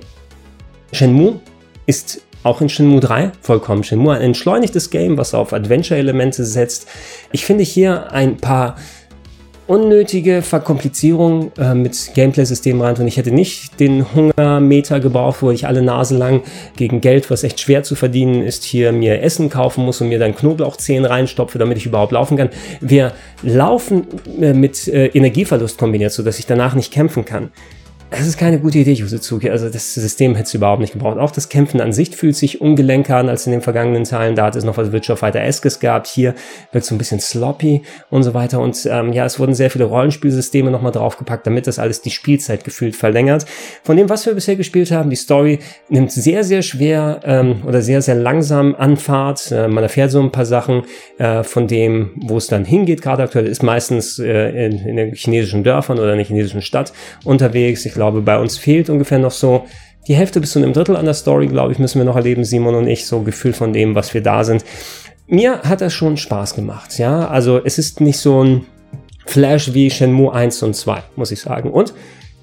Shenmue 0.92 1.40
ist 1.86 2.22
auch 2.42 2.60
in 2.60 2.68
Shenmue 2.68 3.00
3 3.00 3.32
vollkommen. 3.42 3.84
Shenmue 3.84 4.14
ein 4.14 4.22
entschleunigtes 4.22 4.90
Game, 4.90 5.18
was 5.18 5.34
auf 5.34 5.52
Adventure-Elemente 5.52 6.44
setzt. 6.44 6.88
Ich 7.32 7.44
finde 7.44 7.64
hier 7.64 8.12
ein 8.12 8.38
paar 8.38 8.76
unnötige 9.70 10.42
Verkomplizierung 10.42 11.52
äh, 11.56 11.74
mit 11.74 12.10
Gameplay-Systemen 12.14 12.82
rein 12.82 12.96
und 12.96 13.06
ich 13.06 13.16
hätte 13.16 13.30
nicht 13.30 13.78
den 13.78 14.04
Hungermeter 14.12 14.98
gebraucht, 14.98 15.42
wo 15.42 15.52
ich 15.52 15.68
alle 15.68 15.80
Nase 15.80 16.18
lang 16.18 16.42
gegen 16.74 17.00
Geld, 17.00 17.30
was 17.30 17.44
echt 17.44 17.60
schwer 17.60 17.84
zu 17.84 17.94
verdienen 17.94 18.42
ist, 18.42 18.64
hier 18.64 18.90
mir 18.90 19.22
Essen 19.22 19.48
kaufen 19.48 19.84
muss 19.84 20.00
und 20.00 20.08
mir 20.08 20.18
dann 20.18 20.34
Knoblauchzehen 20.34 21.04
reinstopfe, 21.04 21.58
damit 21.58 21.78
ich 21.78 21.86
überhaupt 21.86 22.10
laufen 22.10 22.36
kann. 22.36 22.50
Wir 22.80 23.12
laufen 23.42 24.08
äh, 24.40 24.54
mit 24.54 24.88
äh, 24.88 25.06
Energieverlust 25.06 25.78
kombiniert, 25.78 26.10
so 26.10 26.24
dass 26.24 26.40
ich 26.40 26.46
danach 26.46 26.74
nicht 26.74 26.92
kämpfen 26.92 27.24
kann. 27.24 27.52
Es 28.12 28.26
ist 28.26 28.38
keine 28.38 28.58
gute 28.58 28.78
Idee, 28.78 28.92
Yuzuzuki. 28.94 29.50
Also 29.50 29.68
das 29.68 29.94
System 29.94 30.34
hätte 30.34 30.48
es 30.48 30.54
überhaupt 30.54 30.80
nicht 30.80 30.92
gebraucht. 30.92 31.16
Auch 31.16 31.30
das 31.30 31.48
Kämpfen 31.48 31.80
an 31.80 31.92
sich 31.92 32.16
fühlt 32.16 32.34
sich 32.34 32.60
ungelenker 32.60 33.16
an 33.16 33.28
als 33.28 33.46
in 33.46 33.52
den 33.52 33.60
vergangenen 33.60 34.02
Teilen. 34.02 34.34
Da 34.34 34.46
hat 34.46 34.56
es 34.56 34.64
noch 34.64 34.76
was 34.76 34.90
Witcher 34.90 35.16
Fighter 35.16 35.40
Eskes 35.40 35.78
gehabt. 35.78 36.08
Hier 36.08 36.34
wird 36.72 36.84
so 36.84 36.92
ein 36.92 36.98
bisschen 36.98 37.20
sloppy 37.20 37.82
und 38.10 38.24
so 38.24 38.34
weiter. 38.34 38.58
Und 38.58 38.84
ähm, 38.90 39.12
ja, 39.12 39.24
es 39.24 39.38
wurden 39.38 39.54
sehr 39.54 39.70
viele 39.70 39.84
Rollenspielsysteme 39.84 40.72
nochmal 40.72 40.90
draufgepackt, 40.90 41.46
damit 41.46 41.68
das 41.68 41.78
alles 41.78 42.02
die 42.02 42.10
Spielzeit 42.10 42.64
gefühlt 42.64 42.96
verlängert. 42.96 43.46
Von 43.84 43.96
dem, 43.96 44.08
was 44.08 44.26
wir 44.26 44.34
bisher 44.34 44.56
gespielt 44.56 44.90
haben, 44.90 45.08
die 45.08 45.16
Story 45.16 45.60
nimmt 45.88 46.10
sehr, 46.10 46.42
sehr 46.42 46.62
schwer 46.62 47.20
ähm, 47.22 47.62
oder 47.64 47.80
sehr, 47.80 48.02
sehr 48.02 48.16
langsam 48.16 48.74
Anfahrt. 48.74 49.52
Äh, 49.52 49.68
man 49.68 49.84
erfährt 49.84 50.10
so 50.10 50.20
ein 50.20 50.32
paar 50.32 50.46
Sachen 50.46 50.82
äh, 51.18 51.44
von 51.44 51.68
dem, 51.68 52.10
wo 52.16 52.38
es 52.38 52.48
dann 52.48 52.64
hingeht. 52.64 53.02
Gerade 53.02 53.22
aktuell 53.22 53.46
ist 53.46 53.62
meistens 53.62 54.18
äh, 54.18 54.66
in, 54.66 54.84
in 54.84 54.96
den 54.96 55.14
chinesischen 55.14 55.62
Dörfern 55.62 56.00
oder 56.00 56.10
in 56.10 56.18
der 56.18 56.26
chinesischen 56.26 56.60
Stadt 56.60 56.92
unterwegs. 57.24 57.86
Ich 57.86 57.99
glaube, 58.00 58.22
bei 58.22 58.38
uns 58.38 58.56
fehlt 58.56 58.88
ungefähr 58.88 59.18
noch 59.18 59.30
so 59.30 59.66
die 60.08 60.14
Hälfte 60.14 60.40
bis 60.40 60.52
zu 60.52 60.58
einem 60.58 60.72
Drittel 60.72 60.96
an 60.96 61.04
der 61.04 61.12
Story, 61.12 61.48
glaube 61.48 61.72
ich, 61.72 61.78
müssen 61.78 61.98
wir 61.98 62.06
noch 62.06 62.16
erleben, 62.16 62.46
Simon 62.46 62.74
und 62.74 62.86
ich, 62.86 63.06
so 63.06 63.20
Gefühl 63.20 63.52
von 63.52 63.74
dem, 63.74 63.94
was 63.94 64.14
wir 64.14 64.22
da 64.22 64.42
sind. 64.42 64.64
Mir 65.26 65.60
hat 65.60 65.82
das 65.82 65.92
schon 65.92 66.16
Spaß 66.16 66.54
gemacht, 66.54 66.98
ja. 66.98 67.28
Also 67.28 67.60
es 67.62 67.76
ist 67.76 68.00
nicht 68.00 68.16
so 68.16 68.42
ein 68.42 68.66
Flash 69.26 69.74
wie 69.74 69.90
Shenmue 69.90 70.32
1 70.32 70.62
und 70.62 70.74
2, 70.74 71.02
muss 71.16 71.30
ich 71.30 71.42
sagen. 71.42 71.70
Und 71.70 71.92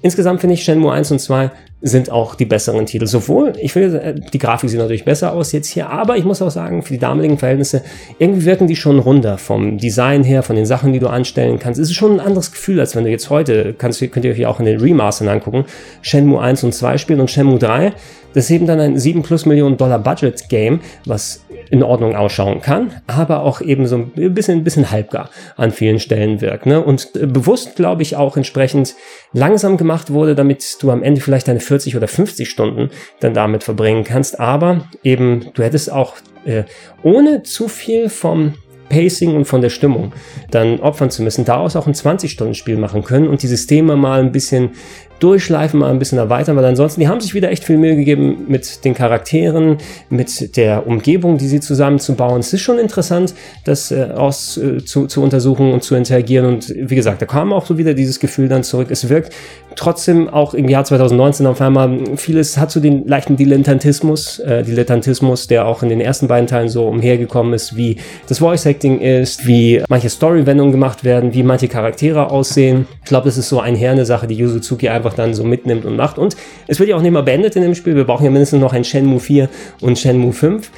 insgesamt 0.02 0.40
finde 0.40 0.54
ich 0.54 0.64
Shenmue 0.64 0.92
1 0.92 1.10
und 1.10 1.18
2 1.20 1.50
sind 1.80 2.10
auch 2.10 2.34
die 2.34 2.44
besseren 2.44 2.86
Titel. 2.86 3.06
Sowohl, 3.06 3.52
ich 3.60 3.72
finde, 3.72 4.00
äh, 4.00 4.14
die 4.14 4.38
Grafik 4.38 4.68
sieht 4.68 4.80
natürlich 4.80 5.04
besser 5.04 5.32
aus 5.32 5.52
jetzt 5.52 5.68
hier, 5.68 5.88
aber 5.88 6.16
ich 6.16 6.24
muss 6.24 6.42
auch 6.42 6.50
sagen, 6.50 6.82
für 6.82 6.92
die 6.92 6.98
damaligen 6.98 7.38
Verhältnisse, 7.38 7.82
irgendwie 8.18 8.44
wirken 8.44 8.66
die 8.66 8.74
schon 8.74 8.98
runter 8.98 9.38
vom 9.38 9.78
Design 9.78 10.24
her, 10.24 10.42
von 10.42 10.56
den 10.56 10.66
Sachen, 10.66 10.92
die 10.92 10.98
du 10.98 11.08
anstellen 11.08 11.58
kannst. 11.58 11.78
Es 11.78 11.88
ist 11.88 11.96
schon 11.96 12.14
ein 12.14 12.20
anderes 12.20 12.50
Gefühl, 12.50 12.80
als 12.80 12.96
wenn 12.96 13.04
du 13.04 13.10
jetzt 13.10 13.30
heute, 13.30 13.74
kannst, 13.78 14.00
könnt 14.10 14.24
ihr 14.24 14.32
euch 14.32 14.46
auch 14.46 14.58
in 14.58 14.66
den 14.66 14.80
Remastern 14.80 15.28
angucken, 15.28 15.64
Shenmue 16.02 16.40
1 16.40 16.64
und 16.64 16.74
2 16.74 16.98
spielen 16.98 17.20
und 17.20 17.30
Shenmue 17.30 17.58
3. 17.58 17.92
Das 18.34 18.44
ist 18.44 18.50
eben 18.50 18.66
dann 18.66 18.80
ein 18.80 18.98
7 18.98 19.22
plus 19.22 19.46
Millionen 19.46 19.76
Dollar 19.76 19.98
Budget 19.98 20.48
Game, 20.48 20.80
was 21.04 21.44
in 21.70 21.82
Ordnung 21.82 22.14
ausschauen 22.14 22.60
kann, 22.60 22.92
aber 23.06 23.42
auch 23.42 23.60
eben 23.60 23.86
so 23.86 23.96
ein 23.96 24.34
bisschen, 24.34 24.58
ein 24.58 24.64
bisschen 24.64 24.90
halbgar 24.90 25.30
an 25.56 25.70
vielen 25.70 25.98
Stellen 25.98 26.40
wirkt. 26.40 26.66
Ne? 26.66 26.82
Und 26.82 27.14
äh, 27.16 27.26
bewusst, 27.26 27.76
glaube 27.76 28.02
ich, 28.02 28.16
auch 28.16 28.36
entsprechend 28.36 28.94
langsam 29.32 29.76
gemacht 29.76 30.10
wurde, 30.10 30.34
damit 30.34 30.78
du 30.80 30.90
am 30.90 31.02
Ende 31.02 31.20
vielleicht 31.20 31.48
deine 31.48 31.60
40 31.60 31.96
oder 31.96 32.08
50 32.08 32.48
Stunden 32.48 32.90
dann 33.20 33.34
damit 33.34 33.64
verbringen 33.64 34.04
kannst. 34.04 34.40
Aber 34.40 34.88
eben, 35.02 35.50
du 35.54 35.62
hättest 35.62 35.92
auch 35.92 36.14
äh, 36.44 36.64
ohne 37.02 37.42
zu 37.42 37.68
viel 37.68 38.08
vom 38.08 38.54
Pacing 38.88 39.36
und 39.36 39.44
von 39.44 39.60
der 39.60 39.68
Stimmung 39.68 40.12
dann 40.50 40.80
opfern 40.80 41.10
zu 41.10 41.22
müssen, 41.22 41.44
daraus 41.44 41.76
auch 41.76 41.86
ein 41.86 41.94
20-Stunden-Spiel 41.94 42.76
machen 42.76 43.04
können 43.04 43.28
und 43.28 43.42
die 43.42 43.46
Systeme 43.46 43.96
mal 43.96 44.20
ein 44.20 44.32
bisschen 44.32 44.70
durchschleifen, 45.18 45.80
mal 45.80 45.90
ein 45.90 45.98
bisschen 45.98 46.18
erweitern, 46.18 46.56
weil 46.56 46.64
ansonsten, 46.64 47.00
die 47.00 47.08
haben 47.08 47.20
sich 47.20 47.34
wieder 47.34 47.50
echt 47.50 47.64
viel 47.64 47.76
Mühe 47.76 47.96
gegeben 47.96 48.46
mit 48.48 48.84
den 48.84 48.94
Charakteren, 48.94 49.78
mit 50.10 50.56
der 50.56 50.86
Umgebung, 50.86 51.38
die 51.38 51.48
sie 51.48 51.60
zusammenzubauen. 51.60 52.40
Es 52.40 52.52
ist 52.52 52.62
schon 52.62 52.78
interessant, 52.78 53.34
das 53.64 53.90
äh, 53.90 54.10
aus, 54.14 54.56
äh, 54.56 54.84
zu, 54.84 55.06
zu 55.06 55.22
untersuchen 55.22 55.72
und 55.72 55.82
zu 55.82 55.94
interagieren. 55.94 56.46
Und 56.46 56.74
wie 56.76 56.94
gesagt, 56.94 57.22
da 57.22 57.26
kam 57.26 57.52
auch 57.52 57.66
so 57.66 57.78
wieder 57.78 57.94
dieses 57.94 58.20
Gefühl 58.20 58.48
dann 58.48 58.62
zurück. 58.62 58.88
Es 58.90 59.08
wirkt 59.08 59.32
trotzdem 59.78 60.28
auch 60.28 60.54
im 60.54 60.68
Jahr 60.68 60.84
2019 60.84 61.46
auf 61.46 61.60
einmal, 61.60 62.16
vieles 62.16 62.58
hat 62.58 62.70
so 62.70 62.80
den 62.80 63.06
leichten 63.06 63.36
Dilettantismus, 63.36 64.40
äh, 64.40 64.62
Dilettantismus, 64.64 65.46
der 65.46 65.66
auch 65.66 65.82
in 65.82 65.88
den 65.88 66.00
ersten 66.00 66.26
beiden 66.26 66.46
Teilen 66.46 66.68
so 66.68 66.88
umhergekommen 66.88 67.54
ist, 67.54 67.76
wie 67.76 67.96
das 68.28 68.38
Voice 68.38 68.66
Acting 68.66 69.00
ist, 69.00 69.46
wie 69.46 69.82
manche 69.88 70.10
Story-Wendungen 70.10 70.72
gemacht 70.72 71.04
werden, 71.04 71.32
wie 71.32 71.42
manche 71.42 71.68
Charaktere 71.68 72.30
aussehen. 72.30 72.86
Ich 73.02 73.08
glaube, 73.08 73.26
das 73.26 73.38
ist 73.38 73.48
so 73.48 73.60
einher 73.60 73.92
eine 73.92 74.04
Sache, 74.04 74.26
die 74.26 74.34
Yuzuzuki 74.34 74.88
einfach 74.88 75.07
dann 75.14 75.34
so 75.34 75.44
mitnimmt 75.44 75.84
und 75.84 75.96
macht. 75.96 76.18
Und 76.18 76.36
es 76.66 76.78
wird 76.78 76.88
ja 76.88 76.96
auch 76.96 77.02
nicht 77.02 77.12
mal 77.12 77.22
beendet 77.22 77.56
in 77.56 77.62
dem 77.62 77.74
Spiel. 77.74 77.96
Wir 77.96 78.04
brauchen 78.04 78.24
ja 78.24 78.30
mindestens 78.30 78.60
noch 78.60 78.72
ein 78.72 78.84
Shenmue 78.84 79.20
4 79.20 79.48
und 79.80 79.98
Shenmue 79.98 80.32
5. 80.32 80.70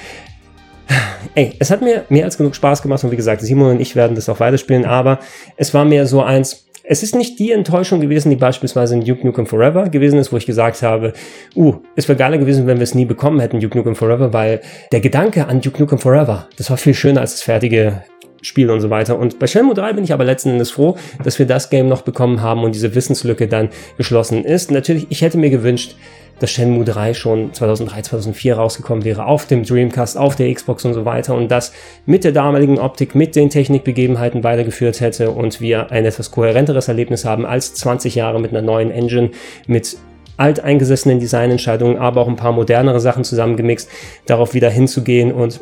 Ey, 1.35 1.55
es 1.59 1.71
hat 1.71 1.83
mir 1.83 2.05
mehr 2.09 2.25
als 2.25 2.37
genug 2.37 2.55
Spaß 2.55 2.83
gemacht 2.83 3.05
und 3.05 3.13
wie 3.13 3.17
gesagt, 3.17 3.43
Simon 3.43 3.73
und 3.73 3.81
ich 3.81 3.95
werden 3.95 4.17
das 4.17 4.29
auch 4.29 4.41
weiterspielen, 4.41 4.85
aber 4.85 5.21
es 5.57 5.73
war 5.73 5.85
mehr 5.85 6.07
so 6.07 6.23
eins, 6.23 6.67
es 6.83 7.05
ist 7.05 7.15
nicht 7.15 7.39
die 7.39 7.53
Enttäuschung 7.53 8.01
gewesen, 8.01 8.31
die 8.31 8.37
beispielsweise 8.37 8.95
in 8.95 9.05
Duke 9.05 9.25
Nukem 9.25 9.47
Forever 9.47 9.89
gewesen 9.89 10.19
ist, 10.19 10.33
wo 10.33 10.37
ich 10.37 10.47
gesagt 10.47 10.83
habe, 10.83 11.13
uh, 11.55 11.75
es 11.95 12.09
wäre 12.09 12.19
geiler 12.19 12.39
gewesen, 12.39 12.67
wenn 12.67 12.79
wir 12.79 12.83
es 12.83 12.97
nie 12.97 13.05
bekommen 13.05 13.39
hätten, 13.39 13.61
Duke 13.61 13.79
Nukem 13.79 13.95
Forever, 13.95 14.33
weil 14.33 14.61
der 14.91 14.99
Gedanke 14.99 15.47
an 15.47 15.61
Duke 15.61 15.81
Nukem 15.81 15.99
Forever, 15.99 16.49
das 16.57 16.69
war 16.71 16.77
viel 16.77 16.95
schöner 16.95 17.21
als 17.21 17.33
das 17.33 17.43
fertige 17.43 18.03
Spiel 18.43 18.71
und 18.71 18.81
so 18.81 18.91
weiter. 18.91 19.19
Und 19.19 19.39
bei 19.39 19.47
Shenmue 19.47 19.75
3 19.75 19.95
bin 19.95 20.05
ich 20.05 20.13
aber 20.13 20.25
letzten 20.25 20.51
Endes 20.51 20.71
froh, 20.71 20.97
dass 21.23 21.39
wir 21.39 21.47
das 21.47 21.71
Game 21.71 21.89
noch 21.89 22.03
bekommen 22.03 22.41
haben 22.43 22.65
und 22.65 22.75
diese 22.75 22.95
Wissenslücke 22.95 23.49
dann 23.49 23.71
geschlossen 23.97 24.45
ist. 24.45 24.71
Natürlich, 24.71 25.07
ich 25.11 25.23
hätte 25.23 25.39
mir 25.39 25.51
gewünscht, 25.51 25.97
dass 26.41 26.51
Shenmue 26.51 26.85
3 26.85 27.15
schon 27.15 27.53
2003, 27.53 28.03
2004 28.03 28.57
rausgekommen 28.57 29.05
wäre, 29.05 29.27
auf 29.27 29.47
dem 29.47 29.63
Dreamcast, 29.63 30.17
auf 30.17 30.37
der 30.37 30.53
Xbox 30.53 30.85
und 30.85 30.95
so 30.95 31.05
weiter 31.05 31.35
und 31.35 31.51
das 31.51 31.73
mit 32.07 32.25
der 32.25 32.33
damaligen 32.33 32.79
Optik, 32.79 33.15
mit 33.15 33.37
den 33.37 33.51
Technikbegebenheiten 33.51 34.43
weitergeführt 34.43 35.01
hätte 35.01 35.31
und 35.31 35.61
wir 35.61 35.93
ein 35.93 36.05
etwas 36.05 36.31
kohärenteres 36.31 36.89
Erlebnis 36.89 37.25
haben 37.25 37.47
als 37.47 37.75
20 37.75 38.15
Jahre 38.15 38.41
mit 38.41 38.51
einer 38.51 38.63
neuen 38.63 38.91
Engine, 38.91 39.31
mit 39.67 39.99
alteingesessenen 40.39 41.21
Designentscheidungen, 41.21 41.99
aber 41.99 42.23
auch 42.23 42.29
ein 42.29 42.37
paar 42.37 42.53
modernere 42.53 43.01
Sachen 43.01 43.25
zusammengemixt, 43.25 43.91
darauf 44.25 44.55
wieder 44.55 44.71
hinzugehen 44.71 45.33
und 45.33 45.61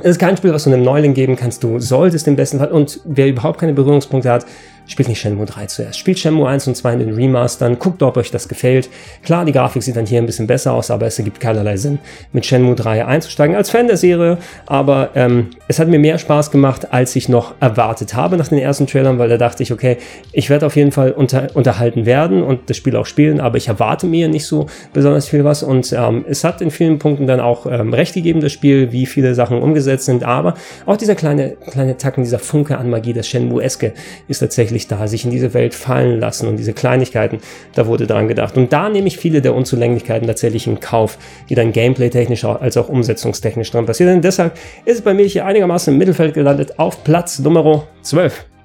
es 0.00 0.10
ist 0.10 0.18
kein 0.18 0.36
Spiel, 0.36 0.52
was 0.52 0.64
du 0.64 0.70
einem 0.70 0.82
Neuling 0.82 1.14
geben 1.14 1.36
kannst. 1.36 1.62
Du 1.64 1.78
solltest 1.78 2.28
im 2.28 2.36
besten 2.36 2.58
Fall, 2.58 2.70
und 2.70 3.00
wer 3.04 3.28
überhaupt 3.28 3.60
keine 3.60 3.72
Berührungspunkte 3.72 4.30
hat, 4.30 4.46
spielt 4.88 5.08
nicht 5.08 5.20
Shenmue 5.20 5.46
3 5.46 5.66
zuerst. 5.66 5.98
Spielt 5.98 6.18
Shenmue 6.18 6.48
1 6.48 6.66
und 6.66 6.76
2 6.76 6.94
in 6.94 6.98
den 6.98 7.14
Remastern, 7.14 7.78
guckt, 7.78 8.02
ob 8.02 8.16
euch 8.16 8.30
das 8.30 8.48
gefällt. 8.48 8.88
Klar, 9.22 9.44
die 9.44 9.52
Grafik 9.52 9.82
sieht 9.82 9.96
dann 9.96 10.06
hier 10.06 10.18
ein 10.18 10.26
bisschen 10.26 10.46
besser 10.46 10.72
aus, 10.72 10.90
aber 10.90 11.06
es 11.06 11.18
ergibt 11.18 11.38
keinerlei 11.38 11.76
Sinn, 11.76 11.98
mit 12.32 12.46
Shenmue 12.46 12.74
3 12.74 13.06
einzusteigen 13.06 13.54
als 13.54 13.70
Fan 13.70 13.86
der 13.86 13.96
Serie. 13.96 14.38
Aber 14.66 15.10
ähm, 15.14 15.50
es 15.68 15.78
hat 15.78 15.88
mir 15.88 15.98
mehr 15.98 16.18
Spaß 16.18 16.50
gemacht, 16.50 16.92
als 16.92 17.14
ich 17.14 17.28
noch 17.28 17.54
erwartet 17.60 18.14
habe 18.14 18.36
nach 18.36 18.48
den 18.48 18.58
ersten 18.58 18.86
Trailern, 18.86 19.18
weil 19.18 19.28
da 19.28 19.36
dachte 19.36 19.62
ich, 19.62 19.72
okay, 19.72 19.98
ich 20.32 20.50
werde 20.50 20.66
auf 20.66 20.76
jeden 20.76 20.92
Fall 20.92 21.12
unter, 21.12 21.48
unterhalten 21.54 22.06
werden 22.06 22.42
und 22.42 22.70
das 22.70 22.76
Spiel 22.76 22.96
auch 22.96 23.06
spielen, 23.06 23.40
aber 23.40 23.58
ich 23.58 23.68
erwarte 23.68 24.06
mir 24.06 24.28
nicht 24.28 24.46
so 24.46 24.66
besonders 24.92 25.28
viel 25.28 25.44
was. 25.44 25.62
Und 25.62 25.92
ähm, 25.92 26.24
es 26.28 26.44
hat 26.44 26.60
in 26.60 26.70
vielen 26.70 26.98
Punkten 26.98 27.26
dann 27.26 27.40
auch 27.40 27.66
ähm, 27.66 27.92
recht 27.92 28.14
gegeben, 28.14 28.40
das 28.40 28.52
Spiel, 28.52 28.92
wie 28.92 29.06
viele 29.06 29.34
Sachen 29.34 29.60
umgesetzt 29.60 30.06
sind. 30.06 30.24
Aber 30.24 30.54
auch 30.86 30.96
dieser 30.96 31.14
kleine, 31.14 31.56
kleine 31.70 31.96
Tacken, 31.96 32.24
dieser 32.24 32.38
Funke 32.38 32.78
an 32.78 32.88
Magie, 32.88 33.12
das 33.12 33.28
Shenmue-eske, 33.28 33.92
ist 34.28 34.38
tatsächlich 34.38 34.77
wirklich 34.78 34.86
da, 34.88 35.08
sich 35.08 35.24
in 35.24 35.30
diese 35.30 35.54
Welt 35.54 35.74
fallen 35.74 36.20
lassen 36.20 36.46
und 36.48 36.56
diese 36.56 36.72
Kleinigkeiten, 36.72 37.38
da 37.74 37.86
wurde 37.86 38.06
dran 38.06 38.28
gedacht. 38.28 38.56
Und 38.56 38.72
da 38.72 38.88
nehme 38.88 39.08
ich 39.08 39.18
viele 39.18 39.42
der 39.42 39.54
Unzulänglichkeiten 39.54 40.28
tatsächlich 40.28 40.66
in 40.66 40.80
Kauf, 40.80 41.18
die 41.48 41.54
dann 41.54 41.72
gameplay-technisch 41.72 42.44
als 42.44 42.76
auch 42.76 42.88
umsetzungstechnisch 42.88 43.70
dran 43.70 43.86
passieren. 43.86 44.16
Und 44.16 44.24
deshalb 44.24 44.56
ist 44.84 44.96
es 44.96 45.02
bei 45.02 45.14
mir 45.14 45.26
hier 45.26 45.46
einigermaßen 45.46 45.92
im 45.92 45.98
Mittelfeld 45.98 46.34
gelandet 46.34 46.78
auf 46.78 47.02
Platz 47.02 47.38
Nummer 47.40 47.88
12. 48.02 48.57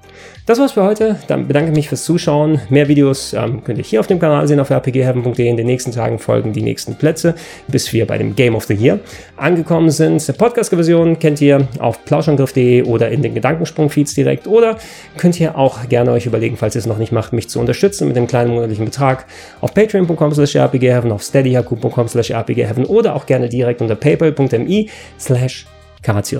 Das 0.46 0.58
war's 0.58 0.72
für 0.72 0.82
heute. 0.82 1.16
Dann 1.26 1.48
bedanke 1.48 1.70
ich 1.70 1.76
mich 1.76 1.88
fürs 1.88 2.04
Zuschauen. 2.04 2.60
Mehr 2.68 2.86
Videos 2.88 3.32
ähm, 3.32 3.64
könnt 3.64 3.78
ihr 3.78 3.84
hier 3.84 4.00
auf 4.00 4.06
dem 4.06 4.18
Kanal 4.18 4.46
sehen 4.46 4.60
auf 4.60 4.70
rpgheaven.de. 4.70 5.48
In 5.48 5.56
den 5.56 5.66
nächsten 5.66 5.90
Tagen 5.90 6.18
folgen 6.18 6.52
die 6.52 6.60
nächsten 6.60 6.96
Plätze, 6.96 7.34
bis 7.66 7.94
wir 7.94 8.06
bei 8.06 8.18
dem 8.18 8.36
Game 8.36 8.54
of 8.54 8.64
the 8.64 8.74
Year 8.74 9.00
angekommen 9.38 9.88
sind. 9.88 10.36
Podcast-Version 10.36 11.18
kennt 11.18 11.40
ihr 11.40 11.66
auf 11.78 12.04
plauschangriff.de 12.04 12.82
oder 12.82 13.08
in 13.08 13.22
den 13.22 13.34
Gedankensprung-Feeds 13.34 14.14
direkt. 14.14 14.46
Oder 14.46 14.76
könnt 15.16 15.40
ihr 15.40 15.56
auch 15.56 15.88
gerne 15.88 16.12
euch 16.12 16.26
überlegen, 16.26 16.58
falls 16.58 16.74
ihr 16.74 16.80
es 16.80 16.86
noch 16.86 16.98
nicht 16.98 17.12
macht, 17.12 17.32
mich 17.32 17.48
zu 17.48 17.58
unterstützen 17.58 18.06
mit 18.06 18.16
einem 18.18 18.26
kleinen 18.26 18.52
monatlichen 18.52 18.84
Betrag 18.84 19.24
auf 19.62 19.72
patreon.com 19.72 20.34
slash 20.34 20.56
rpgheaven, 20.56 21.10
auf 21.10 21.22
steadyhaku.com 21.22 22.06
slash 22.08 22.30
rpgheaven 22.30 22.84
oder 22.84 23.16
auch 23.16 23.24
gerne 23.24 23.48
direkt 23.48 23.80
unter 23.80 23.94
paypal.me 23.94 24.86
slash 25.18 25.66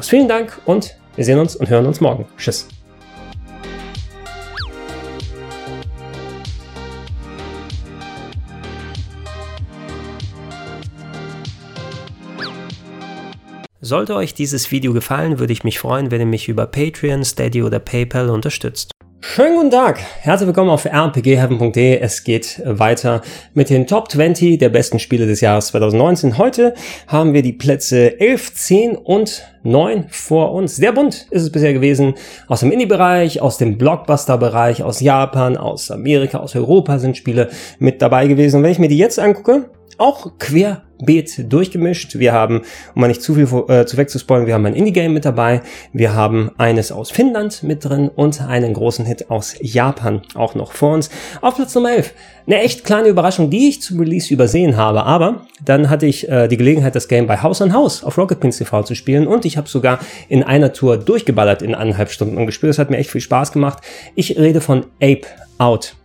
Vielen 0.02 0.28
Dank 0.28 0.60
und 0.66 0.94
wir 1.16 1.24
sehen 1.24 1.38
uns 1.38 1.56
und 1.56 1.70
hören 1.70 1.86
uns 1.86 2.02
morgen. 2.02 2.26
Tschüss. 2.36 2.68
Sollte 13.86 14.14
euch 14.14 14.32
dieses 14.32 14.70
Video 14.70 14.94
gefallen, 14.94 15.38
würde 15.38 15.52
ich 15.52 15.62
mich 15.62 15.78
freuen, 15.78 16.10
wenn 16.10 16.18
ihr 16.18 16.26
mich 16.26 16.48
über 16.48 16.64
Patreon, 16.64 17.22
Steady 17.22 17.62
oder 17.62 17.80
PayPal 17.80 18.30
unterstützt. 18.30 18.92
Schönen 19.20 19.56
guten 19.56 19.70
Tag, 19.70 20.00
herzlich 20.20 20.46
willkommen 20.46 20.70
auf 20.70 20.86
rpgheaven.de. 20.86 21.98
Es 21.98 22.24
geht 22.24 22.62
weiter 22.64 23.20
mit 23.52 23.68
den 23.68 23.86
Top 23.86 24.10
20 24.10 24.56
der 24.56 24.70
besten 24.70 24.98
Spiele 24.98 25.26
des 25.26 25.42
Jahres 25.42 25.66
2019. 25.66 26.38
Heute 26.38 26.72
haben 27.08 27.34
wir 27.34 27.42
die 27.42 27.52
Plätze 27.52 28.18
11, 28.18 28.54
10 28.54 28.96
und 28.96 29.44
9 29.64 30.06
vor 30.08 30.52
uns. 30.52 30.76
Sehr 30.76 30.92
bunt 30.92 31.26
ist 31.30 31.42
es 31.42 31.52
bisher 31.52 31.74
gewesen. 31.74 32.14
Aus 32.48 32.60
dem 32.60 32.72
Indie-Bereich, 32.72 33.42
aus 33.42 33.58
dem 33.58 33.76
Blockbuster-Bereich, 33.76 34.82
aus 34.82 35.00
Japan, 35.00 35.58
aus 35.58 35.90
Amerika, 35.90 36.38
aus 36.38 36.56
Europa 36.56 36.98
sind 36.98 37.18
Spiele 37.18 37.50
mit 37.78 38.00
dabei 38.00 38.28
gewesen. 38.28 38.56
Und 38.56 38.62
wenn 38.62 38.72
ich 38.72 38.78
mir 38.78 38.88
die 38.88 38.96
jetzt 38.96 39.18
angucke, 39.18 39.68
auch 39.98 40.38
querbeet 40.38 41.52
durchgemischt. 41.52 42.18
Wir 42.18 42.32
haben, 42.32 42.62
um 42.94 43.00
mal 43.00 43.08
nicht 43.08 43.22
zu 43.22 43.34
viel 43.34 43.44
äh, 43.68 43.86
zu 43.86 43.96
wegzuspoilen, 43.96 44.46
wir 44.46 44.54
haben 44.54 44.66
ein 44.66 44.74
Indie-Game 44.74 45.12
mit 45.12 45.24
dabei. 45.24 45.62
Wir 45.92 46.14
haben 46.14 46.50
eines 46.58 46.92
aus 46.92 47.10
Finnland 47.10 47.62
mit 47.62 47.84
drin 47.84 48.08
und 48.08 48.40
einen 48.42 48.74
großen 48.74 49.04
Hit 49.04 49.30
aus 49.30 49.56
Japan 49.60 50.22
auch 50.34 50.54
noch 50.54 50.72
vor 50.72 50.94
uns. 50.94 51.10
Auf 51.40 51.56
Platz 51.56 51.74
Nummer 51.74 51.92
11. 51.92 52.12
Eine 52.46 52.60
echt 52.60 52.84
kleine 52.84 53.08
Überraschung, 53.08 53.50
die 53.50 53.68
ich 53.68 53.80
zum 53.80 53.98
Release 54.00 54.32
übersehen 54.32 54.76
habe. 54.76 55.04
Aber 55.04 55.46
dann 55.64 55.88
hatte 55.88 56.06
ich 56.06 56.28
äh, 56.28 56.48
die 56.48 56.56
Gelegenheit, 56.56 56.94
das 56.94 57.08
Game 57.08 57.26
bei 57.26 57.42
Haus 57.42 57.62
an 57.62 57.72
Haus 57.72 58.04
auf 58.04 58.18
Rocket 58.18 58.40
Pins 58.40 58.58
TV 58.58 58.82
zu 58.82 58.94
spielen 58.94 59.26
und 59.26 59.44
ich 59.44 59.56
habe 59.56 59.68
sogar 59.68 59.98
in 60.28 60.42
einer 60.42 60.72
Tour 60.72 60.98
durchgeballert 60.98 61.62
in 61.62 61.74
eineinhalb 61.74 62.10
Stunden 62.10 62.36
und 62.36 62.46
gespielt. 62.46 62.70
Das 62.70 62.78
hat 62.78 62.90
mir 62.90 62.98
echt 62.98 63.10
viel 63.10 63.20
Spaß 63.20 63.52
gemacht. 63.52 63.78
Ich 64.14 64.38
rede 64.38 64.60
von 64.60 64.86
Ape 65.00 65.26
Out. 65.58 65.96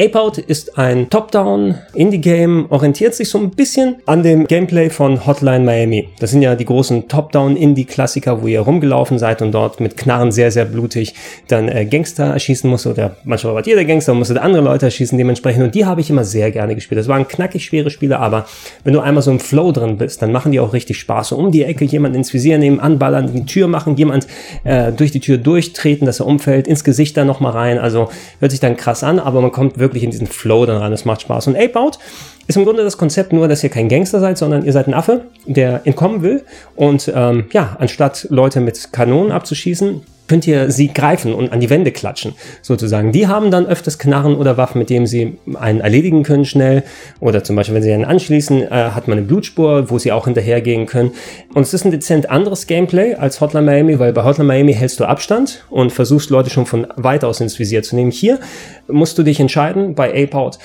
Ape-Out 0.00 0.38
ist 0.38 0.78
ein 0.78 1.10
Top-Down-Indie-Game, 1.10 2.66
orientiert 2.68 3.16
sich 3.16 3.28
so 3.30 3.38
ein 3.38 3.50
bisschen 3.50 3.96
an 4.06 4.22
dem 4.22 4.46
Gameplay 4.46 4.90
von 4.90 5.26
Hotline 5.26 5.64
Miami. 5.64 6.08
Das 6.20 6.30
sind 6.30 6.40
ja 6.40 6.54
die 6.54 6.66
großen 6.66 7.08
Top-Down-Indie-Klassiker, 7.08 8.40
wo 8.40 8.46
ihr 8.46 8.60
rumgelaufen 8.60 9.18
seid 9.18 9.42
und 9.42 9.50
dort 9.50 9.80
mit 9.80 9.96
Knarren 9.96 10.30
sehr, 10.30 10.52
sehr 10.52 10.66
blutig 10.66 11.14
dann 11.48 11.68
äh, 11.68 11.84
Gangster 11.84 12.26
erschießen 12.26 12.70
musst 12.70 12.86
oder 12.86 13.16
manchmal 13.24 13.54
war 13.56 13.66
jeder 13.66 13.84
Gangster 13.84 14.12
und 14.12 14.18
musste 14.18 14.40
andere 14.40 14.62
Leute 14.62 14.86
erschießen 14.86 15.18
dementsprechend 15.18 15.64
und 15.64 15.74
die 15.74 15.84
habe 15.84 16.00
ich 16.00 16.10
immer 16.10 16.22
sehr 16.22 16.52
gerne 16.52 16.76
gespielt. 16.76 17.00
Das 17.00 17.08
waren 17.08 17.26
knackig 17.26 17.64
schwere 17.64 17.90
Spiele, 17.90 18.20
aber 18.20 18.46
wenn 18.84 18.92
du 18.92 19.00
einmal 19.00 19.24
so 19.24 19.32
im 19.32 19.40
Flow 19.40 19.72
drin 19.72 19.98
bist, 19.98 20.22
dann 20.22 20.30
machen 20.30 20.52
die 20.52 20.60
auch 20.60 20.74
richtig 20.74 21.00
Spaß. 21.00 21.30
So 21.30 21.36
um 21.36 21.50
die 21.50 21.64
Ecke 21.64 21.84
jemand 21.84 22.14
ins 22.14 22.32
Visier 22.32 22.58
nehmen, 22.58 22.78
anballern, 22.78 23.32
die 23.32 23.46
Tür 23.46 23.66
machen, 23.66 23.96
jemand 23.96 24.28
äh, 24.62 24.92
durch 24.92 25.10
die 25.10 25.18
Tür 25.18 25.38
durchtreten, 25.38 26.06
dass 26.06 26.20
er 26.20 26.26
umfällt, 26.26 26.68
ins 26.68 26.84
Gesicht 26.84 27.16
dann 27.16 27.26
nochmal 27.26 27.50
rein. 27.50 27.78
Also 27.78 28.10
hört 28.38 28.52
sich 28.52 28.60
dann 28.60 28.76
krass 28.76 29.02
an, 29.02 29.18
aber 29.18 29.40
man 29.40 29.50
kommt 29.50 29.76
wirklich 29.78 29.87
wirklich 29.88 30.04
in 30.04 30.10
diesen 30.10 30.26
Flow 30.26 30.66
dann 30.66 30.76
rein. 30.76 30.90
Das 30.90 31.04
macht 31.04 31.22
Spaß. 31.22 31.46
Und 31.48 31.56
Ape 31.56 31.78
Out 31.78 31.98
ist 32.46 32.56
im 32.56 32.64
Grunde 32.64 32.82
das 32.82 32.96
Konzept 32.96 33.32
nur, 33.32 33.48
dass 33.48 33.62
ihr 33.62 33.70
kein 33.70 33.88
Gangster 33.88 34.20
seid, 34.20 34.38
sondern 34.38 34.64
ihr 34.64 34.72
seid 34.72 34.86
ein 34.86 34.94
Affe, 34.94 35.26
der 35.46 35.82
entkommen 35.84 36.22
will. 36.22 36.44
Und 36.76 37.12
ähm, 37.14 37.46
ja, 37.52 37.76
anstatt 37.78 38.26
Leute 38.30 38.60
mit 38.60 38.92
Kanonen 38.92 39.32
abzuschießen, 39.32 40.02
könnt 40.28 40.46
ihr 40.46 40.70
sie 40.70 40.88
greifen 40.88 41.34
und 41.34 41.52
an 41.52 41.60
die 41.60 41.70
Wände 41.70 41.90
klatschen, 41.90 42.34
sozusagen. 42.62 43.12
Die 43.12 43.26
haben 43.26 43.50
dann 43.50 43.66
öfters 43.66 43.98
Knarren 43.98 44.36
oder 44.36 44.56
Waffen, 44.56 44.78
mit 44.78 44.90
denen 44.90 45.06
sie 45.06 45.38
einen 45.54 45.80
erledigen 45.80 46.22
können 46.22 46.44
schnell. 46.44 46.84
Oder 47.20 47.42
zum 47.42 47.56
Beispiel, 47.56 47.74
wenn 47.74 47.82
sie 47.82 47.92
einen 47.92 48.04
anschließen, 48.04 48.62
äh, 48.62 48.68
hat 48.70 49.08
man 49.08 49.18
eine 49.18 49.26
Blutspur, 49.26 49.90
wo 49.90 49.98
sie 49.98 50.12
auch 50.12 50.26
hinterhergehen 50.26 50.86
können. 50.86 51.12
Und 51.54 51.62
es 51.62 51.74
ist 51.74 51.84
ein 51.84 51.90
dezent 51.90 52.30
anderes 52.30 52.66
Gameplay 52.66 53.14
als 53.14 53.40
Hotline 53.40 53.66
Miami, 53.66 53.98
weil 53.98 54.12
bei 54.12 54.22
Hotline 54.24 54.46
Miami 54.46 54.74
hältst 54.74 55.00
du 55.00 55.04
Abstand 55.04 55.64
und 55.70 55.92
versuchst 55.92 56.30
Leute 56.30 56.50
schon 56.50 56.66
von 56.66 56.86
weit 56.96 57.24
aus 57.24 57.40
ins 57.40 57.58
Visier 57.58 57.82
zu 57.82 57.96
nehmen. 57.96 58.10
Hier 58.10 58.38
musst 58.86 59.18
du 59.18 59.22
dich 59.22 59.40
entscheiden 59.40 59.94
bei 59.94 60.10
Ape 60.10 60.36
Out. 60.36 60.58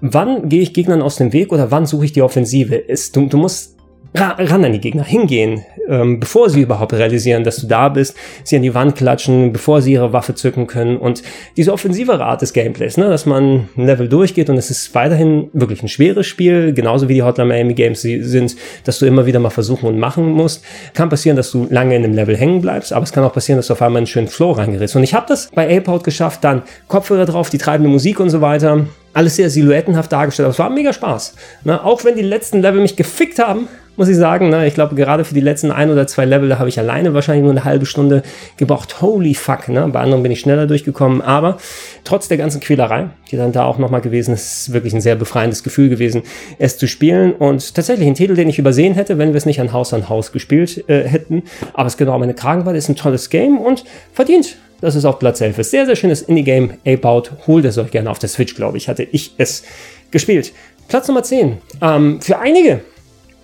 Wann 0.00 0.48
gehe 0.48 0.60
ich 0.60 0.74
Gegnern 0.74 1.02
aus 1.02 1.16
dem 1.16 1.32
Weg 1.32 1.52
oder 1.52 1.70
wann 1.70 1.86
suche 1.86 2.04
ich 2.04 2.12
die 2.12 2.22
Offensive? 2.22 2.88
Es, 2.88 3.10
du, 3.10 3.26
du 3.26 3.36
musst 3.36 3.77
ran 4.20 4.64
an 4.64 4.72
die 4.72 4.80
Gegner 4.80 5.04
hingehen, 5.04 5.64
ähm, 5.88 6.20
bevor 6.20 6.50
sie 6.50 6.62
überhaupt 6.62 6.92
realisieren, 6.92 7.44
dass 7.44 7.56
du 7.56 7.66
da 7.66 7.88
bist, 7.88 8.16
sie 8.44 8.56
an 8.56 8.62
die 8.62 8.74
Wand 8.74 8.96
klatschen, 8.96 9.52
bevor 9.52 9.82
sie 9.82 9.92
ihre 9.92 10.12
Waffe 10.12 10.34
zücken 10.34 10.66
können 10.66 10.96
und 10.96 11.22
diese 11.56 11.72
offensive 11.72 12.20
Art 12.20 12.42
des 12.42 12.52
Gameplays, 12.52 12.96
ne, 12.96 13.08
dass 13.08 13.26
man 13.26 13.68
ein 13.76 13.86
Level 13.86 14.08
durchgeht 14.08 14.50
und 14.50 14.56
es 14.56 14.70
ist 14.70 14.94
weiterhin 14.94 15.48
wirklich 15.52 15.82
ein 15.82 15.88
schweres 15.88 16.26
Spiel, 16.26 16.72
genauso 16.72 17.08
wie 17.08 17.14
die 17.14 17.22
Hotline 17.22 17.48
Miami 17.48 17.74
Games 17.74 18.02
sind, 18.02 18.56
dass 18.84 18.98
du 18.98 19.06
immer 19.06 19.26
wieder 19.26 19.40
mal 19.40 19.50
versuchen 19.50 19.86
und 19.86 19.98
machen 19.98 20.30
musst. 20.30 20.64
Kann 20.94 21.08
passieren, 21.08 21.36
dass 21.36 21.50
du 21.50 21.66
lange 21.70 21.96
in 21.96 22.04
einem 22.04 22.14
Level 22.14 22.36
hängen 22.36 22.60
bleibst, 22.60 22.92
aber 22.92 23.04
es 23.04 23.12
kann 23.12 23.24
auch 23.24 23.32
passieren, 23.32 23.58
dass 23.58 23.68
du 23.68 23.72
auf 23.72 23.82
einmal 23.82 23.98
einen 23.98 24.06
schönen 24.06 24.28
Flow 24.28 24.52
reingerätst. 24.52 24.96
Und 24.96 25.02
ich 25.02 25.14
habe 25.14 25.26
das 25.28 25.50
bei 25.54 25.66
Airport 25.68 26.04
geschafft, 26.04 26.44
dann 26.44 26.62
Kopfhörer 26.88 27.26
drauf, 27.26 27.50
die 27.50 27.58
treibende 27.58 27.90
Musik 27.90 28.20
und 28.20 28.30
so 28.30 28.40
weiter 28.40 28.86
alles 29.14 29.34
sehr 29.34 29.50
silhouettenhaft 29.50 30.12
dargestellt. 30.12 30.44
Aber 30.44 30.52
es 30.52 30.58
war 30.58 30.70
mega 30.70 30.92
Spaß. 30.92 31.34
Ne? 31.64 31.82
Auch 31.82 32.04
wenn 32.04 32.14
die 32.14 32.22
letzten 32.22 32.62
Level 32.62 32.80
mich 32.80 32.94
gefickt 32.94 33.40
haben, 33.40 33.68
muss 33.98 34.08
ich 34.08 34.16
sagen. 34.16 34.48
Ne? 34.48 34.66
Ich 34.66 34.74
glaube, 34.74 34.94
gerade 34.94 35.24
für 35.24 35.34
die 35.34 35.40
letzten 35.40 35.70
ein 35.70 35.90
oder 35.90 36.06
zwei 36.06 36.24
Level, 36.24 36.48
da 36.48 36.58
habe 36.58 36.68
ich 36.68 36.78
alleine 36.78 37.12
wahrscheinlich 37.12 37.42
nur 37.42 37.50
eine 37.50 37.64
halbe 37.64 37.84
Stunde 37.84 38.22
gebraucht. 38.56 39.02
Holy 39.02 39.34
fuck. 39.34 39.68
Ne? 39.68 39.86
Bei 39.92 40.00
anderen 40.00 40.22
bin 40.22 40.32
ich 40.32 40.40
schneller 40.40 40.66
durchgekommen. 40.66 41.20
Aber 41.20 41.58
trotz 42.04 42.28
der 42.28 42.38
ganzen 42.38 42.60
Quälerei, 42.60 43.10
die 43.30 43.36
dann 43.36 43.52
da 43.52 43.64
auch 43.64 43.78
nochmal 43.78 44.00
gewesen 44.00 44.32
ist, 44.32 44.68
ist 44.68 44.72
wirklich 44.72 44.94
ein 44.94 45.00
sehr 45.00 45.16
befreiendes 45.16 45.62
Gefühl 45.62 45.88
gewesen, 45.88 46.22
es 46.58 46.78
zu 46.78 46.86
spielen. 46.86 47.32
Und 47.32 47.74
tatsächlich 47.74 48.06
ein 48.06 48.14
Titel, 48.14 48.34
den 48.34 48.48
ich 48.48 48.58
übersehen 48.58 48.94
hätte, 48.94 49.18
wenn 49.18 49.30
wir 49.30 49.36
es 49.36 49.46
nicht 49.46 49.60
an 49.60 49.72
Haus 49.72 49.92
an 49.92 50.08
Haus 50.08 50.32
gespielt 50.32 50.88
äh, 50.88 51.02
hätten. 51.02 51.42
Aber 51.74 51.88
es 51.88 51.96
genau 51.96 52.18
meine 52.18 52.34
Kragenweite 52.34 52.78
ist 52.78 52.88
ein 52.88 52.96
tolles 52.96 53.28
Game 53.28 53.58
und 53.58 53.84
verdient 54.12 54.56
das 54.80 54.94
ist 54.94 55.04
auf 55.04 55.18
Platz 55.18 55.40
11. 55.40 55.56
Sehr, 55.64 55.86
sehr 55.86 55.96
schönes 55.96 56.22
Indie-Game. 56.22 56.74
Ape. 56.86 57.22
Holt 57.48 57.64
es 57.64 57.78
euch 57.78 57.90
gerne 57.90 58.10
auf 58.10 58.20
der 58.20 58.28
Switch, 58.28 58.54
glaube 58.54 58.76
ich. 58.76 58.88
Hatte 58.88 59.02
ich 59.02 59.34
es 59.36 59.64
gespielt. 60.12 60.52
Platz 60.88 61.08
Nummer 61.08 61.22
10. 61.22 61.58
Ähm, 61.82 62.20
für 62.20 62.38
einige, 62.38 62.80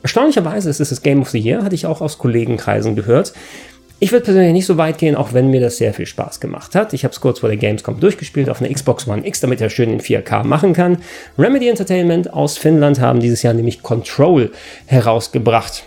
erstaunlicherweise 0.04 0.70
ist 0.70 0.80
es 0.80 0.90
das 0.90 1.02
Game 1.02 1.20
of 1.22 1.30
the 1.30 1.38
Year, 1.38 1.64
hatte 1.64 1.74
ich 1.74 1.86
auch 1.86 2.00
aus 2.00 2.18
Kollegenkreisen 2.18 2.94
gehört. 2.94 3.32
Ich 4.00 4.12
würde 4.12 4.24
persönlich 4.24 4.52
nicht 4.52 4.66
so 4.66 4.76
weit 4.76 4.98
gehen, 4.98 5.16
auch 5.16 5.32
wenn 5.32 5.50
mir 5.50 5.60
das 5.60 5.78
sehr 5.78 5.94
viel 5.94 6.04
Spaß 6.04 6.38
gemacht 6.38 6.74
hat. 6.74 6.92
Ich 6.92 7.04
habe 7.04 7.12
es 7.12 7.20
kurz 7.20 7.38
vor 7.38 7.48
der 7.48 7.56
Gamescom 7.56 8.00
durchgespielt 8.00 8.50
auf 8.50 8.60
einer 8.60 8.72
Xbox 8.72 9.08
One 9.08 9.26
X, 9.26 9.40
damit 9.40 9.60
er 9.60 9.70
schön 9.70 9.90
in 9.90 10.00
4K 10.00 10.44
machen 10.44 10.74
kann. 10.74 10.98
Remedy 11.38 11.68
Entertainment 11.68 12.32
aus 12.32 12.58
Finnland 12.58 13.00
haben 13.00 13.20
dieses 13.20 13.42
Jahr 13.42 13.54
nämlich 13.54 13.82
Control 13.82 14.52
herausgebracht. 14.86 15.84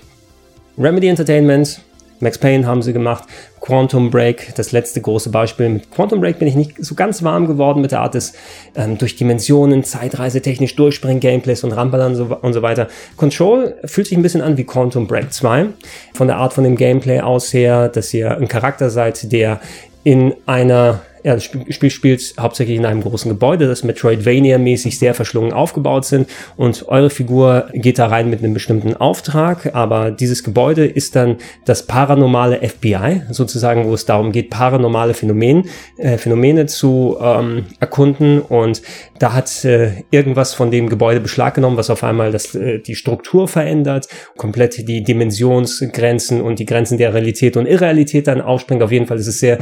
Remedy 0.80 1.09
Entertainment, 1.09 1.80
Max 2.20 2.38
Payne 2.38 2.65
haben 2.65 2.82
sie 2.82 2.93
gemacht, 2.93 3.26
Quantum 3.61 4.09
Break, 4.09 4.55
das 4.55 4.72
letzte 4.72 5.01
große 5.01 5.30
Beispiel. 5.30 5.70
Mit 5.70 5.91
Quantum 5.91 6.22
Break 6.22 6.39
bin 6.39 6.47
ich 6.47 6.55
nicht 6.55 6.84
so 6.84 6.95
ganz 6.95 7.22
warm 7.22 7.47
geworden 7.47 7.82
mit 7.82 7.91
der 7.91 8.01
Art 8.01 8.15
des 8.15 8.34
ähm, 8.76 8.97
durch 8.97 9.15
Dimensionen, 9.15 9.84
Zeitreise 9.84 10.41
technisch 10.41 10.76
durchspringen, 10.76 11.20
Gameplays 11.20 11.63
und 11.63 11.74
Rampern 11.74 12.01
und 12.07 12.15
so, 12.15 12.38
und 12.41 12.53
so 12.53 12.61
weiter. 12.61 12.88
Control 13.18 13.76
fühlt 13.86 14.07
sich 14.07 14.18
ein 14.18 14.24
bisschen 14.24 14.41
an 14.41 14.57
wie 14.57 14.63
Quantum 14.63 15.07
Break 15.07 15.34
2. 15.34 15.68
Von 16.13 16.28
der 16.28 16.38
Art 16.38 16.53
von 16.53 16.63
dem 16.63 16.76
Gameplay 16.76 17.20
aus 17.20 17.53
her, 17.53 17.89
dass 17.89 18.13
ihr 18.13 18.38
ein 18.38 18.47
Charakter 18.47 18.89
seid, 18.89 19.32
der 19.32 19.59
in 20.03 20.34
einer 20.45 21.01
ja, 21.28 21.34
das 21.34 21.43
Spiel 21.43 21.89
spielt 21.89 22.36
hauptsächlich 22.39 22.78
in 22.78 22.86
einem 22.86 23.01
großen 23.01 23.28
Gebäude, 23.28 23.67
das 23.67 23.84
Metroidvania-mäßig 23.84 24.97
sehr 24.97 25.13
verschlungen 25.13 25.51
aufgebaut 25.51 26.05
sind 26.05 26.30
und 26.55 26.88
eure 26.88 27.09
Figur 27.09 27.67
geht 27.73 27.99
da 27.99 28.07
rein 28.07 28.30
mit 28.30 28.39
einem 28.41 28.53
bestimmten 28.53 28.95
Auftrag, 28.95 29.75
aber 29.75 30.09
dieses 30.09 30.45
Gebäude 30.45 30.86
ist 30.86 31.17
dann 31.17 31.36
das 31.65 31.86
paranormale 31.86 32.61
FBI, 32.65 33.23
sozusagen, 33.30 33.88
wo 33.88 33.93
es 33.93 34.05
darum 34.05 34.32
geht, 34.32 34.49
paranormale 34.49 35.13
Phänomene, 35.13 35.63
äh, 35.97 36.17
Phänomene 36.17 36.65
zu 36.65 37.17
ähm, 37.21 37.65
erkunden 37.82 38.39
und 38.39 38.82
da 39.19 39.34
hat 39.34 39.65
äh, 39.65 40.03
irgendwas 40.11 40.53
von 40.53 40.71
dem 40.71 40.88
Gebäude 40.88 41.19
Beschlag 41.19 41.55
genommen, 41.55 41.75
was 41.75 41.89
auf 41.89 42.05
einmal 42.05 42.32
das, 42.32 42.55
äh, 42.55 42.80
die 42.80 42.95
Struktur 42.95 43.49
verändert, 43.49 44.07
komplett 44.38 44.88
die 44.88 45.03
Dimensionsgrenzen 45.03 46.39
und 46.39 46.59
die 46.59 46.65
Grenzen 46.65 46.97
der 46.97 47.13
Realität 47.13 47.57
und 47.57 47.65
Irrealität 47.65 48.28
dann 48.28 48.39
aufspringt. 48.39 48.82
Auf 48.82 48.93
jeden 48.93 49.07
Fall 49.07 49.17
ist 49.17 49.28
es 49.28 49.41
sehr 49.41 49.57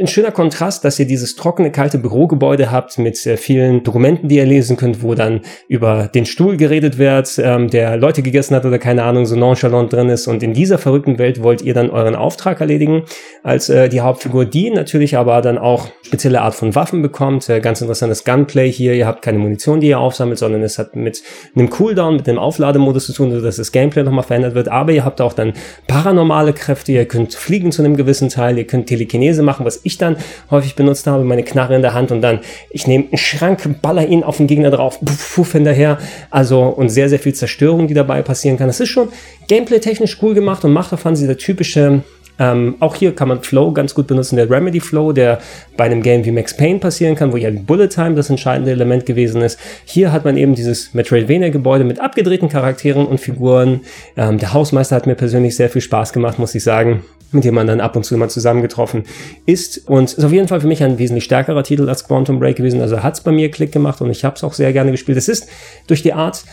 ein 0.00 0.06
schöner 0.06 0.30
Kontrast, 0.30 0.84
dass 0.84 0.98
ihr 0.98 1.06
dieses 1.06 1.36
trockene, 1.36 1.70
kalte 1.70 1.98
Bürogebäude 1.98 2.70
habt 2.70 2.98
mit 2.98 3.24
äh, 3.26 3.36
vielen 3.36 3.82
Dokumenten, 3.82 4.28
die 4.28 4.36
ihr 4.36 4.46
lesen 4.46 4.76
könnt, 4.76 5.02
wo 5.02 5.14
dann 5.14 5.42
über 5.68 6.08
den 6.08 6.24
Stuhl 6.24 6.56
geredet 6.56 6.96
wird, 6.98 7.38
ähm, 7.38 7.68
der 7.68 7.96
Leute 7.96 8.22
gegessen 8.22 8.56
hat 8.56 8.64
oder 8.64 8.78
keine 8.78 9.02
Ahnung, 9.02 9.26
so 9.26 9.36
nonchalant 9.36 9.92
drin 9.92 10.08
ist. 10.08 10.26
Und 10.26 10.42
in 10.42 10.54
dieser 10.54 10.78
verrückten 10.78 11.18
Welt 11.18 11.42
wollt 11.42 11.62
ihr 11.62 11.74
dann 11.74 11.90
euren 11.90 12.14
Auftrag 12.14 12.60
erledigen 12.60 13.02
als 13.42 13.68
äh, 13.68 13.88
die 13.88 14.00
Hauptfigur, 14.00 14.46
die 14.46 14.70
natürlich 14.70 15.16
aber 15.16 15.42
dann 15.42 15.58
auch 15.58 15.88
spezielle 16.02 16.40
Art 16.40 16.54
von 16.54 16.74
Waffen 16.74 17.02
bekommt. 17.02 17.48
Äh, 17.48 17.60
ganz 17.60 17.80
interessantes 17.80 18.24
Gunplay 18.24 18.72
hier. 18.72 18.94
Ihr 18.94 19.06
habt 19.06 19.22
keine 19.22 19.38
Munition, 19.38 19.80
die 19.80 19.88
ihr 19.88 20.00
aufsammelt, 20.00 20.38
sondern 20.38 20.62
es 20.62 20.78
hat 20.78 20.96
mit 20.96 21.22
einem 21.54 21.68
Cooldown, 21.68 22.16
mit 22.16 22.28
einem 22.28 22.38
Auflademodus 22.38 23.06
zu 23.06 23.12
tun, 23.12 23.32
sodass 23.32 23.56
das 23.56 23.70
Gameplay 23.70 24.02
nochmal 24.02 24.24
verändert 24.24 24.54
wird. 24.54 24.68
Aber 24.68 24.92
ihr 24.92 25.04
habt 25.04 25.20
auch 25.20 25.34
dann 25.34 25.52
paranormale 25.86 26.54
Kräfte. 26.54 26.92
Ihr 26.92 27.04
könnt 27.04 27.34
fliegen 27.34 27.70
zu 27.70 27.82
einem 27.82 27.96
gewissen 27.96 28.30
Teil. 28.30 28.56
Ihr 28.56 28.66
könnt 28.66 28.86
Telekinese 28.86 29.42
machen, 29.42 29.66
was 29.66 29.80
ich 29.84 29.89
ich 29.90 29.98
dann 29.98 30.16
häufig 30.50 30.74
benutzt 30.74 31.06
habe, 31.06 31.24
meine 31.24 31.42
Knarre 31.42 31.76
in 31.76 31.82
der 31.82 31.94
Hand 31.94 32.10
und 32.10 32.22
dann, 32.22 32.40
ich 32.70 32.86
nehme 32.86 33.04
einen 33.04 33.18
Schrank, 33.18 33.82
baller 33.82 34.06
ihn 34.06 34.22
auf 34.22 34.38
den 34.38 34.46
Gegner 34.46 34.70
drauf, 34.70 34.98
puff, 35.00 35.52
hinterher. 35.52 35.98
Also, 36.30 36.62
und 36.62 36.88
sehr, 36.88 37.08
sehr 37.08 37.18
viel 37.18 37.34
Zerstörung, 37.34 37.86
die 37.88 37.94
dabei 37.94 38.22
passieren 38.22 38.56
kann. 38.56 38.68
Das 38.68 38.80
ist 38.80 38.88
schon 38.88 39.08
gameplay-technisch 39.48 40.18
cool 40.22 40.34
gemacht 40.34 40.64
und 40.64 40.72
macht 40.72 40.92
davon 40.92 41.14
dieser 41.14 41.36
typische 41.36 42.02
Ähm, 42.40 42.76
auch 42.80 42.94
hier 42.94 43.14
kann 43.14 43.28
man 43.28 43.42
Flow 43.42 43.70
ganz 43.70 43.94
gut 43.94 44.06
benutzen, 44.06 44.36
der 44.36 44.48
Remedy 44.48 44.80
Flow, 44.80 45.12
der 45.12 45.40
bei 45.76 45.84
einem 45.84 46.00
Game 46.00 46.24
wie 46.24 46.30
Max 46.30 46.56
Payne 46.56 46.78
passieren 46.78 47.14
kann, 47.14 47.34
wo 47.34 47.36
ja 47.36 47.50
Bullet 47.50 47.88
Time 47.88 48.14
das 48.14 48.30
entscheidende 48.30 48.70
Element 48.70 49.04
gewesen 49.04 49.42
ist. 49.42 49.60
Hier 49.84 50.10
hat 50.10 50.24
man 50.24 50.38
eben 50.38 50.54
dieses 50.54 50.94
Metroidvania-Gebäude 50.94 51.84
mit 51.84 52.00
abgedrehten 52.00 52.48
Charakteren 52.48 53.04
und 53.04 53.20
Figuren. 53.20 53.82
Ähm, 54.16 54.38
der 54.38 54.54
Hausmeister 54.54 54.96
hat 54.96 55.06
mir 55.06 55.16
persönlich 55.16 55.54
sehr 55.54 55.68
viel 55.68 55.82
Spaß 55.82 56.14
gemacht, 56.14 56.38
muss 56.38 56.54
ich 56.54 56.64
sagen 56.64 57.02
mit 57.32 57.44
dem 57.44 57.54
man 57.54 57.66
dann 57.66 57.80
ab 57.80 57.96
und 57.96 58.04
zu 58.04 58.16
mal 58.16 58.30
zusammengetroffen 58.30 59.04
ist. 59.46 59.88
Und 59.88 60.12
ist 60.12 60.24
auf 60.24 60.32
jeden 60.32 60.48
Fall 60.48 60.60
für 60.60 60.66
mich 60.66 60.82
ein 60.82 60.98
wesentlich 60.98 61.24
stärkerer 61.24 61.62
Titel 61.62 61.88
als 61.88 62.06
Quantum 62.06 62.38
Break 62.38 62.56
gewesen. 62.56 62.80
Also 62.80 63.02
hat 63.02 63.14
es 63.14 63.20
bei 63.20 63.32
mir 63.32 63.50
Klick 63.50 63.72
gemacht 63.72 64.00
und 64.00 64.10
ich 64.10 64.24
habe 64.24 64.36
es 64.36 64.44
auch 64.44 64.52
sehr 64.52 64.72
gerne 64.72 64.90
gespielt. 64.90 65.18
Es 65.18 65.28
ist 65.28 65.48
durch 65.86 66.02
die 66.02 66.12
Art 66.12 66.44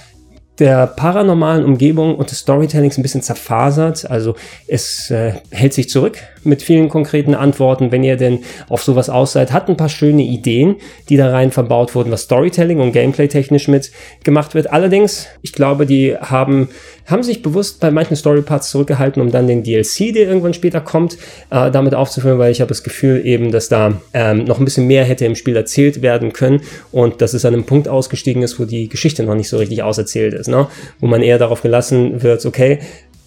der 0.59 0.87
paranormalen 0.87 1.63
Umgebung 1.63 2.15
und 2.15 2.31
des 2.31 2.39
Storytellings 2.39 2.97
ein 2.97 3.03
bisschen 3.03 3.21
zerfasert. 3.21 4.09
Also 4.09 4.35
es 4.67 5.11
äh, 5.11 5.33
hält 5.51 5.73
sich 5.73 5.89
zurück 5.89 6.17
mit 6.43 6.63
vielen 6.63 6.89
konkreten 6.89 7.35
Antworten, 7.35 7.91
wenn 7.91 8.03
ihr 8.03 8.17
denn 8.17 8.39
auf 8.67 8.81
sowas 8.81 9.09
aus 9.09 9.33
seid. 9.33 9.51
Hat 9.51 9.69
ein 9.69 9.77
paar 9.77 9.89
schöne 9.89 10.23
Ideen, 10.23 10.77
die 11.09 11.17
da 11.17 11.29
rein 11.29 11.51
verbaut 11.51 11.93
wurden, 11.93 12.11
was 12.11 12.23
Storytelling 12.23 12.79
und 12.79 12.91
Gameplay 12.91 13.27
technisch 13.27 13.67
mit 13.67 13.91
gemacht 14.23 14.55
wird. 14.55 14.71
Allerdings, 14.71 15.27
ich 15.43 15.53
glaube, 15.53 15.85
die 15.85 16.15
haben, 16.17 16.69
haben 17.07 17.23
sich 17.23 17.41
bewusst 17.41 17.79
bei 17.79 17.89
manchen 17.89 18.15
Storyparts 18.15 18.69
zurückgehalten, 18.69 19.21
um 19.21 19.31
dann 19.31 19.47
den 19.47 19.63
DLC, 19.63 20.13
der 20.13 20.27
irgendwann 20.27 20.53
später 20.53 20.81
kommt, 20.81 21.17
äh, 21.49 21.71
damit 21.71 21.95
aufzufüllen, 21.95 22.37
weil 22.37 22.51
ich 22.51 22.61
habe 22.61 22.69
das 22.69 22.83
Gefühl 22.83 23.25
eben, 23.25 23.51
dass 23.51 23.69
da 23.69 23.99
ähm, 24.13 24.43
noch 24.43 24.59
ein 24.59 24.65
bisschen 24.65 24.87
mehr 24.87 25.05
hätte 25.05 25.25
im 25.25 25.35
Spiel 25.35 25.55
erzählt 25.55 26.01
werden 26.01 26.33
können 26.33 26.61
und 26.91 27.21
dass 27.21 27.33
es 27.33 27.45
an 27.45 27.53
einem 27.53 27.65
Punkt 27.65 27.87
ausgestiegen 27.87 28.43
ist, 28.43 28.59
wo 28.59 28.65
die 28.65 28.89
Geschichte 28.89 29.23
noch 29.23 29.35
nicht 29.35 29.49
so 29.49 29.57
richtig 29.57 29.83
auserzählt 29.83 30.33
ist, 30.33 30.47
ne? 30.47 30.67
wo 30.99 31.07
man 31.07 31.23
eher 31.23 31.37
darauf 31.39 31.61
gelassen 31.61 32.21
wird, 32.21 32.45
okay, 32.45 32.79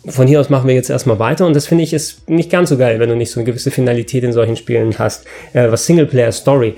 von 0.07 0.27
hier 0.27 0.41
aus 0.41 0.49
machen 0.49 0.67
wir 0.67 0.75
jetzt 0.75 0.89
erstmal 0.89 1.19
weiter 1.19 1.47
und 1.47 1.55
das 1.55 1.67
finde 1.67 1.85
ich 1.85 1.93
ist 1.93 2.29
nicht 2.29 2.51
ganz 2.51 2.71
so 2.71 2.79
geil, 2.79 2.99
wenn 3.01 3.11
du 3.11 3.17
nicht 3.17 3.31
so 3.31 3.41
eine 3.41 3.45
gewisse 3.45 3.71
Finalität 3.71 4.25
in 4.25 4.33
solchen 4.33 4.57
Spielen 4.57 4.99
hast, 4.99 5.27
äh, 5.53 5.71
was 5.71 5.85
Singleplayer-Story 5.87 6.75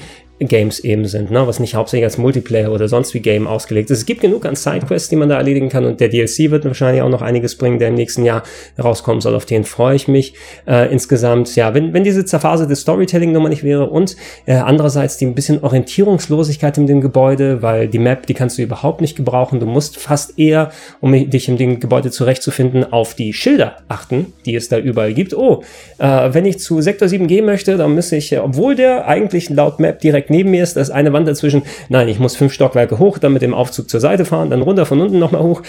Games 0.47 0.81
eben 0.81 1.07
sind, 1.07 1.31
ne? 1.31 1.47
was 1.47 1.61
nicht 1.61 1.75
hauptsächlich 1.75 2.05
als 2.05 2.19
Multiplayer 2.19 2.73
oder 2.73 2.89
sonst 2.89 3.15
wie 3.15 3.21
Game 3.21 3.47
ausgelegt 3.47 3.91
ist. 3.91 3.99
Es 3.99 4.07
gibt 4.07 4.21
genug 4.21 4.45
an 4.45 4.57
Sidequests, 4.57 5.09
die 5.09 5.17
man 5.17 5.29
da 5.29 5.37
erledigen 5.37 5.69
kann 5.69 5.85
und 5.85 6.01
der 6.01 6.09
DLC 6.09 6.51
wird 6.51 6.65
wahrscheinlich 6.65 7.03
auch 7.03 7.09
noch 7.09 7.23
einiges 7.23 7.57
bringen, 7.57 7.79
der 7.79 7.89
im 7.89 7.95
nächsten 7.95 8.25
Jahr 8.25 8.43
rauskommen 8.83 9.21
soll. 9.21 9.35
Auf 9.35 9.47
den 9.47 9.65
freue 9.65 9.97
ich 9.97 10.09
mich 10.09 10.35
äh, 10.67 10.93
insgesamt. 10.93 11.55
Ja, 11.57 11.75
wenn, 11.75 11.93
wenn 11.93 12.05
diese 12.05 12.25
zerfaserte 12.25 12.77
Storytelling-Nummer 12.77 13.49
nicht 13.49 13.65
wäre 13.65 13.89
und 13.89 14.17
äh, 14.47 14.55
andererseits 14.55 15.17
die 15.17 15.27
ein 15.27 15.35
bisschen 15.35 15.63
Orientierungslosigkeit 15.63 16.79
in 16.79 16.87
dem 16.87 17.01
Gebäude, 17.01 17.63
weil 17.63 17.89
die 17.89 17.99
Map, 17.99 18.27
die 18.27 18.35
kannst 18.35 18.59
du 18.59 18.63
überhaupt 18.63 19.01
nicht 19.01 19.17
gebrauchen. 19.17 19.61
Du 19.61 19.67
musst 19.67 19.99
fast 19.99 20.39
eher, 20.39 20.71
um 21.01 21.13
dich 21.13 21.49
in 21.49 21.57
dem 21.57 21.81
Gebäude 21.81 22.11
zurechtzufinden, 22.11 22.93
auf 22.93 23.15
die 23.15 23.33
Schilder 23.33 23.77
achten, 23.89 24.33
die 24.47 24.55
es 24.55 24.69
da 24.69 24.79
überall 24.79 25.15
gibt. 25.15 25.35
Oh, 25.35 25.63
äh, 25.99 26.33
wenn 26.33 26.45
ich 26.45 26.59
zu 26.59 26.81
Sektor 26.81 27.09
7 27.09 27.27
gehen 27.27 27.45
möchte, 27.45 27.77
dann 27.77 27.95
müsste 27.95 28.17
ich, 28.17 28.39
obwohl 28.39 28.75
der 28.75 29.07
eigentlich 29.07 29.51
laut 29.51 29.81
Map 29.81 30.01
direkt 30.01 30.31
neben 30.33 30.51
mir 30.51 30.63
ist, 30.63 30.75
da 30.75 30.81
ist 30.81 30.91
eine 30.91 31.13
Wand 31.13 31.29
dazwischen. 31.29 31.63
Nein, 31.89 32.09
ich 32.09 32.19
muss 32.19 32.35
fünf 32.35 32.53
Stockwerke 32.53 32.99
hoch, 32.99 33.19
dann 33.19 33.33
mit 33.33 33.43
dem 33.43 33.55
Aufzug 33.55 33.89
zur 33.89 34.01
Seite 34.01 34.25
fahren, 34.25 34.51
dann 34.51 34.63
runter 34.63 34.87
von 34.87 35.01
unten 35.01 35.19
nochmal 35.21 35.43
hoch. 35.43 35.63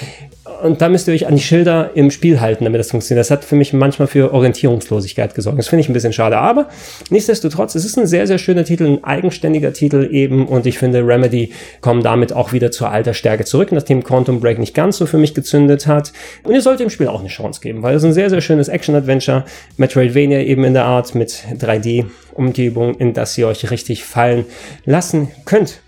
Und 0.63 0.81
da 0.81 0.89
müsst 0.89 1.07
ihr 1.07 1.13
euch 1.13 1.27
an 1.27 1.35
die 1.35 1.41
Schilder 1.41 1.91
im 1.93 2.09
Spiel 2.09 2.39
halten, 2.39 2.63
damit 2.63 2.79
das 2.79 2.91
funktioniert. 2.91 3.19
Das 3.19 3.31
hat 3.31 3.43
für 3.43 3.55
mich 3.55 3.73
manchmal 3.73 4.07
für 4.07 4.33
Orientierungslosigkeit 4.33 5.35
gesorgt. 5.35 5.59
Das 5.59 5.67
finde 5.67 5.81
ich 5.81 5.89
ein 5.89 5.93
bisschen 5.93 6.13
schade. 6.13 6.37
Aber 6.37 6.69
nichtsdestotrotz, 7.09 7.75
es 7.75 7.83
ist 7.83 7.97
ein 7.97 8.07
sehr, 8.07 8.27
sehr 8.27 8.37
schöner 8.37 8.63
Titel, 8.63 8.85
ein 8.85 9.03
eigenständiger 9.03 9.73
Titel 9.73 10.07
eben. 10.11 10.47
Und 10.47 10.65
ich 10.65 10.77
finde, 10.77 11.05
Remedy 11.05 11.51
kommen 11.81 12.01
damit 12.01 12.33
auch 12.33 12.53
wieder 12.53 12.71
zur 12.71 12.89
alter 12.89 13.13
Stärke 13.13 13.43
zurück, 13.43 13.71
nachdem 13.71 14.03
Quantum 14.03 14.39
Break 14.39 14.57
nicht 14.57 14.73
ganz 14.73 14.97
so 14.97 15.05
für 15.05 15.17
mich 15.17 15.33
gezündet 15.33 15.85
hat. 15.85 16.13
Und 16.43 16.53
ihr 16.53 16.61
solltet 16.61 16.81
dem 16.81 16.89
Spiel 16.89 17.07
auch 17.07 17.19
eine 17.19 17.29
Chance 17.29 17.59
geben, 17.61 17.83
weil 17.83 17.95
es 17.95 18.03
ein 18.03 18.13
sehr, 18.13 18.29
sehr 18.29 18.41
schönes 18.41 18.69
Action-Adventure, 18.69 19.43
Metroidvania 19.77 20.39
eben 20.39 20.63
in 20.63 20.73
der 20.73 20.85
Art 20.85 21.13
mit 21.13 21.43
3D-Umgebung, 21.59 22.95
in 22.95 23.13
das 23.13 23.37
ihr 23.37 23.47
euch 23.47 23.69
richtig 23.69 24.05
fallen 24.05 24.45
lassen 24.85 25.29
könnt. 25.45 25.81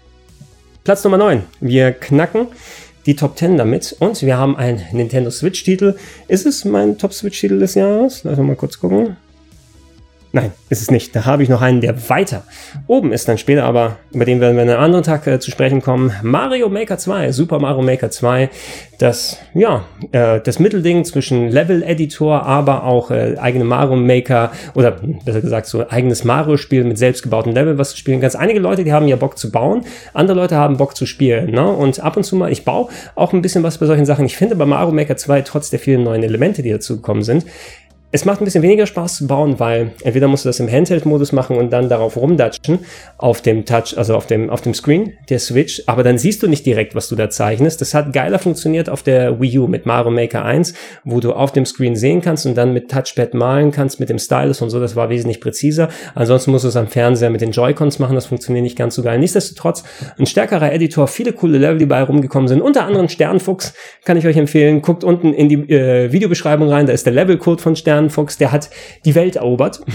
Platz 0.84 1.04
Nummer 1.04 1.18
9. 1.18 1.42
Wir 1.62 1.94
knacken 1.94 2.48
die 3.06 3.16
Top 3.16 3.38
10 3.38 3.58
damit 3.58 3.96
und 4.00 4.22
wir 4.22 4.38
haben 4.38 4.56
einen 4.56 4.82
Nintendo 4.92 5.30
Switch-Titel. 5.30 5.96
Ist 6.28 6.46
es 6.46 6.66
mein 6.66 6.98
Top 6.98 7.14
Switch-Titel 7.14 7.60
des 7.60 7.76
Jahres? 7.76 8.24
Lass 8.24 8.38
mal 8.40 8.56
kurz 8.56 8.80
gucken. 8.80 9.18
Nein, 10.36 10.52
ist 10.70 10.82
es 10.82 10.92
nicht. 10.92 11.16
Da 11.16 11.24
habe 11.24 11.44
ich 11.44 11.48
noch 11.48 11.62
einen, 11.62 11.80
der 11.80 12.10
weiter 12.10 12.44
oben 12.88 13.14
ist 13.14 13.26
dann 13.30 13.38
später, 13.38 13.64
aber 13.64 14.00
über 14.12 14.26
den 14.26 14.42
werden 14.42 14.58
wir 14.58 14.64
einen 14.64 14.76
anderen 14.76 15.06
Tag 15.06 15.26
äh, 15.28 15.40
zu 15.40 15.50
sprechen 15.50 15.82
kommen. 15.82 16.12
Mario 16.24 16.68
Maker 16.68 16.98
2, 16.98 17.32
Super 17.32 17.60
Mario 17.60 17.82
Maker 17.82 18.12
2, 18.12 18.50
das, 19.00 19.38
ja, 19.54 19.86
äh, 20.12 20.42
das 20.42 20.60
Mittelding 20.60 21.06
zwischen 21.06 21.48
Level-Editor, 21.48 22.44
aber 22.44 22.84
auch 22.84 23.12
äh, 23.12 23.38
eigene 23.38 23.64
Mario 23.64 23.96
Maker 23.96 24.52
oder 24.74 25.00
besser 25.24 25.40
gesagt 25.40 25.68
so 25.68 25.88
eigenes 25.88 26.26
Mario-Spiel 26.26 26.84
mit 26.84 26.98
selbstgebauten 26.98 27.54
Level, 27.54 27.78
was 27.78 27.92
du 27.92 27.98
spielen 27.98 28.20
kannst. 28.20 28.36
Einige 28.36 28.60
Leute, 28.60 28.84
die 28.84 28.92
haben 28.92 29.08
ja 29.08 29.16
Bock 29.16 29.38
zu 29.38 29.52
bauen, 29.52 29.86
andere 30.14 30.38
Leute 30.38 30.58
haben 30.58 30.76
Bock 30.76 30.98
zu 30.98 31.06
spielen. 31.06 31.52
Ne? 31.52 31.66
Und 31.66 32.02
ab 32.02 32.18
und 32.18 32.24
zu 32.24 32.36
mal, 32.36 32.52
ich 32.52 32.66
baue 32.66 32.90
auch 33.16 33.32
ein 33.32 33.42
bisschen 33.42 33.64
was 33.64 33.78
bei 33.78 33.86
solchen 33.86 34.06
Sachen. 34.06 34.26
Ich 34.26 34.36
finde 34.36 34.58
bei 34.58 34.66
Mario 34.66 34.92
Maker 34.92 35.16
2, 35.16 35.44
trotz 35.44 35.70
der 35.70 35.80
vielen 35.80 36.04
neuen 36.04 36.24
Elemente, 36.24 36.62
die 36.62 36.72
dazu 36.72 36.98
gekommen 36.98 37.24
sind, 37.24 37.46
es 38.16 38.24
macht 38.24 38.40
ein 38.40 38.46
bisschen 38.46 38.62
weniger 38.62 38.86
Spaß 38.86 39.18
zu 39.18 39.28
bauen, 39.28 39.60
weil 39.60 39.92
entweder 40.02 40.30
musst 40.30 40.46
du 40.46 40.50
das 40.50 40.62
im 40.62 40.72
Handheld-Modus 40.72 41.34
machen 41.34 41.58
und 41.58 41.72
dann 41.74 41.90
darauf 41.90 42.16
rumdatschen 42.16 42.80
auf 43.18 43.42
dem 43.42 43.66
Touch, 43.66 43.98
also 43.98 44.16
auf 44.16 44.26
dem, 44.26 44.50
auf 44.50 44.62
dem 44.62 44.74
Screen 44.74 45.14
der 45.30 45.40
Switch, 45.40 45.84
aber 45.86 46.02
dann 46.02 46.18
siehst 46.18 46.42
du 46.42 46.48
nicht 46.48 46.66
direkt, 46.66 46.96
was 46.96 47.10
du 47.10 47.18
da 47.18 47.30
zeichnest. 47.30 47.82
Das 47.82 47.94
hat 47.94 48.14
geiler 48.14 48.40
funktioniert 48.40 48.90
auf 48.90 49.04
der 49.04 49.42
Wii 49.42 49.60
U 49.60 49.68
mit 49.68 49.86
Mario 49.86 50.12
Maker 50.12 50.46
1, 50.46 50.74
wo 51.04 51.20
du 51.20 51.34
auf 51.34 51.52
dem 51.52 51.66
Screen 51.66 51.98
sehen 51.98 52.22
kannst 52.22 52.46
und 52.46 52.56
dann 52.56 52.72
mit 52.72 52.90
Touchpad 52.90 53.34
malen 53.34 53.72
kannst 53.72 54.00
mit 54.00 54.08
dem 54.08 54.18
Stylus 54.18 54.62
und 54.62 54.70
so. 54.70 54.80
Das 54.80 54.96
war 54.96 55.10
wesentlich 55.10 55.42
präziser. 55.42 55.90
Ansonsten 56.14 56.52
musst 56.52 56.64
du 56.64 56.70
es 56.70 56.78
am 56.78 56.88
Fernseher 56.88 57.30
mit 57.30 57.42
den 57.42 57.52
Joy-Cons 57.52 58.00
machen. 58.00 58.16
Das 58.16 58.28
funktioniert 58.28 58.64
nicht 58.64 58.78
ganz 58.78 58.96
so 58.96 59.04
geil. 59.04 59.20
Nichtsdestotrotz 59.20 59.84
ein 60.18 60.26
stärkerer 60.26 60.72
Editor, 60.72 61.10
viele 61.10 61.34
coole 61.34 61.58
Level, 61.58 61.80
die 61.80 61.86
bei 61.86 62.02
rumgekommen 62.02 62.48
sind. 62.48 62.62
Unter 62.62 62.86
anderem 62.86 63.10
Sternfuchs 63.10 63.74
kann 64.06 64.16
ich 64.16 64.26
euch 64.26 64.38
empfehlen. 64.38 64.82
Guckt 64.82 65.04
unten 65.04 65.34
in 65.34 65.50
die 65.50 65.70
äh, 65.70 66.14
Videobeschreibung 66.14 66.70
rein. 66.70 66.86
Da 66.86 66.94
ist 66.94 67.06
der 67.06 67.12
Levelcode 67.12 67.60
von 67.60 67.76
Stern 67.76 68.05
Fuchs, 68.10 68.38
der 68.38 68.52
hat 68.52 68.70
die 69.06 69.16
Welt 69.16 69.36
erobert 69.36 69.82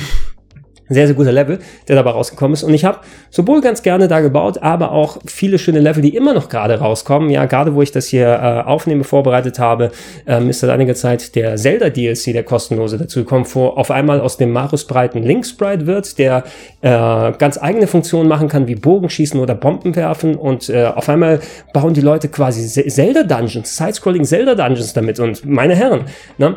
sehr, 0.91 1.07
sehr 1.07 1.15
guter 1.15 1.33
Level, 1.33 1.61
der 1.89 1.97
dabei 1.97 2.11
rausgekommen 2.11 2.53
ist. 2.53 2.65
Und 2.65 2.75
ich 2.75 2.85
habe 2.85 2.99
sowohl 3.31 3.61
ganz 3.61 3.83
gerne 3.83 4.09
da 4.09 4.21
gebaut, 4.21 4.59
aber 4.61 4.91
auch 4.91 5.19
viele 5.25 5.59
schöne 5.59 5.79
Level, 5.79 6.03
die 6.03 6.15
immer 6.15 6.35
noch 6.35 6.49
gerade 6.49 6.81
rauskommen. 6.81 7.31
Ja, 7.31 7.47
gerade 7.47 7.75
wo 7.75 7.81
ich 7.81 7.93
das 7.93 8.09
hier 8.09 8.27
äh, 8.27 8.69
aufnehme, 8.69 9.05
vorbereitet 9.05 9.59
habe, 9.61 9.93
ähm, 10.27 10.51
ist 10.51 10.61
seit 10.61 10.71
einiger 10.71 10.95
Zeit 10.95 11.37
der 11.37 11.57
Zelda 11.57 11.91
DLC, 11.91 12.33
der 12.33 12.43
kostenlose 12.43 12.99
dazu 12.99 13.21
gekommen, 13.21 13.47
wo 13.53 13.69
auf 13.69 13.91
einmal 13.91 14.21
aus 14.21 14.37
dem 14.37 14.51
Marus-Breiten 14.51 15.23
Link-Sprite 15.23 15.87
wird, 15.87 16.19
der 16.19 16.43
äh, 16.83 17.33
ganz 17.39 17.57
eigene 17.57 17.87
Funktionen 17.87 18.29
machen 18.29 18.49
kann, 18.49 18.67
wie 18.67 18.75
Bogenschießen 18.75 19.39
oder 19.39 19.55
Bomben 19.55 19.95
werfen. 19.95 20.35
Und 20.35 20.69
äh, 20.69 20.87
auf 20.87 21.09
einmal 21.09 21.39
bauen 21.73 21.95
die 21.95 22.01
Leute 22.01 22.29
quasi 22.29 22.67
Zelda-Dungeons, 22.67 23.77
Side-Scrolling 23.77 24.25
Zelda-Dungeons 24.25 24.93
damit. 24.93 25.21
Und 25.21 25.47
meine 25.47 25.77
Herren, 25.77 26.07
ne, 26.37 26.57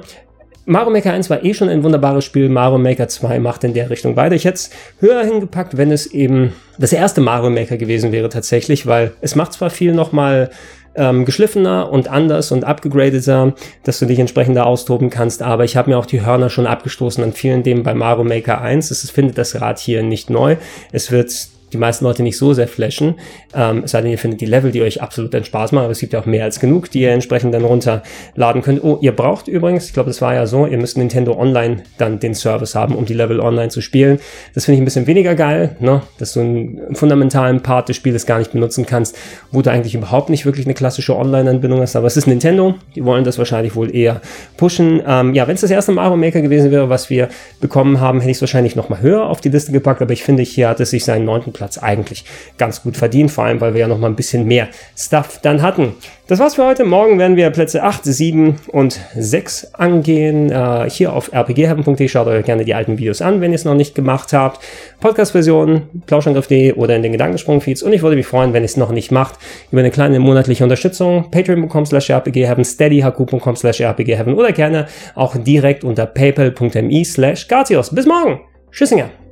Mario 0.65 0.91
Maker 0.91 1.11
1 1.11 1.29
war 1.29 1.43
eh 1.43 1.53
schon 1.53 1.67
ein 1.67 1.83
wunderbares 1.83 2.23
Spiel. 2.23 2.47
Mario 2.47 2.77
Maker 2.77 3.09
2 3.09 3.39
macht 3.39 3.63
in 3.65 3.73
der 3.73 3.89
Richtung 3.89 4.15
weiter. 4.15 4.35
Ich 4.35 4.45
hätte 4.45 4.55
es 4.55 4.69
höher 4.99 5.23
hingepackt, 5.23 5.75
wenn 5.75 5.91
es 5.91 6.05
eben 6.07 6.53
das 6.79 6.93
erste 6.93 7.19
Mario 7.19 7.49
Maker 7.49 7.75
gewesen 7.75 8.13
wäre 8.13 8.29
tatsächlich, 8.29 8.87
weil 8.87 9.11
es 9.19 9.35
macht 9.35 9.53
zwar 9.53 9.69
viel 9.69 9.93
nochmal 9.93 10.51
ähm, 10.95 11.25
geschliffener 11.25 11.91
und 11.91 12.07
anders 12.07 12.51
und 12.51 12.63
abgegradeter, 12.63 13.53
dass 13.83 13.99
du 13.99 14.05
dich 14.05 14.19
entsprechend 14.19 14.55
da 14.55 14.63
austoben 14.63 15.09
kannst, 15.09 15.41
aber 15.41 15.63
ich 15.63 15.75
habe 15.75 15.89
mir 15.89 15.97
auch 15.97 16.05
die 16.05 16.25
Hörner 16.25 16.49
schon 16.49 16.67
abgestoßen 16.67 17.23
an 17.23 17.33
vielen 17.33 17.63
Dingen 17.63 17.83
bei 17.83 17.93
Mario 17.93 18.23
Maker 18.23 18.61
1. 18.61 18.91
Es 18.91 19.09
findet 19.09 19.37
das 19.37 19.59
Rad 19.59 19.79
hier 19.79 20.03
nicht 20.03 20.29
neu. 20.29 20.55
Es 20.91 21.11
wird 21.11 21.31
die 21.73 21.77
meisten 21.77 22.05
Leute 22.05 22.23
nicht 22.23 22.37
so 22.37 22.53
sehr 22.53 22.67
flashen. 22.67 23.15
Ähm, 23.55 23.83
es 23.85 23.91
sei 23.91 24.01
denn, 24.01 24.11
ihr 24.11 24.17
findet 24.17 24.41
die 24.41 24.45
Level, 24.45 24.71
die 24.71 24.81
euch 24.81 25.01
absolut 25.01 25.33
den 25.33 25.43
Spaß 25.43 25.71
machen, 25.71 25.85
aber 25.85 25.91
es 25.91 25.99
gibt 25.99 26.13
ja 26.13 26.19
auch 26.19 26.25
mehr 26.25 26.43
als 26.43 26.59
genug, 26.59 26.89
die 26.91 27.01
ihr 27.01 27.11
entsprechend 27.11 27.53
dann 27.53 27.65
runterladen 27.65 28.61
könnt. 28.61 28.83
Oh, 28.83 28.97
ihr 29.01 29.15
braucht 29.15 29.47
übrigens, 29.47 29.87
ich 29.87 29.93
glaube, 29.93 30.09
das 30.09 30.21
war 30.21 30.33
ja 30.33 30.45
so, 30.45 30.65
ihr 30.65 30.77
müsst 30.77 30.97
Nintendo 30.97 31.37
Online 31.37 31.83
dann 31.97 32.19
den 32.19 32.35
Service 32.35 32.75
haben, 32.75 32.95
um 32.95 33.05
die 33.05 33.13
Level 33.13 33.39
online 33.39 33.69
zu 33.69 33.81
spielen. 33.81 34.19
Das 34.53 34.65
finde 34.65 34.75
ich 34.75 34.81
ein 34.81 34.85
bisschen 34.85 35.07
weniger 35.07 35.35
geil, 35.35 35.75
ne? 35.79 36.01
dass 36.19 36.33
du 36.33 36.41
einen 36.41 36.95
fundamentalen 36.95 37.61
Part 37.61 37.89
des 37.89 37.95
Spieles 37.95 38.25
gar 38.25 38.39
nicht 38.39 38.51
benutzen 38.51 38.85
kannst, 38.85 39.17
wo 39.51 39.61
du 39.61 39.71
eigentlich 39.71 39.95
überhaupt 39.95 40.29
nicht 40.29 40.45
wirklich 40.45 40.65
eine 40.65 40.73
klassische 40.73 41.15
Online-Anbindung 41.15 41.81
hast. 41.81 41.95
Aber 41.95 42.07
es 42.07 42.17
ist 42.17 42.27
Nintendo, 42.27 42.75
die 42.95 43.03
wollen 43.03 43.23
das 43.23 43.37
wahrscheinlich 43.37 43.75
wohl 43.75 43.93
eher 43.95 44.21
pushen. 44.57 45.01
Ähm, 45.05 45.33
ja, 45.33 45.47
wenn 45.47 45.55
es 45.55 45.61
das 45.61 45.71
erste 45.71 45.91
Mario 45.91 46.17
Maker 46.17 46.41
gewesen 46.41 46.71
wäre, 46.71 46.89
was 46.89 47.09
wir 47.09 47.29
bekommen 47.61 47.99
haben, 47.99 48.19
hätte 48.19 48.31
ich 48.31 48.37
es 48.37 48.41
wahrscheinlich 48.41 48.75
noch 48.75 48.89
mal 48.89 49.01
höher 49.01 49.25
auf 49.25 49.41
die 49.41 49.49
Liste 49.49 49.71
gepackt, 49.71 50.01
aber 50.01 50.13
ich 50.13 50.23
finde, 50.23 50.43
hier 50.43 50.69
hat 50.69 50.79
es 50.79 50.89
sich 50.91 51.05
seinen 51.05 51.25
neunten 51.25 51.53
Platz 51.53 51.62
Platz 51.63 51.77
eigentlich 51.77 52.25
ganz 52.57 52.83
gut 52.83 52.97
verdient, 52.97 53.31
vor 53.31 53.45
allem 53.45 53.61
weil 53.61 53.73
wir 53.73 53.79
ja 53.79 53.87
noch 53.87 53.97
mal 53.97 54.07
ein 54.07 54.17
bisschen 54.17 54.45
mehr 54.45 54.67
Stuff 54.97 55.39
dann 55.41 55.61
hatten. 55.61 55.95
Das 56.27 56.39
war's 56.39 56.55
für 56.55 56.65
heute. 56.65 56.83
Morgen 56.83 57.17
werden 57.19 57.37
wir 57.37 57.49
Plätze 57.51 57.83
8, 57.83 58.03
7 58.03 58.55
und 58.67 58.99
6 59.15 59.73
angehen. 59.75 60.51
Äh, 60.51 60.89
hier 60.89 61.13
auf 61.13 61.31
rpgheaven.de 61.33 62.07
schaut 62.09 62.27
euch 62.27 62.43
gerne 62.43 62.65
die 62.65 62.73
alten 62.73 62.97
Videos 62.97 63.21
an, 63.21 63.39
wenn 63.39 63.51
ihr 63.51 63.55
es 63.55 63.63
noch 63.63 63.75
nicht 63.75 63.95
gemacht 63.95 64.33
habt. 64.33 64.61
Podcast-Version, 64.99 65.83
plauschangriff.de 66.05 66.73
oder 66.73 66.97
in 66.97 67.01
den 67.01 67.13
Gedankensprung-Feeds. 67.13 67.81
Und 67.81 67.93
ich 67.93 68.01
würde 68.01 68.17
mich 68.17 68.27
freuen, 68.27 68.51
wenn 68.51 68.63
ihr 68.63 68.65
es 68.65 68.75
noch 68.75 68.91
nicht 68.91 69.09
macht, 69.11 69.35
über 69.71 69.79
eine 69.79 69.91
kleine 69.91 70.19
monatliche 70.19 70.65
Unterstützung. 70.65 71.31
Patreon.com 71.31 71.85
slash 71.85 72.09
rpgheaven, 72.09 72.65
steadyhq.com 72.65 73.55
slash 73.55 73.81
rpgheaven 73.81 74.33
oder 74.33 74.51
gerne 74.51 74.87
auch 75.15 75.37
direkt 75.37 75.85
unter 75.85 76.05
paypal.me 76.07 77.05
slash 77.05 77.47
Bis 77.93 78.05
morgen! 78.05 78.41
Tschüssinger! 78.71 79.22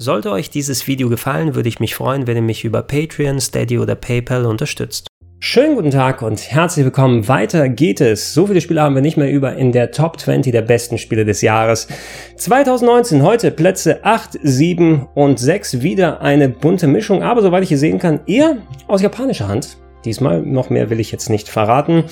Sollte 0.00 0.30
euch 0.30 0.48
dieses 0.48 0.86
Video 0.86 1.08
gefallen, 1.08 1.56
würde 1.56 1.68
ich 1.68 1.80
mich 1.80 1.96
freuen, 1.96 2.28
wenn 2.28 2.36
ihr 2.36 2.42
mich 2.42 2.64
über 2.64 2.82
Patreon, 2.82 3.40
Steady 3.40 3.80
oder 3.80 3.96
PayPal 3.96 4.46
unterstützt. 4.46 5.08
Schönen 5.40 5.74
guten 5.74 5.90
Tag 5.90 6.22
und 6.22 6.40
herzlich 6.52 6.84
willkommen. 6.84 7.26
Weiter 7.26 7.68
geht 7.68 8.00
es. 8.00 8.32
So 8.32 8.46
viele 8.46 8.60
Spiele 8.60 8.80
haben 8.80 8.94
wir 8.94 9.02
nicht 9.02 9.16
mehr 9.16 9.28
über 9.28 9.56
in 9.56 9.72
der 9.72 9.90
Top 9.90 10.20
20 10.20 10.52
der 10.52 10.62
besten 10.62 10.98
Spiele 10.98 11.24
des 11.24 11.42
Jahres. 11.42 11.88
2019, 12.36 13.24
heute 13.24 13.50
Plätze 13.50 14.04
8, 14.04 14.38
7 14.40 15.08
und 15.16 15.40
6. 15.40 15.82
Wieder 15.82 16.20
eine 16.20 16.48
bunte 16.48 16.86
Mischung, 16.86 17.24
aber 17.24 17.42
soweit 17.42 17.64
ich 17.64 17.70
hier 17.70 17.78
sehen 17.78 17.98
kann, 17.98 18.20
eher 18.26 18.58
aus 18.86 19.02
japanischer 19.02 19.48
Hand. 19.48 19.78
Diesmal, 20.04 20.42
noch 20.42 20.70
mehr 20.70 20.90
will 20.90 21.00
ich 21.00 21.10
jetzt 21.10 21.28
nicht 21.28 21.48
verraten. 21.48 22.04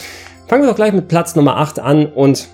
Fangen 0.48 0.64
wir 0.64 0.70
doch 0.70 0.76
gleich 0.76 0.92
mit 0.92 1.06
Platz 1.06 1.36
Nummer 1.36 1.56
8 1.58 1.78
an 1.78 2.06
und 2.06 2.48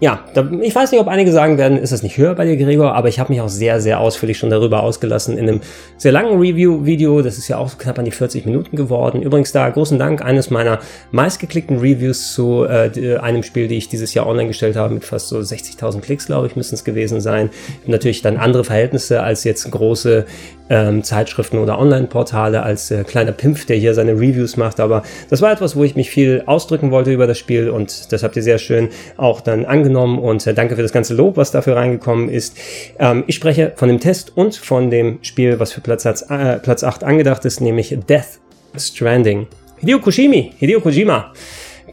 ja, 0.00 0.24
ich 0.60 0.74
weiß 0.74 0.92
nicht, 0.92 1.00
ob 1.00 1.08
einige 1.08 1.32
sagen 1.32 1.58
werden, 1.58 1.76
ist 1.76 1.92
das 1.92 2.04
nicht 2.04 2.18
höher 2.18 2.34
bei 2.36 2.44
dir, 2.44 2.56
Gregor, 2.56 2.94
aber 2.94 3.08
ich 3.08 3.18
habe 3.18 3.32
mich 3.32 3.40
auch 3.40 3.48
sehr, 3.48 3.80
sehr 3.80 3.98
ausführlich 3.98 4.38
schon 4.38 4.48
darüber 4.48 4.84
ausgelassen 4.84 5.36
in 5.36 5.48
einem 5.48 5.60
sehr 5.96 6.12
langen 6.12 6.38
Review-Video. 6.38 7.20
Das 7.20 7.36
ist 7.36 7.48
ja 7.48 7.58
auch 7.58 7.76
knapp 7.78 7.98
an 7.98 8.04
die 8.04 8.12
40 8.12 8.46
Minuten 8.46 8.76
geworden. 8.76 9.22
Übrigens 9.22 9.50
da 9.50 9.68
großen 9.68 9.98
Dank, 9.98 10.24
eines 10.24 10.50
meiner 10.50 10.78
meistgeklickten 11.10 11.78
Reviews 11.78 12.32
zu 12.32 12.64
äh, 12.64 13.16
einem 13.18 13.42
Spiel, 13.42 13.66
die 13.66 13.76
ich 13.76 13.88
dieses 13.88 14.14
Jahr 14.14 14.28
online 14.28 14.46
gestellt 14.46 14.76
habe, 14.76 14.94
mit 14.94 15.04
fast 15.04 15.28
so 15.28 15.38
60.000 15.38 16.00
Klicks, 16.00 16.26
glaube 16.26 16.46
ich, 16.46 16.54
müssen 16.54 16.76
es 16.76 16.84
gewesen 16.84 17.20
sein. 17.20 17.50
Natürlich 17.86 18.22
dann 18.22 18.36
andere 18.36 18.62
Verhältnisse 18.62 19.24
als 19.24 19.42
jetzt 19.42 19.68
große 19.68 20.26
ähm, 20.70 21.02
Zeitschriften 21.02 21.58
oder 21.58 21.78
Online-Portale 21.78 22.62
als 22.62 22.90
äh, 22.90 23.04
kleiner 23.04 23.32
Pimpf, 23.32 23.66
der 23.66 23.76
hier 23.76 23.94
seine 23.94 24.12
Reviews 24.12 24.56
macht. 24.56 24.80
Aber 24.80 25.02
das 25.30 25.42
war 25.42 25.52
etwas, 25.52 25.76
wo 25.76 25.84
ich 25.84 25.96
mich 25.96 26.10
viel 26.10 26.42
ausdrücken 26.46 26.90
wollte 26.90 27.12
über 27.12 27.26
das 27.26 27.38
Spiel 27.38 27.70
und 27.70 28.12
das 28.12 28.22
habt 28.22 28.36
ihr 28.36 28.42
sehr 28.42 28.58
schön 28.58 28.88
auch 29.16 29.40
dann 29.40 29.66
angenommen 29.88 30.18
und 30.18 30.46
äh, 30.46 30.54
danke 30.54 30.76
für 30.76 30.82
das 30.82 30.92
ganze 30.92 31.14
Lob, 31.14 31.36
was 31.36 31.50
dafür 31.50 31.76
reingekommen 31.76 32.28
ist. 32.28 32.56
Ähm, 32.98 33.24
ich 33.26 33.34
spreche 33.34 33.72
von 33.76 33.88
dem 33.88 34.00
Test 34.00 34.36
und 34.36 34.54
von 34.54 34.90
dem 34.90 35.18
Spiel, 35.22 35.58
was 35.58 35.72
für 35.72 35.80
Platz, 35.80 36.04
äh, 36.04 36.58
Platz 36.58 36.84
8 36.84 37.04
angedacht 37.04 37.44
ist, 37.44 37.60
nämlich 37.60 37.96
Death 38.08 38.38
Stranding. 38.76 39.46
Hideo 39.78 40.00
Koshimi, 40.00 40.52
Hideo 40.58 40.80
Kojima, 40.80 41.32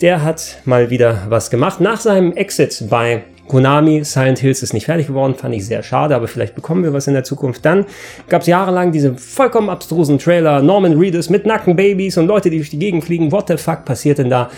der 0.02 0.24
hat 0.24 0.58
mal 0.66 0.90
wieder 0.90 1.24
was 1.30 1.50
gemacht. 1.50 1.80
Nach 1.80 2.00
seinem 2.00 2.34
Exit 2.34 2.86
bei 2.90 3.24
Konami, 3.48 4.04
Silent 4.04 4.40
Hills 4.40 4.64
ist 4.64 4.74
nicht 4.74 4.86
fertig 4.86 5.08
geworden, 5.08 5.36
fand 5.36 5.54
ich 5.54 5.66
sehr 5.66 5.84
schade, 5.84 6.16
aber 6.16 6.28
vielleicht 6.28 6.56
bekommen 6.56 6.84
wir 6.84 6.94
was 6.94 7.08
in 7.08 7.14
der 7.14 7.24
Zukunft. 7.24 7.64
Dann 7.64 7.86
gab 8.28 8.42
es 8.42 8.48
jahrelang 8.48 8.92
diese 8.92 9.14
vollkommen 9.16 9.70
abstrusen 9.70 10.18
Trailer, 10.18 10.62
Norman 10.62 10.98
Reedus 10.98 11.30
mit 11.30 11.46
nackten 11.46 11.76
Babys 11.76 12.18
und 12.18 12.26
Leute, 12.26 12.50
die 12.50 12.58
durch 12.58 12.72
die 12.72 12.80
Gegend 12.80 13.06
fliegen. 13.06 13.32
What 13.32 13.48
the 13.48 13.58
fuck 13.58 13.86
passiert 13.86 14.18
denn 14.18 14.32
da? 14.32 14.50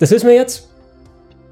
Das 0.00 0.10
wissen 0.10 0.26
wir 0.26 0.34
jetzt. 0.34 0.71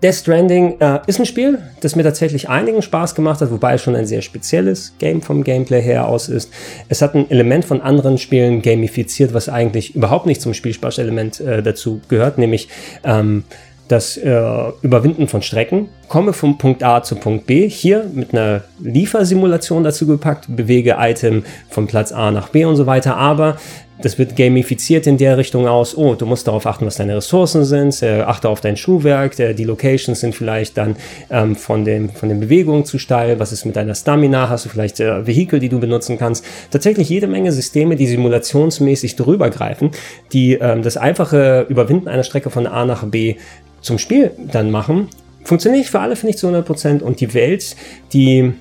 Death 0.02 0.14
Stranding 0.14 0.80
äh, 0.80 1.00
ist 1.06 1.18
ein 1.18 1.26
Spiel, 1.26 1.58
das 1.80 1.94
mir 1.94 2.02
tatsächlich 2.02 2.48
einigen 2.48 2.80
Spaß 2.80 3.14
gemacht 3.14 3.40
hat, 3.42 3.50
wobei 3.50 3.74
es 3.74 3.82
schon 3.82 3.94
ein 3.94 4.06
sehr 4.06 4.22
spezielles 4.22 4.94
Game 4.98 5.20
vom 5.20 5.44
Gameplay 5.44 5.82
her 5.82 6.08
aus 6.08 6.28
ist. 6.28 6.50
Es 6.88 7.02
hat 7.02 7.14
ein 7.14 7.30
Element 7.30 7.66
von 7.66 7.82
anderen 7.82 8.16
Spielen 8.16 8.62
gamifiziert, 8.62 9.34
was 9.34 9.50
eigentlich 9.50 9.94
überhaupt 9.94 10.24
nicht 10.24 10.40
zum 10.40 10.54
Spielspaßelement 10.54 11.40
äh, 11.40 11.62
dazu 11.62 12.00
gehört, 12.08 12.38
nämlich 12.38 12.68
ähm, 13.04 13.44
das 13.88 14.16
äh, 14.16 14.70
Überwinden 14.82 15.28
von 15.28 15.42
Strecken, 15.42 15.88
komme 16.10 16.32
vom 16.32 16.58
Punkt 16.58 16.82
A 16.82 17.02
zu 17.04 17.14
Punkt 17.14 17.46
B, 17.46 17.68
hier 17.68 18.10
mit 18.12 18.34
einer 18.34 18.64
Liefersimulation 18.80 19.84
dazu 19.84 20.08
gepackt, 20.08 20.46
bewege 20.48 20.96
Item 20.98 21.44
von 21.70 21.86
Platz 21.86 22.10
A 22.10 22.32
nach 22.32 22.48
B 22.48 22.64
und 22.64 22.74
so 22.74 22.84
weiter, 22.84 23.16
aber 23.16 23.56
das 24.02 24.18
wird 24.18 24.34
gamifiziert 24.34 25.06
in 25.06 25.18
der 25.18 25.38
Richtung 25.38 25.68
aus, 25.68 25.96
oh, 25.96 26.16
du 26.16 26.26
musst 26.26 26.48
darauf 26.48 26.66
achten, 26.66 26.84
was 26.84 26.96
deine 26.96 27.16
Ressourcen 27.16 27.64
sind, 27.64 28.02
äh, 28.02 28.22
achte 28.22 28.48
auf 28.48 28.60
dein 28.60 28.76
Schuhwerk, 28.76 29.38
äh, 29.38 29.54
die 29.54 29.62
Locations 29.62 30.18
sind 30.18 30.34
vielleicht 30.34 30.76
dann 30.78 30.96
ähm, 31.30 31.54
von, 31.54 31.84
dem, 31.84 32.10
von 32.10 32.28
den 32.28 32.40
Bewegungen 32.40 32.84
zu 32.84 32.98
steil, 32.98 33.38
was 33.38 33.52
ist 33.52 33.64
mit 33.64 33.76
deiner 33.76 33.94
Stamina, 33.94 34.48
hast 34.48 34.64
du 34.64 34.68
vielleicht 34.68 34.98
äh, 34.98 35.28
Vehikel, 35.28 35.60
die 35.60 35.68
du 35.68 35.78
benutzen 35.78 36.18
kannst. 36.18 36.44
Tatsächlich 36.72 37.08
jede 37.08 37.28
Menge 37.28 37.52
Systeme, 37.52 37.94
die 37.94 38.08
simulationsmäßig 38.08 39.14
drüber 39.14 39.48
greifen, 39.48 39.92
die 40.32 40.54
ähm, 40.54 40.82
das 40.82 40.96
einfache 40.96 41.66
Überwinden 41.68 42.08
einer 42.08 42.24
Strecke 42.24 42.50
von 42.50 42.66
A 42.66 42.84
nach 42.84 43.04
B 43.04 43.36
zum 43.80 43.98
Spiel 43.98 44.32
dann 44.50 44.72
machen. 44.72 45.08
Funktioniert 45.42 45.80
nicht 45.80 45.90
für 45.90 46.00
alle, 46.00 46.16
finde 46.16 46.30
ich 46.30 46.38
zu 46.38 46.48
100%. 46.48 47.02
Und 47.02 47.20
die 47.20 47.32
Welt, 47.34 47.76
die 48.12 48.52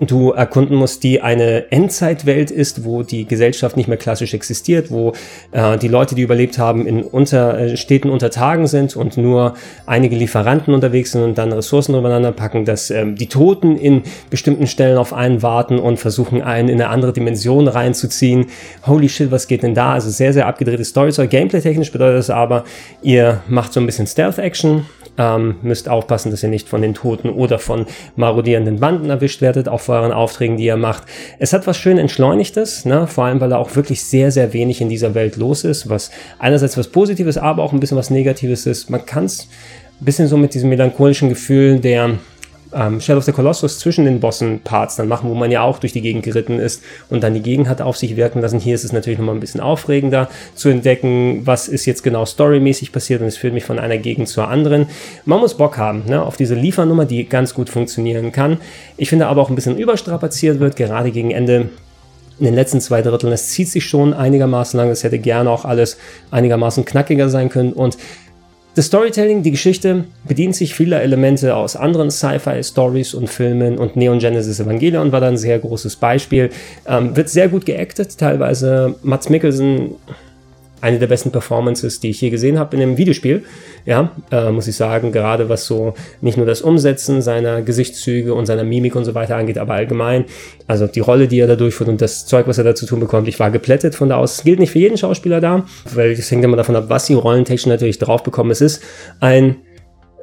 du 0.00 0.32
erkunden 0.32 0.76
musst, 0.76 1.04
die 1.04 1.20
eine 1.20 1.70
Endzeitwelt 1.70 2.50
ist, 2.50 2.84
wo 2.84 3.02
die 3.02 3.26
Gesellschaft 3.26 3.76
nicht 3.76 3.88
mehr 3.88 3.96
klassisch 3.96 4.34
existiert, 4.34 4.90
wo 4.90 5.12
äh, 5.52 5.78
die 5.78 5.88
Leute, 5.88 6.14
die 6.14 6.22
überlebt 6.22 6.58
haben, 6.58 6.86
in 6.86 7.02
unter, 7.02 7.58
äh, 7.58 7.76
Städten 7.76 8.10
unter 8.10 8.30
Tagen 8.30 8.66
sind 8.66 8.96
und 8.96 9.16
nur 9.16 9.54
einige 9.86 10.16
Lieferanten 10.16 10.74
unterwegs 10.74 11.12
sind 11.12 11.22
und 11.22 11.38
dann 11.38 11.52
Ressourcen 11.52 11.94
übereinander 11.94 12.32
packen, 12.32 12.64
dass 12.64 12.90
ähm, 12.90 13.14
die 13.16 13.28
Toten 13.28 13.76
in 13.76 14.02
bestimmten 14.30 14.66
Stellen 14.66 14.98
auf 14.98 15.12
einen 15.12 15.42
warten 15.42 15.78
und 15.78 15.98
versuchen, 15.98 16.42
einen 16.42 16.68
in 16.68 16.80
eine 16.80 16.90
andere 16.90 17.12
Dimension 17.12 17.68
reinzuziehen. 17.68 18.46
Holy 18.86 19.08
shit, 19.08 19.30
was 19.30 19.46
geht 19.46 19.62
denn 19.62 19.74
da? 19.74 19.92
Also 19.92 20.10
sehr, 20.10 20.32
sehr 20.32 20.46
abgedrehte 20.46 20.84
Story. 20.84 21.04
Gameplay-technisch 21.04 21.92
bedeutet 21.92 22.18
das 22.18 22.30
aber, 22.30 22.64
ihr 23.02 23.42
macht 23.48 23.72
so 23.72 23.80
ein 23.80 23.86
bisschen 23.86 24.06
Stealth-Action, 24.06 24.86
ähm, 25.18 25.56
müsst 25.62 25.88
aufpassen, 25.88 26.30
dass 26.30 26.42
ihr 26.42 26.48
nicht 26.48 26.68
von 26.68 26.82
den 26.82 26.94
Toten 26.94 27.30
oder 27.30 27.58
von 27.58 27.86
marodierenden 28.16 28.80
Banden 28.80 29.10
erwischt 29.10 29.40
werdet 29.40 29.68
auf 29.68 29.83
euren 29.92 30.12
Aufträgen, 30.12 30.56
die 30.56 30.64
ihr 30.64 30.76
macht. 30.76 31.04
Es 31.38 31.52
hat 31.52 31.66
was 31.66 31.76
schön 31.76 31.98
Entschleunigtes, 31.98 32.84
ne? 32.84 33.06
vor 33.06 33.24
allem 33.24 33.40
weil 33.40 33.50
da 33.50 33.58
auch 33.58 33.76
wirklich 33.76 34.04
sehr, 34.04 34.30
sehr 34.30 34.52
wenig 34.52 34.80
in 34.80 34.88
dieser 34.88 35.14
Welt 35.14 35.36
los 35.36 35.64
ist, 35.64 35.88
was 35.88 36.10
einerseits 36.38 36.76
was 36.76 36.88
Positives, 36.88 37.36
aber 37.36 37.62
auch 37.62 37.72
ein 37.72 37.80
bisschen 37.80 37.98
was 37.98 38.10
Negatives 38.10 38.66
ist. 38.66 38.90
Man 38.90 39.04
kann 39.04 39.26
es 39.26 39.48
ein 40.00 40.04
bisschen 40.04 40.28
so 40.28 40.36
mit 40.36 40.54
diesem 40.54 40.70
melancholischen 40.70 41.28
Gefühl 41.28 41.78
der 41.78 42.18
ähm, 42.74 43.00
Shadow 43.00 43.18
of 43.18 43.24
the 43.24 43.32
Colossus 43.32 43.78
zwischen 43.78 44.04
den 44.04 44.20
Bossen-Parts 44.20 44.96
dann 44.96 45.08
machen, 45.08 45.30
wo 45.30 45.34
man 45.34 45.50
ja 45.50 45.62
auch 45.62 45.78
durch 45.78 45.92
die 45.92 46.00
Gegend 46.00 46.24
geritten 46.24 46.58
ist 46.58 46.82
und 47.08 47.22
dann 47.22 47.34
die 47.34 47.42
Gegend 47.42 47.68
hat 47.68 47.80
auf 47.80 47.96
sich 47.96 48.16
wirken 48.16 48.40
lassen. 48.40 48.58
Hier 48.58 48.74
ist 48.74 48.84
es 48.84 48.92
natürlich 48.92 49.18
nochmal 49.18 49.34
ein 49.34 49.40
bisschen 49.40 49.60
aufregender 49.60 50.28
zu 50.54 50.68
entdecken, 50.68 51.42
was 51.44 51.68
ist 51.68 51.86
jetzt 51.86 52.02
genau 52.02 52.24
storymäßig 52.24 52.92
passiert 52.92 53.20
und 53.20 53.28
es 53.28 53.36
führt 53.36 53.54
mich 53.54 53.64
von 53.64 53.78
einer 53.78 53.98
Gegend 53.98 54.28
zur 54.28 54.48
anderen. 54.48 54.86
Man 55.24 55.40
muss 55.40 55.54
Bock 55.54 55.78
haben 55.78 56.04
ne, 56.06 56.22
auf 56.22 56.36
diese 56.36 56.54
Liefernummer, 56.54 57.04
die 57.04 57.28
ganz 57.28 57.54
gut 57.54 57.70
funktionieren 57.70 58.32
kann. 58.32 58.58
Ich 58.96 59.08
finde 59.08 59.26
aber 59.26 59.42
auch 59.42 59.48
ein 59.48 59.54
bisschen 59.54 59.78
überstrapaziert 59.78 60.60
wird, 60.60 60.76
gerade 60.76 61.10
gegen 61.10 61.30
Ende 61.30 61.70
in 62.38 62.46
den 62.46 62.54
letzten 62.54 62.80
zwei 62.80 63.00
Dritteln. 63.00 63.32
Es 63.32 63.50
zieht 63.50 63.68
sich 63.68 63.84
schon 63.84 64.12
einigermaßen 64.12 64.76
lang. 64.76 64.90
Es 64.90 65.04
hätte 65.04 65.18
gerne 65.18 65.50
auch 65.50 65.64
alles 65.64 65.98
einigermaßen 66.30 66.84
knackiger 66.84 67.28
sein 67.28 67.48
können. 67.48 67.72
Und 67.72 67.96
das 68.74 68.86
Storytelling, 68.86 69.42
die 69.42 69.52
Geschichte, 69.52 70.04
bedient 70.24 70.56
sich 70.56 70.74
vieler 70.74 71.00
Elemente 71.00 71.54
aus 71.54 71.76
anderen 71.76 72.10
Sci-Fi-Stories 72.10 73.14
und 73.14 73.30
Filmen 73.30 73.78
und 73.78 73.94
Neon 73.94 74.18
Genesis 74.18 74.58
Evangelion 74.58 75.12
war 75.12 75.20
da 75.20 75.28
ein 75.28 75.36
sehr 75.36 75.58
großes 75.58 75.96
Beispiel. 75.96 76.50
Ähm, 76.86 77.16
wird 77.16 77.28
sehr 77.28 77.48
gut 77.48 77.66
geactet, 77.66 78.18
teilweise 78.18 78.96
Mats 79.02 79.28
Mikkelsen 79.28 79.92
eine 80.84 80.98
der 80.98 81.06
besten 81.06 81.32
Performances, 81.32 81.98
die 81.98 82.10
ich 82.10 82.20
je 82.20 82.28
gesehen 82.28 82.58
habe 82.58 82.76
in 82.76 82.82
einem 82.82 82.98
Videospiel. 82.98 83.42
Ja, 83.86 84.12
äh, 84.30 84.50
muss 84.50 84.68
ich 84.68 84.76
sagen, 84.76 85.12
gerade 85.12 85.48
was 85.48 85.64
so 85.64 85.94
nicht 86.20 86.36
nur 86.36 86.44
das 86.44 86.60
Umsetzen 86.60 87.22
seiner 87.22 87.62
Gesichtszüge 87.62 88.34
und 88.34 88.44
seiner 88.44 88.64
Mimik 88.64 88.94
und 88.94 89.06
so 89.06 89.14
weiter 89.14 89.36
angeht, 89.36 89.56
aber 89.56 89.74
allgemein, 89.74 90.26
also 90.66 90.86
die 90.86 91.00
Rolle, 91.00 91.26
die 91.26 91.40
er 91.40 91.46
da 91.46 91.56
durchführt 91.56 91.88
und 91.88 92.02
das 92.02 92.26
Zeug, 92.26 92.46
was 92.46 92.58
er 92.58 92.64
da 92.64 92.74
zu 92.74 92.84
tun 92.84 93.00
bekommt, 93.00 93.28
ich 93.28 93.40
war 93.40 93.50
geplättet 93.50 93.94
von 93.94 94.10
da 94.10 94.16
aus. 94.16 94.36
Das 94.36 94.44
gilt 94.44 94.58
nicht 94.58 94.72
für 94.72 94.78
jeden 94.78 94.98
Schauspieler 94.98 95.40
da, 95.40 95.64
weil 95.94 96.10
es 96.10 96.30
hängt 96.30 96.44
immer 96.44 96.58
davon 96.58 96.76
ab, 96.76 96.84
was 96.88 97.06
die 97.06 97.14
Rollentechnik 97.14 97.72
natürlich 97.72 97.98
drauf 97.98 98.22
bekommen. 98.22 98.50
Es 98.50 98.60
ist 98.60 98.82
ein 99.20 99.56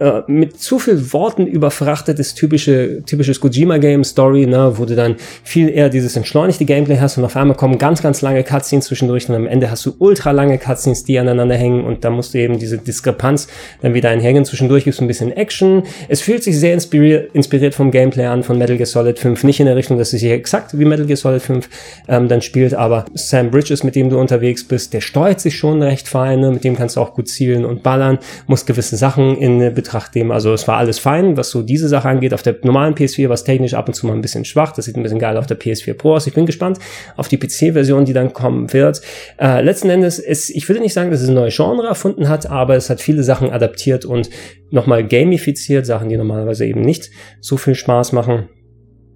äh, 0.01 0.23
mit 0.25 0.59
zu 0.59 0.79
viel 0.79 1.13
Worten 1.13 1.45
überfrachtetes 1.45 2.33
typische, 2.33 3.03
typisches 3.05 3.39
Kojima-Game 3.39 4.03
Story, 4.03 4.47
ne, 4.47 4.73
wo 4.75 4.85
du 4.85 4.95
dann 4.95 5.15
viel 5.43 5.69
eher 5.69 5.89
dieses 5.89 6.15
entschleunigte 6.15 6.65
Gameplay 6.65 6.97
hast 6.97 7.19
und 7.19 7.23
auf 7.23 7.35
einmal 7.35 7.55
kommen 7.55 7.77
ganz, 7.77 8.01
ganz 8.01 8.23
lange 8.23 8.43
Cutscenes 8.43 8.85
zwischendurch 8.85 9.29
und 9.29 9.35
am 9.35 9.45
Ende 9.45 9.69
hast 9.69 9.85
du 9.85 9.93
ultra 9.99 10.31
lange 10.31 10.57
Cutscenes, 10.57 11.03
die 11.03 11.19
aneinander 11.19 11.55
hängen 11.55 11.83
und 11.83 12.03
da 12.03 12.09
musst 12.09 12.33
du 12.33 12.39
eben 12.39 12.57
diese 12.57 12.79
Diskrepanz 12.79 13.47
dann 13.83 13.93
wieder 13.93 14.09
einhängen. 14.09 14.43
Zwischendurch 14.43 14.85
gibt 14.85 14.95
es 14.95 15.01
ein 15.01 15.07
bisschen 15.07 15.33
Action. 15.33 15.83
Es 16.07 16.21
fühlt 16.21 16.43
sich 16.43 16.59
sehr 16.59 16.73
inspiriert, 16.73 17.35
inspiriert 17.35 17.75
vom 17.75 17.91
Gameplay 17.91 18.25
an 18.25 18.41
von 18.41 18.57
Metal 18.57 18.77
Gear 18.77 18.87
Solid 18.87 19.19
5. 19.19 19.43
Nicht 19.43 19.59
in 19.59 19.67
der 19.67 19.75
Richtung, 19.75 19.99
dass 19.99 20.13
es 20.13 20.21
hier 20.21 20.33
exakt 20.33 20.79
wie 20.79 20.85
Metal 20.85 21.05
Gear 21.05 21.17
Solid 21.17 21.43
5 21.43 21.69
ähm, 22.07 22.27
dann 22.27 22.41
spielt, 22.41 22.73
aber 22.73 23.05
Sam 23.13 23.51
Bridges, 23.51 23.83
mit 23.83 23.95
dem 23.95 24.09
du 24.09 24.19
unterwegs 24.19 24.63
bist, 24.63 24.95
der 24.95 25.01
steuert 25.01 25.39
sich 25.39 25.59
schon 25.59 25.83
recht 25.83 26.07
fein, 26.07 26.39
ne? 26.39 26.49
mit 26.49 26.63
dem 26.63 26.75
kannst 26.75 26.95
du 26.95 27.01
auch 27.01 27.13
gut 27.13 27.27
zielen 27.27 27.65
und 27.65 27.83
ballern, 27.83 28.17
musst 28.47 28.65
gewisse 28.65 28.97
Sachen 28.97 29.37
in 29.37 29.75
Betracht 29.75 29.90
nehmen. 30.13 30.31
Also 30.31 30.53
es 30.53 30.67
war 30.67 30.77
alles 30.77 30.99
fein, 30.99 31.37
was 31.37 31.49
so 31.49 31.61
diese 31.61 31.87
Sache 31.87 32.09
angeht. 32.09 32.33
Auf 32.33 32.41
der 32.41 32.55
normalen 32.63 32.93
PS4 32.95 33.27
war 33.27 33.33
es 33.33 33.43
technisch 33.43 33.73
ab 33.73 33.87
und 33.87 33.93
zu 33.93 34.07
mal 34.07 34.13
ein 34.13 34.21
bisschen 34.21 34.45
schwach. 34.45 34.71
Das 34.73 34.85
sieht 34.85 34.95
ein 34.95 35.03
bisschen 35.03 35.19
geil 35.19 35.37
auf 35.37 35.47
der 35.47 35.59
PS4 35.59 35.93
Pro 35.93 36.15
aus. 36.15 36.27
Ich 36.27 36.33
bin 36.33 36.45
gespannt 36.45 36.79
auf 37.17 37.27
die 37.27 37.37
PC-Version, 37.37 38.05
die 38.05 38.13
dann 38.13 38.33
kommen 38.33 38.71
wird. 38.73 39.01
Äh, 39.39 39.61
letzten 39.61 39.89
Endes 39.89 40.19
ist, 40.19 40.49
ich 40.49 40.67
würde 40.67 40.81
nicht 40.81 40.93
sagen, 40.93 41.11
dass 41.11 41.21
es 41.21 41.29
ein 41.29 41.35
neues 41.35 41.55
Genre 41.55 41.87
erfunden 41.87 42.29
hat, 42.29 42.49
aber 42.49 42.75
es 42.75 42.89
hat 42.89 43.01
viele 43.01 43.23
Sachen 43.23 43.51
adaptiert 43.51 44.05
und 44.05 44.29
nochmal 44.69 45.07
gamifiziert, 45.07 45.85
Sachen, 45.85 46.09
die 46.09 46.17
normalerweise 46.17 46.65
eben 46.65 46.81
nicht 46.81 47.09
so 47.39 47.57
viel 47.57 47.75
Spaß 47.75 48.11
machen 48.11 48.49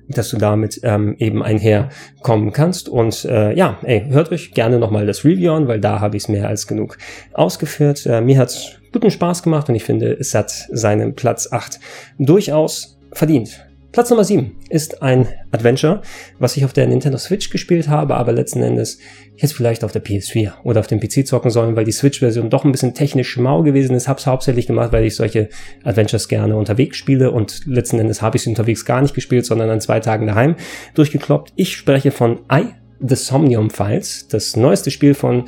dass 0.08 0.30
du 0.30 0.38
damit 0.38 0.80
ähm, 0.84 1.16
eben 1.20 1.44
einherkommen 1.44 2.52
kannst. 2.52 2.90
Und 2.90 3.26
äh, 3.26 3.54
ja, 3.56 3.80
ey, 3.84 4.06
hört 4.10 4.32
euch 4.32 4.54
gerne 4.54 4.80
nochmal 4.80 5.06
das 5.06 5.26
Review 5.26 5.54
an, 5.54 5.68
weil 5.68 5.80
da 5.80 6.00
habe 6.00 6.18
ich 6.18 6.24
es 6.24 6.30
mehr 6.30 6.48
als 6.48 6.68
genug 6.68 6.98
ausgeführt. 7.34 8.06
Äh, 8.06 8.22
mir 8.22 8.38
hat's 8.38 8.80
guten 8.96 9.12
Spaß 9.12 9.44
gemacht 9.44 9.68
und 9.68 9.76
ich 9.76 9.84
finde, 9.84 10.14
es 10.14 10.34
hat 10.34 10.52
seinen 10.72 11.16
Platz 11.16 11.52
8 11.52 11.82
durchaus 12.18 12.98
verdient. 13.12 13.66
Platz 13.92 14.10
Nummer 14.10 14.24
7 14.24 14.56
ist 14.70 15.02
ein 15.02 15.28
Adventure, 15.52 16.02
was 16.40 16.56
ich 16.56 16.64
auf 16.64 16.72
der 16.72 16.88
Nintendo 16.88 17.18
Switch 17.18 17.50
gespielt 17.50 17.90
habe, 17.90 18.16
aber 18.16 18.32
letzten 18.32 18.64
Endes 18.64 19.00
jetzt 19.36 19.54
vielleicht 19.54 19.84
auf 19.84 19.92
der 19.92 20.02
PS4 20.02 20.54
oder 20.64 20.80
auf 20.80 20.88
dem 20.88 21.02
PC 21.02 21.28
zocken 21.28 21.52
sollen, 21.52 21.76
weil 21.76 21.84
die 21.84 21.92
Switch-Version 21.92 22.50
doch 22.50 22.64
ein 22.64 22.72
bisschen 22.72 22.94
technisch 22.94 23.36
mau 23.36 23.64
gewesen 23.64 23.98
ist. 23.98 24.08
Hab's 24.08 24.28
hauptsächlich 24.28 24.68
gemacht, 24.68 24.94
weil 24.94 25.04
ich 25.04 25.16
solche 25.16 25.50
Adventures 25.84 26.30
gerne 26.30 26.56
unterwegs 26.56 26.96
spiele 26.96 27.32
und 27.32 27.66
letzten 27.66 28.00
Endes 28.00 28.22
habe 28.22 28.38
ich 28.38 28.44
sie 28.44 28.50
unterwegs 28.50 28.86
gar 28.86 29.02
nicht 29.02 29.14
gespielt, 29.14 29.46
sondern 29.46 29.70
an 29.70 29.82
zwei 29.82 30.00
Tagen 30.00 30.26
daheim 30.26 30.56
durchgekloppt. 30.94 31.52
Ich 31.58 31.76
spreche 31.76 32.12
von 32.12 32.40
I 32.50 32.68
The 33.00 33.16
Somnium 33.16 33.70
Files, 33.70 34.28
das 34.28 34.56
neueste 34.56 34.90
Spiel 34.90 35.14
von 35.14 35.46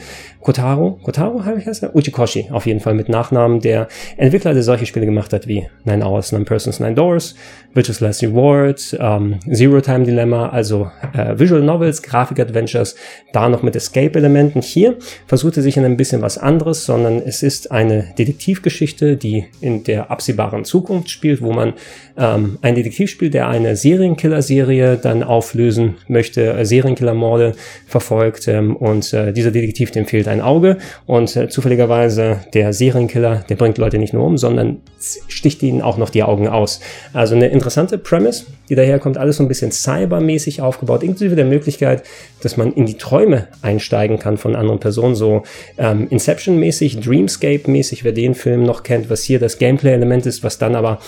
Kotaro, 0.47 0.97
Kotaro 1.03 1.43
heißt 1.43 1.83
er? 1.83 1.93
Uchikoshi, 1.93 2.47
auf 2.51 2.65
jeden 2.65 2.79
Fall 2.79 2.93
mit 2.93 3.09
Nachnamen, 3.09 3.59
der 3.59 3.89
Entwickler, 4.15 4.53
der 4.53 4.63
solche 4.63 4.85
Spiele 4.85 5.05
gemacht 5.05 5.33
hat 5.33 5.45
wie 5.45 5.67
Nine 5.83 6.05
Hours, 6.05 6.31
Nine 6.31 6.45
Persons, 6.45 6.79
Nine 6.79 6.95
Doors, 6.95 7.35
Witcher's 7.73 7.99
Last 7.99 8.23
Reward, 8.23 8.97
ähm, 8.97 9.41
Zero 9.51 9.81
Time 9.81 10.05
Dilemma, 10.05 10.47
also 10.47 10.89
äh, 11.13 11.37
Visual 11.37 11.61
Novels, 11.61 12.01
Grafik-Adventures, 12.01 12.95
da 13.33 13.49
noch 13.49 13.61
mit 13.61 13.75
Escape-Elementen. 13.75 14.61
Hier 14.61 14.95
versucht 15.27 15.57
er 15.57 15.63
sich 15.63 15.75
in 15.75 15.83
ein 15.83 15.97
bisschen 15.97 16.21
was 16.21 16.37
anderes, 16.37 16.85
sondern 16.85 17.21
es 17.21 17.43
ist 17.43 17.69
eine 17.71 18.13
Detektivgeschichte, 18.17 19.17
die 19.17 19.47
in 19.59 19.83
der 19.83 20.11
absehbaren 20.11 20.63
Zukunft 20.63 21.09
spielt, 21.09 21.41
wo 21.41 21.51
man 21.51 21.73
ähm, 22.17 22.57
ein 22.61 22.75
Detektiv 22.75 23.09
spielt, 23.09 23.33
der 23.33 23.49
eine 23.49 23.75
Serienkiller-Serie 23.75 24.95
dann 24.95 25.23
auflösen 25.23 25.95
möchte, 26.07 26.53
äh, 26.53 26.65
Serienkiller-Morde 26.65 27.53
verfolgt 27.85 28.47
ähm, 28.47 28.77
und 28.77 29.11
äh, 29.13 29.33
dieser 29.33 29.51
Detektiv, 29.51 29.91
dem 29.91 30.05
fehlt 30.05 30.27
ein 30.27 30.36
Auge 30.41 30.77
und 31.05 31.35
äh, 31.35 31.49
zufälligerweise 31.49 32.39
der 32.53 32.73
Serienkiller, 32.73 33.43
der 33.49 33.55
bringt 33.55 33.77
Leute 33.77 33.97
nicht 33.97 34.13
nur 34.13 34.25
um, 34.25 34.38
sondern 34.38 34.81
sticht 35.27 35.63
ihnen 35.63 35.81
auch 35.81 35.97
noch 35.97 36.09
die 36.09 36.23
Augen 36.23 36.47
aus. 36.47 36.79
Also 37.13 37.35
eine 37.35 37.47
interessante 37.47 37.97
Premise, 37.97 38.45
die 38.69 38.75
daherkommt, 38.75 39.17
alles 39.17 39.38
so 39.38 39.43
ein 39.43 39.47
bisschen 39.47 39.71
cybermäßig 39.71 40.61
aufgebaut, 40.61 41.03
inklusive 41.03 41.35
der 41.35 41.45
Möglichkeit, 41.45 42.03
dass 42.41 42.57
man 42.57 42.73
in 42.73 42.85
die 42.85 42.97
Träume 42.97 43.47
einsteigen 43.61 44.19
kann 44.19 44.38
von 44.38 44.55
anderen 44.55 44.79
Personen, 44.79 45.15
so 45.15 45.43
ähm, 45.77 46.07
Inception-mäßig, 46.09 46.99
Dreamscape-mäßig, 46.99 48.03
wer 48.03 48.11
den 48.11 48.35
Film 48.35 48.63
noch 48.63 48.83
kennt, 48.83 49.09
was 49.09 49.23
hier 49.23 49.39
das 49.39 49.57
Gameplay-Element 49.57 50.25
ist, 50.25 50.43
was 50.43 50.57
dann 50.57 50.75
aber 50.75 50.99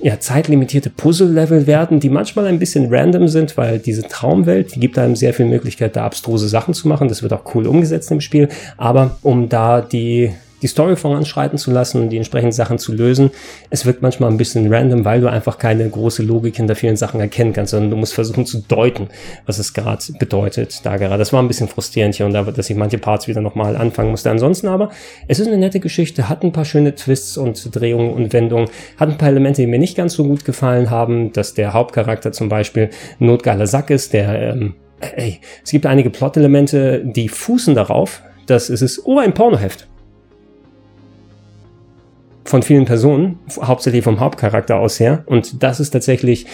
ja, 0.00 0.20
zeitlimitierte 0.20 0.90
Puzzle-Level 0.90 1.66
werden, 1.66 2.00
die 2.00 2.10
manchmal 2.10 2.46
ein 2.46 2.58
bisschen 2.58 2.92
random 2.92 3.28
sind, 3.28 3.56
weil 3.56 3.78
diese 3.78 4.02
Traumwelt, 4.02 4.74
die 4.74 4.80
gibt 4.80 4.98
einem 4.98 5.16
sehr 5.16 5.34
viel 5.34 5.46
Möglichkeit, 5.46 5.96
da 5.96 6.04
abstruse 6.04 6.48
Sachen 6.48 6.74
zu 6.74 6.88
machen. 6.88 7.08
Das 7.08 7.22
wird 7.22 7.32
auch 7.32 7.54
cool 7.54 7.66
umgesetzt 7.66 8.10
im 8.10 8.20
Spiel. 8.20 8.48
Aber 8.76 9.18
um 9.22 9.48
da 9.48 9.80
die 9.80 10.32
die 10.62 10.66
Story 10.66 10.96
voranschreiten 10.96 11.58
zu 11.58 11.70
lassen 11.70 12.02
und 12.02 12.10
die 12.10 12.16
entsprechenden 12.16 12.52
Sachen 12.52 12.78
zu 12.78 12.92
lösen. 12.92 13.30
Es 13.70 13.86
wirkt 13.86 14.02
manchmal 14.02 14.30
ein 14.30 14.36
bisschen 14.36 14.72
random, 14.72 15.04
weil 15.04 15.20
du 15.20 15.28
einfach 15.28 15.58
keine 15.58 15.88
große 15.88 16.22
Logik 16.22 16.56
hinter 16.56 16.74
vielen 16.74 16.96
Sachen 16.96 17.20
erkennen 17.20 17.52
kannst, 17.52 17.70
sondern 17.70 17.90
du 17.90 17.96
musst 17.96 18.14
versuchen 18.14 18.46
zu 18.46 18.62
deuten, 18.66 19.08
was 19.46 19.58
es 19.58 19.72
gerade 19.72 20.02
bedeutet. 20.18 20.80
Da 20.84 20.96
gerade. 20.96 21.18
Das 21.18 21.32
war 21.32 21.42
ein 21.42 21.48
bisschen 21.48 21.68
frustrierend 21.68 22.14
hier 22.14 22.26
und 22.26 22.32
da, 22.32 22.42
dass 22.42 22.70
ich 22.70 22.76
manche 22.76 22.98
Parts 22.98 23.28
wieder 23.28 23.40
nochmal 23.40 23.76
anfangen 23.76 24.10
musste. 24.10 24.30
Ansonsten 24.30 24.68
aber, 24.68 24.90
es 25.26 25.38
ist 25.38 25.46
eine 25.46 25.58
nette 25.58 25.80
Geschichte, 25.80 26.28
hat 26.28 26.42
ein 26.42 26.52
paar 26.52 26.64
schöne 26.64 26.94
Twists 26.94 27.36
und 27.36 27.74
Drehungen 27.74 28.12
und 28.12 28.32
Wendungen, 28.32 28.68
hat 28.96 29.08
ein 29.08 29.18
paar 29.18 29.28
Elemente, 29.28 29.62
die 29.62 29.66
mir 29.66 29.78
nicht 29.78 29.96
ganz 29.96 30.14
so 30.14 30.24
gut 30.24 30.44
gefallen 30.44 30.90
haben, 30.90 31.32
dass 31.32 31.54
der 31.54 31.72
Hauptcharakter 31.72 32.32
zum 32.32 32.48
Beispiel 32.48 32.90
ein 33.20 33.26
notgeiler 33.26 33.66
Sack 33.66 33.90
ist, 33.90 34.12
der, 34.12 34.52
ähm, 34.52 34.74
ey, 35.00 35.40
es 35.64 35.70
gibt 35.70 35.86
einige 35.86 36.10
Plot-Elemente, 36.10 37.02
die 37.04 37.28
fußen 37.28 37.74
darauf, 37.74 38.22
dass 38.46 38.70
es 38.70 38.82
ist, 38.82 39.02
oh, 39.04 39.18
ein 39.18 39.34
Pornoheft 39.34 39.88
von 42.48 42.62
vielen 42.62 42.84
Personen, 42.84 43.38
hauptsächlich 43.60 44.02
vom 44.02 44.20
Hauptcharakter 44.20 44.76
aus 44.76 44.98
her. 44.98 45.24
Und 45.26 45.62
das 45.62 45.80
ist 45.80 45.90
tatsächlich 45.90 46.46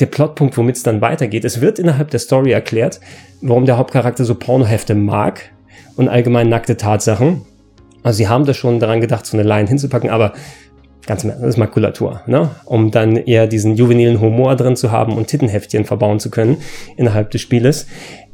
der 0.00 0.06
Plotpunkt, 0.06 0.56
womit 0.56 0.76
es 0.76 0.82
dann 0.82 1.00
weitergeht. 1.00 1.44
Es 1.44 1.60
wird 1.60 1.78
innerhalb 1.78 2.10
der 2.10 2.20
Story 2.20 2.52
erklärt, 2.52 3.00
warum 3.40 3.66
der 3.66 3.76
Hauptcharakter 3.76 4.24
so 4.24 4.34
Pornohefte 4.34 4.94
mag 4.94 5.50
und 5.96 6.08
allgemein 6.08 6.48
nackte 6.48 6.76
Tatsachen. 6.76 7.42
Also 8.02 8.18
sie 8.18 8.28
haben 8.28 8.46
da 8.46 8.54
schon 8.54 8.80
daran 8.80 9.00
gedacht, 9.00 9.26
so 9.26 9.36
eine 9.36 9.46
Line 9.46 9.68
hinzupacken, 9.68 10.08
aber 10.08 10.32
ganz 11.06 11.22
das 11.22 11.40
ist 11.40 11.56
Makulatur, 11.56 12.22
ne? 12.26 12.50
um 12.64 12.90
dann 12.90 13.16
eher 13.16 13.46
diesen 13.46 13.74
juvenilen 13.74 14.20
Humor 14.20 14.56
drin 14.56 14.76
zu 14.76 14.92
haben 14.92 15.14
und 15.14 15.26
Tittenheftchen 15.26 15.84
verbauen 15.84 16.20
zu 16.20 16.30
können 16.30 16.58
innerhalb 16.96 17.30
des 17.30 17.40
Spieles 17.40 17.86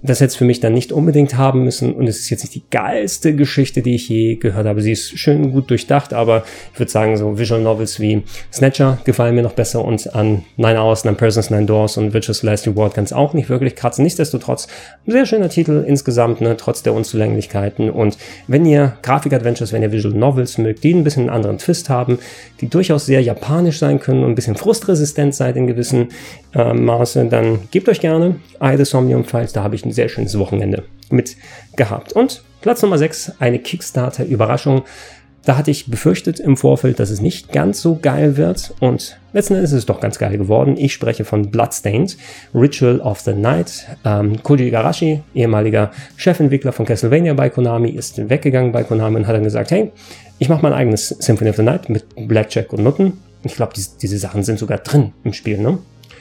das 0.04 0.20
jetzt 0.20 0.36
für 0.36 0.44
mich 0.44 0.60
dann 0.60 0.74
nicht 0.74 0.92
unbedingt 0.92 1.38
haben 1.38 1.64
müssen 1.64 1.94
und 1.94 2.06
es 2.06 2.20
ist 2.20 2.28
jetzt 2.28 2.42
nicht 2.42 2.54
die 2.54 2.62
geilste 2.70 3.34
Geschichte, 3.34 3.80
die 3.80 3.94
ich 3.94 4.08
je 4.08 4.36
gehört 4.36 4.66
habe. 4.66 4.82
Sie 4.82 4.92
ist 4.92 5.18
schön 5.18 5.50
gut 5.50 5.70
durchdacht, 5.70 6.12
aber 6.12 6.44
ich 6.72 6.78
würde 6.78 6.92
sagen, 6.92 7.16
so 7.16 7.38
Visual 7.38 7.62
Novels 7.62 7.98
wie 8.00 8.22
Snatcher 8.52 8.98
gefallen 9.04 9.34
mir 9.34 9.42
noch 9.42 9.54
besser 9.54 9.82
und 9.82 10.14
an 10.14 10.44
Nine 10.58 10.78
Hours, 10.78 11.04
Nine 11.04 11.16
Persons, 11.16 11.48
Nine 11.48 11.64
Doors 11.64 11.96
und 11.96 12.12
Witcher's 12.12 12.42
Last 12.42 12.66
Reward 12.66 12.94
kann 12.94 13.04
es 13.04 13.14
auch 13.14 13.32
nicht 13.32 13.48
wirklich 13.48 13.76
kratzen. 13.76 14.04
Nichtsdestotrotz, 14.04 14.68
ein 15.06 15.12
sehr 15.12 15.24
schöner 15.24 15.48
Titel 15.48 15.82
insgesamt, 15.86 16.42
ne, 16.42 16.54
trotz 16.58 16.82
der 16.82 16.92
Unzulänglichkeiten 16.92 17.88
und 17.88 18.18
wenn 18.46 18.66
ihr 18.66 18.98
Grafik-Adventures, 19.00 19.72
wenn 19.72 19.82
ihr 19.82 19.92
Visual 19.92 20.14
Novels 20.14 20.58
mögt, 20.58 20.84
die 20.84 20.92
ein 20.92 21.02
bisschen 21.02 21.22
einen 21.22 21.30
anderen 21.30 21.56
Twist 21.56 21.88
haben, 21.88 22.18
die 22.60 22.68
durchaus 22.68 23.06
sehr 23.06 23.22
japanisch 23.22 23.78
sein 23.78 24.00
können 24.00 24.22
und 24.22 24.32
ein 24.32 24.34
bisschen 24.34 24.56
frustresistent 24.56 25.34
seid 25.34 25.56
in 25.56 25.66
gewissen 25.66 26.08
äh, 26.54 26.74
Maße, 26.74 27.24
dann 27.30 27.60
gebt 27.70 27.88
euch 27.88 28.00
gerne 28.00 28.36
Eye 28.60 28.76
the 28.76 28.84
Somnium 28.84 29.24
Files, 29.24 29.54
da 29.54 29.62
habe 29.62 29.74
ich 29.74 29.86
ein 29.86 29.93
sehr 29.94 30.08
schönes 30.08 30.38
Wochenende 30.38 30.84
mit 31.10 31.36
gehabt. 31.76 32.12
Und 32.12 32.42
Platz 32.60 32.82
Nummer 32.82 32.98
6, 32.98 33.32
eine 33.40 33.58
Kickstarter-Überraschung. 33.58 34.84
Da 35.44 35.58
hatte 35.58 35.70
ich 35.70 35.90
befürchtet 35.90 36.40
im 36.40 36.56
Vorfeld, 36.56 36.98
dass 36.98 37.10
es 37.10 37.20
nicht 37.20 37.52
ganz 37.52 37.82
so 37.82 37.98
geil 38.00 38.38
wird 38.38 38.72
und 38.80 39.18
letzten 39.34 39.56
Endes 39.56 39.72
ist 39.72 39.80
es 39.80 39.86
doch 39.86 40.00
ganz 40.00 40.18
geil 40.18 40.38
geworden. 40.38 40.76
Ich 40.78 40.94
spreche 40.94 41.26
von 41.26 41.50
Bloodstained, 41.50 42.16
Ritual 42.54 43.00
of 43.00 43.20
the 43.20 43.34
Night. 43.34 43.86
Ähm, 44.06 44.42
Koji 44.42 44.68
Igarashi, 44.68 45.20
ehemaliger 45.34 45.90
Chefentwickler 46.16 46.72
von 46.72 46.86
Castlevania 46.86 47.34
bei 47.34 47.50
Konami, 47.50 47.90
ist 47.90 48.30
weggegangen 48.30 48.72
bei 48.72 48.84
Konami 48.84 49.16
und 49.16 49.26
hat 49.26 49.36
dann 49.36 49.44
gesagt, 49.44 49.70
hey, 49.70 49.92
ich 50.38 50.48
mache 50.48 50.62
mein 50.62 50.72
eigenes 50.72 51.08
Symphony 51.08 51.50
of 51.50 51.56
the 51.56 51.62
Night 51.62 51.90
mit 51.90 52.06
Blackjack 52.16 52.72
und 52.72 52.82
Nutten. 52.82 53.12
Ich 53.42 53.56
glaube, 53.56 53.74
diese, 53.76 53.90
diese 54.00 54.16
Sachen 54.16 54.42
sind 54.42 54.58
sogar 54.58 54.78
drin 54.78 55.12
im 55.24 55.34
Spiel, 55.34 55.58
ne? 55.58 55.78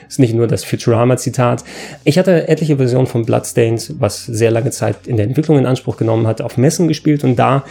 Ist 0.08 0.18
nicht 0.18 0.34
nur 0.34 0.46
das 0.46 0.64
Futurama-Zitat. 0.64 1.64
Ich 2.04 2.18
hatte 2.18 2.48
etliche 2.48 2.76
Versionen 2.76 3.06
von 3.06 3.24
Bloodstained, 3.24 3.94
was 3.98 4.24
sehr 4.24 4.50
lange 4.50 4.70
Zeit 4.70 5.06
in 5.06 5.16
der 5.16 5.26
Entwicklung 5.26 5.58
in 5.58 5.66
Anspruch 5.66 5.96
genommen 5.96 6.26
hat, 6.26 6.40
auf 6.40 6.56
Messen 6.56 6.88
gespielt 6.88 7.24
und 7.24 7.36
da 7.36 7.64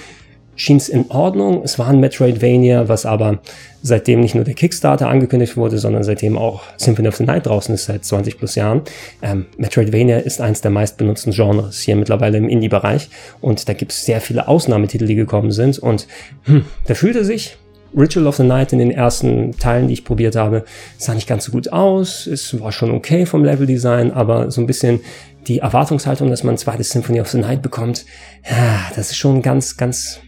schien 0.55 0.77
es 0.77 0.89
in 0.89 1.09
Ordnung. 1.09 1.61
Es 1.63 1.79
war 1.79 1.87
ein 1.87 1.99
Metroidvania, 1.99 2.87
was 2.87 3.05
aber 3.05 3.39
seitdem 3.81 4.19
nicht 4.19 4.35
nur 4.35 4.43
der 4.43 4.53
Kickstarter 4.53 5.09
angekündigt 5.09 5.57
wurde, 5.57 5.77
sondern 5.77 6.03
seitdem 6.03 6.37
auch 6.37 6.61
Symphony 6.77 7.07
of 7.07 7.15
the 7.15 7.25
Night 7.25 7.47
draußen 7.47 7.73
ist, 7.73 7.85
seit 7.85 8.05
20 8.05 8.37
plus 8.37 8.55
Jahren. 8.55 8.81
Ähm, 9.21 9.47
Metroidvania 9.57 10.19
ist 10.19 10.41
eins 10.41 10.61
der 10.61 10.71
meistbenutzten 10.71 11.33
Genres 11.33 11.79
hier 11.79 11.95
mittlerweile 11.95 12.37
im 12.37 12.49
Indie-Bereich 12.49 13.09
und 13.41 13.67
da 13.67 13.73
gibt 13.73 13.91
es 13.91 14.05
sehr 14.05 14.21
viele 14.21 14.47
Ausnahmetitel, 14.47 15.05
die 15.05 15.15
gekommen 15.15 15.51
sind 15.51 15.79
und 15.79 16.07
hm, 16.43 16.65
da 16.85 16.93
fühlte 16.93 17.25
sich 17.25 17.57
Ritual 17.95 18.27
of 18.27 18.35
the 18.35 18.43
Night 18.43 18.73
in 18.73 18.79
den 18.79 18.91
ersten 18.91 19.57
Teilen, 19.57 19.87
die 19.87 19.93
ich 19.93 20.05
probiert 20.05 20.35
habe, 20.35 20.65
sah 20.97 21.13
nicht 21.13 21.27
ganz 21.27 21.45
so 21.45 21.51
gut 21.51 21.71
aus. 21.71 22.27
Es 22.27 22.59
war 22.59 22.71
schon 22.71 22.91
okay 22.91 23.25
vom 23.25 23.43
Leveldesign, 23.43 24.11
aber 24.11 24.51
so 24.51 24.61
ein 24.61 24.67
bisschen 24.67 25.01
die 25.47 25.59
Erwartungshaltung, 25.59 26.29
dass 26.29 26.43
man 26.43 26.55
ein 26.55 26.57
zweites 26.57 26.89
Symphony 26.89 27.21
of 27.21 27.29
the 27.29 27.37
Night 27.37 27.61
bekommt, 27.61 28.05
ja, 28.49 28.79
das 28.95 29.11
ist 29.11 29.17
schon 29.17 29.41
ganz, 29.41 29.77
ganz 29.77 30.19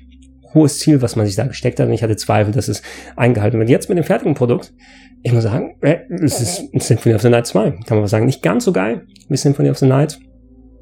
hohes 0.54 0.80
Ziel, 0.80 1.02
was 1.02 1.16
man 1.16 1.26
sich 1.26 1.36
da 1.36 1.46
gesteckt 1.46 1.80
hat 1.80 1.88
und 1.88 1.94
ich 1.94 2.04
hatte 2.04 2.16
Zweifel, 2.16 2.54
dass 2.54 2.68
es 2.68 2.82
eingehalten 3.16 3.60
wird. 3.60 3.70
Jetzt 3.70 3.90
mit 3.90 3.98
dem 3.98 4.04
fertigen 4.04 4.34
Produkt, 4.34 4.74
ich 5.22 5.34
muss 5.34 5.44
sagen, 5.44 5.76
äh, 5.82 5.98
es 6.10 6.42
ist 6.42 6.64
Symphony 6.82 7.16
of 7.16 7.22
the 7.22 7.30
Night 7.30 7.48
2, 7.48 7.80
kann 7.86 7.98
man 7.98 8.08
sagen. 8.08 8.26
Nicht 8.26 8.42
ganz 8.42 8.66
so 8.66 8.72
geil 8.72 9.06
wie 9.28 9.38
Symphony 9.38 9.70
of 9.70 9.78
the 9.78 9.86
Night, 9.86 10.20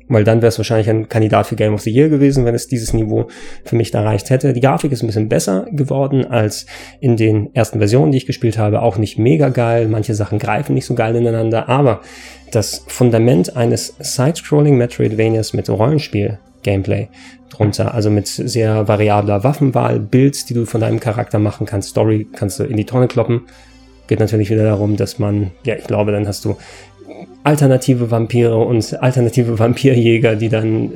weil 0.07 0.23
dann 0.23 0.41
wäre 0.41 0.49
es 0.49 0.57
wahrscheinlich 0.57 0.89
ein 0.89 1.09
Kandidat 1.09 1.47
für 1.47 1.55
Game 1.55 1.73
of 1.73 1.81
the 1.81 1.91
Year 1.91 2.09
gewesen, 2.09 2.45
wenn 2.45 2.55
es 2.55 2.67
dieses 2.67 2.93
Niveau 2.93 3.27
für 3.65 3.75
mich 3.75 3.93
erreicht 3.93 4.29
hätte. 4.29 4.53
Die 4.53 4.61
Grafik 4.61 4.91
ist 4.91 5.03
ein 5.03 5.07
bisschen 5.07 5.29
besser 5.29 5.65
geworden 5.71 6.25
als 6.25 6.65
in 6.99 7.17
den 7.17 7.53
ersten 7.55 7.79
Versionen, 7.79 8.11
die 8.11 8.17
ich 8.17 8.25
gespielt 8.25 8.57
habe. 8.57 8.81
Auch 8.81 8.97
nicht 8.97 9.17
mega 9.17 9.49
geil. 9.49 9.87
Manche 9.87 10.15
Sachen 10.15 10.39
greifen 10.39 10.75
nicht 10.75 10.85
so 10.85 10.95
geil 10.95 11.15
ineinander, 11.15 11.69
aber 11.69 12.01
das 12.51 12.83
Fundament 12.87 13.55
eines 13.55 13.95
Side-Scrolling 13.99 14.77
Metroidvanias 14.77 15.53
mit 15.53 15.69
Rollenspiel 15.69 16.39
Gameplay 16.63 17.09
drunter. 17.49 17.93
Also 17.93 18.09
mit 18.09 18.27
sehr 18.27 18.87
variabler 18.87 19.43
Waffenwahl, 19.43 19.99
Builds, 19.99 20.45
die 20.45 20.53
du 20.53 20.65
von 20.65 20.81
deinem 20.81 20.99
Charakter 20.99 21.39
machen 21.39 21.65
kannst, 21.65 21.89
Story 21.89 22.27
kannst 22.33 22.59
du 22.59 22.63
in 22.63 22.77
die 22.77 22.85
Tonne 22.85 23.07
kloppen. 23.07 23.41
Geht 24.07 24.19
natürlich 24.19 24.49
wieder 24.49 24.63
darum, 24.63 24.97
dass 24.97 25.19
man, 25.19 25.51
ja, 25.63 25.75
ich 25.75 25.85
glaube, 25.85 26.11
dann 26.11 26.27
hast 26.27 26.43
du 26.43 26.57
alternative 27.43 28.09
Vampire 28.09 28.57
und 28.57 29.01
alternative 29.01 29.59
Vampirjäger, 29.59 30.35
die 30.35 30.49
dann 30.49 30.91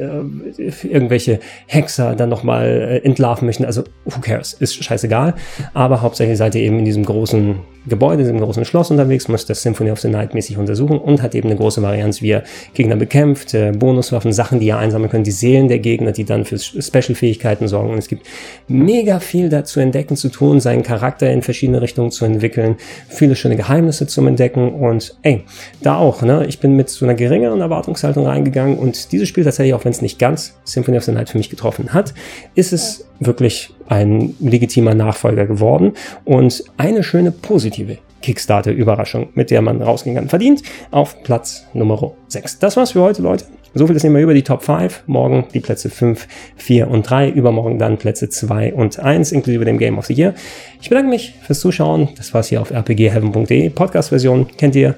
äh, 0.58 0.88
irgendwelche 0.88 1.40
Hexer 1.68 2.16
dann 2.16 2.30
nochmal 2.30 2.66
äh, 2.66 3.06
entlarven 3.06 3.46
möchten. 3.46 3.66
Also, 3.66 3.84
who 4.06 4.20
cares? 4.22 4.54
Ist 4.54 4.84
scheißegal. 4.84 5.36
Aber 5.74 6.02
hauptsächlich 6.02 6.38
seid 6.38 6.56
ihr 6.56 6.62
eben 6.62 6.80
in 6.80 6.86
diesem 6.86 7.06
großen 7.06 7.56
Gebäude, 7.88 8.22
in 8.22 8.28
diesem 8.28 8.40
großen 8.40 8.66
Schloss 8.66 8.92
unterwegs, 8.92 9.28
muss 9.28 9.46
das 9.46 9.62
Symphony 9.62 9.92
of 9.92 10.00
the 10.00 10.10
Night 10.10 10.34
mäßig 10.34 10.58
untersuchen 10.58 10.98
und 11.00 11.22
hat 11.22 11.36
eben 11.36 11.50
eine 11.50 11.58
große 11.58 11.82
Varianz, 11.82 12.22
wie 12.22 12.32
er 12.32 12.44
Gegner 12.74 12.98
bekämpft, 12.98 13.54
äh, 13.54 13.72
Bonuswaffen, 13.72 14.34
Sachen, 14.34 14.60
die 14.60 14.68
ihr 14.68 14.78
einsammeln 14.78 15.10
könnt, 15.10 15.28
die 15.28 15.32
Seelen 15.32 15.68
der 15.68 15.80
Gegner, 15.80 16.12
die 16.12 16.26
dann 16.26 16.44
für 16.44 16.58
Special-Fähigkeiten 16.60 17.68
sorgen. 17.68 17.92
Und 17.92 17.98
es 17.98 18.08
gibt 18.08 18.26
mega 18.68 19.20
viel 19.20 19.50
dazu 19.50 19.80
entdecken, 19.80 20.18
zu 20.18 20.30
tun, 20.30 20.60
seinen 20.60 20.84
Charakter 20.84 21.32
in 21.32 21.42
verschiedene 21.42 21.82
Richtungen 21.82 22.12
zu 22.12 22.26
entwickeln, 22.26 22.76
viele 23.08 23.36
schöne 23.36 23.56
Geheimnisse 23.56 24.08
zum 24.08 24.28
Entdecken 24.28 24.74
und 24.74 25.18
ey, 25.22 25.46
da 25.82 25.97
auch, 25.98 26.22
ne? 26.22 26.46
Ich 26.48 26.60
bin 26.60 26.76
mit 26.76 26.90
so 26.90 27.06
einer 27.06 27.16
geringeren 27.16 27.62
Erwartungshaltung 27.62 28.26
reingegangen 28.26 28.78
und 28.78 29.12
dieses 29.12 29.28
Spiel 29.28 29.44
tatsächlich, 29.44 29.74
auch 29.74 29.86
wenn 29.86 29.92
es 29.92 30.02
nicht 30.02 30.20
ganz 30.20 30.58
Symphony 30.64 30.98
of 30.98 31.04
the 31.04 31.12
Night 31.12 31.30
für 31.30 31.38
mich 31.38 31.50
getroffen 31.50 31.94
hat, 31.94 32.14
ist 32.56 32.74
es 32.74 33.08
wirklich 33.20 33.74
ein 33.88 34.36
legitimer 34.40 34.94
Nachfolger 34.94 35.46
geworden 35.46 35.94
und 36.26 36.64
eine 36.78 37.04
schöne 37.04 37.32
positive 37.32 37.98
Kickstarter-Überraschung, 38.22 39.30
mit 39.36 39.52
der 39.52 39.62
man 39.62 39.82
rausgehen 39.82 40.16
kann. 40.16 40.30
Verdient 40.30 40.64
auf 40.92 41.24
Platz 41.24 41.66
Nummer 41.74 42.14
6. 42.28 42.60
Das 42.60 42.78
war's 42.78 42.92
für 42.92 43.02
heute, 43.02 43.22
Leute. 43.22 43.46
So 43.74 43.86
viel 43.86 43.96
ist 43.96 44.04
nicht 44.04 44.12
mehr 44.12 44.24
über 44.24 44.34
die 44.34 44.44
Top 44.44 44.64
5. 44.64 45.04
Morgen 45.06 45.46
die 45.54 45.60
Plätze 45.60 45.90
5, 45.90 46.28
4 46.56 46.90
und 46.90 47.08
3. 47.08 47.30
Übermorgen 47.30 47.78
dann 47.78 47.98
Plätze 47.98 48.28
2 48.28 48.74
und 48.74 49.00
1, 49.00 49.32
inklusive 49.32 49.66
dem 49.66 49.78
Game 49.78 50.00
of 50.00 50.08
the 50.08 50.14
Year. 50.14 50.34
Ich 50.82 50.90
bedanke 50.90 51.10
mich 51.10 51.36
fürs 51.42 51.60
Zuschauen. 51.60 52.10
Das 52.18 52.34
war's 52.34 52.48
hier 52.48 52.62
auf 52.62 52.72
rpgheaven.de. 52.72 53.70
Podcast-Version 53.70 54.48
kennt 54.58 54.76
ihr 54.76 54.96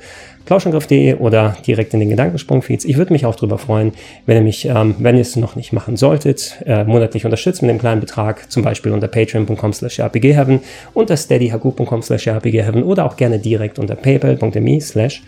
plauschangriff.de 0.49 1.13
oder 1.15 1.55
direkt 1.67 1.93
in 1.93 1.99
den 1.99 2.09
Gedankensprung-Feeds. 2.09 2.83
Ich 2.85 2.97
würde 2.97 3.13
mich 3.13 3.23
auch 3.27 3.35
darüber 3.35 3.59
freuen, 3.59 3.93
wenn 4.25 4.37
ihr 4.37 4.43
mich, 4.43 4.65
ähm, 4.65 4.95
wenn 4.97 5.15
ihr 5.15 5.21
es 5.21 5.35
noch 5.35 5.55
nicht 5.55 5.73
machen 5.73 5.95
solltet, 5.95 6.57
äh, 6.65 6.83
monatlich 6.85 7.23
unterstützt 7.23 7.61
mit 7.61 7.69
einem 7.69 7.79
kleinen 7.79 8.01
Betrag, 8.01 8.51
zum 8.51 8.63
Beispiel 8.63 8.91
unter 8.91 9.07
patreon.com 9.07 9.73
slash 9.73 9.99
rpgheaven, 9.99 10.61
unter 10.95 11.15
steadyhaku.com 11.15 12.01
slash 12.01 12.27
rpgheaven 12.27 12.81
oder 12.81 13.05
auch 13.05 13.15
gerne 13.15 13.37
direkt 13.37 13.77
unter 13.77 13.95
paypal.me 13.95 14.81
slash 14.81 15.21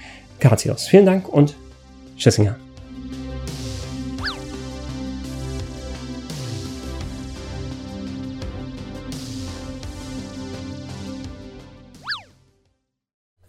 Vielen 0.90 1.06
Dank 1.06 1.30
und 1.30 1.56
Tschüssinger. 2.18 2.71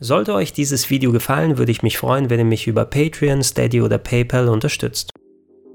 Sollte 0.04 0.34
euch 0.34 0.52
dieses 0.52 0.90
Video 0.90 1.12
gefallen, 1.12 1.58
würde 1.58 1.70
ich 1.70 1.84
mich 1.84 1.96
freuen, 1.96 2.28
wenn 2.28 2.40
ihr 2.40 2.44
mich 2.44 2.66
über 2.66 2.84
Patreon, 2.84 3.44
Steady 3.44 3.80
oder 3.82 3.98
PayPal 3.98 4.48
unterstützt. 4.48 5.12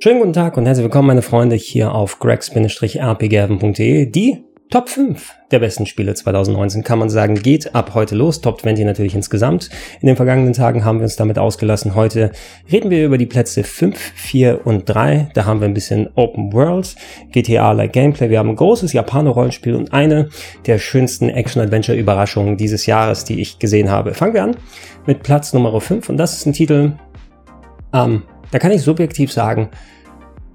Schönen 0.04 0.20
guten 0.20 0.34
Tag 0.34 0.58
und 0.58 0.66
herzlich 0.66 0.84
willkommen, 0.84 1.08
meine 1.08 1.22
Freunde, 1.22 1.56
hier 1.56 1.94
auf 1.94 2.20
greg-rpgavin.de, 2.20 4.06
die 4.08 4.44
Top 4.70 4.90
5 4.90 5.34
der 5.52 5.60
besten 5.60 5.86
Spiele 5.86 6.14
2019 6.14 6.84
kann 6.84 7.00
man 7.00 7.10
sagen, 7.10 7.36
geht 7.36 7.74
ab 7.74 7.92
heute 7.94 8.16
los. 8.16 8.42
Top 8.42 8.60
20 8.60 8.84
natürlich 8.86 9.16
insgesamt. 9.16 9.70
In 10.02 10.08
den 10.08 10.18
vergangenen 10.18 10.52
Tagen 10.52 10.84
haben 10.84 11.00
wir 11.00 11.04
uns 11.04 11.16
damit 11.16 11.40
ausgelassen. 11.40 11.96
Heute 11.96 12.32
reden 12.70 12.90
wir 12.90 13.06
über 13.06 13.18
die 13.18 13.28
Plätze 13.28 13.64
5, 13.64 13.98
4 13.98 14.68
und 14.68 14.84
3. 14.90 15.30
Da 15.34 15.46
haben 15.46 15.62
wir 15.62 15.70
ein 15.70 15.74
bisschen 15.74 16.10
Open 16.16 16.52
World, 16.52 16.98
GTA-like 17.32 17.94
Gameplay. 17.94 18.30
Wir 18.30 18.40
haben 18.40 18.50
ein 18.50 18.58
großes 18.58 18.92
Japaner-Rollenspiel 18.92 19.74
und 19.74 19.94
eine 19.94 20.28
der 20.66 20.80
schönsten 20.80 21.30
Action-Adventure-Überraschungen 21.30 22.58
dieses 22.58 22.88
Jahres, 22.88 23.24
die 23.24 23.40
ich 23.40 23.60
gesehen 23.60 23.90
habe. 23.90 24.14
Fangen 24.14 24.34
wir 24.34 24.44
an 24.44 24.58
mit 25.06 25.24
Platz 25.24 25.54
Nummer 25.54 25.80
5 25.80 26.10
und 26.10 26.18
das 26.18 26.36
ist 26.36 26.46
ein 26.46 26.52
Titel, 26.52 26.92
ähm, 27.94 28.24
da 28.52 28.60
kann 28.60 28.72
ich 28.72 28.82
subjektiv 28.82 29.32
sagen, 29.32 29.70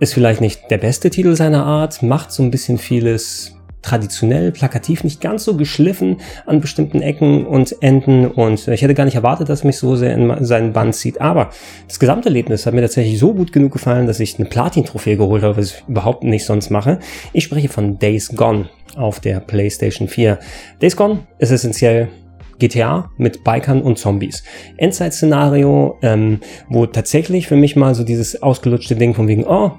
ist 0.01 0.13
vielleicht 0.13 0.43
nicht 0.43 0.71
der 0.71 0.79
beste 0.79 1.09
Titel 1.09 1.35
seiner 1.35 1.65
Art, 1.65 2.03
macht 2.03 2.31
so 2.31 2.43
ein 2.43 2.51
bisschen 2.51 2.77
vieles 2.77 3.57
traditionell, 3.83 4.53
plakativ, 4.53 5.05
nicht 5.05 5.21
ganz 5.21 5.45
so 5.45 5.57
geschliffen 5.57 6.19
an 6.47 6.61
bestimmten 6.61 7.03
Ecken 7.03 7.47
und 7.47 7.77
Enden 7.83 8.27
und 8.27 8.69
ich 8.69 8.83
hätte 8.83 8.95
gar 8.95 9.05
nicht 9.05 9.17
erwartet, 9.17 9.49
dass 9.49 9.65
mich 9.65 9.77
so 9.77 9.97
sehr 9.97 10.15
in 10.15 10.45
seinen 10.45 10.73
Band 10.73 10.95
zieht, 10.95 11.21
aber 11.21 11.51
das 11.87 11.99
gesamte 11.99 12.29
Erlebnis 12.29 12.65
hat 12.65 12.75
mir 12.75 12.83
tatsächlich 12.83 13.19
so 13.19 13.35
gut 13.35 13.53
genug 13.53 13.73
gefallen, 13.73 14.07
dass 14.07 14.21
ich 14.21 14.39
eine 14.39 14.49
Platin-Trophäe 14.49 15.17
geholt 15.17 15.43
habe, 15.43 15.57
was 15.57 15.73
ich 15.73 15.85
überhaupt 15.89 16.25
nicht 16.25 16.45
sonst 16.45 16.71
mache. 16.71 16.99
Ich 17.33 17.45
spreche 17.45 17.69
von 17.69 17.99
Days 17.99 18.29
Gone 18.35 18.69
auf 18.97 19.21
der 19.21 19.41
PlayStation 19.41 20.09
4. 20.09 20.39
Days 20.81 20.97
Gone 20.97 21.21
ist 21.39 21.51
essentiell 21.51 22.09
GTA 22.59 23.11
mit 23.17 23.43
Bikern 23.43 23.83
und 23.83 23.99
Zombies. 23.99 24.45
Endzeit-Szenario, 24.77 25.99
ähm, 26.03 26.41
wo 26.69 26.87
tatsächlich 26.87 27.49
für 27.49 27.57
mich 27.57 27.75
mal 27.75 27.95
so 27.95 28.05
dieses 28.05 28.41
ausgelutschte 28.41 28.95
Ding 28.95 29.15
von 29.15 29.27
wegen, 29.27 29.45
oh, 29.45 29.73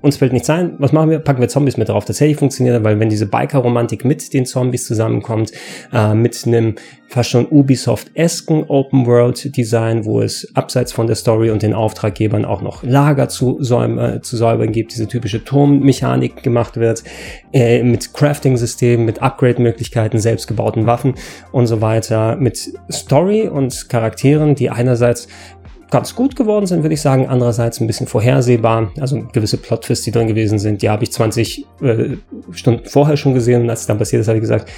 uns 0.00 0.16
fällt 0.16 0.32
nichts 0.32 0.50
ein, 0.50 0.74
was 0.78 0.92
machen 0.92 1.10
wir? 1.10 1.18
Packen 1.18 1.40
wir 1.40 1.48
Zombies 1.48 1.76
mit 1.76 1.88
drauf. 1.88 2.04
Tatsächlich 2.04 2.36
funktioniert, 2.36 2.82
weil 2.84 2.98
wenn 3.00 3.08
diese 3.08 3.26
Biker-Romantik 3.26 4.04
mit 4.04 4.32
den 4.32 4.46
Zombies 4.46 4.86
zusammenkommt, 4.86 5.52
äh, 5.92 6.14
mit 6.14 6.46
einem 6.46 6.74
fast 7.12 7.30
schon 7.30 7.46
Ubisoft-esken 7.46 8.64
Open-World-Design, 8.64 10.06
wo 10.06 10.22
es 10.22 10.50
abseits 10.54 10.92
von 10.92 11.06
der 11.06 11.16
Story 11.16 11.50
und 11.50 11.62
den 11.62 11.74
Auftraggebern 11.74 12.46
auch 12.46 12.62
noch 12.62 12.82
Lager 12.82 13.28
zu, 13.28 13.60
äh, 13.60 14.20
zu 14.22 14.36
säubern 14.36 14.72
gibt, 14.72 14.94
diese 14.94 15.06
typische 15.06 15.44
Turmmechanik 15.44 16.42
gemacht 16.42 16.78
wird, 16.78 17.04
äh, 17.52 17.82
mit 17.82 18.14
Crafting-Systemen, 18.14 19.04
mit 19.04 19.20
Upgrade-Möglichkeiten, 19.20 20.18
selbstgebauten 20.20 20.86
Waffen 20.86 21.14
und 21.52 21.66
so 21.66 21.82
weiter, 21.82 22.36
mit 22.36 22.72
Story 22.90 23.46
und 23.46 23.90
Charakteren, 23.90 24.54
die 24.54 24.70
einerseits 24.70 25.28
ganz 25.92 26.16
gut 26.16 26.34
geworden 26.34 26.66
sind, 26.66 26.82
würde 26.82 26.94
ich 26.94 27.02
sagen. 27.02 27.28
Andererseits 27.28 27.80
ein 27.80 27.86
bisschen 27.86 28.06
vorhersehbar. 28.06 28.90
Also 28.98 29.22
gewisse 29.30 29.58
Plot-Twists, 29.58 30.04
die 30.04 30.10
drin 30.10 30.26
gewesen 30.26 30.58
sind, 30.58 30.82
die 30.82 30.88
habe 30.88 31.04
ich 31.04 31.12
20 31.12 31.66
äh, 31.82 32.16
Stunden 32.50 32.88
vorher 32.88 33.16
schon 33.16 33.34
gesehen. 33.34 33.62
Und 33.62 33.70
als 33.70 33.82
es 33.82 33.86
dann 33.86 33.98
passiert 33.98 34.22
ist, 34.22 34.28
habe 34.28 34.38
ich 34.38 34.42
gesagt, 34.42 34.70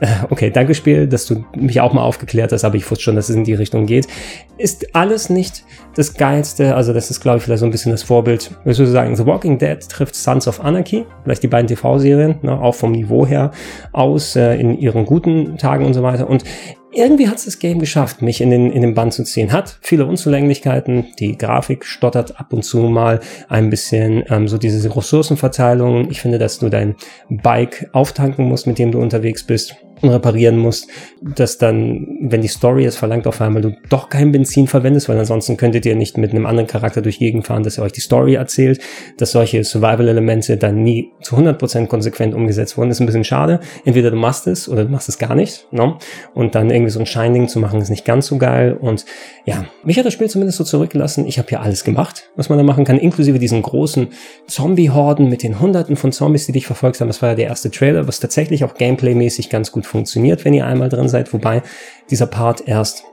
äh, 0.00 0.06
okay, 0.30 0.50
danke 0.50 0.74
Spiel, 0.74 1.06
dass 1.06 1.26
du 1.26 1.44
mich 1.54 1.80
auch 1.80 1.92
mal 1.92 2.02
aufgeklärt 2.02 2.52
hast, 2.52 2.64
aber 2.64 2.74
ich 2.74 2.90
wusste 2.90 3.04
schon, 3.04 3.16
dass 3.16 3.28
es 3.28 3.36
in 3.36 3.44
die 3.44 3.54
Richtung 3.54 3.86
geht. 3.86 4.08
Ist 4.56 4.96
alles 4.96 5.28
nicht 5.28 5.62
das 5.94 6.14
Geilste, 6.14 6.74
also 6.74 6.92
das 6.92 7.10
ist, 7.10 7.20
glaube 7.20 7.38
ich, 7.38 7.44
vielleicht 7.44 7.60
so 7.60 7.66
ein 7.66 7.70
bisschen 7.70 7.92
das 7.92 8.02
Vorbild. 8.02 8.50
Ich 8.64 8.78
würde 8.78 8.90
sagen, 8.90 9.14
The 9.16 9.26
Walking 9.26 9.58
Dead 9.58 9.78
trifft 9.88 10.14
Sons 10.14 10.48
of 10.48 10.60
Anarchy, 10.60 11.06
vielleicht 11.22 11.42
die 11.42 11.48
beiden 11.48 11.66
TV-Serien, 11.68 12.36
ne, 12.42 12.60
auch 12.60 12.74
vom 12.74 12.92
Niveau 12.92 13.26
her 13.26 13.52
aus, 13.92 14.36
äh, 14.36 14.56
in 14.56 14.78
ihren 14.78 15.06
guten 15.06 15.56
Tagen 15.56 15.84
und 15.84 15.94
so 15.94 16.02
weiter. 16.02 16.28
Und 16.28 16.44
irgendwie 16.92 17.28
hat 17.28 17.38
es 17.38 17.44
das 17.44 17.58
Game 17.58 17.80
geschafft, 17.80 18.22
mich 18.22 18.40
in 18.40 18.50
den, 18.50 18.70
in 18.70 18.82
den 18.82 18.94
Bann 18.94 19.10
zu 19.10 19.24
ziehen. 19.24 19.52
Hat 19.52 19.78
viele 19.80 20.06
Unzulänglichkeiten, 20.06 21.06
die 21.18 21.36
Grafik 21.36 21.84
stottert 21.84 22.38
ab 22.38 22.52
und 22.52 22.62
zu 22.62 22.78
mal 22.78 23.20
ein 23.48 23.70
bisschen, 23.70 24.24
ähm, 24.28 24.46
so 24.46 24.58
diese 24.58 24.94
Ressourcenverteilung. 24.94 26.10
Ich 26.10 26.20
finde, 26.20 26.38
dass 26.38 26.58
du 26.58 26.68
dein 26.68 26.94
Bike 27.28 27.88
auftanken 27.92 28.46
musst, 28.46 28.66
mit 28.66 28.78
dem 28.78 28.92
du 28.92 29.00
unterwegs 29.00 29.44
bist 29.44 29.76
reparieren 30.02 30.58
musst, 30.58 30.88
dass 31.22 31.58
dann, 31.58 32.18
wenn 32.20 32.42
die 32.42 32.48
Story 32.48 32.84
es 32.84 32.96
verlangt, 32.96 33.26
auf 33.26 33.40
einmal 33.40 33.62
du 33.62 33.76
doch 33.88 34.08
kein 34.08 34.32
Benzin 34.32 34.66
verwendest, 34.66 35.08
weil 35.08 35.18
ansonsten 35.18 35.56
könntet 35.56 35.86
ihr 35.86 35.96
nicht 35.96 36.18
mit 36.18 36.30
einem 36.30 36.46
anderen 36.46 36.66
Charakter 36.66 37.02
durch 37.02 37.18
Gegend 37.18 37.46
fahren, 37.46 37.62
dass 37.62 37.78
er 37.78 37.84
euch 37.84 37.92
die 37.92 38.00
Story 38.00 38.34
erzählt, 38.34 38.80
dass 39.18 39.32
solche 39.32 39.64
Survival-Elemente 39.64 40.56
dann 40.56 40.82
nie 40.82 41.12
zu 41.22 41.36
100% 41.36 41.86
konsequent 41.86 42.34
umgesetzt 42.34 42.76
wurden, 42.76 42.90
ist 42.90 43.00
ein 43.00 43.06
bisschen 43.06 43.24
schade. 43.24 43.60
Entweder 43.84 44.10
du 44.10 44.16
machst 44.16 44.46
es 44.46 44.68
oder 44.68 44.84
du 44.84 44.90
machst 44.90 45.08
es 45.08 45.18
gar 45.18 45.34
nicht, 45.34 45.66
no? 45.70 45.98
Und 46.34 46.54
dann 46.54 46.70
irgendwie 46.70 46.90
so 46.90 47.00
ein 47.00 47.06
Shining 47.06 47.48
zu 47.48 47.58
machen, 47.58 47.80
ist 47.80 47.90
nicht 47.90 48.04
ganz 48.04 48.26
so 48.26 48.38
geil. 48.38 48.76
Und 48.78 49.04
ja, 49.44 49.66
mich 49.84 49.98
hat 49.98 50.06
das 50.06 50.12
Spiel 50.12 50.28
zumindest 50.28 50.58
so 50.58 50.64
zurückgelassen. 50.64 51.26
Ich 51.26 51.38
habe 51.38 51.48
hier 51.48 51.60
alles 51.60 51.84
gemacht, 51.84 52.30
was 52.36 52.48
man 52.48 52.58
da 52.58 52.64
machen 52.64 52.84
kann, 52.84 52.98
inklusive 52.98 53.38
diesen 53.38 53.62
großen 53.62 54.08
Zombie-Horden 54.46 55.28
mit 55.28 55.42
den 55.42 55.60
Hunderten 55.60 55.96
von 55.96 56.12
Zombies, 56.12 56.46
die 56.46 56.52
dich 56.52 56.66
verfolgt 56.66 57.00
haben. 57.00 57.08
Das 57.08 57.22
war 57.22 57.30
ja 57.30 57.34
der 57.34 57.46
erste 57.46 57.70
Trailer, 57.70 58.06
was 58.08 58.20
tatsächlich 58.20 58.64
auch 58.64 58.74
Gameplay-mäßig 58.74 59.50
ganz 59.50 59.72
gut 59.72 59.83
funktioniert, 59.86 60.44
wenn 60.44 60.54
ihr 60.54 60.66
einmal 60.66 60.88
drin 60.88 61.08
seid. 61.08 61.32
Wobei 61.32 61.62
dieser 62.10 62.26
Part 62.26 62.66
erst 62.66 63.04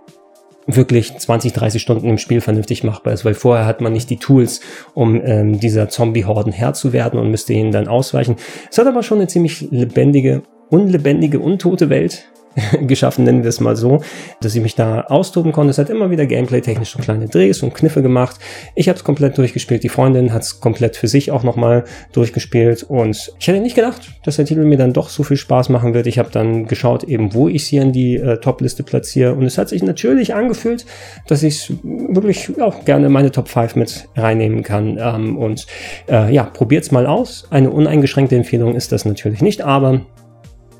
wirklich 0.67 1.17
20, 1.17 1.53
30 1.53 1.81
Stunden 1.81 2.07
im 2.07 2.17
Spiel 2.17 2.41
vernünftig 2.41 2.83
machbar 2.83 3.13
ist, 3.13 3.25
weil 3.25 3.33
vorher 3.33 3.65
hat 3.65 3.81
man 3.81 3.93
nicht 3.93 4.09
die 4.09 4.17
Tools, 4.17 4.61
um 4.93 5.21
ähm, 5.23 5.59
dieser 5.59 5.89
Zombie-Horden 5.89 6.53
Herr 6.53 6.73
zu 6.73 6.93
werden 6.93 7.19
und 7.19 7.31
müsste 7.31 7.53
ihnen 7.53 7.71
dann 7.71 7.87
ausweichen. 7.87 8.35
Es 8.69 8.77
hat 8.77 8.87
aber 8.87 9.03
schon 9.03 9.17
eine 9.17 9.27
ziemlich 9.27 9.69
lebendige, 9.71 10.43
unlebendige, 10.69 11.39
untote 11.39 11.89
Welt, 11.89 12.30
geschaffen, 12.81 13.25
nennen 13.25 13.43
wir 13.43 13.49
es 13.49 13.59
mal 13.59 13.75
so, 13.75 14.01
dass 14.41 14.55
ich 14.55 14.61
mich 14.61 14.75
da 14.75 15.01
austoben 15.01 15.51
konnte. 15.51 15.71
Es 15.71 15.77
hat 15.77 15.89
immer 15.89 16.11
wieder 16.11 16.25
gameplay-technisch 16.25 16.91
so 16.91 16.99
kleine 16.99 17.27
Drehs 17.27 17.63
und 17.63 17.73
Kniffe 17.73 18.01
gemacht. 18.01 18.37
Ich 18.75 18.89
habe 18.89 18.97
es 18.97 19.03
komplett 19.03 19.37
durchgespielt. 19.37 19.83
Die 19.83 19.89
Freundin 19.89 20.33
hat 20.33 20.43
es 20.43 20.59
komplett 20.59 20.97
für 20.97 21.07
sich 21.07 21.31
auch 21.31 21.43
nochmal 21.43 21.85
durchgespielt. 22.11 22.83
Und 22.83 23.33
ich 23.39 23.47
hätte 23.47 23.59
nicht 23.59 23.75
gedacht, 23.75 24.11
dass 24.23 24.35
der 24.35 24.45
Titel 24.45 24.63
mir 24.63 24.77
dann 24.77 24.93
doch 24.93 25.09
so 25.09 25.23
viel 25.23 25.37
Spaß 25.37 25.69
machen 25.69 25.93
wird. 25.93 26.07
Ich 26.07 26.19
habe 26.19 26.29
dann 26.31 26.67
geschaut, 26.67 27.03
eben 27.03 27.33
wo 27.33 27.47
ich 27.47 27.65
sie 27.65 27.77
in 27.77 27.91
die 27.93 28.15
äh, 28.17 28.37
Top-Liste 28.37 28.83
platziere. 28.83 29.33
Und 29.33 29.45
es 29.45 29.57
hat 29.57 29.69
sich 29.69 29.83
natürlich 29.83 30.33
angefühlt, 30.33 30.85
dass 31.27 31.43
ich 31.43 31.73
wirklich 31.83 32.59
auch 32.59 32.85
gerne 32.85 33.09
meine 33.09 33.31
Top 33.31 33.47
5 33.47 33.75
mit 33.75 34.09
reinnehmen 34.15 34.63
kann. 34.63 34.97
Ähm, 35.01 35.37
und 35.37 35.67
äh, 36.09 36.33
ja, 36.33 36.43
probiert's 36.43 36.91
mal 36.91 37.05
aus. 37.05 37.47
Eine 37.49 37.71
uneingeschränkte 37.71 38.35
Empfehlung 38.35 38.75
ist 38.75 38.91
das 38.91 39.05
natürlich 39.05 39.41
nicht, 39.41 39.61
aber 39.61 40.01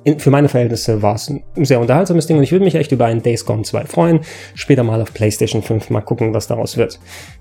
in, 0.04 0.20
für 0.20 0.32
meine 0.32 0.50
Verhältnisse 0.50 1.02
war 1.02 1.16
es 1.16 1.30
ein 1.30 1.44
sehr 1.56 1.80
unterhaltsames 1.80 2.28
Ding 2.28 2.38
und 2.38 2.44
ich 2.44 2.52
würde 2.52 2.66
mich 2.66 2.76
echt 2.76 2.92
über 2.92 3.06
einen 3.06 3.22
Days 3.22 3.46
Gone 3.46 3.64
2 3.64 3.86
freuen. 3.86 4.22
Später 4.56 4.84
mal 4.84 5.02
auf 5.02 5.14
PlayStation 5.14 5.62
5 5.62 5.90
mal 5.90 6.02
gucken, 6.02 6.34
was 6.34 6.48
daraus 6.48 6.78
wird. 6.78 7.00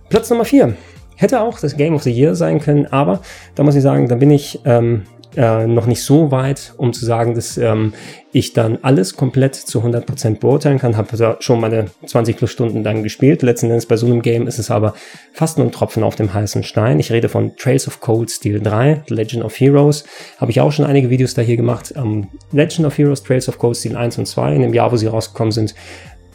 Platz 0.09 0.31
Nummer 0.31 0.45
4. 0.45 0.75
Hätte 1.17 1.41
auch 1.41 1.61
das 1.61 1.77
Game 1.77 1.95
of 1.95 2.03
the 2.03 2.11
Year 2.11 2.35
sein 2.35 2.61
können, 2.61 2.87
aber 2.87 3.21
da 3.55 3.63
muss 3.63 3.75
ich 3.75 3.83
sagen, 3.83 4.09
da 4.09 4.15
bin 4.15 4.31
ich 4.31 4.61
ähm, 4.65 5.03
äh, 5.37 5.67
noch 5.67 5.87
nicht 5.87 6.03
so 6.03 6.31
weit, 6.31 6.75
um 6.77 6.93
zu 6.93 7.05
sagen, 7.05 7.35
dass 7.35 7.57
ähm, 7.57 7.93
ich 8.33 8.53
dann 8.53 8.79
alles 8.83 9.17
komplett 9.17 9.55
zu 9.55 9.81
100% 9.81 10.39
beurteilen 10.39 10.79
kann. 10.79 10.97
Habe 10.97 11.17
da 11.17 11.37
schon 11.41 11.61
meine 11.61 11.87
20 12.07 12.37
plus 12.37 12.51
Stunden 12.51 12.83
dann 12.83 13.03
gespielt. 13.03 13.43
Letzten 13.43 13.67
Endes 13.67 13.87
bei 13.87 13.97
so 13.97 14.07
einem 14.07 14.23
Game 14.23 14.47
ist 14.47 14.59
es 14.59 14.71
aber 14.71 14.95
fast 15.33 15.59
nur 15.59 15.67
ein 15.67 15.73
Tropfen 15.73 16.03
auf 16.03 16.17
dem 16.17 16.33
heißen 16.33 16.63
Stein. 16.63 16.99
Ich 16.99 17.13
rede 17.13 17.29
von 17.29 17.57
Trails 17.57 17.87
of 17.87 18.01
Cold 18.01 18.31
Steel 18.31 18.61
3, 18.61 19.05
The 19.09 19.15
Legend 19.15 19.45
of 19.45 19.59
Heroes. 19.59 20.05
Habe 20.39 20.51
ich 20.51 20.61
auch 20.61 20.73
schon 20.73 20.85
einige 20.85 21.11
Videos 21.11 21.35
da 21.35 21.43
hier 21.43 21.57
gemacht. 21.57 21.93
Ähm, 21.97 22.29
Legend 22.53 22.87
of 22.87 22.99
Heroes, 22.99 23.23
Trails 23.23 23.49
of 23.49 23.59
Cold 23.59 23.77
Steel 23.77 23.97
1 23.97 24.19
und 24.19 24.27
2 24.27 24.55
in 24.55 24.63
dem 24.63 24.75
Jahr, 24.75 24.91
wo 24.93 24.97
sie 24.97 25.07
rausgekommen 25.07 25.53
sind, 25.53 25.75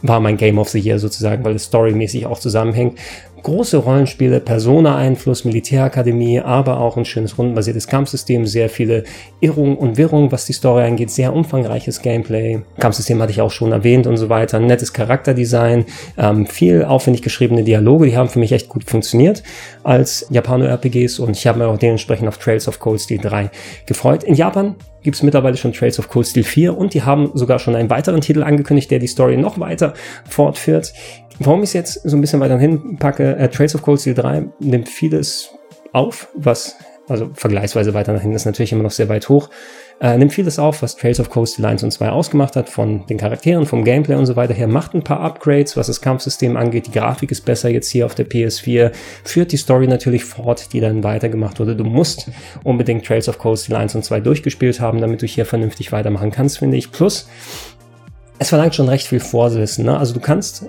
war 0.02 0.20
mein 0.20 0.36
Game 0.36 0.58
of 0.58 0.68
the 0.68 0.78
Year 0.78 0.98
sozusagen, 0.98 1.44
weil 1.44 1.54
es 1.54 1.64
storymäßig 1.64 2.26
auch 2.26 2.38
zusammenhängt 2.38 2.98
große 3.46 3.76
Rollenspiele, 3.76 4.40
Persona-Einfluss, 4.40 5.44
Militärakademie, 5.44 6.40
aber 6.40 6.80
auch 6.80 6.96
ein 6.96 7.04
schönes 7.04 7.38
rundenbasiertes 7.38 7.86
Kampfsystem, 7.86 8.44
sehr 8.44 8.68
viele 8.68 9.04
Irrungen 9.38 9.76
und 9.76 9.96
Wirrungen, 9.96 10.32
was 10.32 10.46
die 10.46 10.52
Story 10.52 10.82
angeht, 10.82 11.12
sehr 11.12 11.32
umfangreiches 11.32 12.02
Gameplay. 12.02 12.62
Kampfsystem 12.80 13.22
hatte 13.22 13.30
ich 13.30 13.40
auch 13.40 13.52
schon 13.52 13.70
erwähnt 13.70 14.08
und 14.08 14.16
so 14.16 14.28
weiter. 14.28 14.58
Nettes 14.58 14.92
Charakterdesign, 14.92 15.84
ähm, 16.18 16.46
viel 16.46 16.82
aufwendig 16.82 17.22
geschriebene 17.22 17.62
Dialoge, 17.62 18.06
die 18.06 18.16
haben 18.16 18.28
für 18.28 18.40
mich 18.40 18.50
echt 18.50 18.68
gut 18.68 18.82
funktioniert 18.82 19.44
als 19.84 20.26
Japano-RPGs 20.30 21.20
und 21.20 21.36
ich 21.36 21.46
habe 21.46 21.60
mir 21.60 21.68
auch 21.68 21.78
dementsprechend 21.78 22.26
auf 22.26 22.38
Trails 22.38 22.66
of 22.66 22.80
Cold 22.80 23.00
Steel 23.00 23.20
3 23.20 23.50
gefreut. 23.86 24.24
In 24.24 24.34
Japan 24.34 24.74
gibt 25.06 25.14
es 25.14 25.22
mittlerweile 25.22 25.56
schon 25.56 25.72
Trails 25.72 26.00
of 26.00 26.08
Cold 26.08 26.26
Steel 26.26 26.42
4 26.42 26.76
und 26.76 26.92
die 26.92 27.02
haben 27.02 27.30
sogar 27.34 27.60
schon 27.60 27.76
einen 27.76 27.90
weiteren 27.90 28.20
Titel 28.20 28.42
angekündigt, 28.42 28.90
der 28.90 28.98
die 28.98 29.06
Story 29.06 29.36
noch 29.36 29.60
weiter 29.60 29.94
fortführt. 30.28 30.92
Warum 31.38 31.62
ich 31.62 31.70
es 31.70 31.72
jetzt 31.74 32.08
so 32.08 32.16
ein 32.16 32.20
bisschen 32.20 32.40
weiter 32.40 32.58
hinpacke, 32.58 33.36
äh, 33.36 33.48
Trails 33.48 33.74
of 33.74 33.82
Cold 33.82 34.00
Steel 34.00 34.14
3 34.14 34.44
nimmt 34.60 34.88
vieles 34.88 35.50
auf, 35.92 36.28
was, 36.34 36.76
also 37.08 37.30
vergleichsweise 37.34 37.92
weiter 37.92 38.12
nach 38.12 38.22
hinten 38.22 38.36
ist 38.36 38.46
natürlich 38.46 38.72
immer 38.72 38.82
noch 38.82 38.90
sehr 38.90 39.08
weit 39.10 39.28
hoch, 39.28 39.50
äh, 40.00 40.16
nimmt 40.16 40.32
vieles 40.32 40.58
auf, 40.58 40.80
was 40.82 40.96
Trails 40.96 41.20
of 41.20 41.28
Cold 41.28 41.48
Steel 41.48 41.66
1 41.66 41.82
und 41.82 41.90
2 41.90 42.08
ausgemacht 42.08 42.56
hat, 42.56 42.70
von 42.70 43.06
den 43.06 43.18
Charakteren, 43.18 43.66
vom 43.66 43.84
Gameplay 43.84 44.14
und 44.14 44.24
so 44.24 44.34
weiter 44.34 44.54
her, 44.54 44.66
macht 44.66 44.94
ein 44.94 45.04
paar 45.04 45.20
Upgrades, 45.20 45.76
was 45.76 45.88
das 45.88 46.00
Kampfsystem 46.00 46.56
angeht, 46.56 46.86
die 46.86 46.92
Grafik 46.92 47.30
ist 47.30 47.44
besser 47.44 47.68
jetzt 47.68 47.90
hier 47.90 48.06
auf 48.06 48.14
der 48.14 48.26
PS4, 48.26 48.92
führt 49.24 49.52
die 49.52 49.58
Story 49.58 49.86
natürlich 49.86 50.24
fort, 50.24 50.72
die 50.72 50.80
dann 50.80 51.04
weitergemacht 51.04 51.60
wurde. 51.60 51.76
Du 51.76 51.84
musst 51.84 52.30
unbedingt 52.64 53.04
Trails 53.04 53.28
of 53.28 53.38
Cold 53.38 53.58
Steel 53.58 53.76
1 53.76 53.94
und 53.94 54.04
2 54.04 54.20
durchgespielt 54.20 54.80
haben, 54.80 55.02
damit 55.02 55.20
du 55.20 55.26
hier 55.26 55.44
vernünftig 55.44 55.92
weitermachen 55.92 56.30
kannst, 56.30 56.58
finde 56.58 56.78
ich. 56.78 56.92
Plus, 56.92 57.28
es 58.38 58.48
verlangt 58.48 58.74
schon 58.74 58.88
recht 58.88 59.06
viel 59.06 59.20
Vorwissen. 59.20 59.84
Ne? 59.84 59.98
Also 59.98 60.14
du 60.14 60.20
kannst 60.20 60.66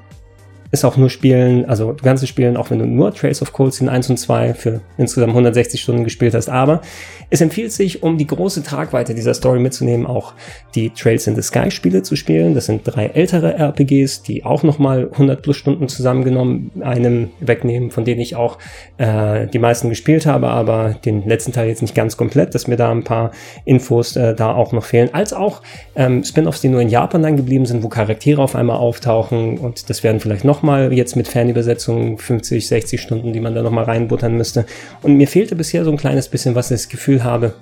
ist 0.71 0.83
auch 0.85 0.97
nur 0.97 1.09
spielen, 1.09 1.65
also 1.65 1.93
du 1.93 2.03
kannst 2.03 2.23
es 2.23 2.29
spielen, 2.29 2.57
auch 2.57 2.69
wenn 2.69 2.79
du 2.79 2.85
nur 2.85 3.13
Trails 3.13 3.41
of 3.41 3.53
Cold 3.53 3.73
Scene 3.73 3.91
1 3.91 4.09
und 4.09 4.17
2 4.17 4.53
für 4.53 4.81
insgesamt 4.97 5.31
160 5.31 5.81
Stunden 5.81 6.03
gespielt 6.03 6.33
hast, 6.33 6.49
aber 6.49 6.81
es 7.29 7.41
empfiehlt 7.41 7.73
sich, 7.73 8.03
um 8.03 8.17
die 8.17 8.27
große 8.27 8.63
Tragweite 8.63 9.13
dieser 9.13 9.33
Story 9.33 9.59
mitzunehmen, 9.59 10.05
auch 10.05 10.33
die 10.75 10.91
Trails 10.91 11.27
in 11.27 11.35
the 11.35 11.41
Sky 11.41 11.71
Spiele 11.71 12.01
zu 12.01 12.15
spielen. 12.15 12.53
Das 12.53 12.67
sind 12.67 12.83
drei 12.85 13.07
ältere 13.07 13.53
RPGs, 13.57 14.23
die 14.23 14.45
auch 14.45 14.63
nochmal 14.63 15.09
100 15.11 15.41
plus 15.41 15.57
Stunden 15.57 15.89
zusammengenommen 15.89 16.71
einem 16.81 17.31
wegnehmen, 17.39 17.91
von 17.91 18.05
denen 18.05 18.21
ich 18.21 18.35
auch 18.35 18.57
äh, 18.97 19.47
die 19.47 19.59
meisten 19.59 19.89
gespielt 19.89 20.25
habe, 20.25 20.47
aber 20.47 20.95
den 21.03 21.27
letzten 21.27 21.51
Teil 21.51 21.67
jetzt 21.67 21.81
nicht 21.81 21.95
ganz 21.95 22.15
komplett, 22.15 22.55
dass 22.55 22.67
mir 22.67 22.77
da 22.77 22.91
ein 22.91 23.03
paar 23.03 23.31
Infos 23.65 24.15
äh, 24.15 24.33
da 24.33 24.53
auch 24.53 24.71
noch 24.71 24.85
fehlen, 24.85 25.09
als 25.13 25.33
auch 25.33 25.61
ähm, 25.95 26.23
Spin-offs, 26.23 26.61
die 26.61 26.69
nur 26.69 26.81
in 26.81 26.89
Japan 26.89 27.23
dann 27.23 27.35
geblieben 27.35 27.65
sind, 27.65 27.83
wo 27.83 27.89
Charaktere 27.89 28.41
auf 28.41 28.55
einmal 28.55 28.77
auftauchen 28.77 29.57
und 29.57 29.89
das 29.89 30.03
werden 30.03 30.21
vielleicht 30.21 30.45
noch 30.45 30.56
nochmal 30.57 30.91
jetzt 30.91 31.15
mit 31.15 31.27
Fernübersetzung 31.27 32.17
50, 32.17 32.67
60 32.67 32.99
Stunden, 32.99 33.31
die 33.31 33.39
man 33.39 33.53
da 33.53 33.61
nochmal 33.61 33.83
reinbuttern 33.83 34.35
müsste. 34.35 34.65
Und 35.03 35.15
mir 35.15 35.27
fehlte 35.27 35.55
bisher 35.55 35.85
so 35.85 35.91
ein 35.91 35.97
kleines 35.97 36.29
bisschen, 36.29 36.55
was 36.55 36.71
ich 36.71 36.77
das 36.77 36.89
Gefühl 36.89 37.23
habe, 37.23 37.53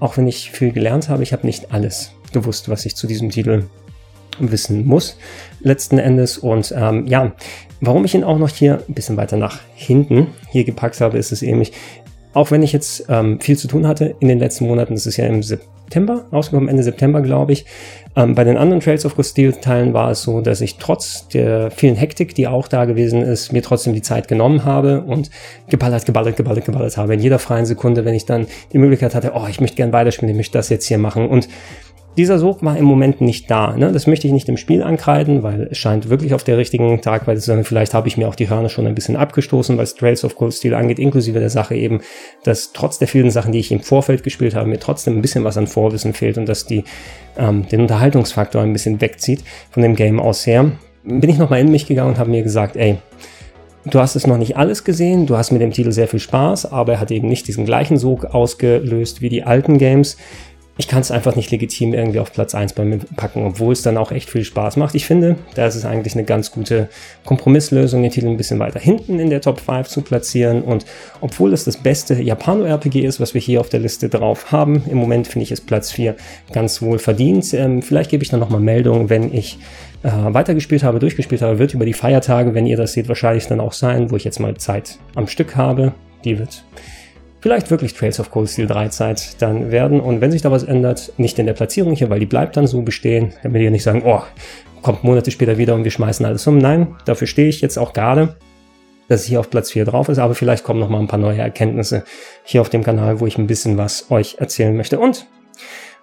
auch 0.00 0.16
wenn 0.16 0.26
ich 0.26 0.50
viel 0.50 0.72
gelernt 0.72 1.08
habe, 1.08 1.22
ich 1.22 1.32
habe 1.32 1.46
nicht 1.46 1.72
alles 1.72 2.10
gewusst, 2.32 2.68
was 2.68 2.84
ich 2.86 2.96
zu 2.96 3.06
diesem 3.06 3.30
Titel 3.30 3.66
wissen 4.40 4.84
muss, 4.84 5.16
letzten 5.60 5.98
Endes. 5.98 6.36
Und 6.38 6.74
ähm, 6.76 7.06
ja, 7.06 7.32
warum 7.80 8.04
ich 8.04 8.16
ihn 8.16 8.24
auch 8.24 8.38
noch 8.38 8.48
hier 8.48 8.82
ein 8.88 8.94
bisschen 8.94 9.16
weiter 9.16 9.36
nach 9.36 9.60
hinten 9.76 10.26
hier 10.50 10.64
gepackt 10.64 11.00
habe, 11.00 11.18
ist 11.18 11.30
es 11.30 11.42
ähnlich. 11.42 11.70
Auch 12.34 12.50
wenn 12.50 12.62
ich 12.62 12.72
jetzt 12.72 13.06
ähm, 13.08 13.40
viel 13.40 13.56
zu 13.56 13.68
tun 13.68 13.86
hatte 13.86 14.16
in 14.20 14.28
den 14.28 14.38
letzten 14.38 14.66
Monaten, 14.66 14.94
das 14.94 15.06
ist 15.06 15.16
ja 15.16 15.26
im 15.26 15.42
September, 15.42 16.24
rausgekommen 16.32 16.68
Ende 16.68 16.82
September, 16.82 17.22
glaube 17.22 17.52
ich. 17.52 17.64
Ähm, 18.16 18.34
bei 18.34 18.44
den 18.44 18.56
anderen 18.56 18.80
Trails 18.80 19.06
of 19.06 19.16
Castile 19.16 19.58
Teilen 19.60 19.92
war 19.94 20.10
es 20.10 20.22
so, 20.22 20.40
dass 20.40 20.60
ich 20.60 20.76
trotz 20.76 21.28
der 21.28 21.70
vielen 21.70 21.94
Hektik, 21.94 22.34
die 22.34 22.48
auch 22.48 22.68
da 22.68 22.84
gewesen 22.84 23.22
ist, 23.22 23.52
mir 23.52 23.62
trotzdem 23.62 23.92
die 23.92 24.02
Zeit 24.02 24.28
genommen 24.28 24.64
habe 24.64 25.02
und 25.02 25.30
geballert, 25.68 26.06
geballert, 26.06 26.36
geballert, 26.36 26.64
geballert 26.64 26.96
habe. 26.96 27.14
In 27.14 27.20
jeder 27.20 27.38
freien 27.38 27.66
Sekunde, 27.66 28.04
wenn 28.04 28.14
ich 28.14 28.26
dann 28.26 28.46
die 28.72 28.78
Möglichkeit 28.78 29.14
hatte, 29.14 29.32
oh, 29.34 29.46
ich 29.48 29.60
möchte 29.60 29.76
gern 29.76 29.92
weiterspielen, 29.92 30.30
ich 30.30 30.36
möchte 30.36 30.58
das 30.58 30.68
jetzt 30.68 30.86
hier 30.86 30.98
machen 30.98 31.28
und 31.28 31.48
dieser 32.16 32.38
Sog 32.38 32.62
war 32.62 32.76
im 32.76 32.84
Moment 32.84 33.20
nicht 33.20 33.50
da. 33.50 33.76
Ne? 33.76 33.90
Das 33.92 34.06
möchte 34.06 34.26
ich 34.26 34.32
nicht 34.32 34.48
im 34.48 34.56
Spiel 34.56 34.82
ankreiden, 34.82 35.42
weil 35.42 35.68
es 35.70 35.78
scheint 35.78 36.08
wirklich 36.08 36.34
auf 36.34 36.44
der 36.44 36.58
richtigen 36.58 37.00
Tragweite 37.00 37.40
zu 37.40 37.46
sein. 37.46 37.64
Vielleicht 37.64 37.94
habe 37.94 38.06
ich 38.08 38.16
mir 38.16 38.28
auch 38.28 38.34
die 38.34 38.48
Hörner 38.48 38.68
schon 38.68 38.86
ein 38.86 38.94
bisschen 38.94 39.16
abgestoßen, 39.16 39.76
was 39.78 39.94
Trails 39.94 40.24
of 40.24 40.36
Cold 40.36 40.54
Steel 40.54 40.74
angeht, 40.74 40.98
inklusive 40.98 41.40
der 41.40 41.50
Sache 41.50 41.74
eben, 41.74 42.00
dass 42.44 42.72
trotz 42.72 42.98
der 42.98 43.08
vielen 43.08 43.30
Sachen, 43.30 43.52
die 43.52 43.58
ich 43.58 43.72
im 43.72 43.80
Vorfeld 43.80 44.22
gespielt 44.22 44.54
habe, 44.54 44.68
mir 44.68 44.78
trotzdem 44.78 45.16
ein 45.16 45.22
bisschen 45.22 45.44
was 45.44 45.56
an 45.56 45.66
Vorwissen 45.66 46.12
fehlt 46.12 46.38
und 46.38 46.48
dass 46.48 46.66
die 46.66 46.84
ähm, 47.36 47.66
den 47.68 47.80
Unterhaltungsfaktor 47.80 48.62
ein 48.62 48.72
bisschen 48.72 49.00
wegzieht 49.00 49.42
von 49.70 49.82
dem 49.82 49.96
Game 49.96 50.20
aus 50.20 50.46
her. 50.46 50.70
Bin 51.02 51.28
ich 51.28 51.38
nochmal 51.38 51.60
in 51.60 51.70
mich 51.70 51.86
gegangen 51.86 52.10
und 52.10 52.18
habe 52.18 52.30
mir 52.30 52.42
gesagt, 52.42 52.76
ey, 52.76 52.98
Du 53.86 54.00
hast 54.00 54.16
es 54.16 54.26
noch 54.26 54.38
nicht 54.38 54.56
alles 54.56 54.82
gesehen, 54.82 55.26
du 55.26 55.36
hast 55.36 55.50
mit 55.50 55.60
dem 55.60 55.70
Titel 55.70 55.92
sehr 55.92 56.08
viel 56.08 56.18
Spaß, 56.18 56.72
aber 56.72 56.94
er 56.94 57.00
hat 57.00 57.10
eben 57.10 57.28
nicht 57.28 57.46
diesen 57.46 57.66
gleichen 57.66 57.98
Sog 57.98 58.24
ausgelöst 58.24 59.20
wie 59.20 59.28
die 59.28 59.42
alten 59.42 59.76
Games 59.76 60.16
ich 60.76 60.88
kann 60.88 61.00
es 61.00 61.12
einfach 61.12 61.36
nicht 61.36 61.50
legitim 61.52 61.94
irgendwie 61.94 62.18
auf 62.18 62.32
Platz 62.32 62.54
1 62.54 62.72
bei 62.72 62.84
mir 62.84 62.98
packen, 63.16 63.46
obwohl 63.46 63.72
es 63.72 63.82
dann 63.82 63.96
auch 63.96 64.10
echt 64.10 64.28
viel 64.28 64.42
Spaß 64.42 64.76
macht. 64.76 64.96
Ich 64.96 65.06
finde, 65.06 65.36
da 65.54 65.66
ist 65.66 65.76
es 65.76 65.84
eigentlich 65.84 66.14
eine 66.14 66.24
ganz 66.24 66.50
gute 66.50 66.88
Kompromisslösung, 67.24 68.02
den 68.02 68.10
Titel 68.10 68.26
ein 68.26 68.36
bisschen 68.36 68.58
weiter 68.58 68.80
hinten 68.80 69.20
in 69.20 69.30
der 69.30 69.40
Top 69.40 69.60
5 69.60 69.86
zu 69.86 70.02
platzieren. 70.02 70.62
Und 70.62 70.84
obwohl 71.20 71.52
es 71.52 71.64
das 71.64 71.76
beste 71.76 72.20
Japano-RPG 72.20 73.04
ist, 73.04 73.20
was 73.20 73.34
wir 73.34 73.40
hier 73.40 73.60
auf 73.60 73.68
der 73.68 73.80
Liste 73.80 74.08
drauf 74.08 74.50
haben, 74.50 74.82
im 74.90 74.98
Moment 74.98 75.28
finde 75.28 75.44
ich 75.44 75.52
es 75.52 75.60
Platz 75.60 75.92
4 75.92 76.16
ganz 76.52 76.82
wohl 76.82 76.98
verdient. 76.98 77.54
Ähm, 77.54 77.80
vielleicht 77.80 78.10
gebe 78.10 78.24
ich 78.24 78.30
dann 78.30 78.40
nochmal 78.40 78.60
Meldung, 78.60 79.10
wenn 79.10 79.32
ich 79.32 79.58
äh, 80.02 80.10
weitergespielt 80.10 80.82
habe, 80.82 80.98
durchgespielt 80.98 81.42
habe, 81.42 81.60
wird 81.60 81.74
über 81.74 81.86
die 81.86 81.92
Feiertage, 81.92 82.52
wenn 82.52 82.66
ihr 82.66 82.76
das 82.76 82.94
seht, 82.94 83.06
wahrscheinlich 83.06 83.46
dann 83.46 83.60
auch 83.60 83.72
sein, 83.72 84.10
wo 84.10 84.16
ich 84.16 84.24
jetzt 84.24 84.40
mal 84.40 84.56
Zeit 84.56 84.98
am 85.14 85.28
Stück 85.28 85.54
habe. 85.54 85.92
Die 86.24 86.38
wird 86.38 86.64
vielleicht 87.44 87.70
wirklich 87.70 87.92
Trails 87.92 88.18
of 88.20 88.30
Cold 88.30 88.48
Steel 88.48 88.66
3 88.66 88.88
Zeit 88.88 89.42
dann 89.42 89.70
werden. 89.70 90.00
Und 90.00 90.22
wenn 90.22 90.32
sich 90.32 90.40
da 90.40 90.50
was 90.50 90.62
ändert, 90.62 91.12
nicht 91.18 91.38
in 91.38 91.44
der 91.44 91.52
Platzierung 91.52 91.94
hier, 91.94 92.08
weil 92.08 92.18
die 92.18 92.24
bleibt 92.24 92.56
dann 92.56 92.66
so 92.66 92.80
bestehen, 92.80 93.34
damit 93.42 93.60
ihr 93.60 93.70
nicht 93.70 93.82
sagen, 93.82 94.02
oh, 94.06 94.22
kommt 94.80 95.04
Monate 95.04 95.30
später 95.30 95.58
wieder 95.58 95.74
und 95.74 95.84
wir 95.84 95.90
schmeißen 95.90 96.24
alles 96.24 96.46
um. 96.46 96.56
Nein, 96.56 96.96
dafür 97.04 97.26
stehe 97.26 97.50
ich 97.50 97.60
jetzt 97.60 97.76
auch 97.76 97.92
gerade, 97.92 98.36
dass 99.08 99.20
es 99.20 99.26
hier 99.26 99.40
auf 99.40 99.50
Platz 99.50 99.70
4 99.72 99.84
drauf 99.84 100.08
ist, 100.08 100.18
aber 100.18 100.34
vielleicht 100.34 100.64
kommen 100.64 100.80
noch 100.80 100.88
mal 100.88 101.00
ein 101.00 101.06
paar 101.06 101.18
neue 101.18 101.36
Erkenntnisse 101.36 102.04
hier 102.44 102.62
auf 102.62 102.70
dem 102.70 102.82
Kanal, 102.82 103.20
wo 103.20 103.26
ich 103.26 103.36
ein 103.36 103.46
bisschen 103.46 103.76
was 103.76 104.10
euch 104.10 104.36
erzählen 104.38 104.74
möchte. 104.74 104.98
Und 104.98 105.26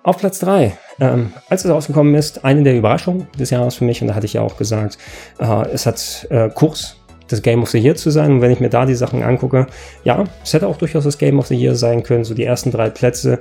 auf 0.04 0.20
Platz 0.20 0.38
3, 0.40 0.78
ähm, 1.00 1.34
als 1.50 1.66
es 1.66 1.72
rausgekommen 1.72 2.14
ist, 2.14 2.46
eine 2.46 2.62
der 2.62 2.76
Überraschungen 2.76 3.28
des 3.40 3.50
Jahres 3.50 3.74
für 3.74 3.86
mich, 3.86 4.00
und 4.04 4.10
da 4.10 4.14
hatte 4.14 4.28
ich 4.28 4.34
ja 4.34 4.42
auch 4.42 4.58
gesagt, 4.58 5.00
äh, 5.40 5.70
es 5.74 5.88
hat 5.88 6.28
äh, 6.30 6.50
Kurs 6.50 6.98
das 7.32 7.42
Game 7.42 7.64
of 7.64 7.70
the 7.70 7.80
Year 7.80 7.96
zu 7.96 8.10
sein. 8.10 8.32
Und 8.32 8.42
wenn 8.42 8.52
ich 8.52 8.60
mir 8.60 8.70
da 8.70 8.86
die 8.86 8.96
Sachen 8.96 9.24
angucke, 9.24 9.68
ja, 10.04 10.24
es 10.44 10.54
hätte 10.54 10.68
auch 10.68 10.78
durchaus 10.78 11.04
das 11.04 11.18
Game 11.18 11.40
of 11.40 11.48
the 11.48 11.56
Year 11.56 11.76
sein 11.76 12.04
können. 12.04 12.24
So 12.24 12.34
die 12.34 12.44
ersten 12.44 12.72
drei 12.72 12.90
Plätze 12.90 13.40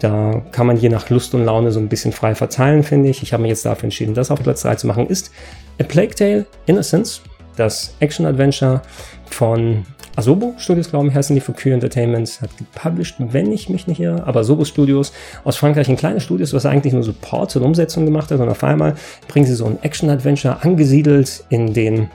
Da 0.00 0.42
kann 0.52 0.66
man 0.66 0.76
je 0.76 0.88
nach 0.88 1.08
Lust 1.08 1.34
und 1.34 1.44
Laune 1.44 1.72
so 1.72 1.80
ein 1.80 1.88
bisschen 1.88 2.12
frei 2.12 2.34
verteilen, 2.34 2.82
finde 2.82 3.08
ich. 3.08 3.22
Ich 3.22 3.32
habe 3.32 3.42
mich 3.42 3.50
jetzt 3.50 3.64
dafür 3.64 3.84
entschieden, 3.84 4.12
das 4.14 4.30
auf 4.30 4.42
Platz 4.42 4.62
3 4.62 4.74
zu 4.74 4.86
machen. 4.86 5.06
Ist 5.06 5.30
A 5.80 5.84
Plague 5.84 6.14
Tale 6.14 6.46
Innocence, 6.66 7.22
das 7.56 7.94
Action-Adventure 8.00 8.82
von 9.30 9.86
Asobo 10.16 10.54
Studios, 10.58 10.90
glaube 10.90 11.08
ich, 11.08 11.14
heißen 11.14 11.34
die 11.34 11.40
für 11.40 11.52
Q 11.52 11.70
Entertainment, 11.70 12.40
hat 12.40 12.50
gepublished, 12.56 13.16
wenn 13.18 13.50
ich 13.50 13.68
mich 13.68 13.86
nicht 13.86 13.98
irre, 13.98 14.26
aber 14.26 14.40
Asobo 14.40 14.64
Studios 14.64 15.12
aus 15.42 15.56
Frankreich, 15.56 15.88
ein 15.88 15.96
kleines 15.96 16.22
Studios, 16.22 16.52
was 16.52 16.66
eigentlich 16.66 16.92
nur 16.92 17.02
Support 17.02 17.56
und 17.56 17.62
Umsetzung 17.62 18.04
gemacht 18.04 18.30
hat 18.30 18.40
und 18.40 18.48
auf 18.48 18.62
einmal 18.62 18.94
bringen 19.26 19.46
sie 19.46 19.54
so 19.54 19.64
ein 19.64 19.78
Action-Adventure 19.82 20.62
angesiedelt 20.62 21.44
in 21.48 21.72
den 21.72 22.10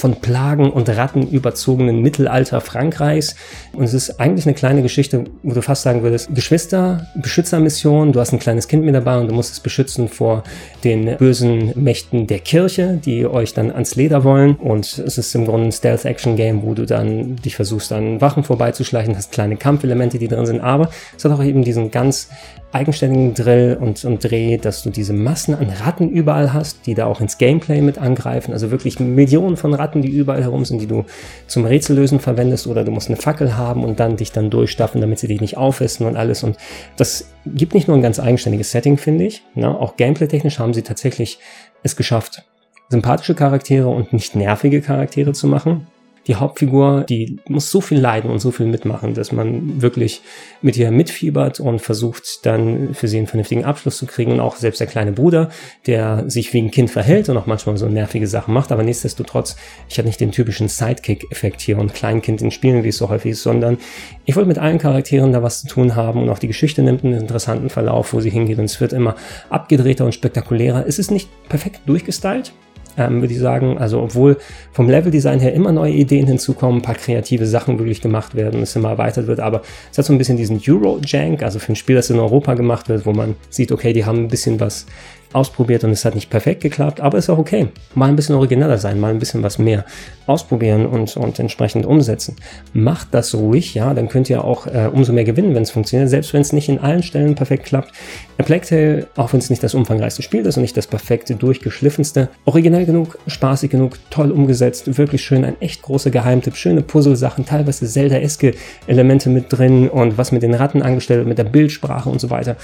von 0.00 0.16
Plagen 0.16 0.70
und 0.70 0.88
Ratten 0.88 1.28
überzogenen 1.28 2.00
Mittelalter 2.02 2.60
Frankreichs. 2.60 3.34
Und 3.72 3.84
es 3.84 3.94
ist 3.94 4.20
eigentlich 4.20 4.46
eine 4.46 4.54
kleine 4.54 4.82
Geschichte, 4.82 5.24
wo 5.42 5.52
du 5.52 5.62
fast 5.62 5.82
sagen 5.82 6.02
würdest, 6.02 6.34
Geschwister, 6.34 7.06
Beschützermission, 7.16 8.12
du 8.12 8.20
hast 8.20 8.32
ein 8.32 8.38
kleines 8.38 8.68
Kind 8.68 8.84
mit 8.84 8.94
dabei 8.94 9.18
und 9.18 9.28
du 9.28 9.34
musst 9.34 9.52
es 9.52 9.60
beschützen 9.60 10.08
vor 10.08 10.42
den 10.84 11.16
bösen 11.16 11.72
Mächten 11.74 12.26
der 12.26 12.38
Kirche, 12.38 13.00
die 13.04 13.26
euch 13.26 13.54
dann 13.54 13.70
ans 13.70 13.94
Leder 13.96 14.24
wollen. 14.24 14.56
Und 14.56 14.98
es 14.98 15.18
ist 15.18 15.34
im 15.34 15.46
Grunde 15.46 15.68
ein 15.68 15.72
Stealth-Action-Game, 15.72 16.62
wo 16.62 16.74
du 16.74 16.86
dann 16.86 17.36
dich 17.36 17.56
versuchst, 17.56 17.92
an 17.92 18.20
Wachen 18.20 18.44
vorbeizuschleichen, 18.44 19.16
hast 19.16 19.32
kleine 19.32 19.56
Kampfelemente, 19.56 20.18
die 20.18 20.28
drin 20.28 20.46
sind, 20.46 20.60
aber 20.60 20.90
es 21.16 21.24
hat 21.24 21.32
auch 21.32 21.42
eben 21.42 21.62
diesen 21.62 21.90
ganz 21.90 22.28
eigenständigen 22.70 23.32
Drill 23.32 23.78
und, 23.80 24.04
und 24.04 24.22
Dreh, 24.22 24.58
dass 24.58 24.82
du 24.82 24.90
diese 24.90 25.14
Massen 25.14 25.54
an 25.54 25.70
Ratten 25.70 26.10
überall 26.10 26.52
hast, 26.52 26.86
die 26.86 26.94
da 26.94 27.06
auch 27.06 27.20
ins 27.20 27.38
Gameplay 27.38 27.80
mit 27.80 27.96
angreifen. 27.96 28.52
Also 28.52 28.70
wirklich 28.70 29.00
Millionen 29.00 29.56
von 29.56 29.72
Ratten, 29.72 30.02
die 30.02 30.10
überall 30.10 30.42
herum 30.42 30.64
sind, 30.64 30.82
die 30.82 30.86
du 30.86 31.04
zum 31.46 31.64
Rätsellösen 31.64 32.20
verwendest 32.20 32.66
oder 32.66 32.84
du 32.84 32.90
musst 32.90 33.08
eine 33.08 33.16
Fackel 33.16 33.56
haben 33.56 33.84
und 33.84 34.00
dann 34.00 34.16
dich 34.16 34.32
dann 34.32 34.50
durchstaffen, 34.50 35.00
damit 35.00 35.18
sie 35.18 35.28
dich 35.28 35.40
nicht 35.40 35.56
aufessen 35.56 36.06
und 36.06 36.16
alles. 36.16 36.42
Und 36.42 36.58
das 36.96 37.30
gibt 37.46 37.72
nicht 37.72 37.88
nur 37.88 37.96
ein 37.96 38.02
ganz 38.02 38.20
eigenständiges 38.20 38.70
Setting, 38.70 38.98
finde 38.98 39.24
ich. 39.24 39.42
Ne? 39.54 39.68
Auch 39.68 39.96
gameplay-technisch 39.96 40.58
haben 40.58 40.74
sie 40.74 40.82
tatsächlich 40.82 41.38
es 41.82 41.96
geschafft, 41.96 42.44
sympathische 42.90 43.34
Charaktere 43.34 43.88
und 43.88 44.12
nicht 44.12 44.36
nervige 44.36 44.82
Charaktere 44.82 45.32
zu 45.32 45.46
machen 45.46 45.86
die 46.28 46.36
Hauptfigur, 46.36 47.04
die 47.08 47.38
muss 47.48 47.70
so 47.70 47.80
viel 47.80 47.98
leiden 47.98 48.30
und 48.30 48.38
so 48.38 48.50
viel 48.50 48.66
mitmachen, 48.66 49.14
dass 49.14 49.32
man 49.32 49.80
wirklich 49.80 50.20
mit 50.60 50.76
ihr 50.76 50.90
mitfiebert 50.90 51.58
und 51.58 51.80
versucht 51.80 52.44
dann 52.44 52.94
für 52.94 53.08
sie 53.08 53.16
einen 53.16 53.26
vernünftigen 53.26 53.64
Abschluss 53.64 53.96
zu 53.96 54.06
kriegen. 54.06 54.32
Und 54.32 54.40
auch 54.40 54.56
selbst 54.56 54.78
der 54.78 54.86
kleine 54.86 55.12
Bruder, 55.12 55.48
der 55.86 56.28
sich 56.28 56.52
wie 56.52 56.60
ein 56.60 56.70
Kind 56.70 56.90
verhält 56.90 57.30
und 57.30 57.38
auch 57.38 57.46
manchmal 57.46 57.78
so 57.78 57.88
nervige 57.88 58.26
Sachen 58.26 58.52
macht, 58.52 58.70
aber 58.70 58.82
nichtsdestotrotz, 58.82 59.56
ich 59.88 59.96
hatte 59.96 60.06
nicht 60.06 60.20
den 60.20 60.30
typischen 60.30 60.68
Sidekick-Effekt 60.68 61.62
hier 61.62 61.78
und 61.78 61.94
Kleinkind 61.94 62.42
in 62.42 62.50
Spielen, 62.50 62.84
wie 62.84 62.88
es 62.88 62.98
so 62.98 63.08
häufig 63.08 63.32
ist, 63.32 63.42
sondern 63.42 63.78
ich 64.26 64.36
wollte 64.36 64.48
mit 64.48 64.58
allen 64.58 64.78
Charakteren 64.78 65.32
da 65.32 65.42
was 65.42 65.62
zu 65.62 65.68
tun 65.68 65.96
haben 65.96 66.22
und 66.22 66.28
auch 66.28 66.38
die 66.38 66.46
Geschichte 66.46 66.82
nimmt 66.82 67.04
einen 67.04 67.14
interessanten 67.14 67.70
Verlauf, 67.70 68.12
wo 68.12 68.20
sie 68.20 68.30
hingeht 68.30 68.58
und 68.58 68.66
es 68.66 68.80
wird 68.82 68.92
immer 68.92 69.16
abgedrehter 69.48 70.04
und 70.04 70.12
spektakulärer. 70.12 70.84
Es 70.86 70.98
ist 70.98 71.10
nicht 71.10 71.30
perfekt 71.48 71.80
durchgestylt, 71.86 72.52
ähm, 72.98 73.20
würde 73.20 73.32
ich 73.32 73.40
sagen. 73.40 73.78
Also 73.78 74.02
obwohl 74.02 74.36
vom 74.72 74.90
Leveldesign 74.90 75.40
her 75.40 75.54
immer 75.54 75.72
neue 75.72 75.92
Ideen 75.92 76.26
hinzukommen, 76.26 76.80
ein 76.80 76.82
paar 76.82 76.96
kreative 76.96 77.46
Sachen 77.46 77.78
wirklich 77.78 78.00
gemacht 78.00 78.34
werden, 78.34 78.62
es 78.62 78.76
immer 78.76 78.90
erweitert 78.90 79.26
wird, 79.26 79.40
aber 79.40 79.62
es 79.90 79.98
hat 79.98 80.04
so 80.04 80.12
ein 80.12 80.18
bisschen 80.18 80.36
diesen 80.36 80.60
Euro-Jank, 80.66 81.42
also 81.42 81.58
für 81.58 81.72
ein 81.72 81.76
Spiel, 81.76 81.96
das 81.96 82.10
in 82.10 82.18
Europa 82.18 82.54
gemacht 82.54 82.88
wird, 82.88 83.06
wo 83.06 83.12
man 83.12 83.36
sieht, 83.48 83.72
okay, 83.72 83.92
die 83.92 84.04
haben 84.04 84.24
ein 84.24 84.28
bisschen 84.28 84.60
was 84.60 84.86
ausprobiert 85.32 85.84
und 85.84 85.90
es 85.90 86.04
hat 86.04 86.14
nicht 86.14 86.30
perfekt 86.30 86.62
geklappt, 86.62 87.00
aber 87.00 87.18
ist 87.18 87.30
auch 87.30 87.38
okay. 87.38 87.68
Mal 87.94 88.08
ein 88.08 88.16
bisschen 88.16 88.34
origineller 88.34 88.78
sein, 88.78 88.98
mal 88.98 89.10
ein 89.10 89.18
bisschen 89.18 89.42
was 89.42 89.58
mehr 89.58 89.84
ausprobieren 90.26 90.86
und, 90.86 91.16
und 91.16 91.38
entsprechend 91.38 91.86
umsetzen. 91.86 92.36
Macht 92.72 93.08
das 93.12 93.34
ruhig, 93.34 93.74
ja, 93.74 93.94
dann 93.94 94.08
könnt 94.08 94.28
ihr 94.30 94.44
auch 94.44 94.66
äh, 94.66 94.88
umso 94.92 95.12
mehr 95.12 95.24
gewinnen, 95.24 95.54
wenn 95.54 95.62
es 95.62 95.70
funktioniert, 95.70 96.10
selbst 96.10 96.32
wenn 96.34 96.40
es 96.40 96.52
nicht 96.52 96.68
in 96.68 96.78
allen 96.78 97.02
Stellen 97.02 97.34
perfekt 97.34 97.64
klappt. 97.64 97.92
A 98.38 98.42
Plague 98.42 98.66
Tale, 98.66 99.06
auch 99.16 99.32
wenn 99.32 99.40
es 99.40 99.50
nicht 99.50 99.62
das 99.62 99.74
umfangreichste 99.74 100.22
Spiel 100.22 100.44
ist 100.46 100.56
und 100.56 100.62
nicht 100.62 100.76
das 100.76 100.86
perfekte, 100.86 101.34
durchgeschliffenste, 101.34 102.28
originell 102.44 102.86
genug, 102.86 103.18
spaßig 103.26 103.70
genug, 103.70 103.98
toll 104.10 104.30
umgesetzt, 104.30 104.98
wirklich 104.98 105.22
schön, 105.22 105.44
ein 105.44 105.60
echt 105.60 105.82
großer 105.82 106.10
Geheimtipp, 106.10 106.56
schöne 106.56 106.82
Puzzle-Sachen, 106.82 107.46
teilweise 107.46 107.86
Zelda-eske 107.86 108.54
Elemente 108.86 109.30
mit 109.30 109.46
drin 109.50 109.88
und 109.88 110.18
was 110.18 110.32
mit 110.32 110.42
den 110.42 110.54
Ratten 110.54 110.82
angestellt 110.82 111.26
mit 111.26 111.38
der 111.38 111.44
Bildsprache 111.44 112.08
und 112.08 112.20
so 112.20 112.30
weiter. 112.30 112.56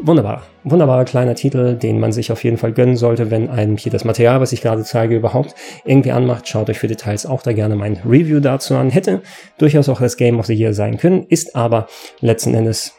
Wunderbar, 0.00 0.42
wunderbarer 0.64 1.04
kleiner 1.04 1.34
Titel, 1.34 1.74
den 1.74 2.00
man 2.00 2.12
sich 2.12 2.32
auf 2.32 2.44
jeden 2.44 2.56
Fall 2.56 2.72
gönnen 2.72 2.96
sollte, 2.96 3.30
wenn 3.30 3.48
einem 3.50 3.76
hier 3.76 3.92
das 3.92 4.04
Material, 4.04 4.40
was 4.40 4.52
ich 4.52 4.62
gerade 4.62 4.84
zeige, 4.84 5.16
überhaupt 5.16 5.54
irgendwie 5.84 6.12
anmacht. 6.12 6.48
Schaut 6.48 6.70
euch 6.70 6.78
für 6.78 6.88
Details 6.88 7.26
auch 7.26 7.42
da 7.42 7.52
gerne 7.52 7.76
mein 7.76 7.98
Review 8.04 8.40
dazu 8.40 8.74
an. 8.76 8.90
Hätte 8.90 9.22
durchaus 9.58 9.88
auch 9.88 10.00
das 10.00 10.16
Game 10.16 10.38
of 10.38 10.46
the 10.46 10.54
Year 10.54 10.74
sein 10.74 10.98
können, 10.98 11.26
ist 11.28 11.56
aber 11.56 11.86
letzten 12.20 12.54
Endes 12.54 12.94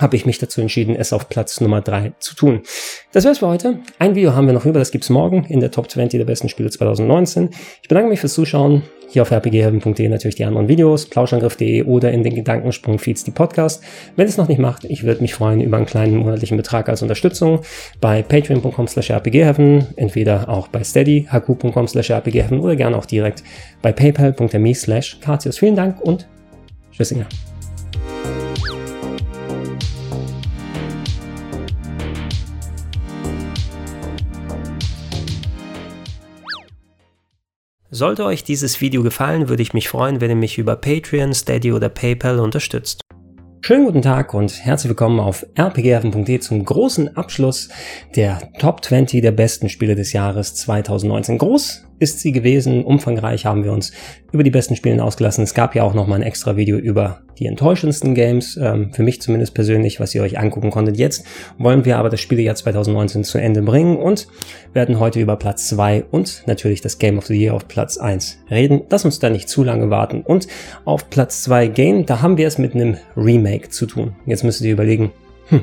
habe 0.00 0.16
ich 0.16 0.24
mich 0.24 0.38
dazu 0.38 0.62
entschieden, 0.62 0.96
es 0.96 1.12
auf 1.12 1.28
Platz 1.28 1.60
Nummer 1.60 1.82
3 1.82 2.12
zu 2.18 2.34
tun. 2.34 2.62
Das 3.12 3.24
wär's 3.24 3.38
für 3.40 3.48
heute. 3.48 3.80
Ein 3.98 4.14
Video 4.14 4.34
haben 4.34 4.46
wir 4.46 4.54
noch 4.54 4.64
über, 4.64 4.78
das 4.78 4.90
gibt's 4.90 5.10
morgen 5.10 5.44
in 5.44 5.60
der 5.60 5.70
Top 5.70 5.90
20 5.90 6.18
der 6.18 6.24
besten 6.24 6.48
Spiele 6.48 6.70
2019. 6.70 7.50
Ich 7.82 7.88
bedanke 7.88 8.08
mich 8.08 8.20
fürs 8.20 8.32
Zuschauen. 8.32 8.82
Hier 9.10 9.22
auf 9.22 9.32
rpghelden.de 9.32 10.08
natürlich 10.08 10.36
die 10.36 10.44
anderen 10.44 10.68
Videos, 10.68 11.06
plauschangriff.de 11.06 11.82
oder 11.82 12.12
in 12.12 12.22
den 12.22 12.36
Gedankensprung-Feeds 12.36 13.24
die 13.24 13.32
Podcast. 13.32 13.82
Wenn 14.14 14.28
es 14.28 14.36
noch 14.36 14.46
nicht 14.46 14.60
macht, 14.60 14.84
ich 14.84 15.02
würde 15.02 15.20
mich 15.20 15.34
freuen 15.34 15.60
über 15.60 15.78
einen 15.78 15.86
kleinen 15.86 16.16
monatlichen 16.16 16.56
Betrag 16.56 16.88
als 16.88 17.02
Unterstützung 17.02 17.60
bei 18.00 18.22
patreon.com 18.22 18.86
slash 18.86 19.10
rpgheaven, 19.10 19.88
entweder 19.96 20.48
auch 20.48 20.68
bei 20.68 20.84
steady, 20.84 21.26
hq.com 21.28 21.88
slash 21.88 22.10
rpgheaven 22.12 22.60
oder 22.60 22.76
gerne 22.76 22.96
auch 22.96 23.06
direkt 23.06 23.42
bei 23.82 23.90
paypal.me 23.90 24.74
slash 24.74 25.18
Vielen 25.50 25.74
Dank 25.74 26.00
und 26.00 26.28
Tschüssinger. 26.92 27.26
Sollte 37.92 38.24
euch 38.24 38.44
dieses 38.44 38.80
Video 38.80 39.02
gefallen, 39.02 39.48
würde 39.48 39.64
ich 39.64 39.74
mich 39.74 39.88
freuen, 39.88 40.20
wenn 40.20 40.30
ihr 40.30 40.36
mich 40.36 40.58
über 40.58 40.76
Patreon, 40.76 41.34
Steady 41.34 41.72
oder 41.72 41.88
PayPal 41.88 42.38
unterstützt. 42.38 43.00
Schönen 43.62 43.84
guten 43.84 44.02
Tag 44.02 44.32
und 44.32 44.64
herzlich 44.64 44.90
willkommen 44.90 45.18
auf 45.18 45.44
rpgheaven.de 45.58 46.38
zum 46.38 46.64
großen 46.64 47.16
Abschluss 47.16 47.68
der 48.14 48.52
Top 48.60 48.84
20 48.84 49.22
der 49.22 49.32
besten 49.32 49.68
Spiele 49.68 49.96
des 49.96 50.12
Jahres 50.12 50.54
2019. 50.54 51.38
Groß 51.38 51.89
ist 52.00 52.18
sie 52.20 52.32
gewesen. 52.32 52.84
Umfangreich 52.84 53.46
haben 53.46 53.62
wir 53.62 53.72
uns 53.72 53.92
über 54.32 54.42
die 54.42 54.50
besten 54.50 54.74
Spiele 54.74 55.04
ausgelassen. 55.04 55.44
Es 55.44 55.54
gab 55.54 55.74
ja 55.74 55.84
auch 55.84 55.94
noch 55.94 56.06
mal 56.06 56.16
ein 56.16 56.22
extra 56.22 56.56
Video 56.56 56.78
über 56.78 57.20
die 57.38 57.46
enttäuschendsten 57.46 58.14
Games, 58.14 58.58
ähm, 58.60 58.92
für 58.92 59.02
mich 59.02 59.22
zumindest 59.22 59.54
persönlich, 59.54 60.00
was 60.00 60.14
ihr 60.14 60.22
euch 60.22 60.38
angucken 60.38 60.70
konntet. 60.70 60.96
Jetzt 60.96 61.24
wollen 61.58 61.84
wir 61.84 61.98
aber 61.98 62.08
das 62.08 62.20
Spielejahr 62.20 62.54
2019 62.54 63.22
zu 63.24 63.38
Ende 63.38 63.62
bringen 63.62 63.96
und 63.96 64.28
werden 64.72 64.98
heute 64.98 65.20
über 65.20 65.36
Platz 65.36 65.68
2 65.68 66.04
und 66.10 66.42
natürlich 66.46 66.80
das 66.80 66.98
Game 66.98 67.18
of 67.18 67.26
the 67.26 67.38
Year 67.38 67.54
auf 67.54 67.68
Platz 67.68 67.98
1 67.98 68.38
reden. 68.50 68.82
Lass 68.90 69.04
uns 69.04 69.18
da 69.18 69.30
nicht 69.30 69.48
zu 69.48 69.62
lange 69.62 69.90
warten. 69.90 70.22
Und 70.22 70.48
auf 70.84 71.10
Platz 71.10 71.42
2 71.42 71.68
Game, 71.68 72.06
da 72.06 72.22
haben 72.22 72.36
wir 72.36 72.48
es 72.48 72.58
mit 72.58 72.74
einem 72.74 72.96
Remake 73.16 73.68
zu 73.68 73.86
tun. 73.86 74.16
Jetzt 74.26 74.42
müsstet 74.42 74.66
ihr 74.66 74.72
überlegen, 74.72 75.12
hm, 75.48 75.62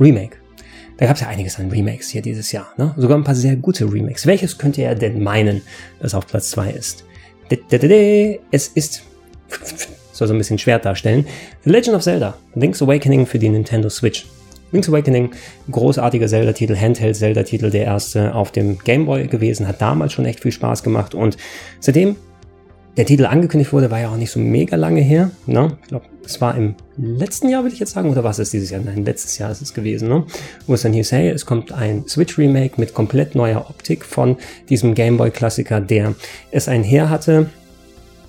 Remake. 0.00 0.37
Da 0.98 1.06
gab 1.06 1.14
es 1.14 1.22
ja 1.22 1.28
einiges 1.28 1.58
an 1.58 1.70
Remakes 1.70 2.10
hier 2.10 2.22
dieses 2.22 2.50
Jahr. 2.50 2.72
Ne? 2.76 2.92
Sogar 2.96 3.16
ein 3.16 3.24
paar 3.24 3.36
sehr 3.36 3.54
gute 3.56 3.84
Remakes. 3.90 4.26
Welches 4.26 4.58
könnte 4.58 4.82
er 4.82 4.96
denn 4.96 5.22
meinen, 5.22 5.62
das 6.00 6.12
auf 6.12 6.26
Platz 6.26 6.50
2 6.50 6.70
ist? 6.70 7.04
Es 8.50 8.68
ist, 8.68 9.02
soll 10.12 10.28
so 10.28 10.34
ein 10.34 10.38
bisschen 10.38 10.58
schwer 10.58 10.80
darstellen, 10.80 11.24
The 11.64 11.70
Legend 11.70 11.96
of 11.96 12.02
Zelda, 12.02 12.36
Link's 12.56 12.82
Awakening 12.82 13.26
für 13.26 13.38
die 13.38 13.48
Nintendo 13.48 13.88
Switch. 13.88 14.26
Link's 14.72 14.88
Awakening, 14.88 15.30
großartiger 15.70 16.26
Zelda-Titel, 16.26 16.76
Handheld-Zelda-Titel, 16.76 17.70
der 17.70 17.84
erste 17.84 18.34
auf 18.34 18.50
dem 18.50 18.78
Game 18.80 19.06
Boy 19.06 19.28
gewesen, 19.28 19.68
hat 19.68 19.80
damals 19.80 20.12
schon 20.12 20.26
echt 20.26 20.40
viel 20.40 20.52
Spaß 20.52 20.82
gemacht 20.82 21.14
und 21.14 21.36
seitdem 21.80 22.16
der 22.98 23.06
Titel 23.06 23.26
angekündigt 23.26 23.72
wurde, 23.72 23.92
war 23.92 24.00
ja 24.00 24.10
auch 24.10 24.16
nicht 24.16 24.32
so 24.32 24.40
mega 24.40 24.76
lange 24.76 25.00
her. 25.00 25.30
Ne? 25.46 25.78
Ich 25.82 25.88
glaube, 25.88 26.06
es 26.24 26.40
war 26.40 26.56
im 26.56 26.74
letzten 26.96 27.48
Jahr, 27.48 27.62
würde 27.62 27.72
ich 27.72 27.78
jetzt 27.78 27.92
sagen, 27.92 28.10
oder 28.10 28.24
was 28.24 28.40
ist 28.40 28.52
dieses 28.52 28.70
Jahr? 28.70 28.82
Nein, 28.84 29.04
letztes 29.04 29.38
Jahr 29.38 29.52
ist 29.52 29.62
es 29.62 29.72
gewesen, 29.72 30.08
ne? 30.08 30.24
Wo 30.66 30.74
es 30.74 30.82
dann 30.82 30.92
hieß, 30.92 31.12
hey, 31.12 31.28
es 31.30 31.46
kommt 31.46 31.70
ein 31.70 32.08
Switch-Remake 32.08 32.74
mit 32.76 32.94
komplett 32.94 33.36
neuer 33.36 33.70
Optik 33.70 34.04
von 34.04 34.36
diesem 34.68 34.96
Gameboy-Klassiker, 34.96 35.80
der 35.80 36.16
es 36.50 36.66
einher 36.66 37.08
hatte. 37.08 37.48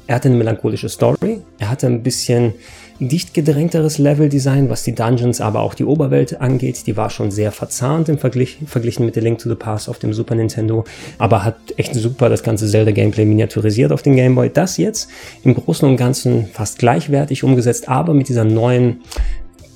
Er 0.05 0.15
hatte 0.15 0.29
eine 0.29 0.37
melancholische 0.37 0.87
Story, 0.87 1.41
er 1.57 1.71
hatte 1.71 1.87
ein 1.87 2.03
bisschen 2.03 2.53
dicht 2.99 3.33
gedrängteres 3.33 3.97
Leveldesign, 3.97 4.69
was 4.69 4.83
die 4.83 4.93
Dungeons, 4.93 5.39
aber 5.39 5.61
auch 5.61 5.73
die 5.73 5.85
Oberwelt 5.85 6.41
angeht. 6.41 6.85
Die 6.85 6.97
war 6.97 7.09
schon 7.09 7.31
sehr 7.31 7.51
verzahnt 7.51 8.09
im 8.09 8.17
Vergleich, 8.17 8.57
verglichen 8.65 9.05
mit 9.05 9.15
The 9.15 9.21
Link 9.21 9.39
to 9.39 9.49
the 9.49 9.55
Past 9.55 9.87
auf 9.87 9.99
dem 9.99 10.13
Super 10.13 10.35
Nintendo, 10.35 10.83
aber 11.17 11.45
hat 11.45 11.55
echt 11.77 11.95
super 11.95 12.29
das 12.29 12.43
ganze 12.43 12.67
Zelda-Gameplay 12.67 13.25
miniaturisiert 13.25 13.91
auf 13.91 14.01
den 14.01 14.15
Game 14.15 14.35
Boy. 14.35 14.49
Das 14.53 14.77
jetzt 14.77 15.09
im 15.43 15.55
Großen 15.55 15.87
und 15.87 15.97
Ganzen 15.97 16.47
fast 16.47 16.79
gleichwertig 16.79 17.43
umgesetzt, 17.43 17.87
aber 17.87 18.13
mit 18.13 18.27
dieser 18.27 18.43
neuen 18.43 19.01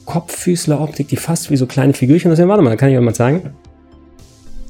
Kopffüßler-Optik, 0.05 1.07
die 1.07 1.15
fast 1.15 1.49
wie 1.49 1.57
so 1.57 1.65
kleine 1.65 1.93
Figürchen 1.93 2.31
aussehen. 2.31 2.49
Warte 2.49 2.61
mal, 2.61 2.75
kann 2.75 2.89
ich 2.89 2.97
euch 2.97 3.03
mal 3.03 3.15
zeigen. 3.15 3.53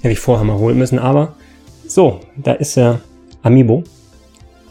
Hätte 0.02 0.12
ich 0.12 0.20
vorher 0.20 0.46
mal 0.46 0.58
holen 0.58 0.78
müssen, 0.78 1.00
aber 1.00 1.36
so, 1.88 2.20
da 2.38 2.54
ist 2.54 2.78
der 2.78 3.00
Amiibo, 3.42 3.84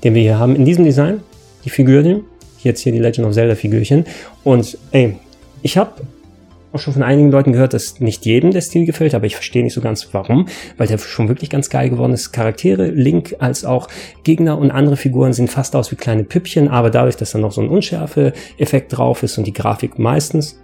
den 0.05 0.15
wir 0.15 0.23
hier 0.23 0.39
haben 0.39 0.55
in 0.55 0.65
diesem 0.65 0.85
Design. 0.85 1.21
Die 1.65 1.71
Figürchen, 1.71 2.25
jetzt 2.65 2.81
hier 2.81 2.93
die 2.93 2.99
Legend 2.99 3.27
of 3.27 3.35
Zelda 3.35 3.55
Figürchen. 3.55 4.05
Und 4.45 4.79
ey, 4.91 5.17
ich 5.63 5.77
habe 5.77 5.93
auch 6.73 6.79
schon 6.79 6.95
von 6.95 7.03
einigen 7.03 7.31
Leuten 7.31 7.53
gehört, 7.53 7.75
dass 7.75 8.01
nicht 8.01 8.25
jedem 8.25 8.51
der 8.51 8.63
Stil 8.63 8.87
gefällt, 8.87 9.15
aber 9.15 9.27
ich 9.27 9.35
verstehe 9.35 9.63
nicht 9.63 9.75
so 9.75 9.81
ganz 9.81 10.09
warum, 10.13 10.49
weil 10.79 10.87
der 10.87 10.99
schon 10.99 11.29
wirklich 11.29 11.51
ganz 11.51 11.69
geil 11.69 11.91
geworden 11.91 12.13
ist. 12.13 12.33
Charaktere, 12.33 12.87
Link 12.87 13.37
als 13.39 13.65
auch 13.65 13.89
Gegner 14.25 14.59
und 14.59 14.71
andere 14.71 14.97
Figuren 14.97 15.33
sehen 15.33 15.49
fast 15.49 15.77
aus 15.77 15.91
wie 15.93 15.97
kleine 15.97 16.25
Püppchen, 16.25 16.69
aber 16.69 16.91
dadurch, 16.91 17.17
dass 17.17 17.33
da 17.33 17.39
noch 17.39 17.53
so 17.53 17.61
ein 17.61 17.69
Unschärfe-Effekt 17.69 18.97
drauf 18.97 19.23
ist 19.23 19.39
und 19.39 19.47
die 19.47 19.53
Grafik 19.53 19.99
meistens 19.99 20.59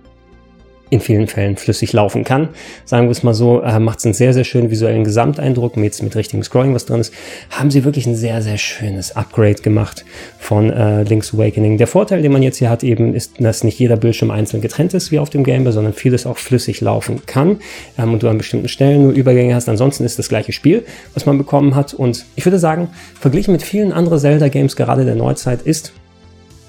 in 0.91 1.01
vielen 1.01 1.27
Fällen 1.27 1.57
flüssig 1.57 1.93
laufen 1.93 2.25
kann. 2.25 2.49
Sagen 2.85 3.07
wir 3.07 3.13
es 3.13 3.23
mal 3.23 3.35
so, 3.35 3.63
äh, 3.63 3.79
macht 3.79 3.99
es 3.99 4.05
einen 4.05 4.15
sehr, 4.15 4.33
sehr 4.33 4.45
schönen 4.45 4.71
visuellen 4.71 5.05
Gesamteindruck, 5.05 5.77
mit, 5.77 6.03
mit 6.03 6.17
richtigem 6.17 6.43
Scrolling, 6.43 6.75
was 6.75 6.87
drin 6.87 7.01
ist, 7.01 7.13
haben 7.51 7.71
sie 7.71 7.85
wirklich 7.85 8.07
ein 8.07 8.17
sehr, 8.17 8.43
sehr 8.43 8.59
schönes 8.59 9.17
Upgrade 9.17 9.63
gemacht 9.63 10.05
von 10.39 10.71
äh, 10.71 11.03
Link's 11.03 11.35
Awakening. 11.35 11.79
Der 11.79 11.87
Vorteil, 11.87 12.23
den 12.23 12.33
man 12.33 12.43
jetzt 12.43 12.59
hier 12.59 12.71
hat, 12.71 12.83
eben, 12.83 13.15
ist, 13.15 13.33
dass 13.39 13.65
nicht 13.65 13.79
jeder 13.79 13.97
Bildschirm 13.97 14.31
einzeln 14.31 14.61
getrennt 14.61 14.95
ist, 14.95 15.11
wie 15.11 15.19
auf 15.19 15.31
dem 15.31 15.45
Gameboy, 15.45 15.73
sondern 15.73 15.93
vieles 15.93 16.27
auch 16.27 16.39
flüssig 16.39 16.81
laufen 16.81 17.23
kann 17.27 17.61
ähm, 17.99 18.13
und 18.13 18.23
du 18.23 18.29
an 18.29 18.39
bestimmten 18.39 18.69
Stellen 18.69 19.03
nur 19.03 19.13
Übergänge 19.13 19.55
hast. 19.55 19.69
Ansonsten 19.69 20.05
ist 20.05 20.19
das 20.19 20.29
gleiche 20.29 20.53
Spiel, 20.53 20.85
was 21.15 21.27
man 21.27 21.39
bekommen 21.39 21.75
hat. 21.75 21.95
Und 21.95 22.25
ich 22.37 22.45
würde 22.45 22.59
sagen, 22.59 22.89
verglichen 23.19 23.53
mit 23.53 23.63
vielen 23.63 23.93
anderen 23.93 24.19
Zelda-Games, 24.19 24.77
gerade 24.77 25.05
der 25.05 25.15
Neuzeit, 25.15 25.63
ist 25.63 25.93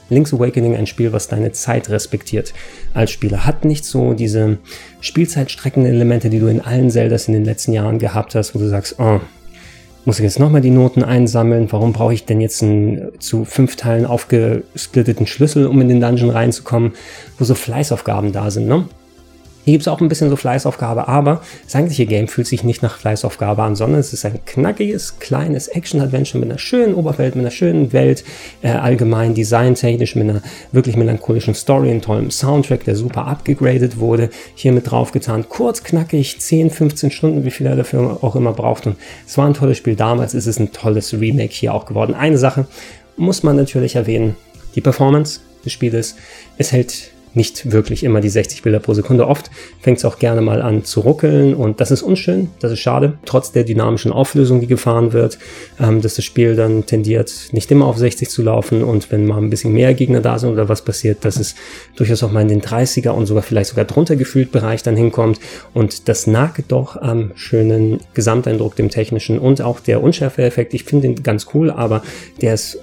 Link's 0.10 0.34
Awakening 0.34 0.76
ein 0.76 0.88
Spiel, 0.88 1.14
was 1.14 1.28
deine 1.28 1.52
Zeit 1.52 1.90
respektiert 1.90 2.54
als 2.94 3.12
Spieler. 3.12 3.46
Hat 3.46 3.66
nicht 3.66 3.86
so 3.86 4.14
diese 4.14 4.58
Spielzeitstreckenelemente, 5.02 6.30
die 6.30 6.40
du 6.40 6.48
in 6.48 6.62
allen 6.62 6.90
Zeldas 6.90 7.28
in 7.28 7.34
den 7.34 7.46
letzten 7.46 7.74
Jahren 7.74 8.00
gehabt 8.00 8.36
hast, 8.36 8.56
wo 8.56 8.60
du 8.60 8.68
sagst, 8.68 8.96
oh, 9.00 9.20
muss 10.06 10.18
ich 10.20 10.24
jetzt 10.24 10.40
nochmal 10.40 10.62
die 10.62 10.72
Noten 10.72 11.04
einsammeln? 11.04 11.72
Warum 11.72 11.94
brauche 11.94 12.14
ich 12.14 12.26
denn 12.26 12.42
jetzt 12.42 12.64
einen 12.64 13.10
zu 13.20 13.46
fünf 13.46 13.76
Teilen 13.76 14.06
aufgesplitteten 14.06 15.28
Schlüssel, 15.28 15.68
um 15.68 15.80
in 15.82 15.90
den 15.90 16.02
Dungeon 16.02 16.30
reinzukommen, 16.30 16.94
wo 17.38 17.44
so 17.44 17.54
Fleißaufgaben 17.54 18.32
da 18.32 18.50
sind, 18.50 18.68
ne? 18.68 18.86
Hier 19.70 19.76
gibt 19.76 19.84
es 19.84 19.88
auch 19.88 20.02
ein 20.02 20.10
bisschen 20.10 20.32
so 20.32 20.36
Fleißaufgabe, 20.36 21.08
aber 21.08 21.44
das 21.64 21.76
eigentliche 21.76 22.08
Game 22.08 22.28
fühlt 22.28 22.48
sich 22.48 22.64
nicht 22.64 22.82
nach 22.82 22.98
Fleißaufgabe 22.98 23.62
an, 23.62 23.76
sondern 23.76 24.00
es 24.00 24.14
ist 24.14 24.26
ein 24.26 24.44
knackiges, 24.44 25.20
kleines 25.20 25.68
Action-Adventure 25.68 26.40
mit 26.40 26.50
einer 26.50 26.58
schönen 26.58 26.96
Oberwelt, 26.96 27.36
mit 27.36 27.44
einer 27.44 27.52
schönen 27.52 27.94
Welt, 27.94 28.24
äh, 28.64 28.70
allgemein 28.70 29.36
designtechnisch, 29.36 30.16
mit 30.16 30.28
einer 30.28 30.42
wirklich 30.72 30.98
melancholischen 30.98 31.54
Story, 31.54 31.92
einem 31.92 32.02
tollen 32.02 32.32
Soundtrack, 32.32 32.84
der 32.86 32.96
super 32.96 33.28
abgegradet 33.28 34.00
wurde, 34.00 34.32
hier 34.56 34.72
mit 34.72 34.90
draufgetan. 34.90 35.48
Kurz, 35.48 35.84
knackig, 35.84 36.40
10, 36.40 36.72
15 36.72 37.12
Stunden, 37.12 37.46
wie 37.46 37.52
viel 37.52 37.68
er 37.68 37.76
dafür 37.76 38.24
auch 38.24 38.36
immer 38.36 38.54
braucht. 38.54 38.88
Und 38.88 38.96
es 39.28 39.38
war 39.38 39.46
ein 39.46 39.54
tolles 39.54 39.78
Spiel 39.78 39.96
damals, 39.96 40.34
ist 40.34 40.48
es 40.48 40.58
ein 40.60 40.72
tolles 40.72 41.14
Remake 41.14 41.54
hier 41.54 41.76
auch 41.76 41.86
geworden. 41.86 42.16
Eine 42.16 42.40
Sache 42.40 42.66
muss 43.18 43.44
man 43.44 43.56
natürlich 43.56 43.96
erwähnen, 43.96 44.36
die 44.74 44.82
Performance 44.82 45.42
des 45.64 45.74
Spieles. 45.74 46.16
Es 46.58 46.72
hält 46.72 47.12
nicht 47.34 47.72
wirklich 47.72 48.04
immer 48.04 48.22
die 48.22 48.30
60 48.30 48.62
Bilder 48.62 48.80
pro 48.80 48.94
Sekunde. 48.94 49.28
Oft 49.28 49.50
fängt 49.80 50.00
es 50.00 50.06
auch 50.06 50.20
gerne 50.20 50.42
mal 50.42 50.62
an 50.62 50.84
zu 50.84 51.02
ruckeln 51.02 51.54
und 51.54 51.80
das 51.80 51.92
ist 51.92 52.02
unschön, 52.02 52.50
das 52.60 52.72
ist 52.72 52.80
schade. 52.80 53.14
Trotz 53.26 53.52
der 53.52 53.64
dynamischen 53.64 54.12
Auflösung, 54.12 54.60
die 54.62 54.68
gefahren 54.68 55.14
wird, 55.14 55.38
ähm, 55.80 56.02
dass 56.02 56.16
das 56.16 56.26
Spiel 56.26 56.56
dann 56.56 56.86
tendiert, 56.86 57.32
nicht 57.52 57.72
immer 57.72 57.86
auf 57.86 57.98
60 57.98 58.30
zu 58.30 58.42
laufen 58.42 58.84
und 58.84 59.12
wenn 59.12 59.26
mal 59.26 59.38
ein 59.38 59.50
bisschen 59.50 59.74
mehr 59.74 59.94
Gegner 59.94 60.22
da 60.22 60.40
sind 60.40 60.52
oder 60.52 60.70
was 60.70 60.84
passiert, 60.84 61.26
dass 61.26 61.38
es 61.38 61.56
durchaus 61.96 62.24
auch 62.24 62.32
mal 62.32 62.42
in 62.42 62.48
den 62.48 62.62
30er 62.62 63.10
und 63.10 63.26
sogar 63.26 63.44
vielleicht 63.44 63.70
sogar 63.70 63.86
drunter 63.86 64.16
gefühlt 64.16 64.52
Bereich 64.52 64.84
dann 64.84 64.96
hinkommt 64.96 65.40
und 65.74 66.08
das 66.08 66.28
nagt 66.28 66.72
doch 66.72 66.98
am 66.98 67.32
schönen 67.36 68.00
Gesamteindruck, 68.14 68.76
dem 68.76 68.90
technischen 68.90 69.40
und 69.40 69.62
auch 69.62 69.80
der 69.80 70.04
Unschärfeeffekt. 70.04 70.74
Ich 70.74 70.84
finde 70.84 71.08
den 71.08 71.24
ganz 71.24 71.48
cool, 71.54 71.70
aber 71.72 72.04
der 72.42 72.54
ist 72.54 72.80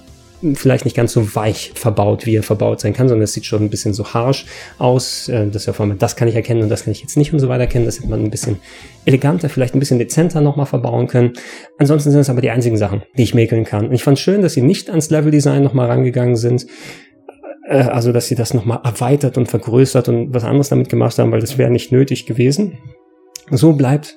vielleicht 0.54 0.84
nicht 0.84 0.96
ganz 0.96 1.12
so 1.12 1.34
weich 1.34 1.72
verbaut, 1.74 2.26
wie 2.26 2.36
er 2.36 2.42
verbaut 2.42 2.80
sein 2.80 2.92
kann, 2.92 3.08
sondern 3.08 3.24
es 3.24 3.32
sieht 3.32 3.46
schon 3.46 3.62
ein 3.62 3.70
bisschen 3.70 3.94
so 3.94 4.12
harsh 4.12 4.46
aus. 4.78 5.28
Äh, 5.28 5.48
das 5.48 5.66
ja 5.66 5.72
vor 5.72 5.86
allem, 5.86 5.98
das 5.98 6.16
kann 6.16 6.28
ich 6.28 6.34
erkennen 6.34 6.62
und 6.62 6.68
das 6.68 6.84
kann 6.84 6.92
ich 6.92 7.00
jetzt 7.00 7.16
nicht 7.16 7.32
und 7.32 7.38
so 7.38 7.48
weiter 7.48 7.62
erkennen. 7.62 7.86
Das 7.86 7.98
hätte 7.98 8.08
man 8.08 8.22
ein 8.22 8.30
bisschen 8.30 8.58
eleganter, 9.04 9.48
vielleicht 9.48 9.74
ein 9.74 9.80
bisschen 9.80 9.98
dezenter 9.98 10.40
nochmal 10.40 10.66
verbauen 10.66 11.06
können. 11.06 11.32
Ansonsten 11.78 12.10
sind 12.10 12.20
es 12.20 12.30
aber 12.30 12.40
die 12.40 12.50
einzigen 12.50 12.76
Sachen, 12.76 13.02
die 13.16 13.22
ich 13.22 13.34
mäkeln 13.34 13.64
kann. 13.64 13.88
Und 13.88 13.94
ich 13.94 14.02
fand 14.02 14.18
schön, 14.18 14.42
dass 14.42 14.54
sie 14.54 14.62
nicht 14.62 14.90
ans 14.90 15.10
Level-Design 15.10 15.62
nochmal 15.62 15.86
rangegangen 15.86 16.36
sind. 16.36 16.66
Äh, 17.66 17.78
also, 17.78 18.12
dass 18.12 18.26
sie 18.26 18.34
das 18.34 18.54
nochmal 18.54 18.80
erweitert 18.84 19.38
und 19.38 19.48
vergrößert 19.48 20.08
und 20.08 20.34
was 20.34 20.44
anderes 20.44 20.68
damit 20.68 20.88
gemacht 20.88 21.18
haben, 21.18 21.32
weil 21.32 21.40
das 21.40 21.58
wäre 21.58 21.70
nicht 21.70 21.92
nötig 21.92 22.26
gewesen. 22.26 22.78
So 23.50 23.72
bleibt 23.72 24.16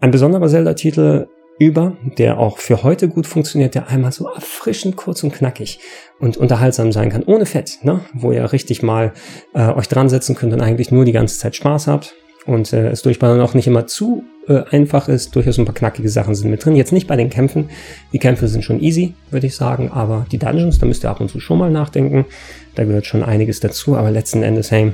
ein 0.00 0.10
besonderer 0.10 0.48
Zelda-Titel 0.48 1.26
über, 1.58 1.96
der 2.18 2.38
auch 2.38 2.58
für 2.58 2.82
heute 2.82 3.08
gut 3.08 3.26
funktioniert, 3.26 3.74
der 3.74 3.88
einmal 3.88 4.12
so 4.12 4.28
erfrischend 4.28 4.96
kurz 4.96 5.22
und 5.22 5.32
knackig 5.32 5.80
und 6.20 6.36
unterhaltsam 6.36 6.92
sein 6.92 7.10
kann, 7.10 7.24
ohne 7.24 7.46
Fett, 7.46 7.78
ne? 7.82 8.00
wo 8.14 8.32
ihr 8.32 8.52
richtig 8.52 8.82
mal 8.82 9.12
äh, 9.54 9.68
euch 9.68 9.88
dran 9.88 10.08
setzen 10.08 10.34
könnt 10.34 10.52
und 10.52 10.60
eigentlich 10.60 10.90
nur 10.90 11.04
die 11.04 11.12
ganze 11.12 11.38
Zeit 11.38 11.56
Spaß 11.56 11.88
habt 11.88 12.14
und 12.46 12.72
äh, 12.72 12.88
es 12.88 13.02
durchballern 13.02 13.40
auch 13.40 13.54
nicht 13.54 13.66
immer 13.66 13.86
zu 13.86 14.24
äh, 14.46 14.62
einfach 14.70 15.08
ist, 15.08 15.34
durchaus 15.34 15.58
ein 15.58 15.64
paar 15.64 15.74
knackige 15.74 16.08
Sachen 16.08 16.34
sind 16.34 16.50
mit 16.50 16.64
drin. 16.64 16.76
Jetzt 16.76 16.92
nicht 16.92 17.06
bei 17.06 17.16
den 17.16 17.28
Kämpfen, 17.28 17.70
die 18.12 18.18
Kämpfe 18.18 18.48
sind 18.48 18.64
schon 18.64 18.80
easy, 18.80 19.14
würde 19.30 19.48
ich 19.48 19.56
sagen, 19.56 19.90
aber 19.90 20.26
die 20.30 20.38
Dungeons, 20.38 20.78
da 20.78 20.86
müsst 20.86 21.04
ihr 21.04 21.10
ab 21.10 21.20
und 21.20 21.28
zu 21.28 21.40
schon 21.40 21.58
mal 21.58 21.70
nachdenken, 21.70 22.24
da 22.74 22.84
gehört 22.84 23.06
schon 23.06 23.22
einiges 23.22 23.60
dazu, 23.60 23.96
aber 23.96 24.10
letzten 24.10 24.42
Endes, 24.42 24.70
hey, 24.70 24.92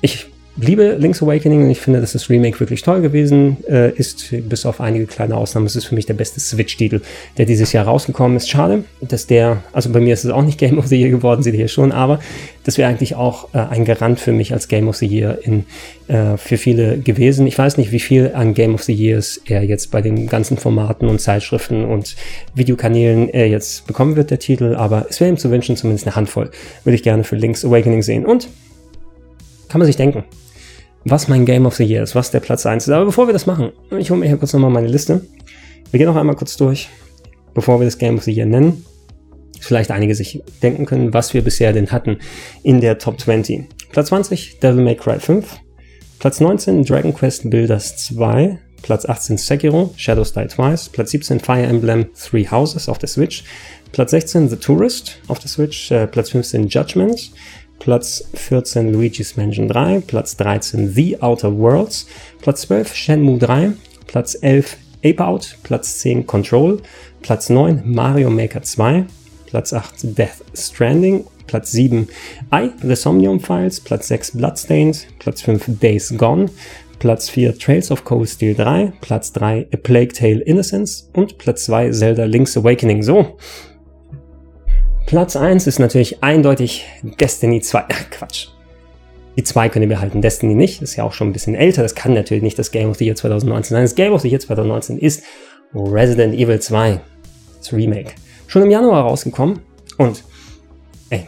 ich 0.00 0.26
liebe 0.56 0.96
Link's 0.98 1.22
Awakening 1.22 1.64
und 1.64 1.70
ich 1.70 1.80
finde, 1.80 2.00
dass 2.00 2.12
das 2.12 2.30
Remake 2.30 2.60
wirklich 2.60 2.82
toll 2.82 3.00
gewesen 3.00 3.56
äh, 3.68 3.90
ist, 3.92 4.32
bis 4.48 4.66
auf 4.66 4.80
einige 4.80 5.06
kleine 5.06 5.36
Ausnahmen. 5.36 5.66
Es 5.66 5.74
ist 5.74 5.86
für 5.86 5.94
mich 5.94 6.06
der 6.06 6.14
beste 6.14 6.38
Switch-Titel, 6.38 7.00
der 7.36 7.46
dieses 7.46 7.72
Jahr 7.72 7.86
rausgekommen 7.86 8.36
ist. 8.36 8.48
Schade, 8.48 8.84
dass 9.00 9.26
der, 9.26 9.62
also 9.72 9.90
bei 9.90 10.00
mir 10.00 10.14
ist 10.14 10.24
es 10.24 10.30
auch 10.30 10.42
nicht 10.42 10.58
Game 10.58 10.78
of 10.78 10.86
the 10.86 11.00
Year 11.00 11.10
geworden, 11.10 11.42
seht 11.42 11.54
ihr 11.54 11.58
hier 11.58 11.68
schon, 11.68 11.92
aber 11.92 12.20
das 12.62 12.78
wäre 12.78 12.88
eigentlich 12.88 13.14
auch 13.16 13.52
äh, 13.52 13.58
ein 13.58 13.84
Garant 13.84 14.20
für 14.20 14.32
mich 14.32 14.52
als 14.52 14.68
Game 14.68 14.88
of 14.88 14.96
the 14.96 15.06
Year 15.06 15.38
in, 15.42 15.66
äh, 16.06 16.36
für 16.36 16.56
viele 16.56 16.98
gewesen. 16.98 17.46
Ich 17.46 17.58
weiß 17.58 17.76
nicht, 17.76 17.90
wie 17.90 18.00
viel 18.00 18.32
an 18.34 18.54
Game 18.54 18.74
of 18.74 18.82
the 18.84 18.94
Years 18.94 19.40
er 19.46 19.64
jetzt 19.64 19.90
bei 19.90 20.02
den 20.02 20.28
ganzen 20.28 20.56
Formaten 20.56 21.08
und 21.08 21.20
Zeitschriften 21.20 21.84
und 21.84 22.14
Videokanälen 22.54 23.28
er 23.28 23.48
jetzt 23.48 23.86
bekommen 23.86 24.16
wird, 24.16 24.30
der 24.30 24.38
Titel, 24.38 24.76
aber 24.76 25.06
es 25.10 25.20
wäre 25.20 25.30
ihm 25.30 25.36
zu 25.36 25.50
wünschen, 25.50 25.76
zumindest 25.76 26.06
eine 26.06 26.16
Handvoll, 26.16 26.50
würde 26.84 26.94
ich 26.94 27.02
gerne 27.02 27.24
für 27.24 27.36
Link's 27.36 27.64
Awakening 27.64 28.02
sehen. 28.02 28.24
Und 28.24 28.48
kann 29.68 29.80
man 29.80 29.86
sich 29.86 29.96
denken, 29.96 30.22
was 31.04 31.28
mein 31.28 31.44
Game 31.44 31.66
of 31.66 31.76
the 31.76 31.84
Year 31.84 32.02
ist, 32.02 32.14
was 32.14 32.30
der 32.30 32.40
Platz 32.40 32.66
1 32.66 32.86
ist. 32.86 32.92
Aber 32.92 33.04
bevor 33.04 33.26
wir 33.28 33.32
das 33.32 33.46
machen, 33.46 33.72
ich 33.98 34.10
hole 34.10 34.20
mir 34.20 34.26
hier 34.26 34.36
kurz 34.36 34.52
nochmal 34.52 34.70
meine 34.70 34.88
Liste. 34.88 35.22
Wir 35.90 35.98
gehen 35.98 36.06
noch 36.06 36.16
einmal 36.16 36.36
kurz 36.36 36.56
durch, 36.56 36.88
bevor 37.52 37.80
wir 37.80 37.84
das 37.84 37.98
Game 37.98 38.16
of 38.16 38.24
the 38.24 38.32
Year 38.32 38.46
nennen. 38.46 38.84
Vielleicht 39.60 39.90
einige 39.90 40.14
sich 40.14 40.42
denken 40.62 40.86
können, 40.86 41.14
was 41.14 41.32
wir 41.32 41.42
bisher 41.42 41.72
denn 41.72 41.90
hatten 41.90 42.18
in 42.62 42.80
der 42.80 42.98
Top 42.98 43.20
20. 43.20 43.66
Platz 43.92 44.08
20, 44.08 44.58
Devil 44.60 44.82
May 44.82 44.96
Cry 44.96 45.18
5. 45.18 45.60
Platz 46.18 46.40
19, 46.40 46.84
Dragon 46.84 47.14
Quest 47.14 47.48
Builders 47.48 47.96
2. 47.96 48.58
Platz 48.82 49.06
18, 49.06 49.38
Sekiro, 49.38 49.94
Shadows 49.96 50.34
Die 50.34 50.46
Twice. 50.46 50.90
Platz 50.90 51.10
17, 51.12 51.40
Fire 51.40 51.62
Emblem 51.62 52.06
Three 52.14 52.46
Houses 52.46 52.88
auf 52.88 52.98
der 52.98 53.08
Switch. 53.08 53.44
Platz 53.92 54.10
16, 54.10 54.50
The 54.50 54.56
Tourist 54.56 55.18
auf 55.28 55.38
der 55.38 55.48
Switch. 55.48 55.90
Äh, 55.90 56.06
Platz 56.06 56.30
15, 56.30 56.68
Judgment. 56.68 57.30
Platz 57.78 58.24
14 58.34 58.92
Luigi's 58.92 59.36
Mansion 59.36 59.68
3, 59.68 60.00
Platz 60.00 60.34
13 60.34 60.94
The 60.94 61.18
Outer 61.20 61.50
Worlds, 61.50 62.06
Platz 62.40 62.62
12 62.62 62.94
Shenmue 62.94 63.38
3, 63.38 63.74
Platz 64.06 64.34
11 64.34 64.78
Ape 65.02 65.20
Out, 65.20 65.56
Platz 65.62 66.00
10 66.02 66.26
Control, 66.26 66.80
Platz 67.22 67.50
9 67.50 67.82
Mario 67.84 68.30
Maker 68.30 68.62
2, 68.62 69.06
Platz 69.46 69.72
8 69.72 70.16
Death 70.16 70.42
Stranding, 70.54 71.26
Platz 71.46 71.72
7 71.72 72.08
I, 72.50 72.70
The 72.82 72.96
Somnium 72.96 73.38
Files, 73.38 73.80
Platz 73.80 74.08
6 74.08 74.32
Bloodstained, 74.32 75.06
Platz 75.18 75.42
5 75.42 75.78
Days 75.78 76.14
Gone, 76.16 76.50
Platz 76.98 77.28
4 77.28 77.52
Trails 77.58 77.90
of 77.90 78.04
Cold 78.04 78.28
Steel 78.28 78.54
3, 78.54 78.92
Platz 79.00 79.30
3 79.32 79.68
A 79.72 79.76
Plague 79.76 80.14
Tale 80.14 80.40
Innocence 80.40 81.10
und 81.12 81.36
Platz 81.36 81.66
2 81.66 81.90
Zelda 81.92 82.24
Link's 82.24 82.56
Awakening. 82.56 83.02
So, 83.02 83.36
Platz 85.06 85.36
1 85.36 85.66
ist 85.66 85.78
natürlich 85.78 86.22
eindeutig 86.22 86.86
Destiny 87.02 87.60
2. 87.60 87.84
Ach, 87.88 88.10
Quatsch. 88.10 88.48
Die 89.36 89.42
2 89.42 89.68
könnt 89.68 89.82
ihr 89.82 89.88
behalten, 89.88 90.22
Destiny 90.22 90.54
nicht. 90.54 90.80
Ist 90.80 90.96
ja 90.96 91.04
auch 91.04 91.12
schon 91.12 91.28
ein 91.28 91.32
bisschen 91.32 91.54
älter. 91.54 91.82
Das 91.82 91.94
kann 91.94 92.14
natürlich 92.14 92.42
nicht 92.42 92.58
das 92.58 92.70
Game 92.70 92.88
of 92.88 92.98
the 92.98 93.04
Year 93.04 93.16
2019 93.16 93.74
sein. 93.74 93.82
Das 93.82 93.94
Game 93.94 94.12
of 94.12 94.22
the 94.22 94.28
Year 94.28 94.40
2019 94.40 94.98
ist 94.98 95.24
Resident 95.74 96.34
Evil 96.34 96.60
2. 96.60 97.00
Das 97.58 97.72
Remake. 97.72 98.12
Schon 98.46 98.62
im 98.62 98.70
Januar 98.70 99.02
rausgekommen. 99.02 99.60
Und, 99.98 100.24
ey, 101.10 101.26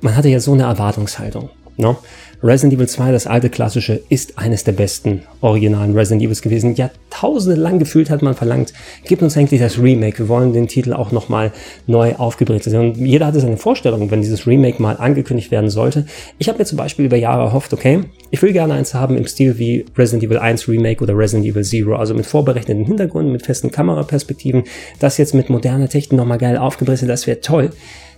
man 0.00 0.16
hatte 0.16 0.28
ja 0.28 0.40
so 0.40 0.52
eine 0.52 0.64
Erwartungshaltung. 0.64 1.50
No? 1.76 1.98
Resident 2.40 2.74
Evil 2.74 2.86
2, 2.86 3.10
das 3.10 3.26
alte 3.26 3.50
klassische, 3.50 4.00
ist 4.08 4.38
eines 4.38 4.62
der 4.62 4.70
besten 4.70 5.22
originalen 5.40 5.94
Resident 5.94 6.22
Evils 6.22 6.40
gewesen. 6.40 6.76
Jahrtausende 6.76 7.60
lang 7.60 7.80
gefühlt 7.80 8.10
hat 8.10 8.22
man 8.22 8.34
verlangt, 8.34 8.72
gib 9.04 9.22
uns 9.22 9.34
endlich 9.34 9.60
das 9.60 9.82
Remake. 9.82 10.18
Wir 10.18 10.28
wollen 10.28 10.52
den 10.52 10.68
Titel 10.68 10.92
auch 10.92 11.10
nochmal 11.10 11.50
neu 11.88 12.14
aufgebrezelt 12.14 12.70
sehen. 12.70 12.92
Und 12.92 12.96
jeder 12.96 13.26
hatte 13.26 13.40
seine 13.40 13.56
Vorstellung, 13.56 14.08
wenn 14.12 14.20
dieses 14.20 14.46
Remake 14.46 14.80
mal 14.80 14.96
angekündigt 14.96 15.50
werden 15.50 15.68
sollte. 15.68 16.06
Ich 16.38 16.48
habe 16.48 16.58
mir 16.58 16.64
zum 16.64 16.78
Beispiel 16.78 17.06
über 17.06 17.16
Jahre 17.16 17.42
erhofft, 17.42 17.72
okay, 17.72 18.04
ich 18.30 18.40
will 18.40 18.52
gerne 18.52 18.74
eins 18.74 18.94
haben 18.94 19.16
im 19.16 19.26
Stil 19.26 19.58
wie 19.58 19.84
Resident 19.96 20.22
Evil 20.22 20.38
1 20.38 20.68
Remake 20.68 21.02
oder 21.02 21.18
Resident 21.18 21.44
Evil 21.44 21.64
Zero, 21.64 21.96
also 21.96 22.14
mit 22.14 22.26
vorberechneten 22.26 22.84
Hintergründen, 22.84 23.32
mit 23.32 23.46
festen 23.46 23.72
Kameraperspektiven. 23.72 24.62
Das 25.00 25.18
jetzt 25.18 25.34
mit 25.34 25.50
moderner 25.50 25.88
Technik 25.88 26.16
nochmal 26.16 26.38
geil 26.38 26.56
aufgebrezelt, 26.56 27.10
das 27.10 27.26
wäre 27.26 27.40
toll. 27.40 27.70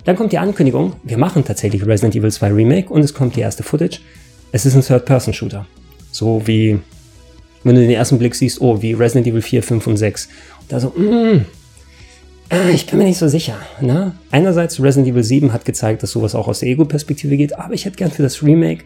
Dann 0.04 0.16
kommt 0.16 0.32
die 0.32 0.38
Ankündigung, 0.38 0.94
wir 1.02 1.18
machen 1.18 1.44
tatsächlich 1.44 1.84
Resident 1.86 2.16
Evil 2.16 2.30
2 2.30 2.52
Remake 2.52 2.92
und 2.92 3.02
es 3.02 3.12
kommt 3.12 3.36
die 3.36 3.40
erste 3.40 3.62
Footage. 3.62 4.00
es 4.52 4.66
ist 4.66 4.74
ein 4.74 4.82
Third-Person-Shooter. 4.82 5.66
So 6.10 6.42
wie, 6.46 6.78
wenn 7.62 7.74
du 7.74 7.80
den 7.80 7.90
ersten 7.90 8.18
Blick 8.18 8.34
siehst, 8.34 8.60
oh, 8.60 8.82
wie 8.82 8.94
Resident 8.94 9.26
Evil 9.26 9.42
4, 9.42 9.62
5 9.62 9.86
und 9.86 9.96
6. 9.96 10.28
Und 10.60 10.72
da 10.72 10.80
so, 10.80 10.88
mm, 10.88 11.44
äh, 12.50 12.70
ich 12.72 12.86
bin 12.86 12.98
mir 12.98 13.04
nicht 13.04 13.18
so 13.18 13.28
sicher. 13.28 13.56
Ne? 13.80 14.12
Einerseits, 14.30 14.82
Resident 14.82 15.08
Evil 15.08 15.22
7 15.22 15.52
hat 15.52 15.64
gezeigt, 15.64 16.02
dass 16.02 16.10
sowas 16.10 16.34
auch 16.34 16.48
aus 16.48 16.60
der 16.60 16.68
Ego-Perspektive 16.70 17.36
geht, 17.36 17.58
aber 17.58 17.74
ich 17.74 17.84
hätte 17.84 17.96
gern 17.96 18.10
für 18.10 18.22
das 18.22 18.42
Remake 18.42 18.84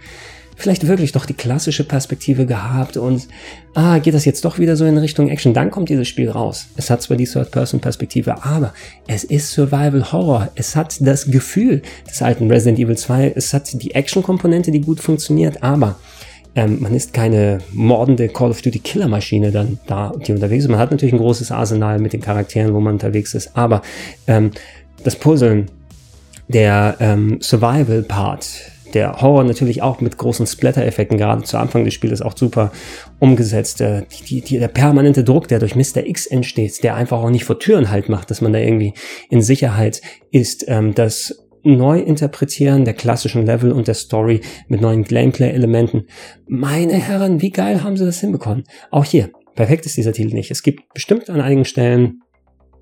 vielleicht 0.56 0.86
wirklich 0.86 1.12
doch 1.12 1.26
die 1.26 1.34
klassische 1.34 1.84
Perspektive 1.84 2.46
gehabt 2.46 2.96
und 2.96 3.28
ah, 3.74 3.98
geht 3.98 4.14
das 4.14 4.24
jetzt 4.24 4.44
doch 4.44 4.58
wieder 4.58 4.76
so 4.76 4.84
in 4.84 4.96
Richtung 4.98 5.28
Action, 5.28 5.54
dann 5.54 5.70
kommt 5.70 5.88
dieses 5.88 6.08
Spiel 6.08 6.30
raus. 6.30 6.66
Es 6.76 6.90
hat 6.90 7.02
zwar 7.02 7.16
die 7.16 7.26
Third-Person-Perspektive, 7.26 8.44
aber 8.44 8.72
es 9.06 9.24
ist 9.24 9.50
Survival 9.50 10.12
Horror. 10.12 10.50
Es 10.54 10.76
hat 10.76 10.96
das 11.00 11.30
Gefühl 11.30 11.82
des 12.08 12.22
alten 12.22 12.50
Resident 12.50 12.78
Evil 12.78 12.96
2, 12.96 13.32
es 13.34 13.52
hat 13.52 13.82
die 13.82 13.94
Action-Komponente, 13.94 14.70
die 14.70 14.80
gut 14.80 15.00
funktioniert, 15.00 15.62
aber 15.62 15.96
ähm, 16.56 16.78
man 16.80 16.94
ist 16.94 17.12
keine 17.12 17.58
mordende 17.72 18.28
Call 18.28 18.50
of 18.50 18.62
Duty 18.62 18.78
Killermaschine 18.78 19.50
dann 19.50 19.78
da, 19.86 20.12
die 20.26 20.32
unterwegs 20.32 20.64
ist. 20.64 20.70
Man 20.70 20.78
hat 20.78 20.92
natürlich 20.92 21.12
ein 21.12 21.18
großes 21.18 21.50
Arsenal 21.50 21.98
mit 21.98 22.12
den 22.12 22.20
Charakteren, 22.20 22.74
wo 22.74 22.80
man 22.80 22.94
unterwegs 22.94 23.34
ist, 23.34 23.56
aber 23.56 23.82
ähm, 24.26 24.52
das 25.02 25.16
Puzzeln, 25.16 25.66
der 26.48 26.96
ähm, 27.00 27.38
Survival-Part, 27.40 28.73
der 28.94 29.20
Horror 29.20 29.44
natürlich 29.44 29.82
auch 29.82 30.00
mit 30.00 30.16
großen 30.16 30.46
Splatter-Effekten, 30.46 31.18
gerade 31.18 31.42
zu 31.42 31.58
Anfang 31.58 31.84
des 31.84 31.94
Spiels 31.94 32.22
auch 32.22 32.36
super 32.36 32.72
umgesetzt. 33.18 33.80
Äh, 33.80 34.04
die, 34.28 34.40
die, 34.40 34.58
der 34.58 34.68
permanente 34.68 35.24
Druck, 35.24 35.48
der 35.48 35.58
durch 35.58 35.74
Mr. 35.74 36.06
X 36.06 36.26
entsteht, 36.26 36.82
der 36.82 36.94
einfach 36.94 37.18
auch 37.18 37.30
nicht 37.30 37.44
vor 37.44 37.58
Türen 37.58 37.90
halt 37.90 38.08
macht, 38.08 38.30
dass 38.30 38.40
man 38.40 38.52
da 38.52 38.58
irgendwie 38.58 38.94
in 39.28 39.42
Sicherheit 39.42 40.00
ist, 40.30 40.64
ähm, 40.68 40.94
das 40.94 41.44
Neuinterpretieren 41.64 42.84
der 42.84 42.94
klassischen 42.94 43.46
Level 43.46 43.72
und 43.72 43.88
der 43.88 43.94
Story 43.94 44.42
mit 44.68 44.80
neuen 44.80 45.04
Gameplay-Elementen. 45.04 46.06
Meine 46.46 46.94
Herren, 46.94 47.40
wie 47.40 47.50
geil 47.50 47.82
haben 47.82 47.96
sie 47.96 48.04
das 48.04 48.20
hinbekommen? 48.20 48.64
Auch 48.90 49.04
hier, 49.04 49.30
perfekt 49.54 49.86
ist 49.86 49.96
dieser 49.96 50.12
Titel 50.12 50.34
nicht. 50.34 50.50
Es 50.50 50.62
gibt 50.62 50.92
bestimmt 50.92 51.30
an 51.30 51.40
einigen 51.40 51.64
Stellen 51.64 52.20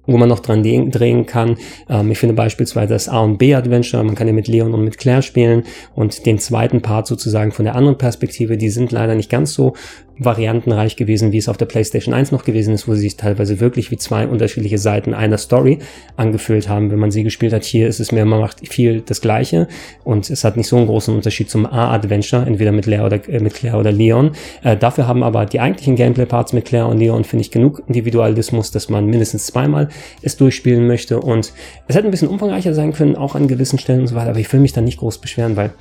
wo 0.06 0.16
man 0.16 0.28
noch 0.28 0.40
dran 0.40 0.62
drehen 0.62 1.26
kann. 1.26 1.56
Ähm, 1.88 2.10
ich 2.10 2.18
finde 2.18 2.34
beispielsweise 2.34 2.92
das 2.92 3.08
A 3.08 3.20
und 3.20 3.38
B 3.38 3.54
Adventure, 3.54 4.02
man 4.02 4.14
kann 4.14 4.26
ja 4.26 4.32
mit 4.32 4.48
Leon 4.48 4.74
und 4.74 4.84
mit 4.84 4.98
Claire 4.98 5.22
spielen 5.22 5.64
und 5.94 6.26
den 6.26 6.38
zweiten 6.38 6.82
Part 6.82 7.06
sozusagen 7.06 7.52
von 7.52 7.64
der 7.64 7.74
anderen 7.74 7.98
Perspektive, 7.98 8.56
die 8.56 8.70
sind 8.70 8.92
leider 8.92 9.14
nicht 9.14 9.30
ganz 9.30 9.52
so 9.52 9.74
variantenreich 10.18 10.96
gewesen, 10.96 11.32
wie 11.32 11.38
es 11.38 11.48
auf 11.48 11.56
der 11.56 11.66
PlayStation 11.66 12.14
1 12.14 12.32
noch 12.32 12.44
gewesen 12.44 12.74
ist, 12.74 12.86
wo 12.88 12.94
sie 12.94 13.00
sich 13.00 13.16
teilweise 13.16 13.60
wirklich 13.60 13.90
wie 13.90 13.96
zwei 13.96 14.26
unterschiedliche 14.26 14.78
Seiten 14.78 15.14
einer 15.14 15.38
Story 15.38 15.78
angefühlt 16.16 16.68
haben, 16.68 16.90
wenn 16.90 16.98
man 16.98 17.10
sie 17.10 17.22
gespielt 17.22 17.52
hat. 17.52 17.64
Hier 17.64 17.88
ist 17.88 18.00
es 18.00 18.12
mehr, 18.12 18.24
man 18.24 18.40
macht 18.40 18.66
viel 18.68 19.00
das 19.00 19.20
Gleiche 19.20 19.68
und 20.04 20.30
es 20.30 20.44
hat 20.44 20.56
nicht 20.56 20.68
so 20.68 20.76
einen 20.76 20.86
großen 20.86 21.14
Unterschied 21.14 21.50
zum 21.50 21.66
A-Adventure, 21.66 22.46
entweder 22.46 22.72
mit, 22.72 22.84
Claire 22.84 23.06
oder, 23.06 23.28
äh, 23.28 23.40
mit 23.40 23.54
Claire 23.54 23.78
oder 23.78 23.92
Leon. 23.92 24.32
Äh, 24.62 24.76
dafür 24.76 25.06
haben 25.06 25.22
aber 25.22 25.46
die 25.46 25.60
eigentlichen 25.60 25.96
Gameplay-Parts 25.96 26.52
mit 26.52 26.64
Claire 26.64 26.86
und 26.86 26.98
Leon, 26.98 27.24
finde 27.24 27.42
ich, 27.42 27.50
genug 27.50 27.82
Individualismus, 27.86 28.70
dass 28.70 28.88
man 28.88 29.06
mindestens 29.06 29.46
zweimal 29.46 29.88
es 30.22 30.36
durchspielen 30.36 30.86
möchte 30.86 31.20
und 31.20 31.52
es 31.88 31.96
hätte 31.96 32.06
ein 32.06 32.10
bisschen 32.10 32.28
umfangreicher 32.28 32.74
sein 32.74 32.92
können, 32.92 33.16
auch 33.16 33.34
an 33.34 33.48
gewissen 33.48 33.78
Stellen 33.78 34.00
und 34.00 34.06
so 34.08 34.14
weiter, 34.14 34.30
aber 34.30 34.40
ich 34.40 34.52
will 34.52 34.60
mich 34.60 34.72
da 34.72 34.80
nicht 34.80 34.98
groß 34.98 35.18
beschweren, 35.18 35.56
weil 35.56 35.72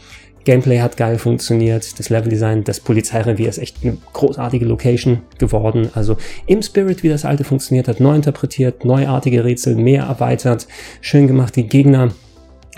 Gameplay 0.44 0.80
hat 0.80 0.98
geil 0.98 1.18
funktioniert, 1.18 2.00
das 2.00 2.10
Leveldesign, 2.10 2.64
das 2.64 2.80
Polizeirevier 2.80 3.50
ist 3.50 3.60
echt 3.60 3.78
eine 3.84 3.98
großartige 4.14 4.66
Location 4.66 5.22
geworden. 5.38 5.90
Also 5.94 6.18
im 6.48 6.62
Spirit, 6.62 7.04
wie 7.04 7.10
das 7.10 7.26
alte 7.26 7.44
funktioniert 7.44 7.88
hat, 7.88 8.00
neu 8.00 8.16
interpretiert, 8.16 8.86
neuartige 8.86 9.44
Rätsel, 9.44 9.76
mehr 9.76 10.04
erweitert, 10.04 10.68
schön 11.02 11.28
gemacht, 11.28 11.56
die 11.56 11.68
Gegner 11.68 12.12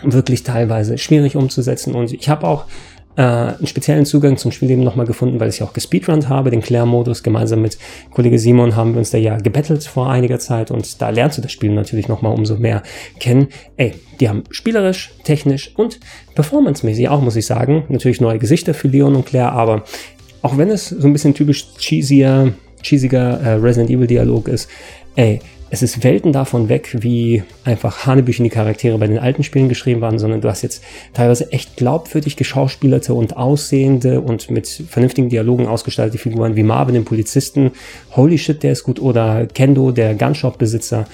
wirklich 0.03 0.44
teilweise 0.44 0.98
schwierig 0.98 1.35
umzusetzen. 1.35 1.95
Und 1.95 2.11
ich 2.11 2.30
habe 2.30 2.48
auch 2.48 2.65
äh, 3.15 3.22
einen 3.22 3.68
speziellen 3.68 4.06
Zugang 4.06 4.38
zum 4.38 4.52
Spiel 4.52 4.69
eben 4.72 4.84
nochmal 4.84 5.06
gefunden, 5.06 5.40
weil 5.40 5.49
ich 5.49 5.61
auch 5.61 5.73
gespeedrunnt 5.73 6.30
habe, 6.30 6.49
den 6.49 6.61
Claire-Modus. 6.61 7.23
Gemeinsam 7.23 7.61
mit 7.61 7.77
Kollege 8.11 8.40
Simon 8.40 8.76
haben 8.76 8.94
wir 8.94 8.99
uns 8.99 9.11
da 9.11 9.18
ja 9.18 9.38
gebettelt 9.38 9.84
vor 9.84 10.10
einiger 10.10 10.40
Zeit 10.40 10.72
und 10.72 11.02
da 11.02 11.10
lernst 11.10 11.38
du 11.38 11.41
das 11.41 11.52
Spiel 11.52 11.72
natürlich 11.72 12.07
nochmal 12.07 12.34
umso 12.34 12.56
mehr 12.56 12.84
kennen. 13.19 13.48
Ey, 13.77 13.94
die 14.19 14.30
haben 14.30 14.44
spielerisch, 14.49 15.14
technisch 15.23 15.73
und 15.76 15.99
performancemäßig 16.35 17.10
auch, 17.10 17.22
muss 17.22 17.35
ich 17.35 17.45
sagen, 17.45 17.84
natürlich 17.90 18.22
neue 18.22 18.40
Gesichter 18.40 18.73
für 18.73 18.88
Leon 18.88 19.15
und 19.15 19.26
Claire, 19.26 19.52
aber 19.52 19.84
auch 20.41 20.57
wenn 20.57 20.69
es 20.69 20.90
so 20.90 21.07
ein 21.07 21.14
bisschen 21.14 21.34
typisch 21.34 21.68
cheesier, 21.77 22.53
cheesiger 22.81 23.40
äh, 23.41 23.53
Resident 23.53 23.90
Evil 23.90 24.07
Dialog 24.07 24.48
ist, 24.48 24.69
ey, 25.15 25.40
es 25.74 25.82
ist 25.82 26.04
Welten 26.04 26.32
davon 26.34 26.70
weg, 26.70 26.98
wie 27.00 27.41
einfach 27.64 28.06
Hanebüchen 28.06 28.44
die 28.44 28.52
Charaktere 28.52 29.00
bei 29.00 29.08
den 29.08 29.18
alten 29.18 29.41
Spielen 29.41 29.70
geschrieben 29.70 30.02
waren, 30.02 30.20
sondern 30.20 30.40
du 30.40 30.48
hast 30.48 30.62
jetzt 30.62 30.84
teilweise 31.14 31.52
echt 31.52 31.78
glaubwürdig 31.78 32.36
geschauspielerte 32.36 33.16
und 33.16 33.38
aussehende 33.38 34.22
und 34.22 34.52
mit 34.52 34.68
vernünftigen 34.68 35.30
Dialogen 35.30 35.66
ausgestaltete 35.66 36.20
Figuren 36.20 36.56
wie 36.56 36.62
Marvin, 36.62 36.94
den 36.94 37.06
Polizisten, 37.06 37.72
Holy 38.16 38.38
Shit, 38.38 38.62
der 38.62 38.74
ist 38.74 38.84
gut, 38.84 39.02
oder 39.02 39.48
Kendo, 39.48 39.91
der 39.91 40.14
Gunshop-Besitzer. 40.14 41.08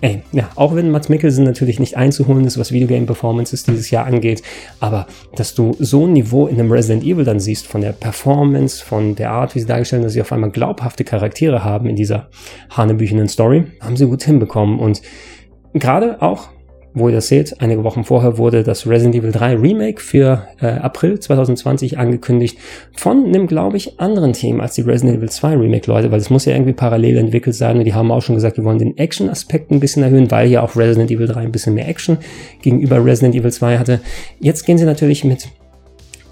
Ey, 0.00 0.22
ja, 0.32 0.50
auch 0.56 0.74
wenn 0.74 0.90
Mats 0.90 1.08
Mikkelsen 1.08 1.44
natürlich 1.44 1.80
nicht 1.80 1.96
einzuholen 1.96 2.44
ist, 2.44 2.58
was 2.58 2.72
Videogame-Performances 2.72 3.64
dieses 3.64 3.90
Jahr 3.90 4.04
angeht, 4.04 4.42
aber 4.80 5.06
dass 5.34 5.54
du 5.54 5.76
so 5.78 6.06
ein 6.06 6.12
Niveau 6.12 6.46
in 6.46 6.58
einem 6.60 6.70
Resident 6.70 7.04
Evil 7.04 7.24
dann 7.24 7.40
siehst, 7.40 7.66
von 7.66 7.80
der 7.80 7.92
Performance, 7.92 8.84
von 8.84 9.14
der 9.14 9.30
Art, 9.30 9.54
wie 9.54 9.60
sie 9.60 9.66
dargestellt 9.66 10.00
haben, 10.00 10.06
dass 10.06 10.12
sie 10.12 10.20
auf 10.20 10.32
einmal 10.32 10.50
glaubhafte 10.50 11.04
Charaktere 11.04 11.64
haben 11.64 11.88
in 11.88 11.96
dieser 11.96 12.28
hanebüchenen 12.70 13.28
Story, 13.28 13.64
haben 13.80 13.96
sie 13.96 14.06
gut 14.06 14.24
hinbekommen. 14.24 14.78
Und 14.78 15.00
gerade 15.72 16.20
auch 16.20 16.48
wo 16.94 17.08
ihr 17.08 17.14
das 17.14 17.28
seht, 17.28 17.60
einige 17.60 17.82
Wochen 17.82 18.04
vorher 18.04 18.38
wurde 18.38 18.62
das 18.62 18.86
Resident 18.86 19.16
Evil 19.16 19.32
3 19.32 19.56
Remake 19.56 20.00
für 20.00 20.46
äh, 20.60 20.66
April 20.66 21.18
2020 21.18 21.98
angekündigt 21.98 22.56
von 22.92 23.26
einem, 23.26 23.48
glaube 23.48 23.76
ich, 23.76 23.98
anderen 23.98 24.32
Team 24.32 24.60
als 24.60 24.74
die 24.74 24.82
Resident 24.82 25.18
Evil 25.18 25.28
2 25.28 25.56
Remake 25.56 25.90
Leute, 25.90 26.12
weil 26.12 26.20
es 26.20 26.30
muss 26.30 26.44
ja 26.44 26.52
irgendwie 26.52 26.72
parallel 26.72 27.18
entwickelt 27.18 27.56
sein 27.56 27.78
und 27.78 27.84
die 27.84 27.94
haben 27.94 28.12
auch 28.12 28.22
schon 28.22 28.36
gesagt, 28.36 28.56
wir 28.56 28.64
wollen 28.64 28.78
den 28.78 28.96
Action-Aspekt 28.96 29.72
ein 29.72 29.80
bisschen 29.80 30.04
erhöhen, 30.04 30.30
weil 30.30 30.48
ja 30.48 30.62
auch 30.62 30.76
Resident 30.76 31.10
Evil 31.10 31.26
3 31.26 31.40
ein 31.40 31.52
bisschen 31.52 31.74
mehr 31.74 31.88
Action 31.88 32.18
gegenüber 32.62 33.04
Resident 33.04 33.34
Evil 33.34 33.52
2 33.52 33.78
hatte. 33.78 34.00
Jetzt 34.38 34.64
gehen 34.64 34.78
sie 34.78 34.84
natürlich 34.84 35.24
mit 35.24 35.48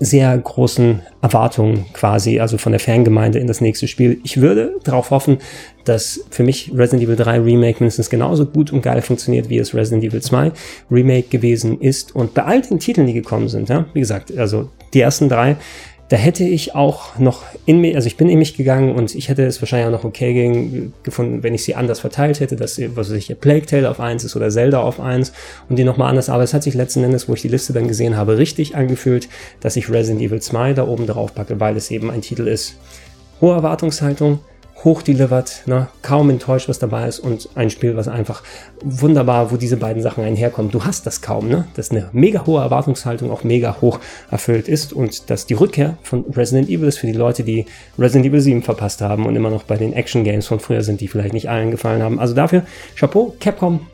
sehr 0.04 0.36
großen 0.36 1.00
Erwartungen 1.20 1.86
quasi, 1.92 2.40
also 2.40 2.58
von 2.58 2.72
der 2.72 2.80
Fangemeinde 2.80 3.38
in 3.38 3.46
das 3.46 3.60
nächste 3.60 3.86
Spiel. 3.86 4.20
Ich 4.24 4.40
würde 4.40 4.74
darauf 4.82 5.10
hoffen, 5.10 5.38
dass 5.84 6.24
für 6.30 6.42
mich 6.42 6.72
Resident 6.74 7.02
Evil 7.02 7.14
3 7.14 7.40
Remake 7.40 7.78
mindestens 7.78 8.10
genauso 8.10 8.46
gut 8.46 8.72
und 8.72 8.82
geil 8.82 9.00
funktioniert, 9.00 9.48
wie 9.48 9.58
es 9.58 9.74
Resident 9.74 10.02
Evil 10.02 10.20
2 10.20 10.50
Remake 10.90 11.28
gewesen 11.28 11.80
ist. 11.80 12.16
Und 12.16 12.34
bei 12.34 12.42
all 12.42 12.62
den 12.62 12.80
Titeln, 12.80 13.06
die 13.06 13.12
gekommen 13.12 13.48
sind, 13.48 13.68
ja, 13.68 13.86
wie 13.94 14.00
gesagt, 14.00 14.36
also 14.36 14.70
die 14.92 15.00
ersten 15.00 15.28
drei 15.28 15.56
da 16.12 16.18
hätte 16.18 16.44
ich 16.44 16.74
auch 16.74 17.18
noch 17.18 17.42
in 17.64 17.80
mir, 17.80 17.96
also 17.96 18.06
ich 18.06 18.18
bin 18.18 18.28
in 18.28 18.38
mich 18.38 18.54
gegangen 18.54 18.94
und 18.94 19.14
ich 19.14 19.30
hätte 19.30 19.46
es 19.46 19.62
wahrscheinlich 19.62 19.86
auch 19.86 20.02
noch 20.02 20.04
okay 20.04 20.34
gegen, 20.34 20.92
gefunden, 21.04 21.42
wenn 21.42 21.54
ich 21.54 21.64
sie 21.64 21.74
anders 21.74 22.00
verteilt 22.00 22.38
hätte, 22.38 22.54
dass, 22.54 22.78
was 22.94 23.08
weiß 23.10 23.16
ich, 23.16 23.40
Plague 23.40 23.64
Tale 23.64 23.88
auf 23.88 23.98
eins 23.98 24.22
ist 24.22 24.36
oder 24.36 24.50
Zelda 24.50 24.82
auf 24.82 25.00
eins 25.00 25.32
und 25.70 25.76
die 25.76 25.84
nochmal 25.84 26.10
anders, 26.10 26.28
aber 26.28 26.42
es 26.42 26.52
hat 26.52 26.64
sich 26.64 26.74
letzten 26.74 27.02
Endes, 27.02 27.30
wo 27.30 27.32
ich 27.32 27.40
die 27.40 27.48
Liste 27.48 27.72
dann 27.72 27.88
gesehen 27.88 28.14
habe, 28.14 28.36
richtig 28.36 28.76
angefühlt, 28.76 29.30
dass 29.60 29.76
ich 29.76 29.88
Resident 29.88 30.20
Evil 30.20 30.42
2 30.42 30.74
da 30.74 30.86
oben 30.86 31.06
drauf 31.06 31.34
packe, 31.34 31.58
weil 31.60 31.78
es 31.78 31.90
eben 31.90 32.10
ein 32.10 32.20
Titel 32.20 32.46
ist. 32.46 32.74
Hohe 33.40 33.54
Erwartungshaltung, 33.54 34.40
hochdelivered, 34.84 35.62
ne? 35.66 35.88
kaum 36.02 36.30
enttäuscht, 36.30 36.68
was 36.68 36.78
dabei 36.78 37.08
ist 37.08 37.20
und 37.20 37.48
ein 37.54 37.70
Spiel, 37.70 37.96
was 37.96 38.08
einfach 38.08 38.42
wunderbar, 38.82 39.50
wo 39.50 39.56
diese 39.56 39.76
beiden 39.76 40.02
Sachen 40.02 40.24
einherkommen. 40.24 40.70
Du 40.70 40.84
hast 40.84 41.06
das 41.06 41.22
kaum, 41.22 41.48
ne? 41.48 41.66
dass 41.74 41.90
eine 41.90 42.08
mega 42.12 42.46
hohe 42.46 42.60
Erwartungshaltung 42.60 43.30
auch 43.30 43.44
mega 43.44 43.80
hoch 43.80 44.00
erfüllt 44.30 44.68
ist 44.68 44.92
und 44.92 45.30
dass 45.30 45.46
die 45.46 45.54
Rückkehr 45.54 45.96
von 46.02 46.24
Resident 46.34 46.68
Evil 46.68 46.88
ist 46.88 46.98
für 46.98 47.06
die 47.06 47.12
Leute, 47.12 47.44
die 47.44 47.66
Resident 47.98 48.26
Evil 48.26 48.40
7 48.40 48.62
verpasst 48.62 49.00
haben 49.00 49.26
und 49.26 49.36
immer 49.36 49.50
noch 49.50 49.62
bei 49.64 49.76
den 49.76 49.92
Action 49.92 50.24
Games 50.24 50.46
von 50.46 50.60
früher 50.60 50.82
sind, 50.82 51.00
die 51.00 51.08
vielleicht 51.08 51.34
nicht 51.34 51.48
allen 51.48 51.70
gefallen 51.70 52.02
haben. 52.02 52.18
Also 52.18 52.34
dafür 52.34 52.64
Chapeau, 52.96 53.34
Capcom, 53.40 53.86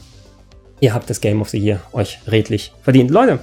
ihr 0.81 0.95
habt 0.95 1.11
das 1.11 1.21
Game 1.21 1.41
of 1.41 1.51
the 1.51 1.59
Year 1.59 1.81
euch 1.93 2.19
redlich 2.27 2.73
verdient. 2.83 3.11
Leute, 3.11 3.41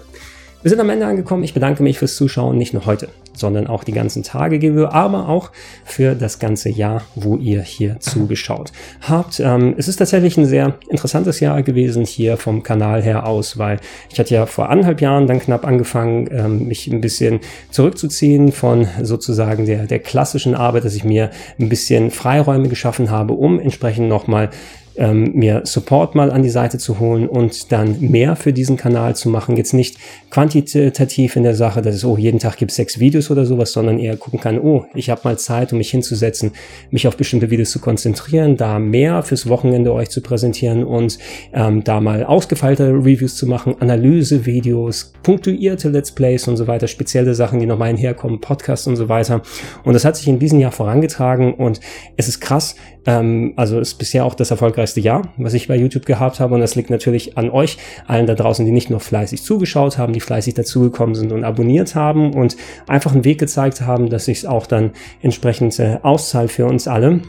wir 0.61 0.69
sind 0.69 0.79
am 0.79 0.89
Ende 0.89 1.05
angekommen. 1.05 1.43
Ich 1.43 1.53
bedanke 1.53 1.83
mich 1.83 1.99
fürs 1.99 2.15
Zuschauen, 2.15 2.57
nicht 2.57 2.73
nur 2.73 2.87
heute, 2.87 3.09
sondern 3.35 3.67
auch 3.67 3.83
die 3.83 3.91
ganzen 3.91 4.23
Tage, 4.23 4.55
aber 4.91 5.29
auch 5.29 5.51
für 5.83 6.15
das 6.15 6.39
ganze 6.39 6.69
Jahr, 6.69 7.03
wo 7.15 7.37
ihr 7.37 7.61
hier 7.61 7.99
zugeschaut 7.99 8.71
habt. 9.01 9.39
Ähm, 9.39 9.75
es 9.77 9.87
ist 9.87 9.97
tatsächlich 9.97 10.37
ein 10.37 10.45
sehr 10.45 10.75
interessantes 10.89 11.39
Jahr 11.39 11.61
gewesen 11.63 12.05
hier 12.05 12.37
vom 12.37 12.63
Kanal 12.63 13.01
her 13.03 13.27
aus, 13.27 13.57
weil 13.57 13.79
ich 14.11 14.19
hatte 14.19 14.33
ja 14.33 14.45
vor 14.45 14.69
anderthalb 14.69 15.01
Jahren 15.01 15.27
dann 15.27 15.39
knapp 15.39 15.65
angefangen, 15.65 16.27
ähm, 16.31 16.67
mich 16.67 16.87
ein 16.87 17.01
bisschen 17.01 17.39
zurückzuziehen 17.71 18.51
von 18.51 18.87
sozusagen 19.01 19.65
der, 19.65 19.85
der 19.85 19.99
klassischen 19.99 20.55
Arbeit, 20.55 20.85
dass 20.85 20.95
ich 20.95 21.03
mir 21.03 21.31
ein 21.59 21.69
bisschen 21.69 22.11
Freiräume 22.11 22.69
geschaffen 22.69 23.11
habe, 23.11 23.33
um 23.33 23.59
entsprechend 23.59 24.07
nochmal 24.09 24.49
ähm, 24.97 25.31
mir 25.33 25.61
Support 25.65 26.15
mal 26.15 26.31
an 26.31 26.43
die 26.43 26.49
Seite 26.49 26.77
zu 26.77 26.99
holen 26.99 27.27
und 27.27 27.71
dann 27.71 27.99
mehr 27.99 28.35
für 28.35 28.53
diesen 28.53 28.77
Kanal 28.77 29.15
zu 29.15 29.29
machen. 29.29 29.57
Jetzt 29.57 29.73
nicht 29.73 29.97
quantitativ 30.29 31.35
in 31.35 31.43
der 31.43 31.55
Sache, 31.55 31.81
dass 31.81 31.95
es, 31.95 32.05
oh, 32.05 32.17
jeden 32.17 32.39
Tag 32.39 32.57
gibt 32.57 32.71
es 32.71 32.77
sechs 32.77 32.99
Videos 32.99 33.31
oder 33.31 33.45
sowas, 33.45 33.71
sondern 33.71 33.99
eher 33.99 34.17
gucken 34.17 34.39
kann, 34.39 34.59
oh, 34.59 34.85
ich 34.93 35.09
habe 35.09 35.21
mal 35.23 35.37
Zeit, 35.37 35.71
um 35.71 35.77
mich 35.77 35.91
hinzusetzen, 35.91 36.51
mich 36.91 37.07
auf 37.07 37.17
bestimmte 37.17 37.49
Videos 37.49 37.71
zu 37.71 37.79
konzentrieren, 37.79 38.57
da 38.57 38.79
mehr 38.79 39.23
fürs 39.23 39.47
Wochenende 39.47 39.93
euch 39.93 40.09
zu 40.09 40.21
präsentieren 40.21 40.83
und 40.83 41.17
ähm, 41.53 41.83
da 41.83 41.99
mal 41.99 42.23
ausgefeilte 42.23 42.89
Reviews 42.89 43.35
zu 43.35 43.47
machen, 43.47 43.75
Analysevideos, 43.79 45.13
punktuierte 45.23 45.89
Let's 45.89 46.11
Plays 46.11 46.47
und 46.47 46.57
so 46.57 46.67
weiter, 46.67 46.87
spezielle 46.87 47.35
Sachen, 47.35 47.59
die 47.59 47.65
nochmal 47.65 47.89
hinherkommen, 47.89 48.41
Podcasts 48.41 48.87
und 48.87 48.95
so 48.95 49.09
weiter. 49.09 49.41
Und 49.83 49.93
das 49.93 50.05
hat 50.05 50.17
sich 50.17 50.27
in 50.27 50.39
diesem 50.39 50.59
Jahr 50.59 50.71
vorangetragen 50.71 51.53
und 51.53 51.79
es 52.17 52.27
ist 52.27 52.39
krass, 52.39 52.75
ähm, 53.05 53.53
also 53.55 53.79
ist 53.79 53.95
bisher 53.95 54.25
auch 54.25 54.35
das 54.35 54.51
erfolgreichste 54.51 54.84
Jahr, 54.93 55.33
was 55.37 55.53
ich 55.53 55.67
bei 55.67 55.75
YouTube 55.75 56.05
gehabt 56.05 56.39
habe. 56.39 56.53
Und 56.53 56.61
das 56.61 56.75
liegt 56.75 56.89
natürlich 56.89 57.37
an 57.37 57.49
euch, 57.49 57.77
allen 58.07 58.27
da 58.27 58.35
draußen, 58.35 58.65
die 58.65 58.71
nicht 58.71 58.89
nur 58.89 58.99
fleißig 58.99 59.41
zugeschaut 59.41 59.97
haben, 59.97 60.13
die 60.13 60.19
fleißig 60.19 60.53
dazugekommen 60.53 61.15
sind 61.15 61.31
und 61.31 61.43
abonniert 61.43 61.95
haben 61.95 62.33
und 62.33 62.55
einfach 62.87 63.13
einen 63.13 63.25
Weg 63.25 63.39
gezeigt 63.39 63.81
haben, 63.81 64.09
dass 64.09 64.25
sich 64.25 64.47
auch 64.47 64.67
dann 64.67 64.91
entsprechend 65.21 65.79
äh, 65.79 65.97
auszahlt 66.03 66.51
für 66.51 66.67
uns 66.67 66.87
alle 66.87 67.21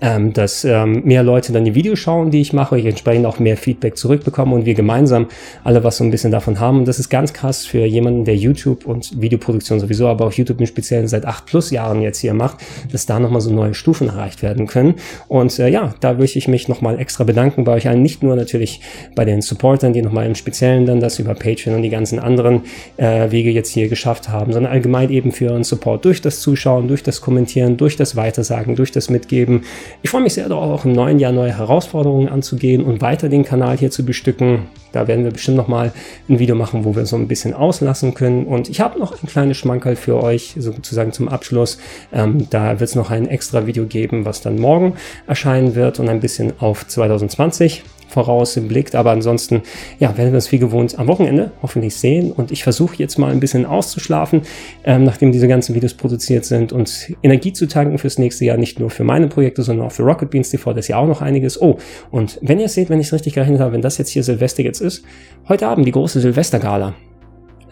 ähm, 0.00 0.32
dass 0.32 0.64
ähm, 0.64 1.02
mehr 1.04 1.22
Leute 1.22 1.52
dann 1.52 1.64
die 1.64 1.74
Videos 1.74 1.98
schauen, 1.98 2.30
die 2.30 2.40
ich 2.40 2.52
mache, 2.52 2.78
ich 2.78 2.86
entsprechend 2.86 3.26
auch 3.26 3.38
mehr 3.38 3.56
Feedback 3.56 3.96
zurückbekomme 3.96 4.54
und 4.54 4.64
wir 4.64 4.74
gemeinsam 4.74 5.26
alle 5.64 5.84
was 5.84 5.98
so 5.98 6.04
ein 6.04 6.10
bisschen 6.10 6.32
davon 6.32 6.60
haben. 6.60 6.78
Und 6.78 6.88
das 6.88 6.98
ist 6.98 7.08
ganz 7.08 7.32
krass 7.32 7.66
für 7.66 7.84
jemanden, 7.84 8.24
der 8.24 8.36
YouTube 8.36 8.86
und 8.86 9.20
Videoproduktion 9.20 9.80
sowieso, 9.80 10.08
aber 10.08 10.26
auch 10.26 10.32
YouTube 10.32 10.60
im 10.60 10.66
Speziellen 10.66 11.08
seit 11.08 11.24
acht 11.24 11.46
plus 11.46 11.70
Jahren 11.70 12.02
jetzt 12.02 12.18
hier 12.18 12.34
macht, 12.34 12.58
dass 12.90 13.06
da 13.06 13.18
nochmal 13.18 13.40
so 13.40 13.52
neue 13.52 13.74
Stufen 13.74 14.08
erreicht 14.08 14.42
werden 14.42 14.66
können. 14.66 14.94
Und 15.28 15.58
äh, 15.58 15.68
ja, 15.68 15.94
da 16.00 16.14
möchte 16.14 16.38
ich 16.38 16.48
mich 16.48 16.68
nochmal 16.68 16.98
extra 16.98 17.24
bedanken 17.24 17.64
bei 17.64 17.74
euch 17.74 17.88
allen, 17.88 18.02
nicht 18.02 18.22
nur 18.22 18.36
natürlich 18.36 18.80
bei 19.14 19.24
den 19.24 19.42
Supportern, 19.42 19.92
die 19.92 20.02
nochmal 20.02 20.26
im 20.26 20.34
Speziellen 20.34 20.86
dann 20.86 21.00
das 21.00 21.18
über 21.18 21.34
Patreon 21.34 21.76
und 21.76 21.82
die 21.82 21.90
ganzen 21.90 22.18
anderen 22.18 22.62
äh, 22.96 23.30
Wege 23.30 23.50
jetzt 23.50 23.70
hier 23.70 23.88
geschafft 23.88 24.28
haben, 24.28 24.52
sondern 24.52 24.72
allgemein 24.72 25.10
eben 25.10 25.32
für 25.32 25.50
euren 25.50 25.64
Support 25.64 26.04
durch 26.04 26.20
das 26.20 26.40
Zuschauen, 26.40 26.88
durch 26.88 27.02
das 27.02 27.20
Kommentieren, 27.20 27.76
durch 27.76 27.96
das 27.96 28.16
Weitersagen, 28.16 28.76
durch 28.76 28.92
das 28.92 29.10
Mitgeben 29.10 29.62
ich 30.02 30.10
freue 30.10 30.22
mich 30.22 30.34
sehr 30.34 30.48
darauf, 30.48 30.80
auch 30.80 30.84
im 30.84 30.92
neuen 30.92 31.18
Jahr 31.18 31.32
neue 31.32 31.56
Herausforderungen 31.56 32.28
anzugehen 32.28 32.82
und 32.82 33.00
weiter 33.00 33.28
den 33.28 33.44
Kanal 33.44 33.76
hier 33.76 33.90
zu 33.90 34.04
bestücken. 34.04 34.66
Da 34.92 35.08
werden 35.08 35.24
wir 35.24 35.30
bestimmt 35.30 35.56
nochmal 35.56 35.92
ein 36.28 36.38
Video 36.38 36.54
machen, 36.54 36.84
wo 36.84 36.94
wir 36.94 37.06
so 37.06 37.16
ein 37.16 37.28
bisschen 37.28 37.54
auslassen 37.54 38.14
können. 38.14 38.44
Und 38.46 38.68
ich 38.68 38.80
habe 38.80 38.98
noch 38.98 39.22
ein 39.22 39.26
kleines 39.26 39.56
Schmankerl 39.56 39.96
für 39.96 40.22
euch, 40.22 40.54
sozusagen 40.58 41.12
zum 41.12 41.28
Abschluss. 41.28 41.78
Ähm, 42.12 42.46
da 42.50 42.78
wird 42.80 42.90
es 42.90 42.94
noch 42.94 43.10
ein 43.10 43.26
extra 43.26 43.66
Video 43.66 43.86
geben, 43.86 44.24
was 44.24 44.42
dann 44.42 44.56
morgen 44.56 44.94
erscheinen 45.26 45.74
wird 45.74 45.98
und 45.98 46.08
ein 46.08 46.20
bisschen 46.20 46.52
auf 46.60 46.86
2020 46.86 47.82
vorausblickt. 48.12 48.94
Aber 48.94 49.10
ansonsten, 49.10 49.62
ja, 49.98 50.16
werden 50.16 50.32
wir 50.32 50.38
es 50.38 50.52
wie 50.52 50.58
gewohnt 50.58 50.98
am 50.98 51.06
Wochenende 51.08 51.52
hoffentlich 51.62 51.96
sehen. 51.96 52.32
Und 52.32 52.52
ich 52.52 52.62
versuche 52.62 52.96
jetzt 52.96 53.18
mal 53.18 53.30
ein 53.30 53.40
bisschen 53.40 53.66
auszuschlafen, 53.66 54.42
ähm, 54.84 55.04
nachdem 55.04 55.32
diese 55.32 55.48
ganzen 55.48 55.74
Videos 55.74 55.94
produziert 55.94 56.44
sind 56.44 56.72
und 56.72 57.12
Energie 57.22 57.52
zu 57.52 57.66
tanken 57.66 57.98
fürs 57.98 58.18
nächste 58.18 58.44
Jahr. 58.44 58.56
Nicht 58.56 58.78
nur 58.78 58.90
für 58.90 59.04
meine 59.04 59.28
Projekte, 59.28 59.62
sondern 59.62 59.86
auch 59.86 59.92
für 59.92 60.02
Rocket 60.02 60.30
Beans 60.30 60.50
TV. 60.50 60.72
Das 60.72 60.84
ist 60.84 60.88
ja 60.88 60.98
auch 60.98 61.06
noch 61.06 61.22
einiges. 61.22 61.60
Oh, 61.60 61.78
und 62.10 62.38
wenn 62.42 62.60
ihr 62.60 62.68
seht, 62.68 62.90
wenn 62.90 63.00
ich 63.00 63.06
es 63.08 63.12
richtig 63.12 63.34
gerechnet 63.34 63.60
habe, 63.60 63.72
wenn 63.72 63.82
das 63.82 63.98
jetzt 63.98 64.10
hier 64.10 64.22
Silvester 64.22 64.62
jetzt 64.62 64.80
ist, 64.80 65.04
heute 65.48 65.66
Abend 65.66 65.86
die 65.86 65.92
große 65.92 66.20
Silvestergala 66.20 66.94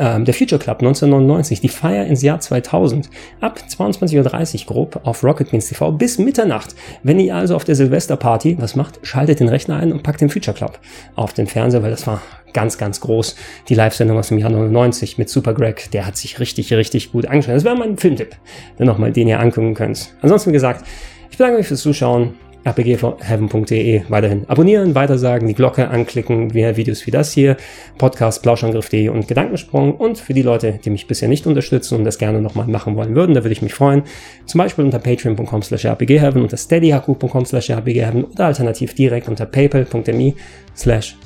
ähm, 0.01 0.25
der 0.25 0.33
Future 0.35 0.59
Club 0.59 0.79
1999, 0.79 1.61
die 1.61 1.69
Feier 1.69 2.07
ins 2.07 2.23
Jahr 2.23 2.41
2000, 2.41 3.11
ab 3.41 3.61
22.30 3.69 4.61
Uhr 4.61 4.67
grob 4.67 5.01
auf 5.05 5.23
Rocket 5.23 5.51
Beans 5.51 5.69
TV 5.69 5.93
bis 5.93 6.19
Mitternacht. 6.19 6.75
Wenn 7.03 7.21
ihr 7.21 7.37
also 7.37 7.55
auf 7.55 7.65
der 7.65 7.75
Silvesterparty 7.75 8.57
was 8.59 8.75
macht, 8.75 8.99
schaltet 9.03 9.41
den 9.41 9.49
Rechner 9.49 9.77
ein 9.77 9.93
und 9.93 10.03
packt 10.03 10.23
den 10.23 10.31
Future 10.31 10.57
Club 10.57 10.79
auf 11.15 11.35
den 11.35 11.47
Fernseher, 11.47 11.83
weil 11.83 11.91
das 11.91 12.07
war 12.07 12.23
ganz, 12.55 12.79
ganz 12.79 13.01
groß. 13.01 13.37
Die 13.69 13.75
Live-Sendung 13.75 14.19
aus 14.19 14.29
dem 14.29 14.39
Jahr 14.39 14.51
99 14.51 15.19
mit 15.19 15.29
Super 15.29 15.53
Greg, 15.53 15.91
der 15.93 16.07
hat 16.07 16.17
sich 16.17 16.41
richtig, 16.41 16.73
richtig 16.73 17.13
gut 17.13 17.27
angeschaut. 17.27 17.55
Das 17.55 17.65
wäre 17.65 17.77
mein 17.77 17.99
Filmtipp, 17.99 18.35
dann 18.79 18.87
nochmal 18.87 19.13
den 19.13 19.29
ihr 19.29 19.39
angucken 19.39 19.75
könnt. 19.75 20.15
Ansonsten, 20.23 20.51
wie 20.51 20.55
gesagt, 20.55 20.87
ich 21.31 21.37
bedanke 21.37 21.59
mich 21.59 21.69
fürs 21.69 21.83
Zuschauen 21.83 22.35
rpgheaven.de 22.67 24.03
weiterhin 24.09 24.45
abonnieren, 24.49 24.95
weitersagen, 24.95 25.49
die 25.49 25.55
Glocke 25.55 25.89
anklicken, 25.89 26.49
mehr 26.49 26.77
Videos 26.77 27.07
wie 27.07 27.11
das 27.11 27.33
hier, 27.33 27.57
Podcast, 27.99 28.43
Plauschangriff.de 28.43 29.09
und 29.09 29.29
Gedankensprung. 29.29 29.95
Und 29.95 30.19
für 30.19 30.35
die 30.35 30.43
Leute, 30.43 30.79
die 30.85 30.91
mich 30.91 31.07
bisher 31.07 31.29
nicht 31.29 31.47
unterstützen 31.47 31.97
und 31.97 32.05
das 32.05 32.19
gerne 32.19 32.41
nochmal 32.41 32.67
machen 32.67 32.97
wollen 32.97 33.15
würden, 33.15 33.35
da 33.35 33.43
würde 33.43 33.53
ich 33.53 33.63
mich 33.63 33.75
freuen, 33.75 34.03
zum 34.47 34.59
Beispiel 34.59 34.85
unter 34.85 34.99
patreon.com 34.99 35.63
slash 35.63 35.87
rpgheaven, 35.87 36.43
unter 36.43 36.57
steadyhaku.com 36.57 37.45
slash 37.47 37.71
rpgheaven 37.71 38.25
oder 38.25 38.47
alternativ 38.47 38.95
direkt 38.95 39.29
unter 39.29 39.47
paypal.me 39.47 40.35
slash 40.77 41.17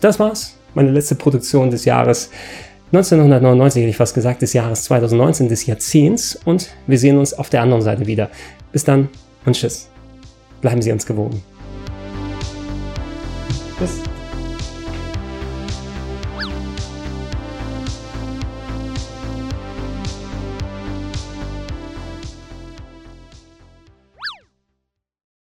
Das 0.00 0.18
war's, 0.18 0.56
meine 0.74 0.90
letzte 0.90 1.16
Produktion 1.16 1.70
des 1.70 1.84
Jahres. 1.84 2.30
1999 2.92 3.82
hätte 3.82 3.90
ich 3.90 3.96
fast 3.96 4.14
gesagt, 4.14 4.42
des 4.42 4.52
Jahres 4.52 4.84
2019, 4.84 5.48
des 5.48 5.66
Jahrzehnts. 5.66 6.40
Und 6.44 6.70
wir 6.86 6.98
sehen 6.98 7.18
uns 7.18 7.34
auf 7.34 7.50
der 7.50 7.62
anderen 7.62 7.82
Seite 7.82 8.06
wieder. 8.06 8.30
Bis 8.72 8.84
dann 8.84 9.08
und 9.44 9.54
tschüss 9.54 9.89
bleiben 10.60 10.82
Sie 10.82 10.92
uns 10.92 11.06
gewogen. 11.06 11.42
Tschüss. 13.78 14.02